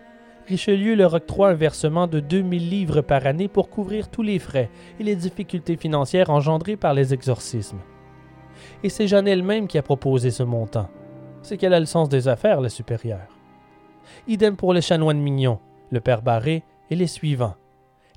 Richelieu 0.47 0.93
leur 0.93 1.15
octroie 1.15 1.49
un 1.49 1.55
versement 1.55 2.05
de 2.05 2.19
2000 2.19 2.69
livres 2.69 3.01
par 3.01 3.25
année 3.25 3.47
pour 3.47 3.71
couvrir 3.71 4.11
tous 4.11 4.21
les 4.21 4.37
frais 4.37 4.69
et 4.99 5.03
les 5.03 5.15
difficultés 5.15 5.75
financières 5.75 6.29
engendrées 6.29 6.77
par 6.77 6.93
les 6.93 7.15
exorcismes. 7.15 7.81
Et 8.83 8.89
c'est 8.89 9.07
Jeanne 9.07 9.27
elle-même 9.27 9.67
qui 9.67 9.79
a 9.79 9.81
proposé 9.81 10.29
ce 10.29 10.43
montant. 10.43 10.87
C'est 11.41 11.57
qu'elle 11.57 11.73
a 11.73 11.79
le 11.79 11.87
sens 11.87 12.09
des 12.09 12.27
affaires, 12.27 12.61
la 12.61 12.69
supérieure. 12.69 13.34
Idem 14.27 14.55
pour 14.55 14.73
les 14.73 14.81
chanoines 14.81 15.19
mignons, 15.19 15.59
le 15.91 15.99
père 15.99 16.21
Barré 16.21 16.63
et 16.89 16.95
les 16.95 17.07
suivants. 17.07 17.55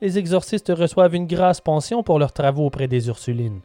Les 0.00 0.18
exorcistes 0.18 0.72
reçoivent 0.74 1.14
une 1.14 1.26
grasse 1.26 1.60
pension 1.60 2.02
pour 2.02 2.18
leurs 2.18 2.32
travaux 2.32 2.66
auprès 2.66 2.88
des 2.88 3.08
Ursulines. 3.08 3.60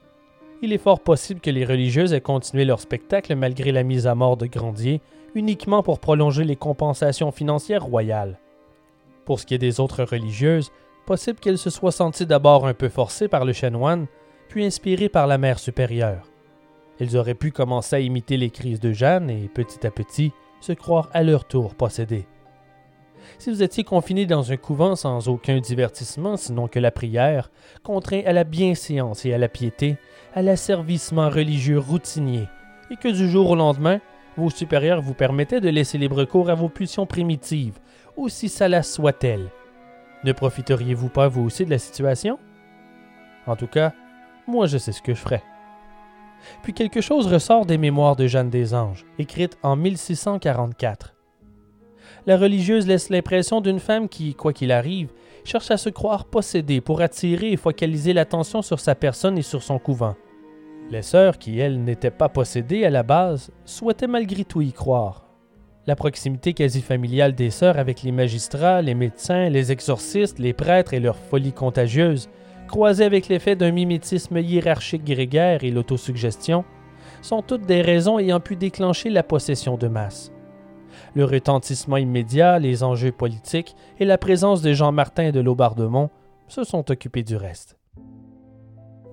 Il 0.62 0.74
est 0.74 0.78
fort 0.78 1.02
possible 1.02 1.42
que 1.42 1.50
les 1.50 1.66
religieuses 1.66 2.14
aient 2.14 2.22
continué 2.22 2.66
leur 2.66 2.80
spectacle 2.80 3.36
malgré 3.36 3.72
la 3.72 3.84
mise 3.84 4.08
à 4.08 4.16
mort 4.16 4.38
de 4.38 4.46
Grandier, 4.46 5.02
uniquement 5.36 5.84
pour 5.84 6.00
prolonger 6.00 6.44
les 6.44 6.56
compensations 6.56 7.32
financières 7.32 7.84
royales. 7.84 8.40
Pour 9.26 9.40
ce 9.40 9.46
qui 9.46 9.54
est 9.54 9.60
des 9.60 9.80
autres 9.80 10.04
religieuses, 10.04 10.72
possible 11.06 11.40
qu'elles 11.40 11.58
se 11.58 11.70
soient 11.70 11.92
senties 11.92 12.26
d'abord 12.26 12.66
un 12.66 12.74
peu 12.74 12.90
forcées 12.90 13.28
par 13.28 13.46
le 13.46 13.54
chanoine, 13.54 14.08
puis 14.48 14.66
inspirées 14.66 15.10
par 15.10 15.28
la 15.28 15.38
mère 15.38 15.60
supérieure. 15.60 16.30
Elles 17.00 17.18
auraient 17.18 17.34
pu 17.34 17.52
commencer 17.52 17.96
à 17.96 18.00
imiter 18.00 18.38
les 18.38 18.50
crises 18.50 18.80
de 18.80 18.92
Jeanne 18.92 19.30
et, 19.30 19.50
petit 19.54 19.86
à 19.86 19.92
petit, 19.92 20.32
se 20.64 20.72
croire 20.72 21.10
à 21.14 21.24
leur 21.24 21.46
tour 21.46 21.76
possédées. 21.76 22.26
Si 23.38 23.50
vous 23.50 23.64
étiez 23.64 23.84
confiné 23.84 24.26
dans 24.26 24.52
un 24.52 24.58
couvent 24.58 24.96
sans 24.96 25.28
aucun 25.28 25.60
divertissement 25.60 26.38
sinon 26.38 26.68
que 26.68 26.80
la 26.80 26.92
prière, 26.92 27.52
contraint 27.84 28.22
à 28.26 28.32
la 28.32 28.46
bienséance 28.46 29.26
et 29.26 29.34
à 29.34 29.38
la 29.38 29.50
piété, 29.50 29.98
à 30.34 30.42
l'asservissement 30.42 31.30
religieux 31.30 31.80
routinier, 31.80 32.48
et 32.90 32.96
que 32.96 33.10
du 33.10 33.30
jour 33.30 33.50
au 33.50 33.56
lendemain, 33.56 34.00
vos 34.38 34.50
supérieurs 34.50 35.02
vous 35.02 35.14
permettaient 35.14 35.62
de 35.62 35.70
laisser 35.70 35.98
libre 35.98 36.24
cours 36.24 36.50
à 36.50 36.56
vos 36.56 36.70
pulsions 36.70 37.06
primitives, 37.06 37.80
aussi 38.16 38.48
salace 38.48 38.92
soit-elle. 38.92 39.52
Ne 40.24 40.32
profiteriez-vous 40.32 41.10
pas 41.10 41.28
vous 41.28 41.44
aussi 41.44 41.66
de 41.66 41.72
la 41.72 41.78
situation? 41.78 42.40
En 43.48 43.58
tout 43.58 43.68
cas, 43.68 43.92
moi 44.48 44.68
je 44.68 44.78
sais 44.78 44.94
ce 44.94 45.02
que 45.02 45.14
je 45.14 45.20
ferais. 45.20 45.44
Puis 46.62 46.74
quelque 46.74 47.02
chose 47.02 47.28
ressort 47.28 47.66
des 47.66 47.78
mémoires 47.78 48.16
de 48.16 48.28
Jeanne 48.28 48.50
des 48.50 48.74
Anges, 48.74 49.06
écrites 49.20 49.58
en 49.64 49.76
1644. 49.76 51.14
La 52.26 52.38
religieuse 52.38 52.88
laisse 52.88 53.10
l'impression 53.10 53.60
d'une 53.60 53.80
femme 53.80 54.08
qui, 54.08 54.34
quoi 54.34 54.54
qu'il 54.54 54.72
arrive, 54.72 55.10
cherche 55.44 55.72
à 55.72 55.78
se 55.78 55.90
croire 55.90 56.26
possédée 56.26 56.80
pour 56.80 57.02
attirer 57.02 57.52
et 57.52 57.58
focaliser 57.58 58.14
l'attention 58.14 58.62
sur 58.62 58.80
sa 58.80 58.96
personne 58.96 59.38
et 59.38 59.42
sur 59.42 59.62
son 59.62 59.78
couvent. 59.78 60.16
Les 60.90 61.02
sœurs, 61.02 61.38
qui 61.38 61.60
elles 61.60 61.84
n'étaient 61.84 62.12
pas 62.12 62.30
possédées 62.30 62.86
à 62.86 62.90
la 62.90 63.04
base, 63.04 63.52
souhaitaient 63.66 64.08
malgré 64.08 64.46
tout 64.46 64.62
y 64.62 64.72
croire. 64.72 65.28
La 65.86 65.98
proximité 65.98 66.54
quasi 66.54 66.82
familiale 66.82 67.36
des 67.36 67.50
sœurs 67.50 67.78
avec 67.78 68.04
les 68.04 68.14
magistrats, 68.14 68.82
les 68.82 68.94
médecins, 68.94 69.50
les 69.50 69.74
exorcistes, 69.74 70.40
les 70.40 70.54
prêtres 70.54 70.94
et 70.94 71.02
leur 71.02 71.18
folie 71.18 71.52
contagieuse, 71.52 72.30
croisée 72.68 73.06
avec 73.06 73.28
l'effet 73.28 73.56
d'un 73.56 73.72
mimétisme 73.72 74.38
hiérarchique 74.38 75.06
grégaire 75.06 75.64
et 75.64 75.72
l'autosuggestion, 75.72 76.64
sont 77.22 77.42
toutes 77.42 77.66
des 77.66 77.82
raisons 77.82 78.20
ayant 78.20 78.40
pu 78.40 78.56
déclencher 78.56 79.10
la 79.10 79.24
possession 79.24 79.78
de 79.78 79.88
masse. 79.88 80.32
Le 81.16 81.26
retentissement 81.26 81.98
immédiat, 81.98 82.60
les 82.60 82.84
enjeux 82.84 83.12
politiques 83.12 83.76
et 84.00 84.06
la 84.06 84.18
présence 84.18 84.62
de 84.62 84.74
Jean 84.74 84.92
Martin 84.92 85.32
de 85.32 85.40
Laubardemont 85.40 86.10
se 86.48 86.64
sont 86.64 86.90
occupés 86.92 87.24
du 87.24 87.36
reste. 87.36 87.78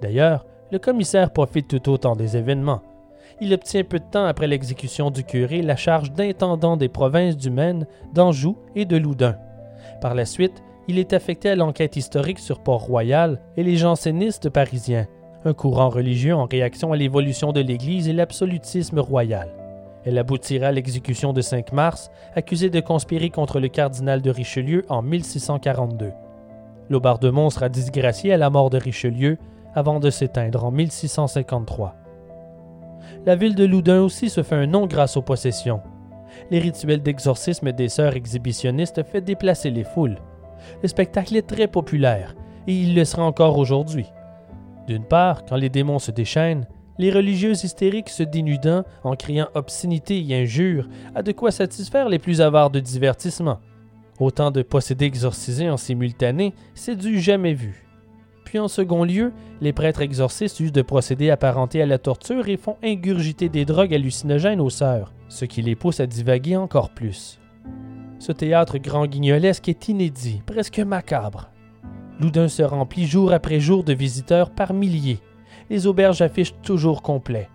D'ailleurs, 0.03 0.47
le 0.73 0.79
commissaire 0.79 1.33
profite 1.33 1.69
tout 1.69 1.91
autant 1.91 2.17
des 2.17 2.37
événements 2.37 2.83
il 3.41 3.55
obtient 3.55 3.85
peu 3.85 3.99
de 3.99 4.05
temps 4.05 4.27
après 4.27 4.47
l'exécution 4.47 5.11
du 5.11 5.25
curé 5.25 5.63
la 5.63 5.77
charge 5.77 6.13
d'intendant 6.13 6.77
des 6.77 6.89
provinces 6.89 7.37
du 7.37 7.51
Maine, 7.51 7.87
d'Anjou 8.13 8.57
et 8.75 8.85
de 8.85 8.97
Loudun. 8.97 9.37
Par 10.01 10.15
la 10.15 10.27
suite, 10.27 10.63
il 10.91 10.99
est 10.99 11.13
affecté 11.13 11.49
à 11.49 11.57
l'enquête 11.57 11.97
historique 11.97 12.39
sur 12.39 12.61
Port-Royal 12.61 13.41
et 13.57 13.63
les 13.63 13.77
jansénistes 13.77 14.51
parisiens, 14.51 15.07
un 15.45 15.55
courant 15.55 15.89
religieux 15.89 16.35
en 16.35 16.47
réaction 16.47 16.93
à 16.93 16.97
l'évolution 16.97 17.53
de 17.53 17.61
l'Église 17.61 18.09
et 18.09 18.13
l'absolutisme 18.13 18.99
royal. 18.99 19.49
Elle 20.05 20.19
aboutira 20.19 20.69
à 20.69 20.73
l'exécution 20.73 21.33
de 21.33 21.41
5 21.41 21.73
mars, 21.73 22.11
accusé 22.35 22.71
de 22.71 22.81
conspirer 22.81 23.31
contre 23.31 23.61
le 23.61 23.69
cardinal 23.69 24.21
de 24.21 24.31
Richelieu 24.31 24.85
en 24.89 25.03
1642. 25.03 26.13
Laubardemont 26.89 27.51
sera 27.51 27.69
disgracié 27.69 28.33
à 28.33 28.37
la 28.37 28.51
mort 28.51 28.71
de 28.71 28.79
Richelieu 28.79 29.39
avant 29.75 30.01
de 30.01 30.11
s'éteindre 30.11 30.65
en 30.65 30.71
1653 30.71 31.95
la 33.27 33.37
ville 33.37 33.55
de 33.55 33.65
Loudun 33.65 34.01
aussi 34.01 34.31
se 34.31 34.43
fait 34.43 34.57
un 34.57 34.67
nom 34.67 34.87
grâce 34.87 35.17
aux 35.17 35.23
possessions. 35.23 35.81
Les 36.51 36.59
rituels 36.59 37.03
d'exorcisme 37.03 37.73
des 37.73 37.89
sœurs 37.89 38.17
exhibitionnistes 38.17 39.03
fait 39.03 39.21
déplacer 39.21 39.71
les 39.71 39.85
foules. 39.85 40.17
Le 40.83 40.89
spectacle 40.89 41.37
est 41.37 41.47
très 41.47 41.69
populaire, 41.69 42.35
et 42.67 42.75
il 42.75 42.95
le 42.95 43.05
sera 43.05 43.25
encore 43.25 43.59
aujourd'hui. 43.59 44.07
D'une 44.87 45.05
part, 45.05 45.45
quand 45.45 45.57
les 45.57 45.69
démons 45.69 45.99
se 45.99 46.11
déchaînent, 46.11 46.67
les 46.99 47.11
religieuses 47.11 47.65
hystériques 47.65 48.11
se 48.11 48.23
dénudant 48.23 48.85
en 49.05 49.17
criant 49.17 49.49
obscénité 49.55 50.23
et 50.23 50.43
injures 50.43 50.89
a 51.15 51.23
de 51.23 51.33
quoi 51.33 51.51
satisfaire 51.51 52.09
les 52.09 52.19
plus 52.19 52.41
avares 52.41 52.71
de 52.71 52.81
divertissement. 52.81 53.61
Autant 54.19 54.51
de 54.51 54.61
possédés 54.61 55.07
exorcisés 55.07 55.71
en 55.71 55.79
simultané, 55.79 56.53
c'est 56.75 56.97
du 56.97 57.19
jamais 57.21 57.55
vu. 57.55 57.87
Puis 58.45 58.59
en 58.59 58.69
second 58.69 59.05
lieu, 59.05 59.33
les 59.63 59.73
prêtres 59.73 60.03
exorcistes 60.03 60.61
usent 60.61 60.73
de 60.73 60.83
procédés 60.83 61.31
apparentés 61.31 61.81
à 61.81 61.87
la 61.87 61.99
torture 61.99 62.49
et 62.49 62.57
font 62.57 62.77
ingurgiter 62.83 63.49
des 63.49 63.65
drogues 63.65 63.95
hallucinogènes 63.95 64.61
aux 64.61 64.71
sœurs, 64.71 65.15
ce 65.29 65.47
qui 65.47 65.63
les 65.63 65.77
pousse 65.77 66.01
à 66.01 66.07
divaguer 66.07 66.57
encore 66.57 66.91
plus. 66.91 67.39
Ce 68.21 68.33
théâtre 68.33 68.77
grand 68.77 69.07
guignolesque 69.07 69.71
est 69.71 69.89
inédit, 69.89 70.43
presque 70.45 70.79
macabre. 70.79 71.49
Loudun 72.21 72.49
se 72.49 72.63
remplit 72.63 73.07
jour 73.07 73.33
après 73.33 73.61
jour 73.61 73.83
de 73.83 73.95
visiteurs 73.95 74.51
par 74.51 74.75
milliers. 74.75 75.21
Les 75.71 75.87
auberges 75.87 76.21
affichent 76.21 76.55
toujours 76.63 77.01
complets. 77.01 77.49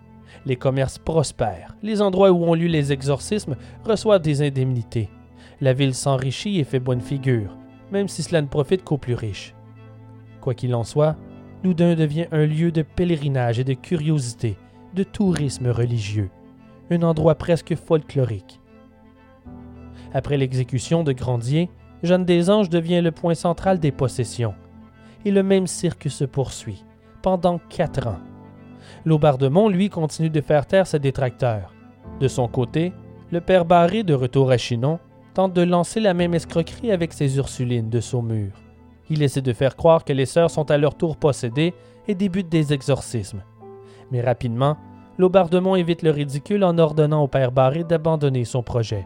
Les 0.44 0.56
commerces 0.56 0.98
prospèrent. 0.98 1.76
Les 1.84 2.02
endroits 2.02 2.32
où 2.32 2.42
ont 2.42 2.54
lieu 2.54 2.66
les 2.66 2.92
exorcismes 2.92 3.54
reçoivent 3.84 4.22
des 4.22 4.42
indemnités. 4.42 5.08
La 5.60 5.72
ville 5.72 5.94
s'enrichit 5.94 6.58
et 6.58 6.64
fait 6.64 6.80
bonne 6.80 7.00
figure, 7.00 7.56
même 7.92 8.08
si 8.08 8.24
cela 8.24 8.42
ne 8.42 8.48
profite 8.48 8.82
qu'aux 8.82 8.98
plus 8.98 9.14
riches. 9.14 9.54
Quoi 10.40 10.54
qu'il 10.54 10.74
en 10.74 10.82
soit, 10.82 11.14
Loudun 11.62 11.94
devient 11.94 12.26
un 12.32 12.44
lieu 12.44 12.72
de 12.72 12.82
pèlerinage 12.82 13.60
et 13.60 13.64
de 13.64 13.74
curiosité, 13.74 14.56
de 14.96 15.04
tourisme 15.04 15.68
religieux, 15.68 16.30
un 16.90 17.02
endroit 17.02 17.36
presque 17.36 17.76
folklorique. 17.76 18.60
Après 20.16 20.38
l'exécution 20.38 21.04
de 21.04 21.12
Grandier, 21.12 21.68
Jeanne 22.02 22.24
des 22.24 22.48
Anges 22.48 22.70
devient 22.70 23.02
le 23.02 23.12
point 23.12 23.34
central 23.34 23.78
des 23.78 23.92
possessions, 23.92 24.54
et 25.26 25.30
le 25.30 25.42
même 25.42 25.66
cirque 25.66 26.08
se 26.08 26.24
poursuit, 26.24 26.86
pendant 27.20 27.58
quatre 27.68 28.08
ans. 28.08 28.20
Laubardemont, 29.04 29.68
lui, 29.68 29.90
continue 29.90 30.30
de 30.30 30.40
faire 30.40 30.64
taire 30.64 30.86
ses 30.86 31.00
détracteurs. 31.00 31.74
De 32.18 32.28
son 32.28 32.48
côté, 32.48 32.94
le 33.30 33.42
père 33.42 33.66
Barré, 33.66 34.04
de 34.04 34.14
retour 34.14 34.50
à 34.50 34.56
Chinon, 34.56 35.00
tente 35.34 35.52
de 35.52 35.60
lancer 35.60 36.00
la 36.00 36.14
même 36.14 36.32
escroquerie 36.32 36.92
avec 36.92 37.12
ses 37.12 37.36
Ursulines 37.36 37.90
de 37.90 38.00
Saumur. 38.00 38.52
Il 39.10 39.22
essaie 39.22 39.42
de 39.42 39.52
faire 39.52 39.76
croire 39.76 40.02
que 40.02 40.14
les 40.14 40.24
sœurs 40.24 40.50
sont 40.50 40.70
à 40.70 40.78
leur 40.78 40.94
tour 40.94 41.18
possédées 41.18 41.74
et 42.08 42.14
débute 42.14 42.48
des 42.48 42.72
exorcismes. 42.72 43.42
Mais 44.10 44.22
rapidement, 44.22 44.78
Laubardemont 45.18 45.76
évite 45.76 46.00
le 46.00 46.10
ridicule 46.10 46.64
en 46.64 46.78
ordonnant 46.78 47.22
au 47.22 47.28
père 47.28 47.52
Barré 47.52 47.84
d'abandonner 47.84 48.46
son 48.46 48.62
projet. 48.62 49.04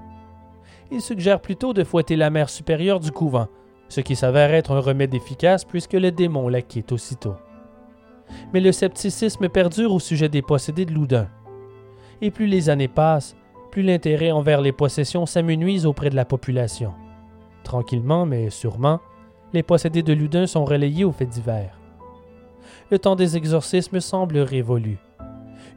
Il 0.92 1.00
suggère 1.00 1.40
plutôt 1.40 1.72
de 1.72 1.84
fouetter 1.84 2.16
la 2.16 2.30
mère 2.30 2.50
supérieure 2.50 2.98
du 2.98 3.12
couvent, 3.12 3.46
ce 3.88 4.00
qui 4.00 4.16
s'avère 4.16 4.52
être 4.52 4.72
un 4.72 4.80
remède 4.80 5.14
efficace 5.14 5.64
puisque 5.64 5.92
le 5.92 6.10
démon 6.10 6.48
la 6.48 6.62
quitte 6.62 6.92
aussitôt. 6.92 7.36
Mais 8.52 8.60
le 8.60 8.72
scepticisme 8.72 9.48
perdure 9.48 9.92
au 9.92 10.00
sujet 10.00 10.28
des 10.28 10.42
possédés 10.42 10.86
de 10.86 10.92
Loudun. 10.92 11.28
Et 12.22 12.30
plus 12.30 12.46
les 12.46 12.70
années 12.70 12.88
passent, 12.88 13.36
plus 13.70 13.82
l'intérêt 13.82 14.32
envers 14.32 14.60
les 14.60 14.72
possessions 14.72 15.26
s'amenuise 15.26 15.86
auprès 15.86 16.10
de 16.10 16.16
la 16.16 16.24
population. 16.24 16.92
Tranquillement, 17.62 18.26
mais 18.26 18.50
sûrement, 18.50 19.00
les 19.52 19.62
possédés 19.62 20.02
de 20.02 20.12
Loudun 20.12 20.46
sont 20.46 20.64
relayés 20.64 21.04
aux 21.04 21.12
faits 21.12 21.28
divers. 21.28 21.78
Le 22.90 22.98
temps 22.98 23.16
des 23.16 23.36
exorcismes 23.36 24.00
semble 24.00 24.38
révolu. 24.38 24.98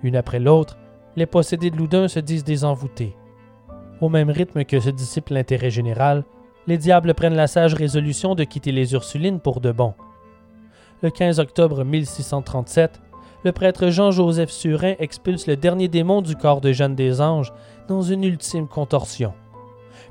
Une 0.02 0.16
après 0.16 0.40
l'autre, 0.40 0.78
les 1.16 1.28
possédés 1.28 1.70
de 1.70 1.78
Loudun 1.78 2.08
se 2.08 2.20
disent 2.20 2.44
désenvoûtés. 2.44 3.16
Au 4.04 4.10
même 4.10 4.30
rythme 4.30 4.66
que 4.66 4.82
se 4.82 4.90
dissipe 4.90 5.30
l'intérêt 5.30 5.70
général, 5.70 6.26
les 6.68 6.78
diables 6.78 7.14
prennent 7.14 7.38
la 7.38 7.48
sage 7.48 7.74
résolution 7.74 8.36
de 8.36 8.44
quitter 8.44 8.74
les 8.74 8.92
Ursulines 8.92 9.40
pour 9.40 9.62
de 9.62 9.72
bon. 9.72 9.94
Le 11.02 11.10
15 11.10 11.40
octobre 11.40 11.86
1637, 11.86 13.00
le 13.46 13.54
prêtre 13.54 13.88
Jean-Joseph 13.88 14.50
Surin 14.50 14.96
expulse 15.00 15.48
le 15.48 15.56
dernier 15.56 15.88
démon 15.88 16.22
du 16.22 16.36
corps 16.36 16.60
de 16.60 16.74
Jeanne 16.74 16.96
des 16.96 17.22
Anges 17.22 17.54
dans 17.88 18.02
une 18.02 18.26
ultime 18.26 18.68
contorsion. 18.68 19.32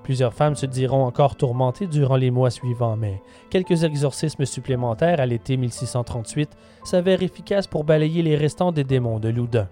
Plusieurs 0.04 0.32
femmes 0.32 0.56
se 0.56 0.64
diront 0.64 1.04
encore 1.04 1.36
tourmentées 1.36 1.86
durant 1.86 2.16
les 2.16 2.30
mois 2.30 2.50
suivants, 2.50 2.96
mais 2.96 3.20
quelques 3.50 3.84
exorcismes 3.84 4.46
supplémentaires 4.46 5.20
à 5.20 5.26
l'été 5.26 5.58
1638 5.58 6.48
s'avèrent 6.82 7.22
efficaces 7.22 7.66
pour 7.66 7.84
balayer 7.84 8.22
les 8.22 8.36
restants 8.36 8.72
des 8.72 8.84
démons 8.84 9.20
de 9.20 9.28
Loudun. 9.28 9.68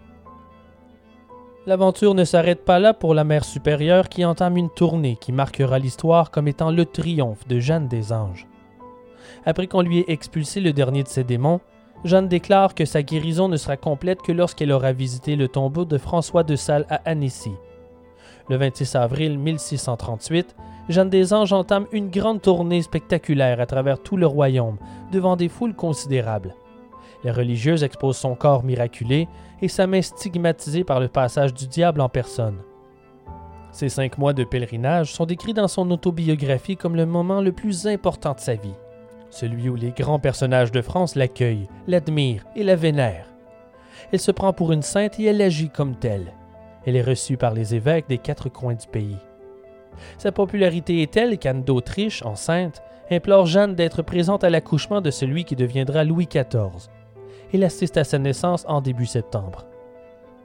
L'aventure 1.66 2.15
ne 2.15 2.24
s'arrête 2.24 2.65
pas 2.65 2.78
là 2.78 2.95
pour 2.95 3.12
la 3.12 3.23
mère 3.23 3.45
supérieure 3.45 4.09
qui 4.09 4.24
entame 4.24 4.57
une 4.57 4.70
tournée 4.70 5.19
qui 5.20 5.31
marquera 5.31 5.78
l'histoire 5.78 6.31
comme 6.31 6.49
étant 6.49 6.70
le 6.70 6.87
triomphe 6.87 7.47
de 7.49 7.61
Jeanne 7.61 7.87
des 7.87 8.15
Anges. 8.15 8.47
Après 9.45 9.66
qu'on 9.66 9.82
lui 9.82 9.99
ait 9.99 10.05
expulsé 10.09 10.61
le 10.61 10.73
dernier 10.73 11.03
de 11.03 11.09
ses 11.09 11.23
démons, 11.23 11.61
Jeanne 12.03 12.28
déclare 12.28 12.74
que 12.74 12.87
sa 12.87 13.03
guérison 13.03 13.49
ne 13.49 13.59
sera 13.59 13.77
complète 13.77 14.23
que 14.23 14.32
lorsqu'elle 14.32 14.73
aura 14.73 14.93
visité 14.93 15.37
le 15.37 15.49
tombeau 15.49 15.85
de 15.85 15.99
François 15.99 16.45
de 16.45 16.57
Sales 16.57 16.87
à 16.89 17.03
Annecy. 17.05 17.53
Le 18.49 18.57
26 18.57 18.97
avril 18.97 19.39
1638, 19.39 20.57
Jeanne 20.89 21.11
des 21.11 21.35
Anges 21.35 21.53
entame 21.53 21.87
une 21.93 22.09
grande 22.09 22.41
tournée 22.41 22.81
spectaculaire 22.81 23.61
à 23.61 23.66
travers 23.66 24.03
tout 24.03 24.16
le 24.16 24.27
royaume, 24.27 24.78
devant 25.12 25.37
des 25.37 25.51
foules 25.51 25.74
considérables. 25.74 26.55
Les 27.23 27.31
religieuses 27.31 27.85
exposent 27.85 28.16
son 28.16 28.35
corps 28.35 28.65
miraculé 28.65 29.28
et 29.62 29.69
sa 29.69 29.87
main 29.87 30.03
stigmatisée 30.03 30.85
par 30.85 31.01
le 31.01 31.09
passage 31.09 31.55
du 31.55 31.66
diable 31.66 32.01
en 32.01 32.09
personne. 32.09 32.59
Ces 33.73 33.89
cinq 33.89 34.19
mois 34.19 34.32
de 34.32 34.45
pèlerinage 34.45 35.12
sont 35.12 35.27
décrits 35.27 35.55
dans 35.55 35.69
son 35.69 35.91
autobiographie 35.91 36.77
comme 36.77 36.97
le 36.97 37.07
moment 37.07 37.41
le 37.41 37.53
plus 37.53 37.87
important 37.87 38.35
de 38.35 38.41
sa 38.41 38.55
vie 38.55 38.74
celui 39.31 39.69
où 39.69 39.77
les 39.77 39.93
grands 39.93 40.19
personnages 40.19 40.73
de 40.73 40.82
France 40.82 41.15
l'accueillent, 41.15 41.69
l'admirent 41.87 42.45
et 42.57 42.65
la 42.65 42.77
vénèrent. 42.77 43.27
Elle 44.12 44.20
se 44.20 44.32
prend 44.32 44.53
pour 44.53 44.73
une 44.73 44.82
sainte 44.82 45.19
et 45.19 45.24
elle 45.24 45.41
agit 45.41 45.70
comme 45.70 45.95
telle. 45.95 46.32
Elle 46.85 46.97
est 46.97 47.03
reçue 47.03 47.37
par 47.37 47.55
les 47.55 47.74
évêques 47.74 48.09
des 48.09 48.19
quatre 48.19 48.49
coins 48.49 48.74
du 48.74 48.87
pays. 48.87 49.19
Sa 50.19 50.32
popularité 50.32 51.03
est 51.03 51.12
telle 51.12 51.39
qu'Anne 51.39 51.62
d'Autriche, 51.62 52.23
enceinte, 52.24 52.82
implore 53.11 53.47
Jeanne 53.47 53.74
d'être 53.74 54.03
présente 54.03 54.45
à 54.45 54.51
l'accouchement 54.51 55.01
de 55.01 55.11
celui 55.11 55.45
qui 55.45 55.57
deviendra 55.57 56.05
Louis 56.05 56.27
XIV. 56.27 56.89
Elle 57.53 57.65
assiste 57.65 57.97
à 57.97 58.05
sa 58.05 58.19
naissance 58.19 58.65
en 58.69 58.81
début 58.81 59.07
septembre. 59.07 59.67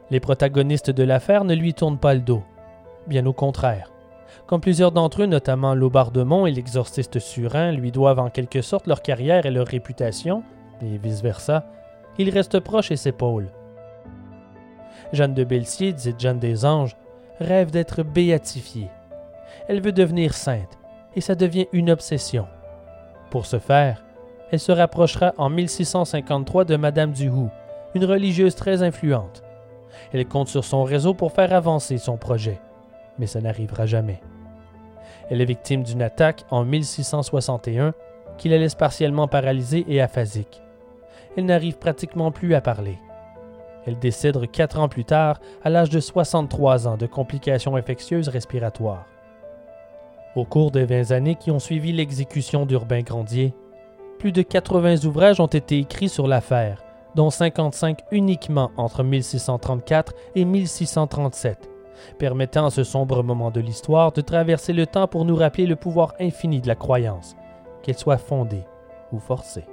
Les 0.10 0.20
protagonistes 0.20 0.92
de 0.92 1.04
l'affaire 1.04 1.44
ne 1.44 1.56
lui 1.56 1.74
tournent 1.74 2.00
pas 2.00 2.14
le 2.14 2.22
dos. 2.22 2.44
Bien 3.08 3.26
au 3.26 3.34
contraire. 3.34 3.92
Comme 4.48 4.62
plusieurs 4.62 4.92
d'entre 4.92 5.24
eux, 5.24 5.28
notamment 5.28 5.74
Laubardemont 5.74 6.46
et 6.46 6.52
l'exorciste 6.52 7.20
Surin, 7.20 7.72
lui 7.72 7.92
doivent 7.92 8.20
en 8.20 8.30
quelque 8.30 8.62
sorte 8.62 8.88
leur 8.88 9.02
carrière 9.02 9.46
et 9.46 9.52
leur 9.52 9.68
réputation, 9.68 10.44
et 10.82 10.98
vice-versa, 10.98 11.66
il 12.18 12.30
reste 12.30 12.60
proche 12.60 12.92
et 12.92 12.96
s'épaule. 12.96 13.50
Jeanne 15.14 15.34
de 15.34 15.44
Belsier, 15.44 15.94
dite 15.94 16.20
Jeanne 16.20 16.40
des 16.40 16.66
Anges, 16.66 16.96
rêve 17.40 17.72
d'être 17.72 18.04
béatifiée. 18.04 18.90
Elle 19.68 19.82
veut 19.82 19.92
devenir 19.92 20.34
sainte, 20.34 20.78
et 21.16 21.22
ça 21.22 21.36
devient 21.36 21.68
une 21.72 21.90
obsession. 21.90 22.48
Pour 23.32 23.46
ce 23.46 23.60
faire, 23.60 24.05
elle 24.56 24.60
se 24.60 24.72
rapprochera 24.72 25.34
en 25.38 25.50
1653 25.50 26.66
de 26.66 26.76
Madame 26.76 27.12
Duhoux, 27.12 27.50
une 27.94 28.06
religieuse 28.06 28.56
très 28.56 28.84
influente. 28.84 29.44
Elle 30.12 30.28
compte 30.28 30.48
sur 30.48 30.66
son 30.66 30.84
réseau 30.84 31.14
pour 31.14 31.32
faire 31.32 31.54
avancer 31.54 31.98
son 31.98 32.18
projet 32.18 32.60
mais 33.18 33.28
ça 33.28 33.42
n'arrivera 33.42 33.86
jamais. 33.86 34.22
Elle 35.30 35.42
est 35.42 35.46
victime 35.46 35.84
d'une 35.84 36.02
attaque 36.02 36.44
en 36.50 36.64
1661 36.64 37.94
qui 38.38 38.50
la 38.50 38.58
laisse 38.58 38.76
partiellement 38.76 39.28
paralysée 39.28 39.86
et 39.88 40.02
aphasique. 40.02 40.62
Elle 41.38 41.46
n'arrive 41.46 41.78
pratiquement 41.78 42.32
plus 42.32 42.54
à 42.54 42.62
parler. 42.62 42.98
Elle 43.86 44.00
décède 44.00 44.40
quatre 44.52 44.80
ans 44.80 44.90
plus 44.90 45.06
tard, 45.06 45.40
à 45.64 45.70
l'âge 45.70 45.90
de 45.90 46.00
63 46.00 46.88
ans, 46.88 46.98
de 46.98 47.06
complications 47.06 47.76
infectieuses 47.76 48.30
respiratoires. 48.30 49.06
Au 50.36 50.44
cours 50.44 50.72
des 50.72 50.86
20 50.86 51.12
années 51.12 51.36
qui 51.36 51.52
ont 51.52 51.60
suivi 51.60 51.92
l'exécution 51.92 52.66
d'Urbain 52.66 53.02
Grandier, 53.02 53.54
plus 54.20 54.32
de 54.32 54.42
80 54.42 55.06
ouvrages 55.06 55.40
ont 55.40 55.48
été 55.48 55.80
écrits 55.80 56.10
sur 56.10 56.28
l'affaire, 56.28 56.84
dont 57.16 57.30
55 57.30 58.00
uniquement 58.12 58.72
entre 58.78 59.04
1634 59.04 60.14
et 60.36 60.46
1637, 60.46 61.70
permettant 62.18 62.68
à 62.68 62.72
ce 62.72 62.84
sombre 62.84 63.24
moment 63.24 63.52
de 63.52 63.62
l'histoire 63.62 64.12
de 64.12 64.22
traverser 64.22 64.74
le 64.74 64.86
temps 64.86 65.08
pour 65.08 65.26
nous 65.26 65.36
rappeler 65.36 65.66
le 65.66 65.76
pouvoir 65.76 66.14
infini 66.20 66.62
de 66.62 66.68
la 66.68 66.76
croyance, 66.76 67.36
qu'elle 67.84 67.98
soit 67.98 68.18
fondée 68.18 68.66
ou 69.12 69.20
forcée. 69.20 69.66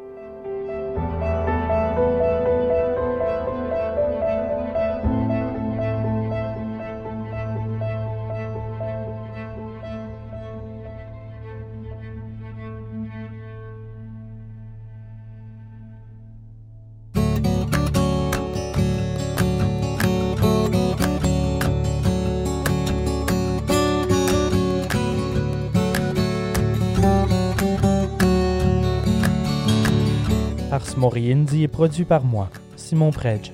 Produit 31.68 32.04
par 32.04 32.24
moi, 32.24 32.48
Simon 32.76 33.10
Predge. 33.10 33.52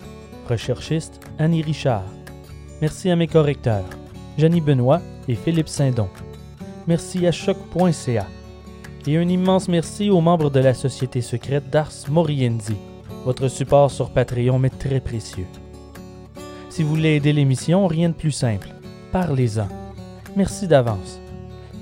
Recherchiste, 0.48 1.20
Annie 1.38 1.62
Richard. 1.62 2.04
Merci 2.80 3.10
à 3.10 3.16
mes 3.16 3.26
correcteurs, 3.26 3.84
Jenny 4.38 4.60
Benoît 4.60 5.00
et 5.28 5.34
Philippe 5.34 5.68
Saindon. 5.68 6.08
Merci 6.86 7.26
à 7.26 7.32
choc.ca. 7.32 8.26
Et 9.06 9.16
un 9.16 9.28
immense 9.28 9.68
merci 9.68 10.10
aux 10.10 10.20
membres 10.20 10.50
de 10.50 10.60
la 10.60 10.74
société 10.74 11.20
secrète 11.20 11.70
d'Ars 11.70 11.92
Moriendi. 12.08 12.76
Votre 13.24 13.48
support 13.48 13.90
sur 13.90 14.10
Patreon 14.10 14.58
m'est 14.58 14.78
très 14.78 15.00
précieux. 15.00 15.46
Si 16.70 16.82
vous 16.82 16.90
voulez 16.90 17.16
aider 17.16 17.32
l'émission, 17.32 17.86
rien 17.86 18.08
de 18.08 18.14
plus 18.14 18.32
simple. 18.32 18.68
Parlez-en. 19.12 19.68
Merci 20.36 20.68
d'avance. 20.68 21.20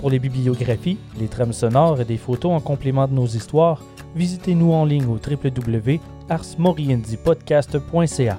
Pour 0.00 0.10
les 0.10 0.18
bibliographies, 0.18 0.98
les 1.18 1.28
trames 1.28 1.52
sonores 1.52 2.00
et 2.00 2.04
des 2.04 2.18
photos 2.18 2.52
en 2.52 2.60
complément 2.60 3.06
de 3.06 3.14
nos 3.14 3.26
histoires, 3.26 3.82
visitez-nous 4.14 4.72
en 4.72 4.84
ligne 4.84 5.06
au 5.06 5.18
www.arsmoriendipodcast.ca 6.28 8.38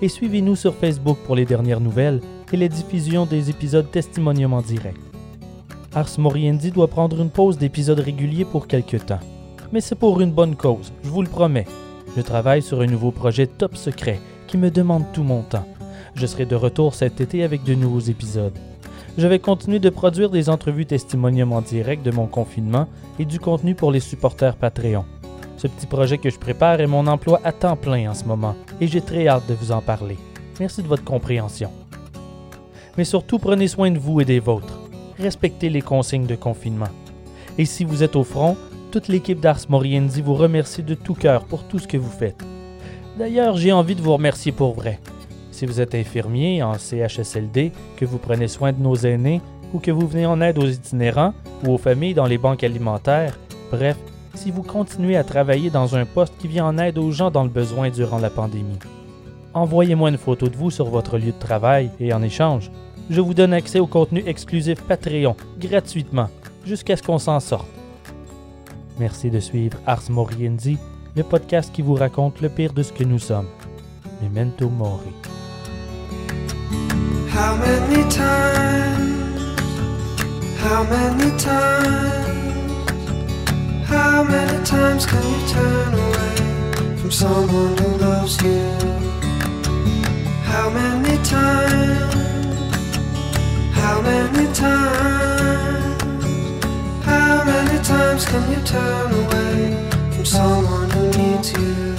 et 0.00 0.08
suivez-nous 0.08 0.56
sur 0.56 0.74
Facebook 0.74 1.18
pour 1.26 1.34
les 1.34 1.44
dernières 1.44 1.80
nouvelles 1.80 2.20
et 2.52 2.56
les 2.56 2.68
diffusions 2.68 3.26
des 3.26 3.50
épisodes 3.50 3.90
testimonium 3.90 4.52
en 4.52 4.62
direct. 4.62 5.00
Ars 5.94 6.18
Moriendi 6.18 6.70
doit 6.70 6.88
prendre 6.88 7.20
une 7.20 7.30
pause 7.30 7.58
d'épisodes 7.58 7.98
réguliers 7.98 8.44
pour 8.44 8.68
quelques 8.68 9.06
temps. 9.06 9.20
Mais 9.72 9.80
c'est 9.80 9.96
pour 9.96 10.20
une 10.20 10.32
bonne 10.32 10.56
cause, 10.56 10.92
je 11.02 11.08
vous 11.08 11.22
le 11.22 11.28
promets. 11.28 11.66
Je 12.16 12.22
travaille 12.22 12.62
sur 12.62 12.80
un 12.80 12.86
nouveau 12.86 13.10
projet 13.10 13.46
top 13.46 13.76
secret 13.76 14.20
qui 14.46 14.56
me 14.56 14.70
demande 14.70 15.04
tout 15.12 15.24
mon 15.24 15.42
temps. 15.42 15.66
Je 16.14 16.26
serai 16.26 16.46
de 16.46 16.56
retour 16.56 16.94
cet 16.94 17.20
été 17.20 17.42
avec 17.42 17.64
de 17.64 17.74
nouveaux 17.74 18.00
épisodes. 18.00 18.56
Je 19.18 19.26
vais 19.26 19.40
continuer 19.40 19.80
de 19.80 19.90
produire 19.90 20.30
des 20.30 20.48
entrevues 20.48 20.86
testimonium 20.86 21.52
en 21.52 21.60
direct 21.60 22.04
de 22.04 22.12
mon 22.12 22.26
confinement 22.26 22.86
et 23.18 23.24
du 23.24 23.40
contenu 23.40 23.74
pour 23.74 23.90
les 23.90 24.00
supporters 24.00 24.56
Patreon. 24.56 25.04
Ce 25.58 25.66
petit 25.66 25.86
projet 25.86 26.18
que 26.18 26.30
je 26.30 26.38
prépare 26.38 26.80
est 26.80 26.86
mon 26.86 27.08
emploi 27.08 27.40
à 27.42 27.50
temps 27.50 27.76
plein 27.76 28.10
en 28.10 28.14
ce 28.14 28.24
moment 28.24 28.54
et 28.80 28.86
j'ai 28.86 29.00
très 29.00 29.26
hâte 29.26 29.48
de 29.48 29.54
vous 29.54 29.72
en 29.72 29.82
parler. 29.82 30.16
Merci 30.60 30.84
de 30.84 30.86
votre 30.86 31.02
compréhension. 31.02 31.70
Mais 32.96 33.04
surtout, 33.04 33.40
prenez 33.40 33.66
soin 33.66 33.90
de 33.90 33.98
vous 33.98 34.20
et 34.20 34.24
des 34.24 34.38
vôtres. 34.38 34.78
respectez 35.18 35.68
les 35.68 35.82
consignes 35.82 36.26
de 36.26 36.36
confinement. 36.36 36.90
Et 37.58 37.64
si 37.64 37.82
vous 37.84 38.04
êtes 38.04 38.14
au 38.14 38.22
front, 38.22 38.56
toute 38.92 39.08
l'équipe 39.08 39.40
d'Ars 39.40 39.68
Moriendi 39.68 40.22
vous 40.22 40.34
remercie 40.34 40.84
de 40.84 40.94
tout 40.94 41.14
cœur 41.14 41.44
pour 41.44 41.64
tout 41.64 41.80
ce 41.80 41.88
que 41.88 41.96
vous 41.96 42.10
faites. 42.10 42.40
D'ailleurs, 43.18 43.56
j'ai 43.56 43.72
envie 43.72 43.96
de 43.96 44.00
vous 44.00 44.12
remercier 44.12 44.52
pour 44.52 44.74
vrai. 44.74 45.00
Si 45.50 45.66
vous 45.66 45.80
êtes 45.80 45.96
infirmier 45.96 46.62
en 46.62 46.74
CHSLD, 46.74 47.72
que 47.96 48.04
vous 48.04 48.18
prenez 48.18 48.46
soin 48.46 48.72
de 48.72 48.80
nos 48.80 48.94
aînés, 48.94 49.40
ou 49.74 49.80
que 49.80 49.90
vous 49.90 50.06
venez 50.06 50.24
en 50.24 50.40
aide 50.40 50.58
aux 50.58 50.68
itinérants 50.68 51.34
ou 51.64 51.72
aux 51.72 51.78
familles 51.78 52.14
dans 52.14 52.26
les 52.26 52.38
banques 52.38 52.62
alimentaires, 52.62 53.36
bref, 53.72 53.96
si 54.38 54.52
vous 54.52 54.62
continuez 54.62 55.16
à 55.16 55.24
travailler 55.24 55.68
dans 55.68 55.96
un 55.96 56.06
poste 56.06 56.34
qui 56.38 56.46
vient 56.46 56.66
en 56.66 56.78
aide 56.78 56.96
aux 56.96 57.10
gens 57.10 57.30
dans 57.30 57.42
le 57.42 57.50
besoin 57.50 57.90
durant 57.90 58.18
la 58.18 58.30
pandémie. 58.30 58.78
Envoyez-moi 59.52 60.10
une 60.10 60.16
photo 60.16 60.48
de 60.48 60.56
vous 60.56 60.70
sur 60.70 60.86
votre 60.86 61.18
lieu 61.18 61.32
de 61.32 61.38
travail 61.38 61.90
et 61.98 62.12
en 62.12 62.22
échange, 62.22 62.70
je 63.10 63.20
vous 63.20 63.34
donne 63.34 63.52
accès 63.52 63.80
au 63.80 63.88
contenu 63.88 64.22
exclusif 64.26 64.80
Patreon 64.82 65.34
gratuitement 65.58 66.28
jusqu'à 66.64 66.96
ce 66.96 67.02
qu'on 67.02 67.18
s'en 67.18 67.40
sorte. 67.40 67.68
Merci 69.00 69.30
de 69.30 69.40
suivre 69.40 69.78
Ars 69.86 70.08
Moriendi, 70.08 70.78
le 71.16 71.24
podcast 71.24 71.72
qui 71.72 71.82
vous 71.82 71.94
raconte 71.94 72.40
le 72.40 72.48
pire 72.48 72.72
de 72.72 72.84
ce 72.84 72.92
que 72.92 73.04
nous 73.04 73.18
sommes. 73.18 73.48
Memento 74.22 74.68
Mori. 74.68 75.12
How 83.88 84.22
many 84.22 84.62
times 84.66 85.06
can 85.06 85.22
you 85.32 85.48
turn 85.48 85.94
away 85.94 86.36
from 86.98 87.10
someone 87.10 87.74
who 87.78 87.96
loves 87.96 88.36
you? 88.42 88.68
How 90.44 90.68
many 90.68 91.16
times? 91.24 92.14
How 93.72 94.02
many 94.02 94.52
times? 94.52 96.02
How 97.02 97.44
many 97.44 97.82
times 97.82 98.26
can 98.26 98.50
you 98.52 98.60
turn 98.66 99.10
away 99.24 99.88
from 100.12 100.24
someone 100.26 100.90
who 100.90 101.06
needs 101.16 101.52
you? 101.52 101.96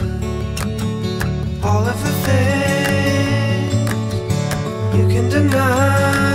All 1.64 1.88
of 1.88 2.00
the 2.06 2.14
things 2.28 3.74
you 4.96 5.08
can 5.08 5.28
deny. 5.30 6.29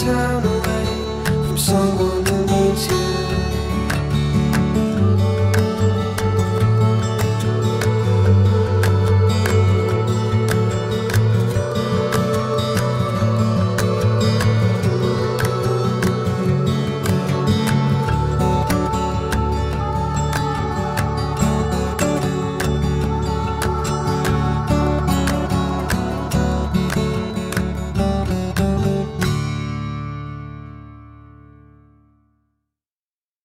Turn 0.00 0.44
away 0.44 0.84
from 1.46 1.58
someone 1.58 2.29